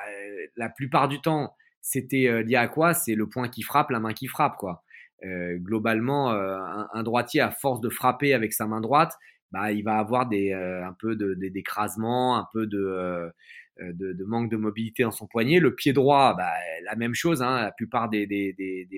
la 0.57 0.69
plupart 0.69 1.09
du 1.09 1.21
temps, 1.21 1.55
c'était 1.81 2.29
euh, 2.29 2.43
lié 2.43 2.57
à 2.57 2.69
quoi? 2.69 2.95
C'est 2.95 3.15
le 3.15 3.29
point 3.29 3.49
qui 3.49 3.63
frappe, 3.63 3.91
la 3.91 4.01
main 4.01 4.13
qui 4.13 4.27
frappe, 4.27 4.57
quoi. 4.57 4.83
Euh, 5.25 5.57
globalement, 5.57 6.33
euh, 6.33 6.57
un, 6.59 6.89
un, 6.93 7.03
droitier, 7.05 7.41
à 7.41 7.51
force 7.51 7.81
de 7.81 7.89
frapper 7.89 8.35
avec 8.35 8.53
sa 8.53 8.67
main 8.67 8.81
droite, 8.81 9.15
bah, 9.53 9.73
il 9.73 9.85
va 9.85 9.99
avoir 9.99 10.29
des, 10.29 10.53
un 10.53 10.95
peu 10.99 11.17
d'écrasement, 11.17 12.37
un 12.37 12.47
peu 12.53 12.67
de 12.67 13.31
de, 13.81 14.13
de, 14.13 14.25
manque 14.25 14.51
de 14.51 14.57
mobilité 14.57 15.05
dans 15.05 15.11
son 15.11 15.27
poignet. 15.27 15.61
Le 15.61 15.75
pied 15.75 15.93
droit, 15.93 16.35
bah, 16.37 16.53
la 16.85 16.97
même 16.97 17.15
chose. 17.15 17.43
Hein. 17.43 17.63
La 17.63 17.73
plupart 17.73 18.09
des, 18.09 18.27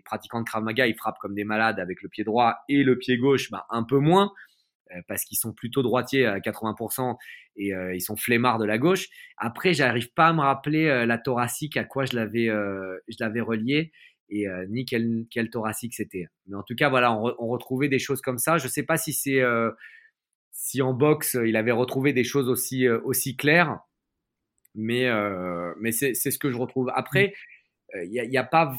pratiquants 0.05 0.41
de 0.41 0.45
Krav 0.45 0.63
Maga, 0.63 0.87
ils 0.87 0.95
frappent 0.95 1.19
comme 1.19 1.35
des 1.35 1.45
malades 1.45 1.79
avec 1.79 2.03
le 2.03 2.09
pied 2.09 2.25
droit 2.25 2.57
et 2.69 2.83
le 2.83 2.99
pied 2.99 3.19
gauche, 3.19 3.51
bah, 3.51 3.67
un 3.71 3.83
peu 3.83 3.99
moins 3.99 4.33
euh, 4.93 5.01
parce 5.07 5.25
qu'ils 5.25 5.39
sont 5.39 5.53
plutôt 5.53 5.83
droitiers 5.83 6.27
à 6.27 6.39
80% 6.39 7.17
et 7.57 7.75
euh, 7.75 7.95
ils 7.95 8.01
sont 8.01 8.17
flemmards 8.17 8.59
de 8.59 8.65
la 8.65 8.79
gauche. 8.79 9.09
Après, 9.37 9.75
j'arrive 9.75 10.13
pas 10.15 10.29
à 10.29 10.33
me 10.33 10.41
rappeler 10.41 11.05
la 11.07 11.19
thoracique 11.19 11.77
à 11.77 11.85
quoi 11.85 12.05
je 12.05 12.17
l'avais 12.17 12.47
je 12.47 13.17
l'avais 13.21 13.41
relié 13.41 13.93
et 14.31 14.47
ni 14.69 14.85
quel 14.85 15.51
thoracique 15.51 15.95
c'était. 15.95 16.29
Mais 16.47 16.57
en 16.57 16.63
tout 16.63 16.75
cas, 16.75 16.89
voilà, 16.89 17.13
on, 17.13 17.35
on, 17.39 17.49
retrouvait 17.49 17.89
des 17.89 17.99
choses 17.99 18.21
comme 18.21 18.39
ça. 18.39 18.59
Je 18.59 18.69
sais 18.69 18.85
pas 18.85 18.97
si 18.97 19.13
c'est 19.13 19.43
si 20.53 20.83
en 20.83 20.95
boxe 20.95 21.37
il 21.45 21.57
avait 21.57 21.73
retrouvé 21.73 22.13
des 22.13 22.25
choses 22.25 22.49
aussi 22.49 22.89
aussi 22.89 23.37
claires 23.37 23.81
mais, 24.75 25.07
euh, 25.07 25.73
mais 25.81 25.93
c'est 25.93 26.15
ce 26.15 26.39
que 26.39 26.51
je 26.51 26.57
retrouve. 26.57 26.91
Après, 26.95 27.35
il 27.95 28.11
n'y 28.11 28.37
a, 28.37 28.41
a, 28.41 28.45
pas 28.45 28.75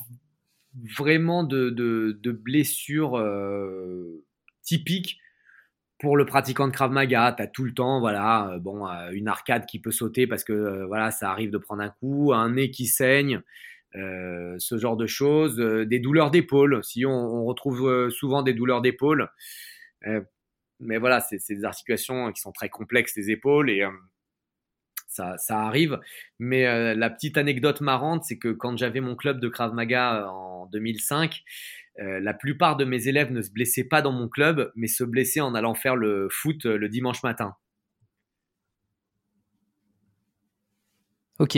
vraiment 0.97 1.43
de, 1.43 1.69
de, 1.69 2.17
de 2.21 2.31
blessures 2.31 3.21
typiques 4.63 5.19
pour 5.99 6.17
le 6.17 6.25
pratiquant 6.25 6.67
de 6.67 6.73
Krav 6.73 6.91
Maga, 6.91 7.33
tu 7.35 7.43
as 7.43 7.47
tout 7.47 7.63
le 7.63 7.73
temps 7.73 7.99
voilà, 7.99 8.57
bon, 8.59 8.87
une 9.11 9.27
arcade 9.27 9.67
qui 9.67 9.79
peut 9.79 9.91
sauter 9.91 10.25
parce 10.25 10.43
que 10.43 10.85
voilà, 10.85 11.11
ça 11.11 11.29
arrive 11.29 11.51
de 11.51 11.59
prendre 11.59 11.83
un 11.83 11.89
coup, 11.89 12.33
un 12.33 12.51
nez 12.51 12.71
qui 12.71 12.87
saigne, 12.87 13.41
euh, 13.95 14.55
ce 14.57 14.77
genre 14.77 14.95
de 14.95 15.05
choses, 15.05 15.59
euh, 15.59 15.85
des 15.85 15.99
douleurs 15.99 16.31
d'épaule. 16.31 16.81
Si 16.83 17.05
on, 17.05 17.11
on 17.11 17.43
retrouve 17.43 17.89
euh, 17.89 18.09
souvent 18.09 18.41
des 18.41 18.53
douleurs 18.53 18.81
d'épaule, 18.81 19.29
mais 20.79 20.97
voilà, 20.97 21.19
c'est 21.19 21.37
des 21.53 21.63
articulations 21.63 22.31
qui 22.31 22.41
sont 22.41 22.51
très 22.51 22.69
complexes 22.69 23.15
les 23.15 23.29
épaules 23.29 23.69
et 23.69 23.83
ça, 25.11 25.37
ça, 25.37 25.59
arrive. 25.59 25.99
Mais 26.39 26.95
la 26.95 27.09
petite 27.09 27.37
anecdote 27.37 27.81
marrante, 27.81 28.23
c'est 28.23 28.37
que 28.37 28.49
quand 28.49 28.77
j'avais 28.77 29.01
mon 29.01 29.15
club 29.15 29.39
de 29.39 29.49
Krav 29.49 29.73
Maga 29.73 30.27
en 30.29 30.67
2005, 30.67 31.41
la 31.97 32.33
plupart 32.33 32.77
de 32.77 32.85
mes 32.85 33.07
élèves 33.07 33.31
ne 33.31 33.41
se 33.41 33.51
blessaient 33.51 33.87
pas 33.87 34.01
dans 34.01 34.11
mon 34.11 34.27
club, 34.27 34.71
mais 34.75 34.87
se 34.87 35.03
blessaient 35.03 35.41
en 35.41 35.53
allant 35.55 35.75
faire 35.75 35.95
le 35.95 36.27
foot 36.31 36.65
le 36.65 36.89
dimanche 36.89 37.23
matin. 37.23 37.55
Ok. 41.41 41.57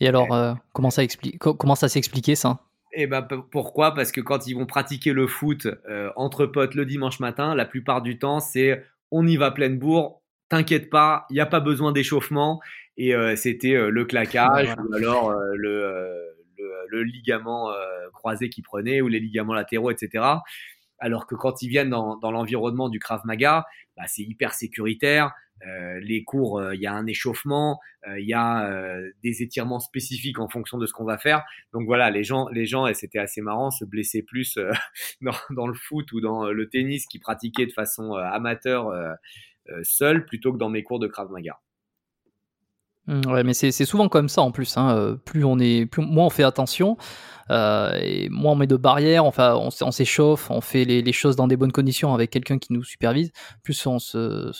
Et 0.00 0.08
alors, 0.08 0.32
euh, 0.32 0.54
comment 0.72 0.90
ça 0.90 1.02
explique 1.02 1.38
Comment 1.38 1.74
ça 1.74 1.88
s'expliquait 1.88 2.36
ça? 2.36 2.60
Eh 2.92 3.06
ben 3.08 3.22
pourquoi? 3.22 3.92
Parce 3.92 4.12
que 4.12 4.20
quand 4.20 4.46
ils 4.46 4.54
vont 4.54 4.66
pratiquer 4.66 5.12
le 5.12 5.26
foot 5.26 5.66
euh, 5.88 6.10
entre 6.14 6.46
potes 6.46 6.74
le 6.74 6.86
dimanche 6.86 7.18
matin, 7.18 7.54
la 7.54 7.64
plupart 7.64 8.02
du 8.02 8.18
temps 8.18 8.40
c'est 8.40 8.84
on 9.10 9.26
y 9.26 9.36
va 9.36 9.50
pleine 9.50 9.78
bourre, 9.78 10.19
t'inquiète 10.50 10.90
pas, 10.90 11.24
il 11.30 11.34
n'y 11.34 11.40
a 11.40 11.46
pas 11.46 11.60
besoin 11.60 11.92
d'échauffement 11.92 12.60
et 12.98 13.14
euh, 13.14 13.34
c'était 13.36 13.74
le 13.90 14.04
claquage 14.04 14.74
ou 14.86 14.94
alors 14.94 15.32
le, 15.32 16.12
le, 16.88 17.02
ligament 17.02 17.72
croisé 18.12 18.50
qui 18.50 18.60
prenait 18.60 19.00
ou 19.00 19.08
les 19.08 19.20
ligaments 19.20 19.54
latéraux, 19.54 19.90
etc. 19.90 20.24
Alors 20.98 21.26
que 21.26 21.34
quand 21.34 21.62
ils 21.62 21.68
viennent 21.68 21.88
dans, 21.88 22.16
dans 22.16 22.30
l'environnement 22.30 22.90
du 22.90 22.98
Krav 22.98 23.22
Maga, 23.24 23.64
bah, 23.96 24.04
c'est 24.06 24.22
hyper 24.22 24.52
sécuritaire. 24.52 25.32
Euh, 25.66 26.00
les 26.00 26.24
cours, 26.24 26.58
euh, 26.58 26.74
il 26.74 26.80
y 26.80 26.86
a 26.86 26.92
un 26.94 27.06
échauffement, 27.06 27.80
euh, 28.08 28.18
il 28.18 28.26
y 28.26 28.32
a 28.32 28.98
des 29.22 29.42
étirements 29.42 29.80
spécifiques 29.80 30.38
en 30.38 30.48
fonction 30.48 30.78
de 30.78 30.86
ce 30.86 30.92
qu'on 30.92 31.04
va 31.04 31.18
faire. 31.18 31.44
Donc 31.72 31.84
voilà, 31.86 32.10
les 32.10 32.24
gens, 32.24 32.48
les 32.48 32.66
gens, 32.66 32.86
et 32.86 32.94
c'était 32.94 33.18
assez 33.18 33.42
marrant, 33.42 33.70
se 33.70 33.84
blessaient 33.84 34.22
plus 34.22 34.58
dans, 35.20 35.34
dans, 35.50 35.66
le 35.66 35.74
foot 35.74 36.10
ou 36.12 36.20
dans 36.20 36.50
le 36.50 36.68
tennis 36.68 37.06
qui 37.06 37.18
pratiquaient 37.18 37.66
de 37.66 37.72
façon 37.72 38.14
amateur 38.14 38.90
seul 39.82 40.24
plutôt 40.26 40.52
que 40.52 40.58
dans 40.58 40.68
mes 40.68 40.82
cours 40.82 40.98
de 40.98 41.06
Krav 41.06 41.30
Maga. 41.30 41.58
Mmh, 43.06 43.26
ouais, 43.26 43.44
mais 43.44 43.54
c'est 43.54 43.72
souvent 43.72 44.08
comme 44.08 44.28
ça 44.28 44.42
en 44.42 44.52
plus. 44.52 44.76
Hein. 44.76 45.18
Plus 45.24 45.44
on 45.44 45.58
est, 45.58 45.86
plus, 45.86 46.04
moins 46.04 46.26
on 46.26 46.30
fait 46.30 46.44
attention, 46.44 46.96
euh, 47.50 47.98
et 48.00 48.28
moins 48.28 48.52
on 48.52 48.54
met 48.56 48.66
de 48.66 48.76
barrières, 48.76 49.24
enfin, 49.24 49.56
on, 49.56 49.90
s'échauffe, 49.90 50.50
on 50.50 50.60
fait 50.60 50.84
les, 50.84 51.12
choses 51.12 51.34
dans 51.34 51.48
des 51.48 51.56
bonnes 51.56 51.72
conditions 51.72 52.14
avec 52.14 52.30
quelqu'un 52.30 52.58
qui 52.58 52.72
nous 52.72 52.84
supervise. 52.84 53.32
Plus 53.64 53.86
on 53.86 53.98
se, 53.98 54.52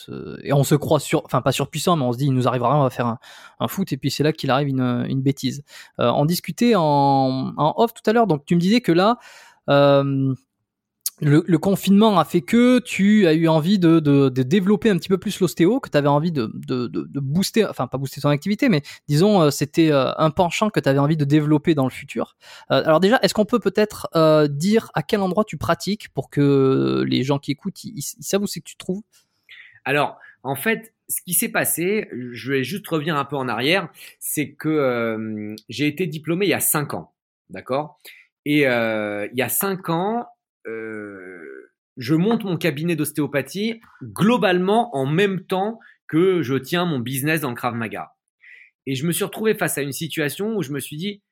et 0.43 0.53
on 0.53 0.65
se 0.65 0.75
croit 0.75 0.99
sur, 1.01 1.25
enfin 1.25 1.43
pas 1.43 1.53
surpuissant, 1.53 1.97
mais 1.97 2.05
on 2.05 2.13
se 2.13 2.19
dit 2.19 2.27
il 2.27 2.33
nous 2.33 2.49
arrivera 2.49 2.71
rien, 2.71 2.81
on 2.81 2.85
va 2.85 2.91
faire 2.91 3.19
un, 3.61 3.69
foot. 3.69 3.93
Et 3.93 3.97
puis 3.97 4.11
c'est 4.11 4.25
là 4.25 4.33
qu'il 4.33 4.51
arrive 4.51 4.69
une, 4.69 5.07
une 5.09 5.23
bêtise. 5.23 5.63
Euh, 6.01 6.11
on 6.11 6.25
discutait 6.25 6.75
en, 6.75 7.53
en 7.57 7.75
off 7.77 7.95
tout 7.95 8.09
à 8.11 8.13
l'heure, 8.13 8.27
donc 8.27 8.45
tu 8.47 8.57
me 8.57 8.61
disais 8.61 8.81
que 8.81 8.93
là. 8.93 9.19
Euh, 9.69 10.35
le, 11.21 11.59
confinement 11.59 12.19
a 12.19 12.25
fait 12.25 12.41
que 12.41 12.79
tu 12.81 13.27
as 13.27 13.35
eu 13.35 13.49
envie 13.49 13.79
de, 13.79 14.29
développer 14.29 14.91
un 14.91 14.97
petit 14.97 15.09
peu 15.09 15.19
plus 15.19 15.39
l'ostéo, 15.41 15.81
que 15.81 15.91
tu 15.91 15.97
avais 15.97 16.09
envie 16.09 16.33
de, 16.33 16.51
booster, 17.21 17.67
enfin 17.67 17.87
pas 17.87 17.99
booster 17.99 18.21
ton 18.21 18.31
activité, 18.31 18.69
mais 18.69 18.83
disons 19.09 19.43
euh, 19.43 19.51
c'était 19.51 19.93
euh, 19.93 20.13
un 20.17 20.31
penchant 20.31 20.71
que 20.71 20.81
tu 20.81 20.89
avais 20.89 20.99
envie 20.99 21.17
de 21.17 21.25
développer 21.25 21.75
dans 21.75 21.85
le 21.85 21.91
futur. 21.91 22.37
Euh, 22.71 22.83
alors 22.85 23.01
déjà, 23.01 23.19
est-ce 23.23 23.35
qu'on 23.35 23.45
peut 23.45 23.61
peut-être 23.61 24.09
dire 24.49 24.91
à 24.95 25.03
quel 25.03 25.21
endroit 25.21 25.45
tu 25.45 25.57
pratiques 25.57 26.09
pour 26.11 26.31
que 26.31 27.05
les 27.07 27.23
gens 27.23 27.39
qui 27.39 27.53
écoutent, 27.53 27.85
ils, 27.85 28.03
savent 28.03 28.43
où 28.43 28.47
c'est 28.47 28.61
que 28.61 28.65
tu 28.67 28.75
te 28.75 28.79
trouves? 28.79 29.03
Alors, 29.85 30.19
en 30.43 30.55
fait, 30.55 30.95
ce 31.09 31.23
qui 31.23 31.35
s'est 31.35 31.49
passé, 31.49 32.09
je 32.33 32.53
vais 32.53 32.65
juste 32.65 32.87
revenir 32.89 33.17
un 33.17 33.25
peu 33.25 33.37
en 33.37 33.49
arrière, 33.49 33.89
c'est 34.19 34.53
que 34.53 35.57
j'ai 35.69 35.87
été 35.87 36.07
diplômé 36.07 36.47
il 36.47 36.51
y 36.51 36.55
a 36.55 36.61
5 36.61 36.95
ans, 36.95 37.13
d'accord? 37.51 37.99
Et 38.45 38.61
il 38.63 39.31
y 39.35 39.43
a 39.43 39.49
5 39.49 39.89
ans, 39.91 40.27
euh, 40.67 41.73
je 41.97 42.15
monte 42.15 42.45
mon 42.45 42.57
cabinet 42.57 42.97
d'ostéopathie 42.97 43.81
globalement 44.03 44.95
en 44.97 45.07
même 45.07 45.45
temps 45.45 45.79
que 46.09 46.43
je 46.43 46.55
tiens 46.55 46.85
mon 46.85 46.99
business 46.99 47.41
dans 47.41 47.51
le 47.51 47.57
Krav 47.57 47.75
Maga. 47.75 48.13
Et 48.87 48.95
je 48.95 49.07
me 49.07 49.13
suis 49.13 49.25
retrouvé 49.25 49.55
face 49.55 49.79
à 49.79 49.83
une 49.83 49.93
situation 49.93 50.57
où 50.57 50.63
je 50.63 50.73
me 50.73 50.81
suis 50.81 50.97
dit, 50.97 51.23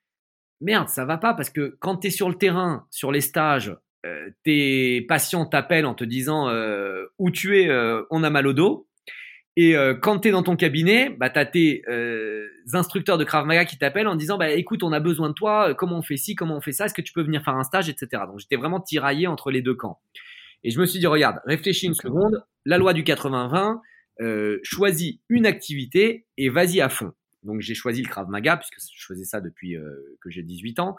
merde, 0.61 0.89
ça 0.89 1.05
va 1.05 1.19
pas 1.19 1.35
parce 1.35 1.51
que 1.51 1.77
quand 1.81 1.99
tu 1.99 2.09
es 2.09 2.11
sur 2.11 2.29
le 2.29 2.35
terrain, 2.35 2.87
sur 2.91 3.11
les 3.13 3.21
stages, 3.21 3.77
euh, 4.07 4.31
tes 4.45 5.03
patients 5.03 5.47
t'appellent 5.47 5.87
en 5.87 5.95
te 5.95 6.05
disant 6.05 6.49
euh, 6.49 7.05
où 7.19 7.31
tu 7.31 7.61
es, 7.61 7.71
on 8.11 8.23
a 8.23 8.31
mal 8.31 8.47
au 8.47 8.53
dos. 8.53 8.88
Et 9.61 9.77
euh, 9.77 9.93
quand 9.93 10.21
tu 10.21 10.29
es 10.29 10.31
dans 10.31 10.45
ton 10.45 10.55
cabinet, 10.55 11.11
bah, 11.11 11.31
tu 11.31 11.39
as 11.41 11.45
tes 11.45 11.83
euh, 11.89 12.47
instructeurs 12.75 13.19
de 13.19 13.25
Krav 13.25 13.45
Maga 13.45 13.65
qui 13.65 13.77
t'appellent 13.77 14.07
en 14.07 14.15
disant 14.15 14.39
bah, 14.39 14.51
écoute, 14.51 14.85
on 14.85 14.93
a 14.93 15.01
besoin 15.01 15.31
de 15.31 15.35
toi, 15.35 15.71
euh, 15.71 15.75
comment 15.75 15.99
on 15.99 16.03
fait 16.03 16.17
ci, 16.17 16.37
comment 16.37 16.57
on 16.57 16.61
fait 16.61 16.71
ça, 16.71 16.87
est-ce 16.87 16.95
que 16.95 17.03
tu 17.03 17.13
peux 17.13 17.25
venir 17.25 17.43
faire 17.43 17.57
un 17.57 17.65
stage, 17.65 17.89
etc. 17.89 18.23
Donc 18.29 18.39
j'étais 18.39 18.55
vraiment 18.55 18.79
tiraillé 18.79 19.27
entre 19.27 19.51
les 19.51 19.61
deux 19.61 19.75
camps. 19.75 20.01
Et 20.63 20.71
je 20.71 20.79
me 20.79 20.87
suis 20.87 21.01
dit 21.01 21.09
regarde, 21.09 21.41
réfléchis 21.45 21.87
une 21.87 21.95
seconde, 21.95 22.41
la 22.67 22.79
loi 22.79 22.93
du 22.93 23.03
80-20, 23.03 23.81
euh, 24.21 24.61
choisis 24.63 25.19
une 25.29 25.45
activité 25.45 26.25
et 26.37 26.51
vas-y 26.51 26.81
à 26.81 26.89
fond. 26.89 27.13
Donc 27.43 27.61
j'ai 27.61 27.75
choisi 27.75 28.01
le 28.01 28.09
Krav 28.09 28.29
Maga 28.29 28.59
puisque 28.59 28.79
je 28.97 29.07
faisais 29.07 29.25
ça 29.25 29.41
depuis 29.41 29.75
que 30.21 30.31
j'ai 30.31 30.45
18 30.45 30.79
ans 30.79 30.97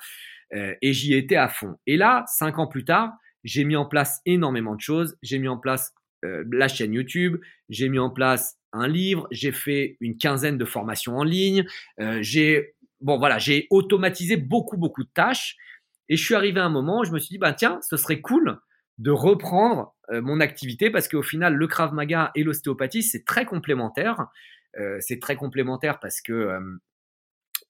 et 0.52 0.92
j'y 0.92 1.14
étais 1.14 1.38
à 1.38 1.48
fond. 1.48 1.78
Et 1.88 1.96
là, 1.96 2.26
cinq 2.28 2.60
ans 2.60 2.68
plus 2.68 2.84
tard, 2.84 3.14
j'ai 3.46 3.64
mis 3.64 3.78
en 3.78 3.86
place 3.86 4.20
énormément 4.26 4.76
de 4.76 4.82
choses. 4.82 5.18
J'ai 5.22 5.40
mis 5.40 5.48
en 5.48 5.58
place 5.58 5.94
euh, 6.26 6.44
la 6.52 6.68
chaîne 6.68 6.94
YouTube, 6.94 7.38
j'ai 7.70 7.90
mis 7.90 8.00
en 8.00 8.10
place 8.10 8.58
un 8.74 8.88
livre, 8.88 9.28
j'ai 9.32 9.52
fait 9.52 9.98
une 10.00 10.18
quinzaine 10.18 10.58
de 10.58 10.66
formations 10.66 11.18
en 11.18 11.24
ligne, 11.24 11.66
euh, 12.00 12.20
j'ai 12.22 12.76
bon 13.02 13.18
voilà, 13.18 13.38
j'ai 13.38 13.68
automatisé 13.70 14.38
beaucoup 14.38 14.78
beaucoup 14.78 15.04
de 15.04 15.10
tâches 15.14 15.56
et 16.10 16.18
je 16.18 16.24
suis 16.24 16.36
arrivé 16.36 16.60
à 16.60 16.66
un 16.66 16.70
moment 16.70 17.02
où 17.02 17.04
je 17.04 17.12
me 17.12 17.20
suis 17.20 17.30
dit 17.30 17.38
bah 17.38 17.54
tiens, 17.54 17.80
ce 17.82 17.98
serait 17.98 18.22
cool 18.22 18.60
de 18.98 19.12
reprendre 19.12 19.96
euh, 20.12 20.22
mon 20.22 20.40
activité 20.40 20.90
parce 20.90 21.08
qu'au 21.08 21.24
final 21.24 21.56
le 21.56 21.68
Krav 21.68 21.94
Maga 21.94 22.32
et 22.36 22.44
l'ostéopathie 22.44 23.04
c'est 23.04 23.26
très 23.26 23.46
complémentaire. 23.46 24.28
c'est 25.00 25.20
très 25.20 25.36
complémentaire 25.36 26.00
parce 26.00 26.22
que 26.22 26.60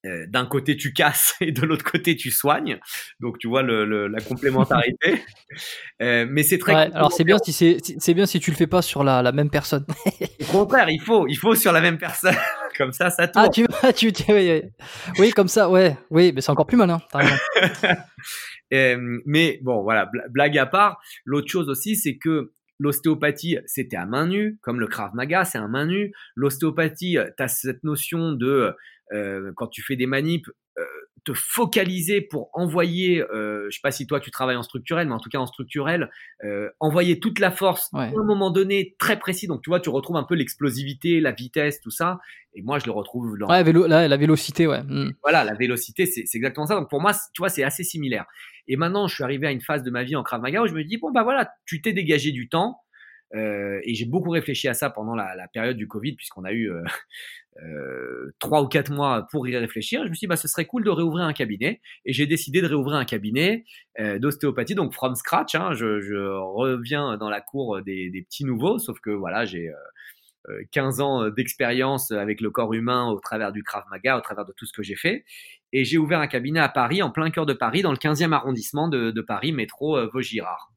euh, 0.06 0.24
d'un 0.28 0.46
côté 0.46 0.78
tu 0.78 0.94
casses 0.94 1.34
et 1.42 1.52
de 1.52 1.60
l'autre 1.62 1.84
côté 1.84 2.16
tu 2.16 2.30
soignes. 2.30 2.78
Donc 3.20 3.38
tu 3.38 3.48
vois 3.48 3.62
le, 3.62 4.06
la 4.08 4.20
complémentarité. 4.20 5.22
euh, 6.02 6.26
mais 6.28 6.42
c'est 6.42 6.58
très. 6.58 6.74
Ouais, 6.74 6.90
alors 6.94 7.12
c'est 7.12 7.24
bien 7.24 7.36
si 7.38 7.52
c'est 7.52 7.76
c'est 7.98 8.14
bien 8.14 8.24
si 8.24 8.40
tu 8.40 8.50
le 8.50 8.56
fais 8.56 8.66
pas 8.66 8.80
sur 8.80 9.04
la, 9.04 9.22
la 9.22 9.32
même 9.32 9.50
personne. 9.50 9.84
Au 10.40 10.52
contraire, 10.52 10.88
il 10.88 11.02
faut 11.02 11.26
il 11.26 11.36
faut 11.36 11.54
sur 11.54 11.72
la 11.72 11.80
même 11.82 11.98
personne. 11.98 12.34
comme 12.78 12.92
ça, 12.92 13.10
ça 13.10 13.28
tourne. 13.28 13.46
Ah 13.46 13.50
tu 13.50 13.66
tu, 13.94 14.12
tu 14.12 14.32
oui, 14.32 14.62
oui, 15.18 15.30
comme 15.32 15.48
ça, 15.48 15.68
ouais, 15.68 15.96
oui, 16.08 16.32
mais 16.34 16.40
c'est 16.40 16.50
encore 16.50 16.66
plus 16.66 16.78
malin. 16.78 17.00
euh, 18.72 19.18
mais 19.26 19.58
bon, 19.62 19.82
voilà, 19.82 20.10
blague 20.30 20.56
à 20.56 20.66
part. 20.66 20.98
L'autre 21.26 21.48
chose 21.48 21.68
aussi, 21.68 21.96
c'est 21.96 22.16
que 22.16 22.52
L'ostéopathie, 22.82 23.58
c'était 23.66 23.98
à 23.98 24.06
main 24.06 24.26
nue, 24.26 24.56
comme 24.62 24.80
le 24.80 24.86
Krav 24.86 25.14
Maga, 25.14 25.44
c'est 25.44 25.58
à 25.58 25.68
main 25.68 25.84
nue. 25.84 26.14
L'ostéopathie, 26.34 27.18
tu 27.36 27.42
as 27.42 27.48
cette 27.48 27.84
notion 27.84 28.32
de 28.32 28.74
euh, 29.12 29.52
quand 29.56 29.68
tu 29.68 29.82
fais 29.82 29.96
des 29.96 30.06
manips, 30.06 30.48
euh, 30.78 30.84
te 31.24 31.32
focaliser 31.34 32.20
pour 32.22 32.48
envoyer, 32.54 33.22
euh, 33.22 33.66
je 33.68 33.76
sais 33.76 33.80
pas 33.82 33.90
si 33.90 34.06
toi 34.06 34.20
tu 34.20 34.30
travailles 34.30 34.56
en 34.56 34.62
structurel, 34.62 35.06
mais 35.08 35.14
en 35.14 35.18
tout 35.18 35.28
cas 35.28 35.38
en 35.38 35.46
structurel, 35.46 36.10
euh, 36.44 36.70
envoyer 36.80 37.20
toute 37.20 37.38
la 37.40 37.50
force 37.50 37.90
à 37.92 38.04
un 38.04 38.24
moment 38.24 38.50
donné 38.50 38.96
très 38.98 39.18
précis. 39.18 39.46
Donc 39.46 39.62
tu 39.62 39.68
vois, 39.68 39.80
tu 39.80 39.90
retrouves 39.90 40.16
un 40.16 40.24
peu 40.24 40.34
l'explosivité, 40.34 41.20
la 41.20 41.32
vitesse, 41.32 41.80
tout 41.80 41.90
ça. 41.90 42.20
Et 42.54 42.62
moi, 42.62 42.78
je 42.78 42.86
le 42.86 42.92
retrouve 42.92 43.36
dans 43.38 43.48
ouais, 43.48 43.62
vélo, 43.62 43.86
la, 43.86 44.08
la 44.08 44.16
vélocité, 44.16 44.66
ouais. 44.66 44.82
Mm. 44.82 45.12
Voilà, 45.22 45.44
la 45.44 45.54
vélocité, 45.54 46.06
c'est 46.06 46.24
exactement 46.34 46.66
ça. 46.66 46.76
Donc 46.76 46.88
pour 46.88 47.00
moi, 47.00 47.12
tu 47.34 47.42
vois, 47.42 47.50
c'est 47.50 47.62
assez 47.62 47.84
similaire. 47.84 48.24
Et 48.66 48.76
maintenant, 48.76 49.06
je 49.06 49.14
suis 49.14 49.24
arrivé 49.24 49.46
à 49.46 49.50
une 49.52 49.60
phase 49.60 49.82
de 49.82 49.90
ma 49.90 50.04
vie 50.04 50.16
en 50.16 50.22
Krav 50.22 50.40
Maga 50.40 50.62
où 50.62 50.66
je 50.66 50.74
me 50.74 50.84
dis 50.84 50.96
bon 50.96 51.10
bah 51.10 51.22
voilà, 51.22 51.50
tu 51.66 51.82
t'es 51.82 51.92
dégagé 51.92 52.32
du 52.32 52.48
temps. 52.48 52.78
Euh, 53.34 53.80
et 53.84 53.94
j'ai 53.94 54.06
beaucoup 54.06 54.30
réfléchi 54.30 54.66
à 54.68 54.74
ça 54.74 54.90
pendant 54.90 55.14
la, 55.14 55.36
la 55.36 55.46
période 55.48 55.76
du 55.76 55.86
Covid, 55.86 56.14
puisqu'on 56.14 56.44
a 56.44 56.52
eu 56.52 56.70
euh, 56.70 56.82
euh, 57.62 58.34
trois 58.38 58.62
ou 58.62 58.66
quatre 58.66 58.90
mois 58.90 59.26
pour 59.30 59.46
y 59.48 59.56
réfléchir. 59.56 60.02
Je 60.04 60.08
me 60.08 60.14
suis 60.14 60.20
dit, 60.20 60.26
bah, 60.26 60.36
ce 60.36 60.48
serait 60.48 60.66
cool 60.66 60.84
de 60.84 60.90
réouvrir 60.90 61.24
un 61.24 61.32
cabinet. 61.32 61.80
Et 62.04 62.12
j'ai 62.12 62.26
décidé 62.26 62.60
de 62.60 62.66
réouvrir 62.66 62.96
un 62.96 63.04
cabinet 63.04 63.64
euh, 64.00 64.18
d'ostéopathie, 64.18 64.74
donc 64.74 64.92
from 64.92 65.14
scratch. 65.14 65.54
Hein, 65.54 65.72
je, 65.74 66.00
je, 66.00 66.16
reviens 66.16 67.16
dans 67.16 67.30
la 67.30 67.40
cour 67.40 67.82
des, 67.82 68.10
des, 68.10 68.22
petits 68.22 68.44
nouveaux, 68.44 68.78
sauf 68.78 68.98
que 69.00 69.10
voilà, 69.10 69.44
j'ai 69.44 69.70
15 70.72 71.00
ans 71.00 71.28
d'expérience 71.28 72.10
avec 72.10 72.40
le 72.40 72.50
corps 72.50 72.72
humain 72.72 73.08
au 73.10 73.20
travers 73.20 73.52
du 73.52 73.62
Krav 73.62 73.84
Maga, 73.90 74.16
au 74.16 74.20
travers 74.20 74.44
de 74.44 74.52
tout 74.56 74.66
ce 74.66 74.72
que 74.72 74.82
j'ai 74.82 74.96
fait. 74.96 75.24
Et 75.72 75.84
j'ai 75.84 75.98
ouvert 75.98 76.18
un 76.18 76.26
cabinet 76.26 76.60
à 76.60 76.68
Paris, 76.68 77.02
en 77.02 77.10
plein 77.10 77.30
cœur 77.30 77.46
de 77.46 77.52
Paris, 77.52 77.82
dans 77.82 77.92
le 77.92 77.98
15e 77.98 78.32
arrondissement 78.32 78.88
de, 78.88 79.10
de 79.10 79.20
Paris, 79.20 79.52
métro 79.52 79.98
Vaugirard. 80.08 80.72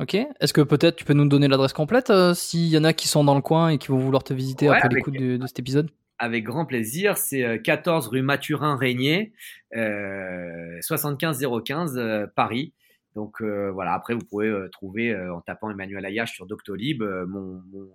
Ok. 0.00 0.14
Est-ce 0.14 0.54
que 0.54 0.62
peut-être 0.62 0.96
tu 0.96 1.04
peux 1.04 1.12
nous 1.12 1.28
donner 1.28 1.46
l'adresse 1.46 1.74
complète 1.74 2.08
euh, 2.08 2.32
s'il 2.32 2.68
y 2.68 2.78
en 2.78 2.84
a 2.84 2.94
qui 2.94 3.06
sont 3.06 3.22
dans 3.22 3.34
le 3.34 3.42
coin 3.42 3.68
et 3.68 3.76
qui 3.76 3.88
vont 3.88 3.98
vouloir 3.98 4.24
te 4.24 4.32
visiter 4.32 4.68
après 4.68 4.88
l'écoute 4.88 5.14
de, 5.14 5.38
cet 5.46 5.58
épisode? 5.58 5.90
avec 6.22 6.44
grand 6.44 6.66
plaisir. 6.66 7.16
C'est 7.16 7.62
14 7.62 8.08
rue 8.08 8.20
Mathurin 8.20 8.76
Régnier, 8.76 9.32
euh, 9.74 10.78
75 10.82 11.46
015 11.64 12.28
Paris. 12.36 12.74
Donc 13.14 13.40
voilà, 13.42 13.94
après 13.94 14.12
vous 14.12 14.24
pouvez 14.28 14.52
trouver 14.70 15.16
en 15.16 15.40
tapant 15.40 15.70
Emmanuel 15.70 16.04
Ayache 16.04 16.34
sur 16.34 16.44
Doctolib 16.44 17.02
mon, 17.02 17.62
mon, 17.72 17.88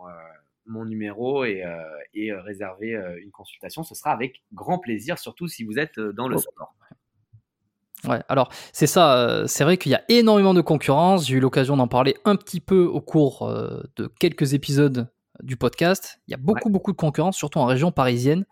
mon, 0.65 0.85
numéro 0.85 1.45
et, 1.45 1.63
et 2.15 2.33
réserver 2.33 2.99
une 3.23 3.29
consultation. 3.29 3.83
Ce 3.83 3.93
sera 3.93 4.11
avec 4.11 4.41
grand 4.53 4.79
plaisir, 4.79 5.19
surtout 5.19 5.47
si 5.47 5.63
vous 5.63 5.77
êtes 5.77 5.99
dans 5.99 6.27
le 6.27 6.37
oh. 6.37 6.39
sport. 6.39 6.75
Ouais, 8.07 8.21
alors 8.29 8.49
c'est 8.73 8.87
ça, 8.87 9.17
euh, 9.17 9.47
c'est 9.47 9.63
vrai 9.63 9.77
qu'il 9.77 9.91
y 9.91 9.95
a 9.95 10.03
énormément 10.09 10.53
de 10.53 10.61
concurrence. 10.61 11.27
J'ai 11.27 11.35
eu 11.35 11.39
l'occasion 11.39 11.77
d'en 11.77 11.87
parler 11.87 12.15
un 12.25 12.35
petit 12.35 12.59
peu 12.59 12.83
au 12.85 13.01
cours 13.01 13.43
euh, 13.43 13.83
de 13.95 14.07
quelques 14.19 14.53
épisodes 14.53 15.09
du 15.43 15.57
podcast. 15.57 16.19
Il 16.27 16.31
y 16.31 16.33
a 16.33 16.37
beaucoup, 16.37 16.69
beaucoup 16.69 16.91
de 16.91 16.97
concurrence, 16.97 17.35
surtout 17.35 17.59
en 17.59 17.65
région 17.65 17.91
parisienne, 17.91 18.45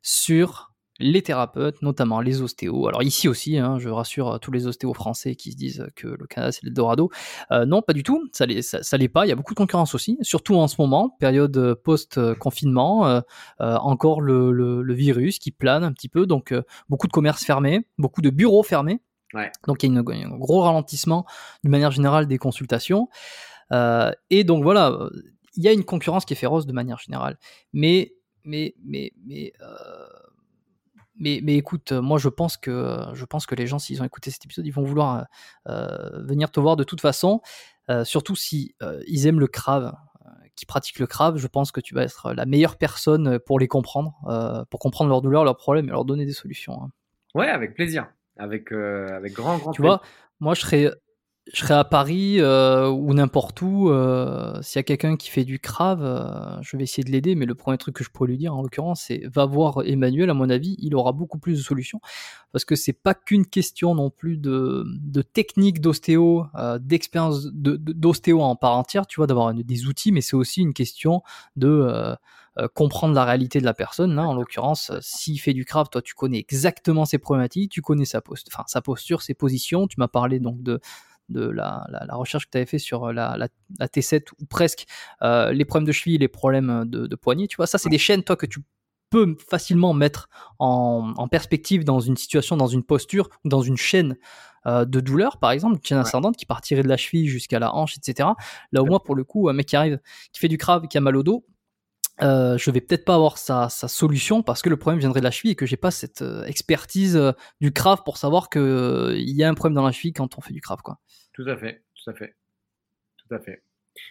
sur 0.00 0.71
les 1.02 1.22
thérapeutes, 1.22 1.82
notamment 1.82 2.20
les 2.20 2.40
ostéos. 2.40 2.86
Alors 2.86 3.02
ici 3.02 3.28
aussi, 3.28 3.58
hein, 3.58 3.78
je 3.78 3.88
rassure 3.88 4.38
tous 4.40 4.52
les 4.52 4.66
ostéos 4.66 4.94
français 4.94 5.34
qui 5.34 5.52
se 5.52 5.56
disent 5.56 5.86
que 5.96 6.06
le 6.06 6.26
Canada 6.26 6.52
c'est 6.52 6.64
l'Eldorado. 6.64 7.10
Euh, 7.50 7.66
non, 7.66 7.82
pas 7.82 7.92
du 7.92 8.02
tout, 8.02 8.28
ça 8.32 8.46
l'est, 8.46 8.62
ça, 8.62 8.96
l'est 8.96 9.08
pas. 9.08 9.26
Il 9.26 9.28
y 9.28 9.32
a 9.32 9.36
beaucoup 9.36 9.54
de 9.54 9.58
concurrence 9.58 9.94
aussi, 9.94 10.18
surtout 10.22 10.54
en 10.54 10.68
ce 10.68 10.76
moment, 10.78 11.10
période 11.10 11.74
post-confinement, 11.84 13.06
euh, 13.06 13.20
euh, 13.60 13.76
encore 13.76 14.20
le, 14.20 14.52
le, 14.52 14.94
virus 14.94 15.38
qui 15.38 15.50
plane 15.50 15.84
un 15.84 15.92
petit 15.92 16.08
peu, 16.08 16.26
donc 16.26 16.54
beaucoup 16.88 17.06
de 17.06 17.12
commerces 17.12 17.44
fermés, 17.44 17.86
beaucoup 17.98 18.20
de 18.22 18.30
bureaux 18.30 18.62
fermés. 18.62 19.00
Donc 19.66 19.82
il 19.82 19.86
y 19.86 19.96
a 19.96 20.00
une, 20.00 20.32
un 20.32 20.36
gros 20.36 20.60
ralentissement 20.60 21.24
d'une 21.64 21.70
manière 21.70 21.90
générale 21.90 22.26
des 22.26 22.38
consultations. 22.38 23.08
et 23.72 24.44
donc 24.44 24.62
voilà, 24.62 25.08
il 25.56 25.64
y 25.64 25.68
a 25.68 25.72
une 25.72 25.84
concurrence 25.84 26.26
qui 26.26 26.34
est 26.34 26.36
féroce 26.36 26.66
de 26.66 26.72
manière 26.72 26.98
générale. 26.98 27.38
Mais, 27.72 28.14
mais, 28.44 28.74
mais, 28.84 29.12
mais 29.26 29.54
mais, 31.16 31.40
mais 31.42 31.56
écoute, 31.56 31.92
moi 31.92 32.18
je 32.18 32.28
pense 32.28 32.56
que 32.56 32.98
je 33.12 33.24
pense 33.24 33.46
que 33.46 33.54
les 33.54 33.66
gens, 33.66 33.78
s'ils 33.78 34.00
ont 34.02 34.04
écouté 34.04 34.30
cet 34.30 34.44
épisode, 34.44 34.66
ils 34.66 34.72
vont 34.72 34.84
vouloir 34.84 35.26
euh, 35.68 36.22
venir 36.24 36.50
te 36.50 36.60
voir 36.60 36.76
de 36.76 36.84
toute 36.84 37.00
façon. 37.00 37.40
Euh, 37.90 38.04
surtout 38.04 38.36
si 38.36 38.74
euh, 38.82 39.02
ils 39.06 39.26
aiment 39.26 39.40
le 39.40 39.48
crave, 39.48 39.94
qui 40.54 40.66
pratiquent 40.66 40.98
le 40.98 41.06
crave, 41.06 41.38
je 41.38 41.46
pense 41.46 41.72
que 41.72 41.80
tu 41.80 41.94
vas 41.94 42.02
être 42.02 42.32
la 42.34 42.44
meilleure 42.44 42.76
personne 42.76 43.38
pour 43.38 43.58
les 43.58 43.68
comprendre, 43.68 44.66
pour 44.70 44.80
comprendre 44.80 45.08
leurs 45.08 45.22
douleurs, 45.22 45.44
leurs 45.44 45.56
problèmes 45.56 45.88
et 45.88 45.90
leur 45.90 46.04
donner 46.04 46.26
des 46.26 46.32
solutions. 46.32 46.82
Hein. 46.82 46.90
Ouais, 47.34 47.48
avec 47.48 47.74
plaisir, 47.74 48.08
avec 48.36 48.70
avec 48.70 49.32
grand 49.32 49.56
grand. 49.56 49.72
Tu 49.72 49.80
vois, 49.80 50.02
moi 50.40 50.54
je 50.54 50.60
serais 50.60 50.90
je 51.50 51.60
serais 51.60 51.74
à 51.74 51.82
Paris 51.82 52.36
euh, 52.38 52.88
ou 52.88 53.12
n'importe 53.14 53.62
où, 53.62 53.90
euh, 53.90 54.62
s'il 54.62 54.78
y 54.78 54.80
a 54.80 54.84
quelqu'un 54.84 55.16
qui 55.16 55.28
fait 55.28 55.44
du 55.44 55.58
crave, 55.58 56.02
euh, 56.04 56.56
je 56.62 56.76
vais 56.76 56.84
essayer 56.84 57.02
de 57.02 57.10
l'aider, 57.10 57.34
mais 57.34 57.46
le 57.46 57.56
premier 57.56 57.78
truc 57.78 57.96
que 57.96 58.04
je 58.04 58.10
pourrais 58.10 58.28
lui 58.28 58.38
dire 58.38 58.54
en 58.54 58.62
l'occurrence, 58.62 59.02
c'est 59.08 59.22
va 59.26 59.44
voir 59.44 59.82
Emmanuel, 59.84 60.30
à 60.30 60.34
mon 60.34 60.48
avis, 60.50 60.76
il 60.78 60.94
aura 60.94 61.10
beaucoup 61.10 61.38
plus 61.38 61.58
de 61.58 61.62
solutions, 61.62 62.00
parce 62.52 62.64
que 62.64 62.76
c'est 62.76 62.92
pas 62.92 63.14
qu'une 63.14 63.44
question 63.44 63.96
non 63.96 64.08
plus 64.08 64.36
de, 64.36 64.84
de 64.86 65.22
technique 65.22 65.80
d'ostéo, 65.80 66.46
d'expérience 66.80 67.46
d'ostéo 67.52 68.40
en 68.40 68.54
part 68.54 68.76
entière, 68.76 69.08
tu 69.08 69.16
vois, 69.16 69.26
d'avoir 69.26 69.52
des 69.52 69.86
outils, 69.86 70.12
mais 70.12 70.20
c'est 70.20 70.36
aussi 70.36 70.60
une 70.60 70.74
question 70.74 71.22
de 71.56 72.16
comprendre 72.74 73.14
la 73.14 73.24
réalité 73.24 73.60
de 73.60 73.64
la 73.64 73.74
personne. 73.74 74.14
Là, 74.14 74.28
en 74.28 74.34
l'occurrence, 74.34 74.92
s'il 75.00 75.40
fait 75.40 75.54
du 75.54 75.64
crave, 75.64 75.88
toi, 75.90 76.02
tu 76.02 76.14
connais 76.14 76.38
exactement 76.38 77.04
ses 77.04 77.18
problématiques, 77.18 77.72
tu 77.72 77.80
connais 77.80 78.04
sa, 78.04 78.20
post 78.20 78.48
sa 78.66 78.80
posture, 78.82 79.22
ses 79.22 79.34
positions. 79.34 79.86
Tu 79.88 79.96
m'as 79.98 80.08
parlé 80.08 80.38
donc 80.38 80.62
de 80.62 80.80
de 81.32 81.48
la, 81.48 81.84
recherche 82.12 82.46
que 82.46 82.50
tu 82.50 82.58
avais 82.58 82.66
fait 82.66 82.78
sur 82.78 83.06
euh, 83.06 83.12
la, 83.12 83.48
T7 83.80 84.28
ou 84.40 84.46
presque, 84.46 84.86
euh, 85.22 85.52
les 85.52 85.64
problèmes 85.64 85.86
de 85.86 85.92
cheville, 85.92 86.18
les 86.18 86.28
problèmes 86.28 86.84
de, 86.86 87.06
de 87.06 87.16
poignet, 87.16 87.46
tu 87.46 87.56
vois, 87.56 87.66
ça 87.66 87.78
c'est 87.78 87.88
des 87.88 87.98
chaînes, 87.98 88.22
toi, 88.22 88.36
que 88.36 88.46
tu 88.46 88.60
peux 89.12 89.36
facilement 89.48 89.92
mettre 89.92 90.28
en, 90.58 91.28
perspective 91.28 91.84
dans 91.84 92.00
une 92.00 92.16
situation, 92.16 92.56
dans 92.56 92.66
une 92.66 92.82
posture, 92.82 93.28
ou 93.44 93.48
dans 93.48 93.62
une 93.62 93.76
chaîne 93.76 94.16
euh, 94.66 94.84
de 94.84 95.00
douleur, 95.00 95.38
par 95.38 95.52
exemple, 95.52 95.76
une 95.76 95.84
chaîne 95.84 95.98
ascendante 95.98 96.36
qui 96.36 96.46
partirait 96.46 96.82
de 96.82 96.88
la 96.88 96.96
cheville 96.96 97.28
jusqu'à 97.28 97.58
la 97.58 97.74
hanche, 97.74 97.96
etc. 97.96 98.30
Là, 98.72 98.82
au 98.82 98.86
moins, 98.86 98.98
pour 98.98 99.14
le 99.14 99.22
coup, 99.22 99.48
un 99.48 99.52
mec 99.52 99.66
qui 99.66 99.76
arrive, 99.76 100.00
qui 100.32 100.40
fait 100.40 100.48
du 100.48 100.58
crave, 100.58 100.88
qui 100.88 100.96
a 100.96 101.00
mal 101.00 101.16
au 101.16 101.22
dos, 101.22 101.44
euh, 102.22 102.56
je 102.56 102.70
vais 102.70 102.80
peut-être 102.80 103.04
pas 103.04 103.14
avoir 103.14 103.36
sa, 103.38 103.68
solution 103.68 104.42
parce 104.42 104.62
que 104.62 104.68
le 104.68 104.76
problème 104.76 105.00
viendrait 105.00 105.20
de 105.20 105.24
la 105.24 105.30
cheville 105.30 105.52
et 105.52 105.56
que 105.56 105.66
j'ai 105.66 105.76
pas 105.76 105.90
cette 105.90 106.24
expertise 106.46 107.20
du 107.60 107.72
crave 107.72 108.02
pour 108.04 108.16
savoir 108.16 108.48
qu'il 108.48 109.14
y 109.16 109.44
a 109.44 109.48
un 109.48 109.54
problème 109.54 109.74
dans 109.74 109.84
la 109.84 109.92
cheville 109.92 110.12
quand 110.12 110.38
on 110.38 110.40
fait 110.40 110.52
du 110.54 110.60
crave, 110.60 110.82
quoi. 110.82 110.98
Tout 111.32 111.44
à 111.46 111.56
fait, 111.56 111.82
tout 111.94 112.10
à 112.10 112.14
fait, 112.14 112.36
tout 113.16 113.34
à 113.34 113.38
fait. 113.38 113.62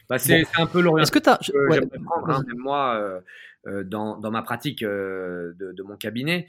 Bah, 0.09 0.19
c'est 0.19 0.43
un 0.57 0.65
peu 0.65 0.81
l'orientation 0.81 1.19
que, 1.19 1.67
que 1.67 1.73
j'aimerais 1.73 1.99
prendre, 1.99 2.29
hein, 2.29 2.43
moi, 2.55 2.95
euh, 2.95 3.21
euh, 3.67 3.83
dans, 3.83 4.17
dans, 4.17 4.31
ma 4.31 4.41
pratique 4.41 4.83
euh, 4.83 5.53
de, 5.57 5.71
de, 5.71 5.83
mon 5.83 5.97
cabinet, 5.97 6.47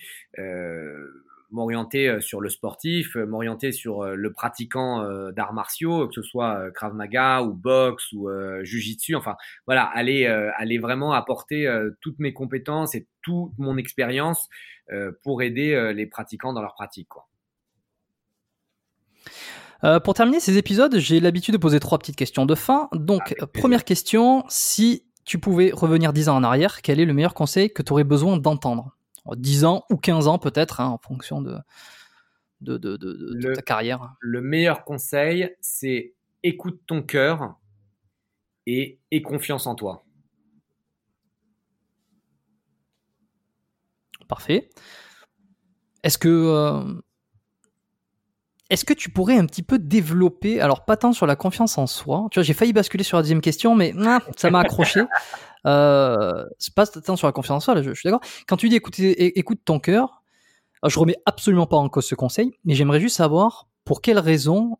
m'orienter 1.51 2.21
sur 2.23 2.41
le 2.41 2.49
sportif, 2.49 3.15
m'orienter 3.15 3.73
sur 3.73 4.07
le 4.07 4.33
pratiquant 4.33 5.07
d'arts 5.33 5.53
martiaux, 5.53 6.09
que 6.09 6.15
ce 6.15 6.23
soit 6.23 6.71
Krav 6.71 6.95
Maga 6.95 7.43
ou 7.43 7.53
boxe 7.53 8.11
ou 8.13 8.31
Jiu-Jitsu, 8.63 9.15
enfin 9.15 9.37
voilà, 9.67 9.85
aller, 9.85 10.25
aller 10.25 10.79
vraiment 10.79 11.13
apporter 11.13 11.71
toutes 12.01 12.19
mes 12.21 12.33
compétences 12.33 12.95
et 12.95 13.07
toute 13.21 13.53
mon 13.59 13.77
expérience 13.77 14.49
pour 15.23 15.43
aider 15.43 15.93
les 15.95 16.07
pratiquants 16.07 16.55
dans 16.55 16.63
leur 16.63 16.73
pratique. 16.73 17.09
Quoi. 17.09 17.29
Euh, 19.85 19.99
pour 19.99 20.15
terminer 20.15 20.41
ces 20.41 20.59
épisodes, 20.59 20.97
j'ai 20.99 21.19
l'habitude 21.21 21.55
de 21.55 21.59
poser 21.59 21.81
trois 21.81 21.99
petites 21.99 22.17
questions 22.17 22.47
de 22.47 22.55
fin. 22.55 22.89
Donc, 22.93 23.35
première 23.53 23.85
question, 23.85 24.45
si 24.49 25.05
tu 25.25 25.39
pouvais 25.39 25.71
revenir 25.73 26.13
10 26.13 26.29
ans 26.29 26.37
en 26.37 26.45
arrière, 26.45 26.83
quel 26.83 27.01
est 27.01 27.05
le 27.05 27.15
meilleur 27.15 27.35
conseil 27.35 27.73
que 27.73 27.83
tu 27.83 27.93
aurais 27.93 28.05
besoin 28.05 28.37
d'entendre? 28.37 28.97
10 29.35 29.65
ans 29.65 29.85
ou 29.91 29.97
15 29.97 30.29
ans 30.29 30.39
peut-être, 30.39 30.81
hein, 30.81 30.87
en 30.87 30.99
fonction 30.99 31.43
de, 31.43 31.57
de, 32.61 33.55
ta 33.55 33.63
carrière. 33.63 34.15
Le 34.21 34.41
meilleur 34.41 34.85
conseil, 34.85 35.55
c'est 35.61 36.15
écoute 36.43 36.81
ton 36.87 37.03
cœur 37.03 37.57
et 38.67 38.99
aie 39.11 39.23
confiance 39.23 39.67
en 39.67 39.75
toi. 39.75 40.05
Parfait. 44.29 44.71
Est-ce 46.03 46.19
que... 46.19 46.29
Euh, 46.29 47.03
est-ce 48.73 48.87
que 48.87 48.95
tu 48.95 49.11
pourrais 49.11 49.37
un 49.37 49.45
petit 49.45 49.63
peu 49.63 49.79
développer, 49.79 50.59
alors 50.63 50.87
pas 50.87 50.97
tant 50.97 51.13
sur 51.13 51.27
la 51.27 51.37
confiance 51.37 51.77
en 51.77 51.87
soi, 51.87 52.27
tu 52.31 52.39
vois, 52.39 52.43
j'ai 52.43 52.55
failli 52.55 52.73
basculer 52.73 53.05
sur 53.05 53.19
la 53.19 53.23
deuxième 53.23 53.43
question, 53.43 53.75
mais 53.75 53.93
ah, 54.03 54.21
ça 54.39 54.51
m'a 54.51 54.61
accroché. 54.61 55.03
euh, 55.67 56.47
c'est 56.59 56.75
pas 56.75 56.87
tant 56.87 57.17
sur 57.17 57.27
la 57.27 57.33
confiance 57.33 57.59
en 57.59 57.61
soi, 57.61 57.75
là, 57.75 57.83
je, 57.83 57.93
suis 57.93 58.07
d'accord. 58.07 58.23
Quand 58.49 58.57
tu 58.57 58.71
dis 58.71 58.77
écoute 58.77 59.61
ton 59.67 59.79
cœur, 59.79 60.23
je 60.89 60.99
remets 60.99 61.17
absolument 61.27 61.67
pas 61.67 61.77
en 61.77 61.91
cause 61.91 62.07
ce 62.07 62.15
conseil, 62.15 62.51
mais 62.65 62.73
j'aimerais 62.75 62.99
juste 62.99 63.17
savoir 63.17 63.69
pour 63.85 64.01
quelle 64.01 64.19
raison 64.19 64.79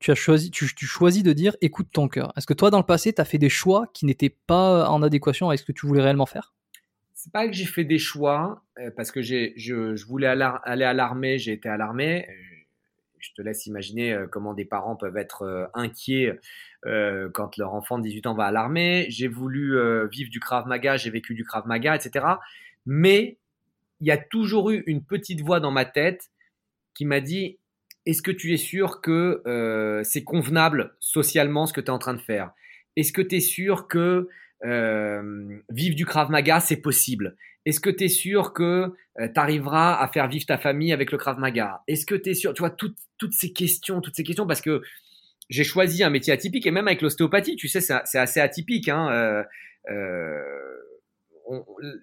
tu 0.00 0.10
as 0.10 0.14
choisi, 0.14 0.50
tu, 0.50 0.66
choisis 0.66 1.22
de 1.22 1.32
dire 1.32 1.56
écoute 1.62 1.88
ton 1.90 2.08
cœur. 2.08 2.34
Est-ce 2.36 2.46
que 2.46 2.52
toi, 2.52 2.70
dans 2.70 2.78
le 2.78 2.84
passé, 2.84 3.14
tu 3.14 3.22
as 3.22 3.24
fait 3.24 3.38
des 3.38 3.48
choix 3.48 3.86
qui 3.94 4.04
n'étaient 4.04 4.36
pas 4.46 4.86
en 4.90 5.02
adéquation 5.02 5.48
avec 5.48 5.60
ce 5.60 5.64
que 5.64 5.72
tu 5.72 5.86
voulais 5.86 6.02
réellement 6.02 6.26
faire? 6.26 6.52
C'est 7.14 7.32
pas 7.32 7.46
que 7.46 7.54
j'ai 7.54 7.64
fait 7.64 7.84
des 7.84 7.98
choix 7.98 8.62
euh, 8.78 8.90
parce 8.94 9.10
que 9.10 9.22
j'ai, 9.22 9.54
je, 9.56 9.96
je 9.96 10.06
voulais 10.06 10.26
aller 10.26 10.84
à 10.84 10.92
l'armée, 10.92 11.38
j'ai 11.38 11.52
été 11.52 11.70
à 11.70 11.78
l'armée, 11.78 12.26
je 13.20 13.32
te 13.34 13.42
laisse 13.42 13.66
imaginer 13.66 14.12
euh, 14.12 14.26
comment 14.26 14.54
des 14.54 14.64
parents 14.64 14.96
peuvent 14.96 15.16
être 15.16 15.42
euh, 15.42 15.66
inquiets 15.74 16.38
euh, 16.86 17.28
quand 17.32 17.56
leur 17.56 17.74
enfant 17.74 17.98
de 17.98 18.04
18 18.04 18.26
ans 18.26 18.34
va 18.34 18.46
à 18.46 18.50
l'armée. 18.50 19.06
J'ai 19.08 19.28
voulu 19.28 19.76
vivre 20.10 20.30
du 20.30 20.40
Krav 20.40 20.66
Maga, 20.66 20.96
j'ai 20.96 21.10
vécu 21.10 21.34
du 21.34 21.44
Krav 21.44 21.66
Maga, 21.66 21.94
etc. 21.94 22.26
Mais 22.86 23.36
il 24.00 24.06
y 24.06 24.10
a 24.10 24.16
toujours 24.16 24.70
eu 24.70 24.82
une 24.86 25.02
petite 25.02 25.42
voix 25.42 25.60
dans 25.60 25.70
ma 25.70 25.84
tête 25.84 26.30
qui 26.94 27.04
m'a 27.04 27.20
dit 27.20 27.58
est-ce 28.06 28.22
que 28.22 28.30
tu 28.30 28.52
es 28.54 28.56
sûr 28.56 29.02
que 29.02 29.42
c'est 30.04 30.24
convenable 30.24 30.94
socialement 31.00 31.66
ce 31.66 31.74
que 31.74 31.82
tu 31.82 31.88
es 31.88 31.90
en 31.90 31.98
train 31.98 32.14
de 32.14 32.20
faire? 32.20 32.52
Est-ce 32.96 33.12
que 33.12 33.20
tu 33.20 33.36
es 33.36 33.40
sûr 33.40 33.86
que 33.86 34.28
vivre 34.62 35.96
du 35.96 36.06
Krav 36.06 36.30
Maga, 36.30 36.60
c'est 36.60 36.80
possible? 36.80 37.36
Est-ce 37.66 37.80
que 37.80 37.90
tu 37.90 38.04
es 38.04 38.08
sûr 38.08 38.52
que 38.52 38.92
euh, 39.20 39.28
tu 39.32 39.40
arriveras 39.40 39.94
à 40.00 40.08
faire 40.08 40.28
vivre 40.28 40.46
ta 40.46 40.58
famille 40.58 40.92
avec 40.92 41.12
le 41.12 41.18
Krav 41.18 41.38
Maga? 41.38 41.82
Est-ce 41.86 42.06
que 42.06 42.14
tu 42.14 42.30
es 42.30 42.34
sûr 42.34 42.54
Tu 42.54 42.60
vois, 42.60 42.70
toutes, 42.70 42.96
toutes 43.18 43.34
ces 43.34 43.52
questions, 43.52 44.00
toutes 44.00 44.16
ces 44.16 44.24
questions, 44.24 44.46
parce 44.46 44.62
que 44.62 44.82
j'ai 45.50 45.64
choisi 45.64 46.02
un 46.02 46.10
métier 46.10 46.32
atypique, 46.32 46.66
et 46.66 46.70
même 46.70 46.88
avec 46.88 47.02
l'ostéopathie, 47.02 47.56
tu 47.56 47.68
sais, 47.68 47.80
c'est 47.80 48.18
assez 48.18 48.40
atypique. 48.40 48.88
Hein, 48.88 49.10
euh, 49.10 49.42
euh, 49.90 50.40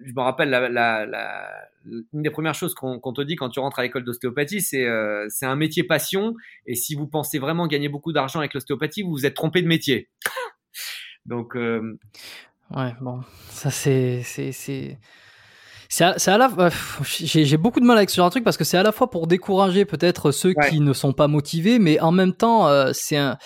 je 0.06 0.14
me 0.14 0.22
rappelle, 0.22 0.50
la, 0.50 0.70
la, 0.70 1.50
une 1.86 2.22
des 2.22 2.30
premières 2.30 2.54
choses 2.54 2.76
qu'on 2.76 3.00
te 3.00 3.22
dit 3.22 3.38
quand 3.38 3.50
tu 3.50 3.62
rentres 3.62 3.80
à 3.80 3.84
l'école 3.84 4.04
d'ostéopathie, 4.04 4.60
c'est 4.60 4.86
c'est 5.30 5.46
un 5.46 5.56
métier 5.56 5.86
passion, 5.86 6.36
et 6.66 6.76
si 6.76 6.96
vous 6.96 7.08
pensez 7.08 7.40
vraiment 7.40 7.66
gagner 7.66 7.88
beaucoup 7.88 8.12
d'argent 8.12 8.40
avec 8.40 8.54
l'ostéopathie, 8.54 9.04
vous 9.04 9.12
vous 9.12 9.26
êtes 9.26 9.36
trompé 9.36 9.62
de 9.62 9.68
métier. 9.68 10.10
Donc... 11.26 11.56
Ouais, 11.56 12.94
bon, 13.00 13.22
ça 13.48 13.72
c'est 13.72 14.22
c'est 15.90 16.04
à, 16.04 16.38
la 16.38 16.70
j'ai 17.04 17.58
beaucoup 17.58 17.80
de 17.80 17.86
mal 17.86 17.98
avec 17.98 18.10
ce 18.10 18.18
genre 18.18 18.28
de 18.28 18.32
truc 18.32 18.44
parce 18.44 18.58
que 18.58 18.64
c'est 18.64 18.78
à 18.78 18.84
la 18.84 18.92
fois 18.92 19.10
pour 19.10 19.28
décourager 19.28 19.86
peut-être 19.86 20.32
ceux 20.32 20.54
qui 20.70 20.80
ne 20.80 20.94
sont 20.94 21.14
pas 21.14 21.28
motivés, 21.28 21.80
mais 21.80 22.00
en 22.00 22.12
même 22.12 22.34
temps, 22.34 22.68
euh, 22.68 22.92
c'est 22.94 23.18
un. 23.18 23.38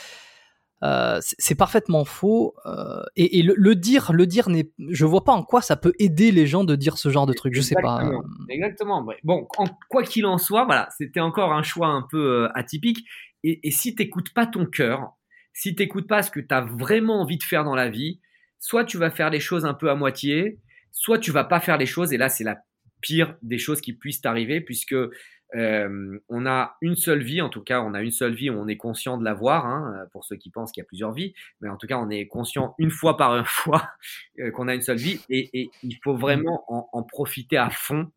euh, 0.83 1.19
c'est 1.21 1.55
parfaitement 1.55 2.05
faux. 2.05 2.55
Euh, 2.65 3.03
et, 3.15 3.39
et 3.39 3.43
le, 3.43 3.53
le, 3.55 3.75
dire, 3.75 4.11
le 4.13 4.25
dire 4.25 4.49
n'est, 4.49 4.71
je 4.89 5.05
vois 5.05 5.23
pas 5.23 5.33
en 5.33 5.43
quoi 5.43 5.61
ça 5.61 5.75
peut 5.75 5.93
aider 5.99 6.31
les 6.31 6.47
gens 6.47 6.63
de 6.63 6.75
dire 6.75 6.97
ce 6.97 7.09
genre 7.09 7.27
de 7.27 7.33
truc. 7.33 7.53
Je 7.53 7.61
sais 7.61 7.75
pas. 7.81 8.01
Exactement. 8.49 9.05
Bon, 9.23 9.47
en, 9.57 9.65
quoi 9.89 10.03
qu'il 10.03 10.25
en 10.25 10.37
soit, 10.39 10.65
voilà, 10.65 10.89
c'était 10.97 11.19
encore 11.19 11.53
un 11.53 11.63
choix 11.63 11.87
un 11.87 12.05
peu 12.09 12.45
euh, 12.45 12.49
atypique. 12.55 13.05
Et, 13.43 13.67
et 13.67 13.71
si 13.71 13.93
t'écoutes 13.95 14.33
pas 14.33 14.47
ton 14.47 14.65
cœur, 14.65 15.13
si 15.53 15.75
t'écoutes 15.75 16.07
pas 16.07 16.23
ce 16.23 16.31
que 16.31 16.39
tu 16.39 16.53
as 16.53 16.61
vraiment 16.61 17.21
envie 17.21 17.37
de 17.37 17.43
faire 17.43 17.63
dans 17.63 17.75
la 17.75 17.89
vie, 17.89 18.19
soit 18.59 18.85
tu 18.85 18.97
vas 18.97 19.11
faire 19.11 19.29
les 19.29 19.39
choses 19.39 19.65
un 19.65 19.73
peu 19.73 19.89
à 19.89 19.95
moitié, 19.95 20.59
soit 20.91 21.19
tu 21.19 21.31
vas 21.31 21.43
pas 21.43 21.59
faire 21.59 21.77
les 21.77 21.85
choses. 21.85 22.13
Et 22.13 22.17
là, 22.17 22.29
c'est 22.29 22.43
la 22.43 22.63
pire 23.01 23.35
des 23.41 23.57
choses 23.57 23.81
qui 23.81 23.93
puissent 23.93 24.21
t'arriver, 24.21 24.61
puisque 24.61 24.95
euh, 25.55 26.19
on 26.29 26.45
a 26.45 26.77
une 26.81 26.95
seule 26.95 27.23
vie, 27.23 27.41
en 27.41 27.49
tout 27.49 27.61
cas, 27.61 27.81
on 27.81 27.93
a 27.93 28.01
une 28.01 28.11
seule 28.11 28.33
vie, 28.33 28.49
on 28.49 28.67
est 28.67 28.77
conscient 28.77 29.17
de 29.17 29.23
l'avoir, 29.23 29.65
hein, 29.65 30.05
pour 30.11 30.23
ceux 30.23 30.37
qui 30.37 30.49
pensent 30.49 30.71
qu'il 30.71 30.81
y 30.81 30.85
a 30.85 30.87
plusieurs 30.87 31.11
vies, 31.11 31.33
mais 31.59 31.69
en 31.69 31.77
tout 31.77 31.87
cas, 31.87 31.97
on 31.97 32.09
est 32.09 32.27
conscient 32.27 32.73
une 32.77 32.91
fois 32.91 33.17
par 33.17 33.45
fois 33.47 33.89
euh, 34.39 34.51
qu'on 34.51 34.67
a 34.67 34.75
une 34.75 34.81
seule 34.81 34.97
vie, 34.97 35.19
et, 35.29 35.69
il 35.83 35.97
faut 36.03 36.15
vraiment 36.15 36.63
en, 36.69 37.03
profiter 37.03 37.57
à 37.57 37.69
fond. 37.69 38.11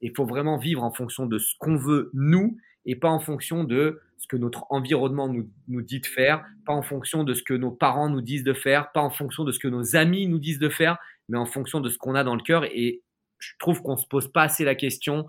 Il 0.00 0.12
faut 0.14 0.26
vraiment 0.26 0.58
vivre 0.58 0.82
en 0.82 0.92
fonction 0.92 1.26
de 1.26 1.38
ce 1.38 1.54
qu'on 1.58 1.76
veut 1.76 2.10
nous, 2.12 2.58
et 2.84 2.96
pas 2.96 3.08
en 3.08 3.20
fonction 3.20 3.64
de 3.64 4.02
ce 4.18 4.26
que 4.26 4.36
notre 4.36 4.66
environnement 4.68 5.28
nous, 5.28 5.48
nous 5.68 5.80
dit 5.80 6.00
de 6.00 6.06
faire, 6.06 6.44
pas 6.66 6.74
en 6.74 6.82
fonction 6.82 7.24
de 7.24 7.32
ce 7.32 7.42
que 7.42 7.54
nos 7.54 7.70
parents 7.70 8.10
nous 8.10 8.20
disent 8.20 8.44
de 8.44 8.52
faire, 8.52 8.92
pas 8.92 9.00
en 9.00 9.10
fonction 9.10 9.44
de 9.44 9.52
ce 9.52 9.58
que 9.58 9.68
nos 9.68 9.96
amis 9.96 10.26
nous 10.26 10.38
disent 10.38 10.58
de 10.58 10.68
faire, 10.68 10.98
mais 11.28 11.38
en 11.38 11.46
fonction 11.46 11.80
de 11.80 11.88
ce 11.88 11.98
qu'on 11.98 12.14
a 12.14 12.24
dans 12.24 12.34
le 12.34 12.42
cœur. 12.42 12.64
Et 12.64 13.02
je 13.38 13.52
trouve 13.58 13.82
qu'on 13.82 13.96
se 13.96 14.06
pose 14.06 14.30
pas 14.30 14.42
assez 14.42 14.64
la 14.64 14.74
question 14.74 15.26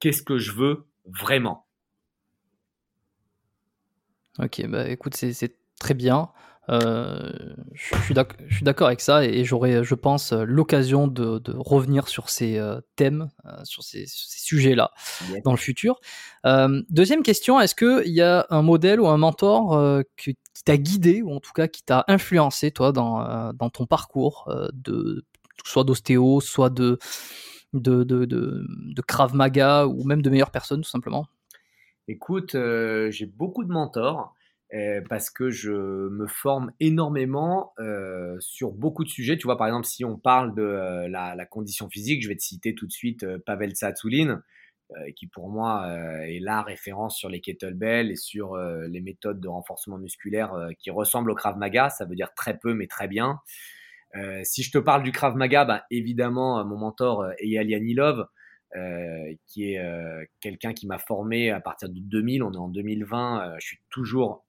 qu'est-ce 0.00 0.22
que 0.22 0.38
je 0.38 0.52
veux 0.52 0.86
vraiment? 1.04 1.66
Ok, 4.38 4.66
bah 4.66 4.88
écoute, 4.88 5.14
c'est 5.14 5.56
très 5.78 5.94
bien. 5.94 6.30
Euh, 6.68 7.32
je 7.74 7.94
suis 7.96 8.14
d'accord 8.64 8.88
avec 8.88 9.00
ça 9.00 9.24
et 9.24 9.44
j'aurai, 9.44 9.84
je 9.84 9.94
pense, 9.94 10.32
l'occasion 10.32 11.06
de, 11.06 11.40
revenir 11.56 12.08
sur 12.08 12.28
ces 12.28 12.58
euh, 12.58 12.80
thèmes, 12.96 13.28
euh, 13.44 13.50
sur 13.64 13.82
ces, 13.84 14.04
sujets-là 14.06 14.90
dans 15.44 15.52
le 15.52 15.56
futur. 15.56 16.00
deuxième 16.90 17.22
question, 17.22 17.60
est-ce 17.60 17.74
qu'il 17.74 18.12
y 18.12 18.22
a 18.22 18.46
un 18.50 18.62
modèle 18.62 19.00
ou 19.00 19.06
un 19.08 19.16
mentor 19.16 20.02
qui 20.16 20.36
t'a 20.64 20.76
guidé 20.76 21.22
ou 21.22 21.32
en 21.32 21.40
tout 21.40 21.52
cas 21.52 21.68
qui 21.68 21.82
t'a 21.82 22.04
influencé, 22.08 22.70
toi, 22.70 22.92
dans, 22.92 23.52
dans 23.52 23.70
ton 23.70 23.86
parcours, 23.86 24.52
de, 24.72 25.24
soit 25.64 25.84
d'ostéo, 25.84 26.40
soit 26.40 26.70
de, 26.70 26.98
de, 27.72 29.02
Krav 29.06 29.34
Maga 29.34 29.86
ou 29.86 30.04
même 30.04 30.22
de 30.22 30.30
meilleures 30.30 30.50
personnes, 30.50 30.82
tout 30.82 30.88
simplement 30.88 31.26
Écoute, 32.08 32.54
euh, 32.54 33.10
j'ai 33.10 33.26
beaucoup 33.26 33.64
de 33.64 33.72
mentors 33.72 34.32
euh, 34.74 35.00
parce 35.08 35.28
que 35.28 35.50
je 35.50 35.72
me 35.72 36.26
forme 36.26 36.72
énormément 36.78 37.72
euh, 37.80 38.36
sur 38.38 38.72
beaucoup 38.72 39.02
de 39.02 39.08
sujets. 39.08 39.36
Tu 39.36 39.46
vois, 39.46 39.56
par 39.56 39.66
exemple, 39.66 39.86
si 39.86 40.04
on 40.04 40.16
parle 40.16 40.54
de 40.54 41.08
la, 41.08 41.46
condition 41.46 41.88
physique, 41.88 42.22
je 42.22 42.28
vais 42.28 42.36
te 42.36 42.42
citer 42.42 42.74
tout 42.74 42.86
de 42.86 42.92
suite 42.92 43.26
Pavel 43.38 43.72
Tsatsouline, 43.72 44.42
qui 45.16 45.26
pour 45.26 45.48
moi 45.50 45.88
est 46.28 46.38
la 46.38 46.62
référence 46.62 47.16
sur 47.16 47.28
les 47.28 47.40
kettlebells 47.40 48.12
et 48.12 48.16
sur 48.16 48.56
les 48.56 49.00
méthodes 49.00 49.40
de 49.40 49.48
renforcement 49.48 49.98
musculaire 49.98 50.54
qui 50.78 50.90
ressemblent 50.90 51.32
au 51.32 51.34
Krav 51.34 51.56
Maga. 51.58 51.90
Ça 51.90 52.04
veut 52.04 52.14
dire 52.14 52.32
très 52.34 52.56
peu, 52.56 52.72
mais 52.72 52.86
très 52.86 53.08
bien. 53.08 53.40
Euh, 54.16 54.40
si 54.44 54.62
je 54.62 54.70
te 54.70 54.78
parle 54.78 55.02
du 55.02 55.12
Krav 55.12 55.36
Maga, 55.36 55.64
bah, 55.64 55.84
évidemment, 55.90 56.58
euh, 56.58 56.64
mon 56.64 56.76
mentor 56.78 57.22
euh, 57.22 57.32
Eyal 57.38 57.68
Yanilov, 57.68 58.26
qui 59.46 59.72
est 59.72 59.80
quelqu'un 60.40 60.74
qui 60.74 60.86
m'a 60.86 60.98
formé 60.98 61.50
à 61.50 61.60
partir 61.60 61.88
de 61.88 61.98
2000, 61.98 62.42
on 62.42 62.52
est 62.52 62.58
en 62.58 62.68
2020, 62.68 63.54
je 63.58 63.66
suis 63.66 63.78
toujours 63.88 64.44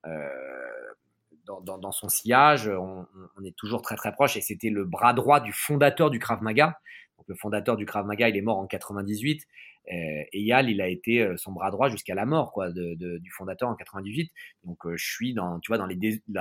dans, 1.45 1.91
son 1.93 2.09
sillage, 2.09 2.67
on, 2.67 3.05
est 3.45 3.55
toujours 3.55 3.81
très 3.81 3.95
très 3.95 4.11
proche. 4.11 4.35
Et 4.35 4.41
c'était 4.41 4.69
le 4.69 4.83
bras 4.83 5.13
droit 5.13 5.39
du 5.39 5.53
fondateur 5.53 6.09
du 6.09 6.19
Krav 6.19 6.43
Maga. 6.43 6.77
Donc, 7.17 7.27
le 7.29 7.35
fondateur 7.35 7.77
du 7.77 7.85
Krav 7.85 8.05
Maga, 8.05 8.27
il 8.27 8.35
est 8.35 8.41
mort 8.41 8.57
en 8.57 8.67
98 8.67 9.43
euh, 9.43 9.45
Eyal, 9.89 10.69
il 10.69 10.81
a 10.81 10.87
été 10.87 11.21
euh, 11.21 11.37
son 11.37 11.51
bras 11.51 11.71
droit 11.71 11.89
jusqu'à 11.89 12.15
la 12.15 12.25
mort, 12.25 12.51
quoi, 12.51 12.71
du 12.71 13.31
fondateur 13.31 13.69
en 13.69 13.75
98. 13.75 14.31
Donc, 14.63 14.85
euh, 14.85 14.95
je 14.97 15.05
suis 15.05 15.33
dans, 15.33 15.59
tu 15.59 15.69
vois, 15.69 15.77
dans 15.77 15.87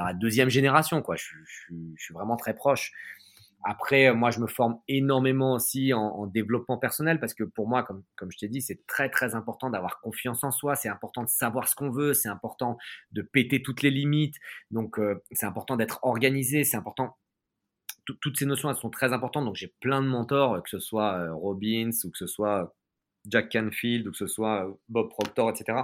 la 0.04 0.14
deuxième 0.14 0.48
génération, 0.48 1.02
quoi. 1.02 1.16
Je, 1.16 1.24
suis 1.96 2.14
vraiment 2.14 2.36
très 2.36 2.54
proche. 2.54 2.92
Après, 3.64 4.12
moi, 4.14 4.30
je 4.30 4.38
me 4.38 4.46
forme 4.46 4.78
énormément 4.86 5.54
aussi 5.54 5.92
en, 5.92 6.00
en 6.00 6.26
développement 6.26 6.78
personnel 6.78 7.18
parce 7.18 7.34
que 7.34 7.42
pour 7.42 7.68
moi, 7.68 7.82
comme, 7.82 8.04
comme 8.14 8.30
je 8.30 8.38
t'ai 8.38 8.48
dit, 8.48 8.60
c'est 8.60 8.86
très, 8.86 9.08
très 9.08 9.34
important 9.34 9.70
d'avoir 9.70 10.00
confiance 10.00 10.44
en 10.44 10.52
soi. 10.52 10.76
C'est 10.76 10.88
important 10.88 11.24
de 11.24 11.28
savoir 11.28 11.66
ce 11.68 11.74
qu'on 11.74 11.90
veut. 11.90 12.14
C'est 12.14 12.28
important 12.28 12.78
de 13.10 13.22
péter 13.22 13.62
toutes 13.62 13.82
les 13.82 13.90
limites. 13.90 14.36
Donc, 14.70 15.00
c'est 15.32 15.46
important 15.46 15.76
d'être 15.76 15.98
organisé. 16.02 16.62
C'est 16.62 16.76
important 16.76 17.16
toutes 18.20 18.38
ces 18.38 18.46
notions 18.46 18.70
elles 18.70 18.76
sont 18.76 18.90
très 18.90 19.12
importantes. 19.12 19.44
Donc 19.44 19.56
j'ai 19.56 19.74
plein 19.80 20.00
de 20.00 20.06
mentors, 20.06 20.62
que 20.62 20.70
ce 20.70 20.78
soit 20.78 21.28
Robbins 21.32 21.90
ou 22.04 22.10
que 22.10 22.18
ce 22.18 22.28
soit 22.28 22.72
Jack 23.30 23.50
Canfield 23.52 24.06
ou 24.06 24.10
que 24.12 24.16
ce 24.16 24.26
soit 24.26 24.66
euh, 24.66 24.72
Bob 24.88 25.08
Proctor, 25.08 25.50
etc. 25.50 25.78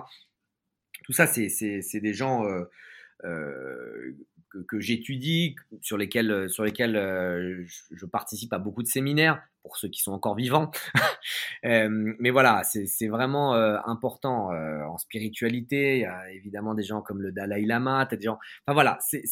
Tout 1.04 1.12
ça, 1.12 1.26
c'est 1.26 2.00
des 2.00 2.14
gens 2.14 2.46
euh, 2.46 2.64
euh, 3.24 4.16
que, 4.68 4.78
j'étudie, 4.78 5.56
sur 5.80 5.96
lesquels, 5.96 6.48
sur 6.48 6.64
lesquels 6.64 6.94
je, 7.66 8.06
participe 8.06 8.52
à 8.52 8.58
beaucoup 8.58 8.82
de 8.82 8.88
séminaires, 8.88 9.42
pour 9.62 9.76
ceux 9.76 9.88
qui 9.88 10.00
sont 10.00 10.12
encore 10.12 10.36
vivants. 10.36 10.70
mais 11.64 12.30
voilà, 12.30 12.62
c'est 12.62 13.08
vraiment 13.08 13.54
important 13.54 14.50
en 14.50 14.96
spiritualité. 14.98 15.96
Il 15.96 16.02
y 16.02 16.04
a 16.04 16.30
évidemment 16.30 16.74
des 16.74 16.84
gens 16.84 17.00
comme 17.00 17.20
le 17.20 17.32
Dalai 17.32 17.62
Lama, 17.62 18.06
des 18.06 18.20
gens. 18.20 18.38
Enfin 18.64 18.74
voilà, 18.74 18.98
c'est 19.00 19.24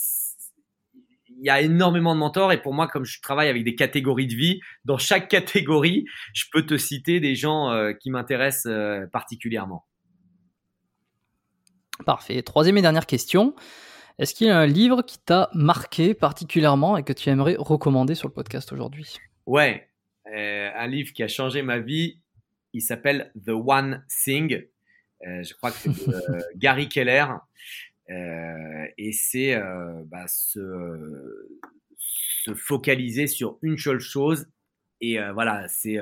il 1.39 1.47
y 1.47 1.51
a 1.51 1.61
énormément 1.61 2.15
de 2.15 2.21
mentors 2.21 2.53
et 2.53 2.61
pour 2.61 2.75
moi, 2.75 2.87
comme 2.87 3.05
je 3.05 3.21
travaille 3.21 3.49
avec 3.49 3.65
des 3.65 3.75
catégories 3.75 4.27
de 4.27 4.35
vie, 4.35 4.61
dans 4.85 4.99
chaque 4.99 5.29
catégorie, 5.29 6.05
je 6.35 6.45
peux 6.53 6.65
te 6.65 6.77
citer 6.77 7.21
des 7.21 7.35
gens 7.35 7.71
euh, 7.71 7.93
qui 7.93 8.11
m'intéressent 8.11 8.71
euh, 8.71 9.07
particulièrement. 9.13 9.87
Parfait. 12.05 12.43
Troisième 12.43 12.79
et 12.79 12.83
dernière 12.83 13.07
question. 13.07 13.55
Est-ce 14.19 14.35
qu'il 14.35 14.49
y 14.49 14.51
a 14.51 14.59
un 14.59 14.67
livre 14.67 15.03
qui 15.03 15.19
t'a 15.19 15.51
marqué 15.55 16.15
particulièrement 16.15 16.97
et 16.97 17.03
que 17.03 17.13
tu 17.13 17.31
aimerais 17.31 17.57
recommander 17.59 18.15
sur 18.15 18.29
le 18.29 18.35
podcast 18.35 18.73
aujourd'hui? 18.73 19.17
Ouais, 19.47 19.89
euh, 20.35 20.71
un 20.75 20.87
livre 20.87 21.13
qui 21.13 21.23
a 21.23 21.29
changé 21.29 21.63
ma 21.63 21.79
vie. 21.79 22.21
Il 22.73 22.83
s'appelle 22.83 23.33
The 23.47 23.51
One 23.51 24.05
Thing. 24.25 24.67
je 25.23 25.55
crois 25.55 25.71
que 25.71 25.77
c'est 25.79 25.91
Gary 26.57 26.89
Keller. 26.89 27.27
Euh, 28.11 28.87
et 28.99 29.13
c'est 29.13 29.55
euh, 29.55 30.03
bah, 30.07 30.27
se, 30.27 30.61
se, 31.97 32.55
focaliser 32.55 33.27
sur 33.27 33.59
une 33.63 33.79
seule 33.79 34.01
chose 34.01 34.49
et 35.01 35.21
euh, 35.21 35.33
voilà, 35.33 35.67
c'est 35.69 35.99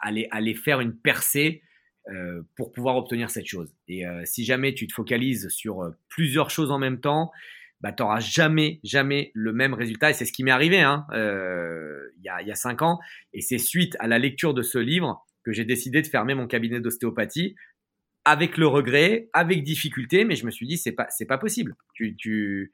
aller, 0.00 0.28
aller 0.30 0.54
faire 0.54 0.80
une 0.80 0.96
percée 0.96 1.62
pour 2.56 2.72
pouvoir 2.72 2.96
obtenir 2.96 3.28
cette 3.28 3.44
chose. 3.44 3.74
Et 3.86 4.04
si 4.24 4.42
jamais 4.46 4.72
tu 4.72 4.86
te 4.86 4.94
focalises 4.94 5.48
sur 5.50 5.92
plusieurs 6.08 6.48
choses 6.48 6.70
en 6.70 6.78
même 6.78 7.00
temps, 7.00 7.30
bah, 7.82 7.92
tu 7.92 8.02
n'auras 8.02 8.20
jamais, 8.20 8.80
jamais 8.82 9.30
le 9.34 9.52
même 9.52 9.74
résultat. 9.74 10.08
Et 10.08 10.12
c'est 10.14 10.24
ce 10.24 10.32
qui 10.32 10.42
m'est 10.42 10.50
arrivé 10.50 10.80
hein, 10.80 11.06
il, 11.12 12.24
y 12.24 12.30
a, 12.30 12.40
il 12.40 12.48
y 12.48 12.50
a 12.50 12.54
cinq 12.54 12.80
ans. 12.80 12.98
Et 13.34 13.42
c'est 13.42 13.58
suite 13.58 13.94
à 13.98 14.06
la 14.06 14.18
lecture 14.18 14.54
de 14.54 14.62
ce 14.62 14.78
livre 14.78 15.22
que 15.44 15.52
j'ai 15.52 15.66
décidé 15.66 16.00
de 16.00 16.06
fermer 16.06 16.34
mon 16.34 16.46
cabinet 16.46 16.80
d'ostéopathie 16.80 17.56
avec 18.24 18.56
le 18.56 18.66
regret, 18.66 19.28
avec 19.32 19.62
difficulté, 19.62 20.24
mais 20.24 20.36
je 20.36 20.46
me 20.46 20.50
suis 20.50 20.66
dit 20.66 20.76
c'est 20.76 20.92
pas 20.92 21.06
c'est 21.10 21.26
pas 21.26 21.38
possible. 21.38 21.76
Tu 21.94 22.16
tu 22.16 22.72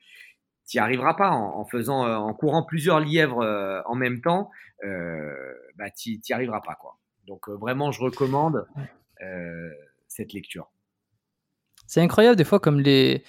t'y 0.67 0.79
arriveras 0.79 1.15
pas 1.15 1.31
en, 1.31 1.65
faisant 1.65 2.07
euh, 2.07 2.17
en 2.17 2.33
courant 2.35 2.63
plusieurs 2.63 3.01
lièvres 3.01 3.43
euh, 3.43 3.81
en 3.87 3.95
même 3.95 4.21
temps, 4.21 4.51
euh, 4.85 5.33
bah 5.77 5.91
t'y 5.91 6.21
arriveras 6.31 6.61
pas 6.61 6.75
quoi. 6.75 6.99
Donc 7.27 7.49
euh, 7.49 7.55
vraiment 7.55 7.93
je 7.93 8.01
recommande 8.01 8.67
cette 10.09 10.33
lecture. 10.35 10.71
C'est 11.87 12.01
incroyable 12.01 12.37
des 12.37 12.45
fois 12.45 12.61
comme 12.61 12.81
les 12.81 13.25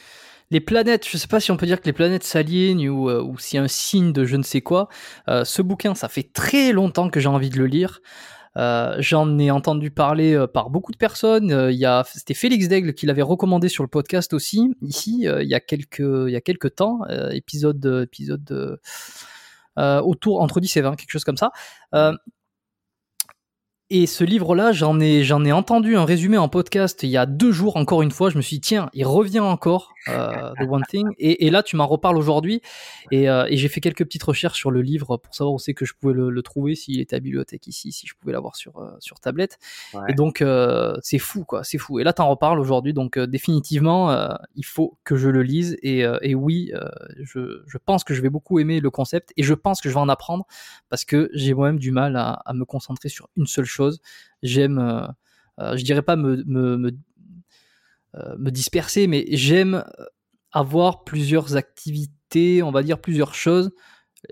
les 0.52 0.60
planètes, 0.60 1.08
je 1.10 1.18
sais 1.18 1.28
pas 1.28 1.40
si 1.40 1.52
on 1.52 1.58
peut 1.58 1.66
dire 1.66 1.82
que 1.82 1.86
les 1.86 1.94
planètes 1.94 2.24
s'alignent 2.24 2.88
ou, 2.90 3.10
ou 3.10 3.38
s'il 3.40 3.58
y 3.58 3.60
a 3.60 3.64
un 3.64 3.68
signe 3.68 4.14
de 4.14 4.26
je 4.26 4.36
ne 4.36 4.44
sais 4.44 4.62
quoi. 4.62 4.90
ce 5.28 5.62
bouquin, 5.62 5.96
ça 5.96 6.08
fait 6.08 6.32
très 6.34 6.72
longtemps 6.72 7.10
que 7.10 7.20
j'ai 7.20 7.30
envie 7.30 7.50
de 7.50 7.58
le 7.58 7.66
lire. 7.66 8.02
Euh, 8.57 8.95
j'en 8.99 9.38
ai 9.38 9.52
entendu 9.52 9.91
parler 9.91 10.34
euh, 10.34 10.48
par 10.48 10.69
beaucoup 10.69 10.91
de 10.91 10.98
personnes. 10.98 11.52
Euh, 11.52 11.72
il 11.72 11.77
y 11.77 11.86
a, 11.86 12.03
c'était 12.06 12.34
Félix 12.34 12.68
Daigle 12.68 12.94
qui 12.94 13.06
l'avait 13.06 13.22
recommandé 13.22 13.68
sur 13.69 13.84
le 13.84 13.90
podcast 13.90 14.34
aussi. 14.34 14.73
Ici, 14.82 15.26
il 15.26 15.48
y 15.48 15.53
a 15.53 15.60
quelques, 15.60 15.99
il 15.99 16.32
y 16.32 16.36
a 16.36 16.41
quelques 16.41 16.76
temps, 16.76 17.02
épisode, 17.32 18.03
épisode 18.03 18.80
autour 19.77 20.41
entre 20.41 20.60
10 20.60 20.77
et 20.77 20.82
20, 20.82 20.95
quelque 20.95 21.11
chose 21.11 21.23
comme 21.23 21.38
ça. 21.38 21.52
Et 23.91 24.07
ce 24.07 24.24
livre-là, 24.24 24.72
j'en 24.72 24.99
ai, 24.99 25.24
j'en 25.24 25.45
ai 25.45 25.52
entendu 25.52 25.95
un 25.95 26.06
résumé 26.06 26.40
en 26.40 26.49
podcast 26.49 27.03
il 27.03 27.10
y 27.10 27.18
a 27.18 27.28
deux 27.28 27.52
jours, 27.52 27.78
encore 27.78 28.02
une 28.02 28.10
fois. 28.10 28.32
Je 28.32 28.38
me 28.38 28.41
suis 28.41 28.56
dit, 28.56 28.62
tiens, 28.62 28.90
il 28.94 29.06
revient 29.06 29.41
encore, 29.41 29.94
euh, 30.07 30.53
The 30.60 30.68
One 30.68 30.82
Thing. 30.90 31.07
Et, 31.20 31.45
et 31.45 31.52
là, 31.52 31.62
tu 31.62 31.76
m'en 31.76 31.86
reparles 31.86 32.18
aujourd'hui. 32.18 32.62
Et, 33.12 33.30
euh, 33.30 33.45
et 33.48 33.57
j'ai 33.57 33.68
fait 33.68 33.82
quelques 33.82 34.03
petites 34.03 34.24
recherches 34.24 34.57
sur 34.57 34.72
le 34.72 34.82
livre 34.82 35.18
pour 35.18 35.36
savoir 35.36 35.53
où 35.53 35.60
c'est 35.60 35.76
que 35.76 35.86
je 35.86 35.94
pouvais 35.94 36.16
le, 36.16 36.32
le 36.32 36.41
trouver, 36.41 36.74
s'il 36.74 36.99
était 36.99 37.16
à 37.16 37.20
bibliothèque 37.20 37.68
ici, 37.68 37.91
si 37.91 38.07
je 38.07 38.16
pouvais 38.20 38.34
l'avoir 38.34 38.56
sur, 38.56 38.80
euh, 38.80 38.90
sur 38.99 39.20
tablette. 39.20 39.60
Ouais. 39.94 40.02
Et 40.10 40.14
donc, 40.14 40.44
c'est 41.03 41.20
fou, 41.20 41.45
quoi, 41.45 41.64
c'est 41.64 41.78
fou. 41.78 41.99
Et 41.99 42.03
là, 42.03 42.12
t'en 42.12 42.28
reparles 42.28 42.60
aujourd'hui. 42.60 42.94
Donc, 42.94 43.20
définitivement, 43.20 44.36
il 44.56 44.66
faut 44.66 44.98
que 45.03 45.16
je 45.16 45.30
le 45.30 45.44
lise. 45.44 45.78
Et, 45.84 46.03
et 46.24 46.34
oui, 46.34 46.72
je, 47.22 47.62
je 47.68 47.78
pense 47.78 48.03
que 48.03 48.16
je 48.16 48.24
vais 48.24 48.32
beaucoup 48.32 48.57
aimer 48.57 48.80
le 48.80 48.90
concept. 48.90 49.32
Et 49.38 49.44
je 49.44 49.53
pense 49.53 49.80
que 49.80 49.90
je 49.90 49.94
vais 49.94 49.99
en 49.99 50.10
apprendre 50.10 50.48
parce 50.90 51.06
que 51.06 51.30
j'ai 51.36 51.53
moi-même 51.53 51.78
du 51.78 51.91
mal 51.91 52.16
à, 52.16 52.41
à 52.45 52.53
me 52.56 52.66
concentrer 52.66 53.10
sur 53.10 53.30
une 53.38 53.45
seule 53.45 53.66
chose. 53.66 53.75
J'aime, 54.44 54.80
euh, 54.80 55.08
euh, 55.60 55.78
je 55.78 55.84
dirais 55.84 56.02
pas 56.02 56.16
me, 56.16 56.44
me, 56.46 56.78
me, 56.78 56.92
euh, 58.16 58.36
me 58.38 58.50
disperser, 58.52 59.08
mais 59.08 59.26
j'aime 59.30 59.84
avoir 60.52 61.04
plusieurs 61.04 61.56
activités, 61.58 62.64
on 62.64 62.72
va 62.72 62.84
dire 62.84 63.00
plusieurs 63.02 63.36
choses. 63.36 63.72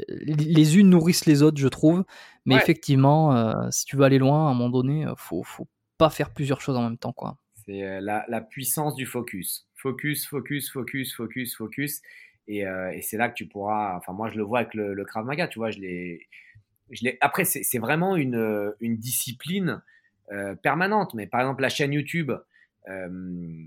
Les 0.09 0.77
unes 0.77 0.89
nourrissent 0.89 1.25
les 1.25 1.43
autres, 1.43 1.59
je 1.59 1.67
trouve. 1.67 2.03
Mais 2.45 2.55
Ouais. 2.55 2.61
effectivement, 2.61 3.35
euh, 3.35 3.67
si 3.71 3.85
tu 3.85 3.95
veux 3.97 4.03
aller 4.03 4.19
loin, 4.19 4.47
à 4.47 4.51
un 4.51 4.53
moment 4.53 4.69
donné, 4.69 5.05
faut, 5.17 5.43
faut 5.43 5.67
pas 5.97 6.09
faire 6.09 6.31
plusieurs 6.33 6.61
choses 6.61 6.77
en 6.77 6.83
même 6.83 6.97
temps, 6.97 7.13
quoi. 7.13 7.37
C'est 7.65 8.01
la, 8.01 8.25
la 8.27 8.41
puissance 8.41 8.95
du 8.95 9.05
focus. 9.05 9.67
Focus, 9.75 10.27
focus, 10.27 10.71
focus, 10.71 11.15
focus, 11.15 11.55
focus. 11.55 12.01
Et, 12.47 12.65
euh, 12.67 12.91
et 12.91 13.01
c'est 13.01 13.17
là 13.17 13.29
que 13.29 13.35
tu 13.35 13.47
pourras. 13.47 13.95
Enfin, 13.97 14.11
moi, 14.13 14.29
je 14.29 14.35
le 14.37 14.43
vois 14.43 14.59
avec 14.59 14.73
le, 14.73 14.93
le 14.93 15.05
Krav 15.05 15.25
Maga, 15.25 15.47
tu 15.47 15.59
vois. 15.59 15.71
Je 15.71 15.79
l'ai. 15.79 16.27
Après, 17.21 17.45
c'est 17.45 17.79
vraiment 17.79 18.15
une, 18.15 18.35
euh, 18.35 18.71
discipline 18.81 19.81
euh, 20.31 20.55
permanente. 20.55 21.13
Mais 21.13 21.27
par 21.27 21.41
exemple, 21.41 21.61
la 21.61 21.69
chaîne 21.69 21.93
YouTube, 21.93 22.31
euh, 22.89 23.65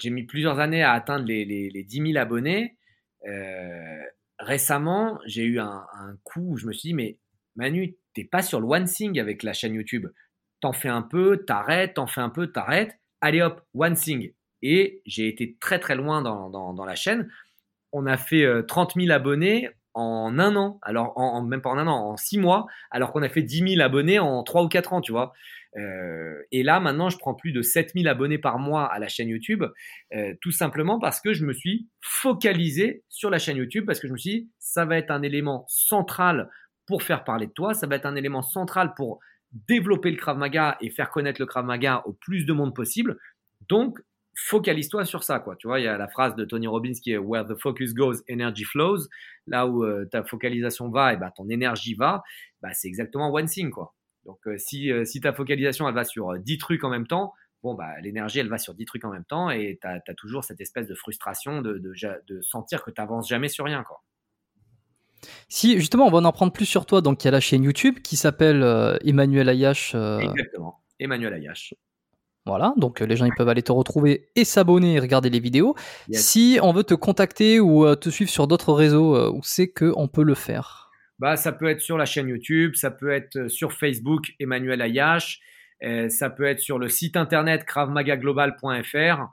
j'ai 0.00 0.10
mis 0.10 0.24
plusieurs 0.24 0.58
années 0.58 0.82
à 0.82 0.92
atteindre 0.92 1.26
les, 1.26 1.44
les, 1.44 1.70
les 1.70 1.82
10 1.82 2.12
000 2.12 2.16
abonnés. 2.16 2.76
Récemment, 4.38 5.20
j'ai 5.26 5.44
eu 5.44 5.58
un, 5.58 5.86
coup 6.24 6.52
où 6.52 6.56
je 6.56 6.66
me 6.66 6.72
suis 6.72 6.88
dit, 6.88 6.94
mais 6.94 7.18
Manu, 7.56 7.94
t'es 8.14 8.24
pas 8.24 8.42
sur 8.42 8.60
le 8.60 8.66
one 8.66 8.84
thing 8.84 9.18
avec 9.18 9.42
la 9.42 9.52
chaîne 9.52 9.74
YouTube. 9.74 10.06
T'en 10.60 10.72
fais 10.72 10.88
un 10.88 11.02
peu, 11.02 11.44
t'arrêtes, 11.44 11.94
t'en 11.94 12.06
fais 12.06 12.20
un 12.20 12.30
peu, 12.30 12.48
t'arrêtes. 12.48 12.98
Allez 13.20 13.42
hop, 13.42 13.64
one 13.74 13.94
thing. 13.94 14.32
Et 14.62 15.02
j'ai 15.06 15.28
été 15.28 15.56
très 15.60 15.78
très 15.78 15.94
loin 15.94 16.22
dans, 16.22 16.50
dans, 16.50 16.84
la 16.84 16.94
chaîne. 16.94 17.30
On 17.92 18.06
a 18.06 18.16
fait 18.16 18.44
euh, 18.44 18.62
30 18.62 18.94
000 18.96 19.10
abonnés 19.12 19.70
en 19.94 20.38
un 20.38 20.56
an. 20.56 20.78
Alors, 20.82 21.12
en, 21.16 21.42
même 21.42 21.62
pas 21.62 21.70
en 21.70 21.78
un 21.78 21.86
an, 21.86 22.10
en 22.10 22.16
six 22.16 22.38
mois. 22.38 22.66
Alors 22.90 23.12
qu'on 23.12 23.22
a 23.22 23.28
fait 23.28 23.42
10 23.42 23.74
000 23.76 23.82
abonnés 23.82 24.18
en 24.18 24.42
trois 24.42 24.62
ou 24.62 24.68
quatre 24.68 24.92
ans, 24.92 25.00
tu 25.00 25.12
vois. 25.12 25.32
Euh, 25.76 26.42
et 26.52 26.62
là, 26.62 26.80
maintenant, 26.80 27.08
je 27.10 27.18
prends 27.18 27.34
plus 27.34 27.52
de 27.52 27.62
7000 27.62 28.06
abonnés 28.08 28.38
par 28.38 28.58
mois 28.58 28.86
à 28.86 28.98
la 28.98 29.08
chaîne 29.08 29.28
YouTube, 29.28 29.64
euh, 30.14 30.34
tout 30.40 30.52
simplement 30.52 30.98
parce 30.98 31.20
que 31.20 31.32
je 31.32 31.44
me 31.44 31.52
suis 31.52 31.88
focalisé 32.00 33.02
sur 33.08 33.30
la 33.30 33.38
chaîne 33.38 33.56
YouTube, 33.56 33.84
parce 33.86 33.98
que 33.98 34.06
je 34.06 34.12
me 34.12 34.18
suis 34.18 34.30
dit, 34.30 34.50
ça 34.58 34.84
va 34.84 34.96
être 34.96 35.10
un 35.10 35.22
élément 35.22 35.64
central 35.68 36.48
pour 36.86 37.02
faire 37.02 37.24
parler 37.24 37.46
de 37.46 37.52
toi, 37.52 37.74
ça 37.74 37.86
va 37.86 37.96
être 37.96 38.06
un 38.06 38.14
élément 38.14 38.42
central 38.42 38.92
pour 38.94 39.18
développer 39.68 40.10
le 40.10 40.16
Krav 40.16 40.36
Maga 40.36 40.76
et 40.80 40.90
faire 40.90 41.10
connaître 41.10 41.40
le 41.40 41.46
Krav 41.46 41.64
Maga 41.64 42.02
au 42.06 42.12
plus 42.12 42.44
de 42.44 42.52
monde 42.52 42.74
possible. 42.74 43.18
Donc, 43.68 43.98
focalise-toi 44.34 45.04
sur 45.04 45.24
ça, 45.24 45.38
quoi. 45.38 45.56
Tu 45.56 45.66
vois, 45.66 45.80
il 45.80 45.84
y 45.84 45.88
a 45.88 45.96
la 45.96 46.08
phrase 46.08 46.34
de 46.36 46.44
Tony 46.44 46.66
Robbins 46.66 46.92
qui 46.92 47.12
est 47.12 47.18
Where 47.18 47.46
the 47.46 47.54
focus 47.60 47.94
goes, 47.94 48.22
energy 48.30 48.64
flows. 48.64 49.08
Là 49.46 49.66
où 49.66 49.84
euh, 49.84 50.06
ta 50.06 50.24
focalisation 50.24 50.88
va, 50.90 51.12
et 51.12 51.16
ben 51.16 51.30
ton 51.36 51.48
énergie 51.48 51.94
va. 51.94 52.22
Bah, 52.62 52.70
c'est 52.72 52.88
exactement 52.88 53.32
one 53.32 53.46
thing, 53.46 53.70
quoi. 53.70 53.94
Donc, 54.24 54.38
euh, 54.46 54.56
si, 54.58 54.90
euh, 54.90 55.04
si 55.04 55.20
ta 55.20 55.32
focalisation, 55.32 55.88
elle 55.88 55.94
va 55.94 56.04
sur 56.04 56.30
euh, 56.30 56.38
10 56.38 56.58
trucs 56.58 56.84
en 56.84 56.90
même 56.90 57.06
temps, 57.06 57.32
bon, 57.62 57.74
bah, 57.74 58.00
l'énergie, 58.02 58.38
elle 58.38 58.48
va 58.48 58.58
sur 58.58 58.74
10 58.74 58.84
trucs 58.84 59.04
en 59.04 59.10
même 59.10 59.24
temps 59.24 59.50
et 59.50 59.78
tu 59.80 59.86
as, 59.86 60.14
toujours 60.14 60.44
cette 60.44 60.60
espèce 60.60 60.86
de 60.86 60.94
frustration 60.94 61.62
de, 61.62 61.78
de, 61.78 61.92
de 62.26 62.40
sentir 62.42 62.82
que 62.82 62.90
tu 62.90 63.00
n'avances 63.00 63.28
jamais 63.28 63.48
sur 63.48 63.64
rien, 63.64 63.82
quoi. 63.82 64.02
Si 65.48 65.78
justement 65.78 66.06
on 66.06 66.10
va 66.10 66.18
en 66.18 66.24
apprendre 66.26 66.52
plus 66.52 66.66
sur 66.66 66.84
toi, 66.84 67.00
donc 67.00 67.24
il 67.24 67.26
y 67.26 67.28
a 67.28 67.30
la 67.30 67.40
chaîne 67.40 67.62
YouTube 67.62 68.00
qui 68.00 68.14
s'appelle 68.14 68.62
Emmanuel 69.06 69.48
Ayash. 69.48 69.94
Exactement, 69.94 70.82
Emmanuel 70.98 71.32
Ayash. 71.32 71.72
Voilà, 72.46 72.74
donc 72.76 73.00
euh, 73.00 73.06
les 73.06 73.16
gens 73.16 73.24
ils 73.24 73.34
peuvent 73.34 73.48
aller 73.48 73.62
te 73.62 73.72
retrouver 73.72 74.28
et 74.36 74.44
s'abonner 74.44 74.94
et 74.94 75.00
regarder 75.00 75.30
les 75.30 75.40
vidéos. 75.40 75.74
Yes. 76.08 76.26
Si 76.26 76.58
on 76.62 76.72
veut 76.72 76.84
te 76.84 76.94
contacter 76.94 77.58
ou 77.58 77.86
euh, 77.86 77.96
te 77.96 78.10
suivre 78.10 78.30
sur 78.30 78.46
d'autres 78.46 78.74
réseaux, 78.74 79.16
euh, 79.16 79.30
où 79.30 79.40
c'est 79.42 79.68
que 79.68 79.92
on 79.96 80.08
peut 80.08 80.24
le 80.24 80.34
faire 80.34 80.90
Bah, 81.18 81.36
ça 81.36 81.52
peut 81.52 81.66
être 81.66 81.80
sur 81.80 81.96
la 81.96 82.04
chaîne 82.04 82.28
YouTube, 82.28 82.74
ça 82.74 82.90
peut 82.90 83.10
être 83.10 83.48
sur 83.48 83.72
Facebook, 83.72 84.34
Emmanuel 84.40 84.82
Ayash, 84.82 85.40
euh, 85.82 86.08
ça 86.10 86.28
peut 86.28 86.44
être 86.44 86.60
sur 86.60 86.78
le 86.78 86.88
site 86.88 87.16
internet 87.16 87.64
kravmagaglobal.fr. 87.64 89.28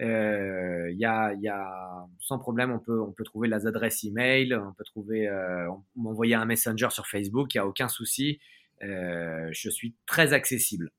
Euh, 0.00 0.90
Il 0.90 0.98
y, 0.98 1.04
a, 1.04 1.34
y 1.34 1.48
a, 1.48 2.06
sans 2.20 2.38
problème, 2.38 2.70
on 2.70 2.78
peut, 2.78 3.00
on 3.00 3.12
peut 3.12 3.24
trouver 3.24 3.48
les 3.48 3.66
adresses 3.66 4.04
email, 4.04 4.54
on 4.54 4.72
peut 4.72 4.84
trouver, 4.84 5.28
euh, 5.28 5.68
m'envoyer 5.94 6.34
un 6.34 6.44
messenger 6.44 6.88
sur 6.90 7.06
Facebook, 7.06 7.54
il 7.54 7.58
n'y 7.58 7.62
a 7.62 7.66
aucun 7.66 7.88
souci. 7.88 8.40
Je 8.80 9.68
suis 9.70 9.94
très 10.06 10.32
accessible. 10.32 10.90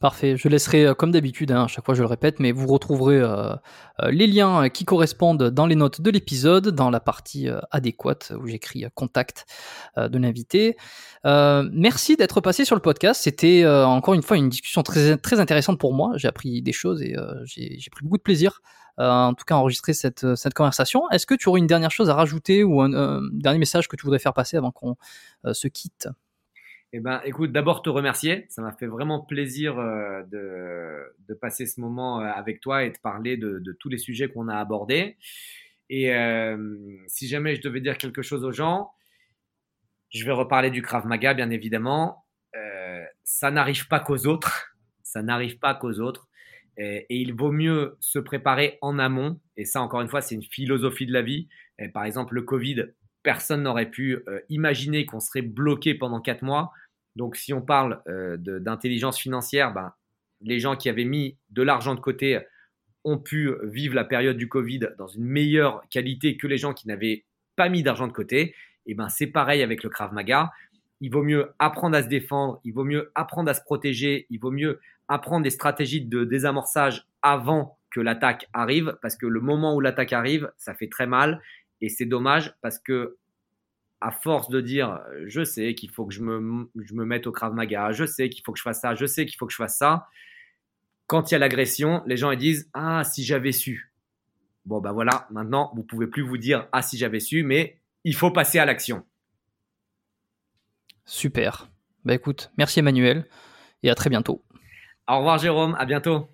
Parfait, 0.00 0.36
je 0.36 0.48
laisserai 0.48 0.86
euh, 0.86 0.94
comme 0.94 1.10
d'habitude, 1.10 1.50
hein, 1.50 1.64
à 1.64 1.66
chaque 1.66 1.84
fois 1.84 1.94
je 1.94 2.02
le 2.02 2.06
répète, 2.06 2.40
mais 2.40 2.52
vous 2.52 2.66
retrouverez 2.66 3.18
euh, 3.18 3.54
euh, 4.02 4.10
les 4.10 4.26
liens 4.26 4.68
qui 4.68 4.84
correspondent 4.84 5.50
dans 5.50 5.66
les 5.66 5.74
notes 5.74 6.00
de 6.00 6.10
l'épisode, 6.10 6.68
dans 6.68 6.90
la 6.90 7.00
partie 7.00 7.48
adéquate 7.70 8.32
où 8.40 8.46
j'écris 8.46 8.84
contact 8.94 9.46
de 9.96 10.18
l'invité. 10.18 10.76
Merci 11.24 12.16
d'être 12.16 12.40
passé 12.40 12.64
sur 12.64 12.76
le 12.76 12.82
podcast, 12.82 13.22
c'était 13.22 13.66
encore 13.66 14.14
une 14.14 14.22
fois 14.22 14.36
une 14.36 14.48
discussion 14.48 14.82
très, 14.82 15.40
intéressante 15.40 15.78
pour 15.78 15.92
moi, 15.94 16.12
j'ai 16.16 16.28
appris 16.28 16.62
des 16.62 16.72
choses 16.72 17.02
et 17.02 17.16
j'ai 17.44 17.90
pris 17.90 18.04
beaucoup 18.04 18.18
de 18.18 18.22
plaisir. 18.22 18.60
en 18.98 19.34
tout 19.34 19.44
cas, 19.44 19.56
à 19.56 19.58
enregistrer 19.58 19.92
cette, 19.94 20.34
cette 20.36 20.54
conversation. 20.54 21.08
Est-ce 21.10 21.26
que 21.26 21.34
tu 21.34 21.48
aurais 21.48 21.60
une 21.60 21.66
dernière 21.66 21.90
chose 21.90 22.10
à 22.10 22.14
rajouter 22.14 22.64
ou 22.64 22.80
un 22.80 23.20
dernier 23.32 23.58
message 23.58 23.88
que 23.88 23.96
tu 23.96 24.04
voudrais 24.04 24.18
faire 24.20 24.34
passer 24.34 24.56
avant 24.56 24.70
qu'on 24.70 24.96
se 25.52 25.68
quitte? 25.68 26.08
Eh 26.94 27.00
ben, 27.00 27.20
écoute, 27.24 27.52
d'abord 27.52 27.82
te 27.82 27.90
remercier. 27.90 28.46
Ça 28.48 28.62
m'a 28.62 28.72
fait 28.72 28.86
vraiment 28.86 29.20
plaisir 29.20 29.78
euh, 29.78 30.22
de, 30.22 31.14
de 31.28 31.34
passer 31.34 31.66
ce 31.66 31.80
moment 31.80 32.20
euh, 32.20 32.24
avec 32.24 32.60
toi 32.60 32.84
et 32.84 32.90
de 32.90 32.98
parler 32.98 33.36
de, 33.36 33.58
de 33.58 33.72
tous 33.72 33.90
les 33.90 33.98
sujets 33.98 34.28
qu'on 34.28 34.48
a 34.48 34.56
abordés. 34.56 35.18
Et 35.90 36.14
euh, 36.14 36.96
si 37.06 37.28
jamais 37.28 37.56
je 37.56 37.60
devais 37.60 37.82
dire 37.82 37.98
quelque 37.98 38.22
chose 38.22 38.42
aux 38.42 38.52
gens, 38.52 38.90
je 40.10 40.24
vais 40.24 40.32
reparler 40.32 40.70
du 40.70 40.80
Krav 40.80 41.06
Maga, 41.06 41.34
bien 41.34 41.50
évidemment. 41.50 42.24
Ça 43.24 43.50
n'arrive 43.50 43.88
pas 43.88 44.00
qu'aux 44.00 44.26
autres. 44.26 44.74
Ça 45.02 45.22
n'arrive 45.22 45.58
pas 45.58 45.74
qu'aux 45.74 46.00
autres. 46.00 46.28
Et, 46.78 47.04
il 47.10 47.34
vaut 47.34 47.52
mieux 47.52 47.98
se 48.00 48.18
préparer 48.18 48.78
en 48.80 48.98
amont. 48.98 49.38
Et 49.58 49.66
ça, 49.66 49.82
encore 49.82 50.00
une 50.00 50.08
fois, 50.08 50.22
c'est 50.22 50.34
une 50.34 50.42
philosophie 50.42 51.04
de 51.04 51.12
la 51.12 51.20
vie. 51.20 51.46
Par 51.92 52.04
exemple, 52.04 52.34
le 52.34 52.42
Covid, 52.42 52.86
personne 53.22 53.62
n'aurait 53.62 53.90
pu 53.90 54.18
euh, 54.28 54.40
imaginer 54.48 55.06
qu'on 55.06 55.20
serait 55.20 55.42
bloqué 55.42 55.94
pendant 55.94 56.20
quatre 56.20 56.42
mois. 56.42 56.72
Donc, 57.16 57.36
si 57.36 57.52
on 57.52 57.62
parle 57.62 58.00
euh, 58.08 58.36
d'intelligence 58.38 59.18
financière, 59.18 59.72
ben, 59.72 59.92
les 60.40 60.60
gens 60.60 60.76
qui 60.76 60.88
avaient 60.88 61.04
mis 61.04 61.36
de 61.50 61.62
l'argent 61.62 61.94
de 61.94 62.00
côté 62.00 62.40
ont 63.04 63.18
pu 63.18 63.50
vivre 63.62 63.94
la 63.94 64.04
période 64.04 64.36
du 64.36 64.48
Covid 64.48 64.80
dans 64.98 65.08
une 65.08 65.24
meilleure 65.24 65.82
qualité 65.90 66.36
que 66.36 66.46
les 66.46 66.58
gens 66.58 66.74
qui 66.74 66.86
n'avaient 66.86 67.24
pas 67.56 67.68
mis 67.68 67.82
d'argent 67.82 68.06
de 68.06 68.12
côté. 68.12 68.54
Et 68.86 68.94
ben, 68.94 69.08
c'est 69.08 69.26
pareil 69.26 69.62
avec 69.62 69.82
le 69.82 69.90
Krav 69.90 70.12
Maga. 70.12 70.52
Il 71.00 71.10
vaut 71.10 71.22
mieux 71.22 71.50
apprendre 71.58 71.96
à 71.96 72.02
se 72.02 72.08
défendre, 72.08 72.60
il 72.64 72.72
vaut 72.72 72.84
mieux 72.84 73.12
apprendre 73.14 73.50
à 73.50 73.54
se 73.54 73.62
protéger, 73.62 74.26
il 74.30 74.40
vaut 74.40 74.50
mieux 74.50 74.80
apprendre 75.08 75.42
des 75.42 75.50
stratégies 75.50 76.00
de 76.00 76.24
désamorçage 76.24 77.06
avant 77.22 77.78
que 77.90 78.00
l'attaque 78.00 78.48
arrive, 78.52 78.96
parce 79.00 79.16
que 79.16 79.26
le 79.26 79.40
moment 79.40 79.74
où 79.74 79.80
l'attaque 79.80 80.12
arrive, 80.12 80.50
ça 80.56 80.74
fait 80.74 80.88
très 80.88 81.06
mal. 81.06 81.40
Et 81.80 81.88
c'est 81.88 82.06
dommage 82.06 82.54
parce 82.60 82.78
que, 82.78 83.16
à 84.00 84.10
force 84.10 84.48
de 84.48 84.60
dire, 84.60 85.00
je 85.26 85.44
sais 85.44 85.74
qu'il 85.74 85.90
faut 85.90 86.06
que 86.06 86.14
je 86.14 86.22
me, 86.22 86.68
je 86.76 86.94
me 86.94 87.04
mette 87.04 87.26
au 87.26 87.32
Krav 87.32 87.54
Maga, 87.54 87.92
je 87.92 88.04
sais 88.04 88.28
qu'il 88.30 88.44
faut 88.44 88.52
que 88.52 88.58
je 88.58 88.62
fasse 88.62 88.80
ça, 88.80 88.94
je 88.94 89.06
sais 89.06 89.26
qu'il 89.26 89.36
faut 89.36 89.46
que 89.46 89.52
je 89.52 89.56
fasse 89.56 89.78
ça, 89.78 90.06
quand 91.08 91.30
il 91.30 91.34
y 91.34 91.36
a 91.36 91.38
l'agression, 91.38 92.02
les 92.06 92.16
gens 92.16 92.30
ils 92.30 92.38
disent, 92.38 92.70
ah, 92.74 93.02
si 93.02 93.24
j'avais 93.24 93.52
su. 93.52 93.92
Bon, 94.66 94.80
ben 94.80 94.92
voilà, 94.92 95.26
maintenant, 95.30 95.72
vous 95.74 95.82
pouvez 95.82 96.06
plus 96.06 96.22
vous 96.22 96.36
dire, 96.36 96.68
ah, 96.72 96.82
si 96.82 96.98
j'avais 96.98 97.20
su, 97.20 97.42
mais 97.42 97.80
il 98.04 98.14
faut 98.14 98.30
passer 98.30 98.58
à 98.58 98.66
l'action. 98.66 99.04
Super. 101.06 101.68
Bah 102.04 102.14
écoute, 102.14 102.52
merci 102.58 102.80
Emmanuel 102.80 103.26
et 103.82 103.90
à 103.90 103.94
très 103.94 104.10
bientôt. 104.10 104.44
Au 105.08 105.18
revoir, 105.18 105.38
Jérôme, 105.38 105.74
à 105.78 105.86
bientôt. 105.86 106.28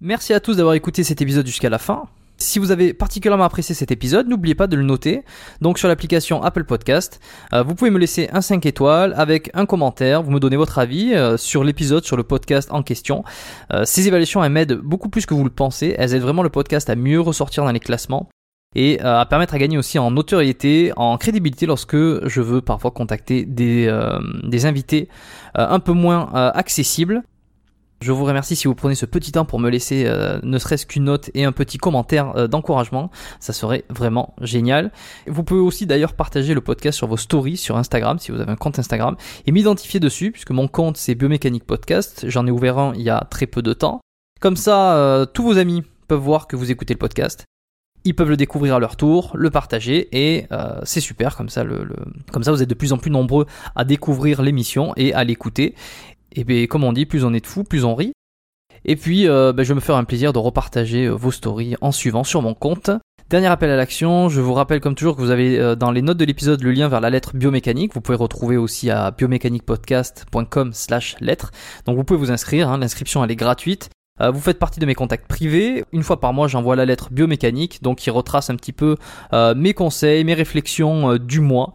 Merci 0.00 0.32
à 0.32 0.40
tous 0.40 0.56
d'avoir 0.56 0.74
écouté 0.74 1.02
cet 1.02 1.20
épisode 1.20 1.46
jusqu'à 1.46 1.70
la 1.70 1.78
fin. 1.78 2.08
Si 2.38 2.58
vous 2.58 2.70
avez 2.70 2.92
particulièrement 2.92 3.44
apprécié 3.44 3.74
cet 3.74 3.90
épisode, 3.90 4.28
n'oubliez 4.28 4.54
pas 4.54 4.66
de 4.66 4.76
le 4.76 4.82
noter. 4.82 5.22
Donc 5.62 5.78
sur 5.78 5.88
l'application 5.88 6.42
Apple 6.42 6.64
Podcast, 6.64 7.18
euh, 7.54 7.62
vous 7.62 7.74
pouvez 7.74 7.90
me 7.90 7.98
laisser 7.98 8.28
un 8.32 8.42
5 8.42 8.66
étoiles 8.66 9.14
avec 9.16 9.50
un 9.54 9.64
commentaire, 9.64 10.22
vous 10.22 10.30
me 10.30 10.38
donnez 10.38 10.56
votre 10.56 10.78
avis 10.78 11.14
euh, 11.14 11.38
sur 11.38 11.64
l'épisode, 11.64 12.04
sur 12.04 12.16
le 12.16 12.24
podcast 12.24 12.68
en 12.72 12.82
question. 12.82 13.24
Euh, 13.72 13.84
ces 13.86 14.06
évaluations 14.06 14.44
elles 14.44 14.52
m'aident 14.52 14.74
beaucoup 14.74 15.08
plus 15.08 15.24
que 15.24 15.32
vous 15.32 15.44
le 15.44 15.50
pensez, 15.50 15.94
elles 15.96 16.14
aident 16.14 16.22
vraiment 16.22 16.42
le 16.42 16.50
podcast 16.50 16.90
à 16.90 16.94
mieux 16.94 17.20
ressortir 17.20 17.64
dans 17.64 17.72
les 17.72 17.80
classements. 17.80 18.28
et 18.74 19.00
à 19.00 19.24
permettre 19.24 19.54
à 19.54 19.58
gagner 19.58 19.78
aussi 19.78 19.98
en 19.98 20.10
notoriété, 20.10 20.92
en 20.96 21.16
crédibilité 21.16 21.64
lorsque 21.64 21.96
je 21.96 22.40
veux 22.42 22.60
parfois 22.60 22.90
contacter 22.90 23.46
des, 23.46 23.90
des 24.42 24.66
invités 24.66 25.08
un 25.54 25.80
peu 25.80 25.92
moins 25.92 26.30
accessibles. 26.34 27.22
Je 28.02 28.12
vous 28.12 28.24
remercie 28.24 28.56
si 28.56 28.68
vous 28.68 28.74
prenez 28.74 28.94
ce 28.94 29.06
petit 29.06 29.32
temps 29.32 29.46
pour 29.46 29.58
me 29.58 29.70
laisser 29.70 30.04
euh, 30.06 30.38
ne 30.42 30.58
serait-ce 30.58 30.84
qu'une 30.84 31.04
note 31.04 31.30
et 31.32 31.44
un 31.44 31.52
petit 31.52 31.78
commentaire 31.78 32.36
euh, 32.36 32.46
d'encouragement. 32.46 33.10
Ça 33.40 33.54
serait 33.54 33.84
vraiment 33.88 34.34
génial. 34.42 34.92
Vous 35.26 35.42
pouvez 35.42 35.60
aussi 35.60 35.86
d'ailleurs 35.86 36.12
partager 36.12 36.52
le 36.52 36.60
podcast 36.60 36.98
sur 36.98 37.06
vos 37.06 37.16
stories 37.16 37.56
sur 37.56 37.78
Instagram 37.78 38.18
si 38.18 38.32
vous 38.32 38.40
avez 38.40 38.52
un 38.52 38.56
compte 38.56 38.78
Instagram 38.78 39.16
et 39.46 39.52
m'identifier 39.52 39.98
dessus 39.98 40.30
puisque 40.30 40.50
mon 40.50 40.68
compte 40.68 40.98
c'est 40.98 41.14
Biomécanique 41.14 41.64
Podcast. 41.64 42.26
J'en 42.28 42.46
ai 42.46 42.50
ouvert 42.50 42.78
un 42.78 42.92
il 42.94 43.02
y 43.02 43.10
a 43.10 43.26
très 43.30 43.46
peu 43.46 43.62
de 43.62 43.72
temps. 43.72 44.00
Comme 44.40 44.56
ça, 44.56 44.94
euh, 44.96 45.24
tous 45.24 45.42
vos 45.42 45.56
amis 45.56 45.82
peuvent 46.06 46.20
voir 46.20 46.48
que 46.48 46.56
vous 46.56 46.70
écoutez 46.70 46.92
le 46.92 46.98
podcast. 46.98 47.44
Ils 48.04 48.14
peuvent 48.14 48.28
le 48.28 48.36
découvrir 48.36 48.74
à 48.76 48.78
leur 48.78 48.96
tour, 48.96 49.32
le 49.34 49.50
partager 49.50 50.08
et 50.12 50.46
c'est 50.84 51.00
super 51.00 51.34
comme 51.34 51.48
ça. 51.48 51.64
Comme 52.30 52.44
ça, 52.44 52.52
vous 52.52 52.62
êtes 52.62 52.70
de 52.70 52.74
plus 52.74 52.92
en 52.92 52.98
plus 52.98 53.10
nombreux 53.10 53.46
à 53.74 53.82
découvrir 53.82 54.42
l'émission 54.42 54.92
et 54.96 55.12
à 55.12 55.24
l'écouter. 55.24 55.74
Et 56.36 56.44
bien, 56.44 56.66
comme 56.66 56.84
on 56.84 56.92
dit, 56.92 57.06
plus 57.06 57.24
on 57.24 57.32
est 57.32 57.40
de 57.40 57.46
fous, 57.46 57.64
plus 57.64 57.84
on 57.84 57.94
rit. 57.94 58.12
Et 58.84 58.94
puis, 58.94 59.26
euh, 59.26 59.52
ben, 59.52 59.64
je 59.64 59.74
me 59.74 59.80
ferai 59.80 59.98
un 59.98 60.04
plaisir 60.04 60.32
de 60.32 60.38
repartager 60.38 61.06
euh, 61.06 61.12
vos 61.12 61.30
stories 61.30 61.74
en 61.80 61.92
suivant 61.92 62.24
sur 62.24 62.42
mon 62.42 62.54
compte. 62.54 62.90
Dernier 63.28 63.48
appel 63.48 63.70
à 63.70 63.76
l'action, 63.76 64.28
je 64.28 64.40
vous 64.40 64.54
rappelle 64.54 64.80
comme 64.80 64.94
toujours 64.94 65.16
que 65.16 65.20
vous 65.20 65.30
avez 65.30 65.58
euh, 65.58 65.74
dans 65.74 65.90
les 65.90 66.02
notes 66.02 66.18
de 66.18 66.24
l'épisode 66.24 66.62
le 66.62 66.70
lien 66.70 66.86
vers 66.86 67.00
la 67.00 67.10
lettre 67.10 67.36
biomécanique. 67.36 67.94
Vous 67.94 68.00
pouvez 68.00 68.16
retrouver 68.16 68.56
aussi 68.56 68.90
à 68.90 69.10
biomécaniquepodcast.com 69.10 70.72
slash 70.72 71.16
lettre. 71.20 71.50
Donc 71.86 71.96
vous 71.96 72.04
pouvez 72.04 72.20
vous 72.20 72.30
inscrire, 72.30 72.68
hein. 72.68 72.78
l'inscription 72.78 73.24
elle 73.24 73.30
est 73.32 73.36
gratuite. 73.36 73.90
Euh, 74.20 74.30
vous 74.30 74.40
faites 74.40 74.58
partie 74.58 74.80
de 74.80 74.86
mes 74.86 74.94
contacts 74.94 75.26
privés. 75.26 75.84
Une 75.92 76.02
fois 76.02 76.20
par 76.20 76.32
mois, 76.32 76.48
j'envoie 76.48 76.76
la 76.76 76.84
lettre 76.84 77.08
biomécanique, 77.10 77.82
donc 77.82 77.98
qui 77.98 78.10
retrace 78.10 78.50
un 78.50 78.56
petit 78.56 78.72
peu 78.72 78.96
euh, 79.32 79.54
mes 79.54 79.74
conseils, 79.74 80.24
mes 80.24 80.34
réflexions 80.34 81.12
euh, 81.12 81.18
du 81.18 81.40
mois. 81.40 81.72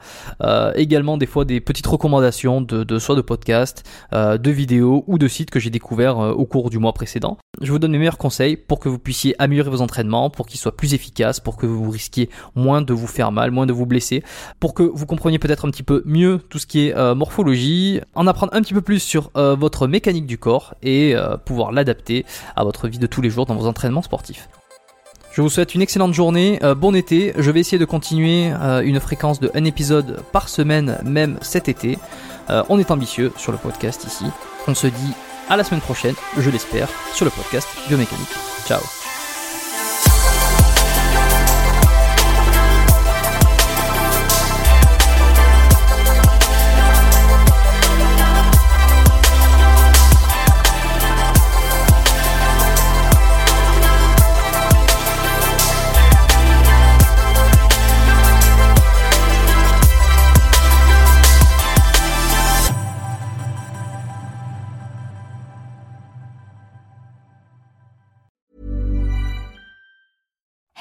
également 0.76 1.18
des 1.18 1.26
fois 1.26 1.46
des 1.46 1.62
petites 1.62 1.88
recommandations 1.88 2.62
de, 2.62 2.84
de 2.84 3.00
soit 3.00 3.16
de 3.16 3.22
podcasts, 3.22 3.84
de 4.12 4.52
vidéos 4.52 5.04
ou 5.08 5.18
de 5.18 5.28
sites 5.28 5.50
que 5.50 5.60
j'ai 5.60 5.70
découverts 5.70 6.18
au 6.18 6.46
cours 6.46 6.70
du 6.70 6.78
mois 6.78 6.94
précédent. 6.94 7.38
Je 7.62 7.72
vous 7.72 7.80
donne 7.80 7.92
mes 7.92 7.98
meilleurs 7.98 8.18
conseils 8.18 8.58
pour 8.58 8.80
que 8.80 8.90
vous 8.90 9.00
puissiez 9.00 9.36
améliorer 9.40 9.70
vos 9.70 9.82
entraînements, 9.82 10.30
pour 10.30 10.48
qu'ils 10.48 10.60
soient 10.60 10.76
plus 10.76 10.94
efficaces, 10.94 11.40
pour 11.40 11.58
que 11.58 11.66
vous 11.66 11.90
risquiez 11.90 12.30
moins 12.56 12.82
de 12.82 12.94
vous 12.94 13.08
faire 13.08 13.32
mal, 13.32 13.52
moins 13.52 13.66
de 13.66 13.74
vous 13.74 13.86
blesser, 13.86 14.24
pour 14.60 14.74
que 14.74 14.84
vous 14.84 15.06
compreniez 15.06 15.40
peut-être 15.40 15.66
un 15.66 15.72
petit 15.72 15.84
peu 15.84 16.02
mieux 16.06 16.40
tout 16.50 16.60
ce 16.60 16.66
qui 16.66 16.88
est 16.88 17.16
morphologie, 17.16 18.02
en 18.16 18.28
apprendre 18.28 18.54
un 18.54 18.62
petit 18.62 18.74
peu 18.74 18.82
plus 18.82 19.00
sur 19.00 19.32
votre 19.36 19.88
mécanique 19.88 20.26
du 20.26 20.38
corps 20.38 20.76
et 20.82 21.16
pouvoir 21.46 21.72
l'adapter 21.72 22.26
à 22.56 22.64
votre 22.64 22.88
vie 22.88 23.00
de 23.00 23.08
tous 23.08 23.22
les 23.22 23.30
jours 23.30 23.46
dans 23.46 23.56
vos 23.56 23.68
entraînements 23.68 24.02
sportifs. 24.02 24.50
Je 25.34 25.42
vous 25.42 25.50
souhaite 25.50 25.76
une 25.76 25.82
excellente 25.82 26.14
journée, 26.14 26.60
euh, 26.62 26.76
bon 26.76 26.94
été. 26.94 27.34
Je 27.38 27.52
vais 27.52 27.62
essayer 27.62 27.80
de 27.80 27.86
continuer 27.86 28.52
euh, 28.52 28.82
une 28.82 29.00
fréquence 29.00 29.40
de 29.40 29.50
un 29.54 29.64
épisode 29.64 30.22
par 30.34 30.50
semaine, 30.50 30.98
même 31.06 31.38
cet 31.42 31.70
été. 31.70 31.98
Euh, 32.50 32.64
on 32.68 32.80
est 32.80 32.92
ambitieux 32.92 33.32
sur 33.38 33.54
le 33.54 33.58
podcast 33.58 34.04
ici. 34.04 34.26
On 34.68 34.76
se 34.76 34.88
dit 34.88 35.14
à 35.50 35.56
la 35.56 35.64
semaine 35.64 35.82
prochaine, 35.82 36.16
je 36.38 36.50
l'espère, 36.50 36.90
sur 37.14 37.26
le 37.26 37.32
podcast 37.32 37.68
Biomécanique. 37.88 38.36
Ciao 38.68 39.01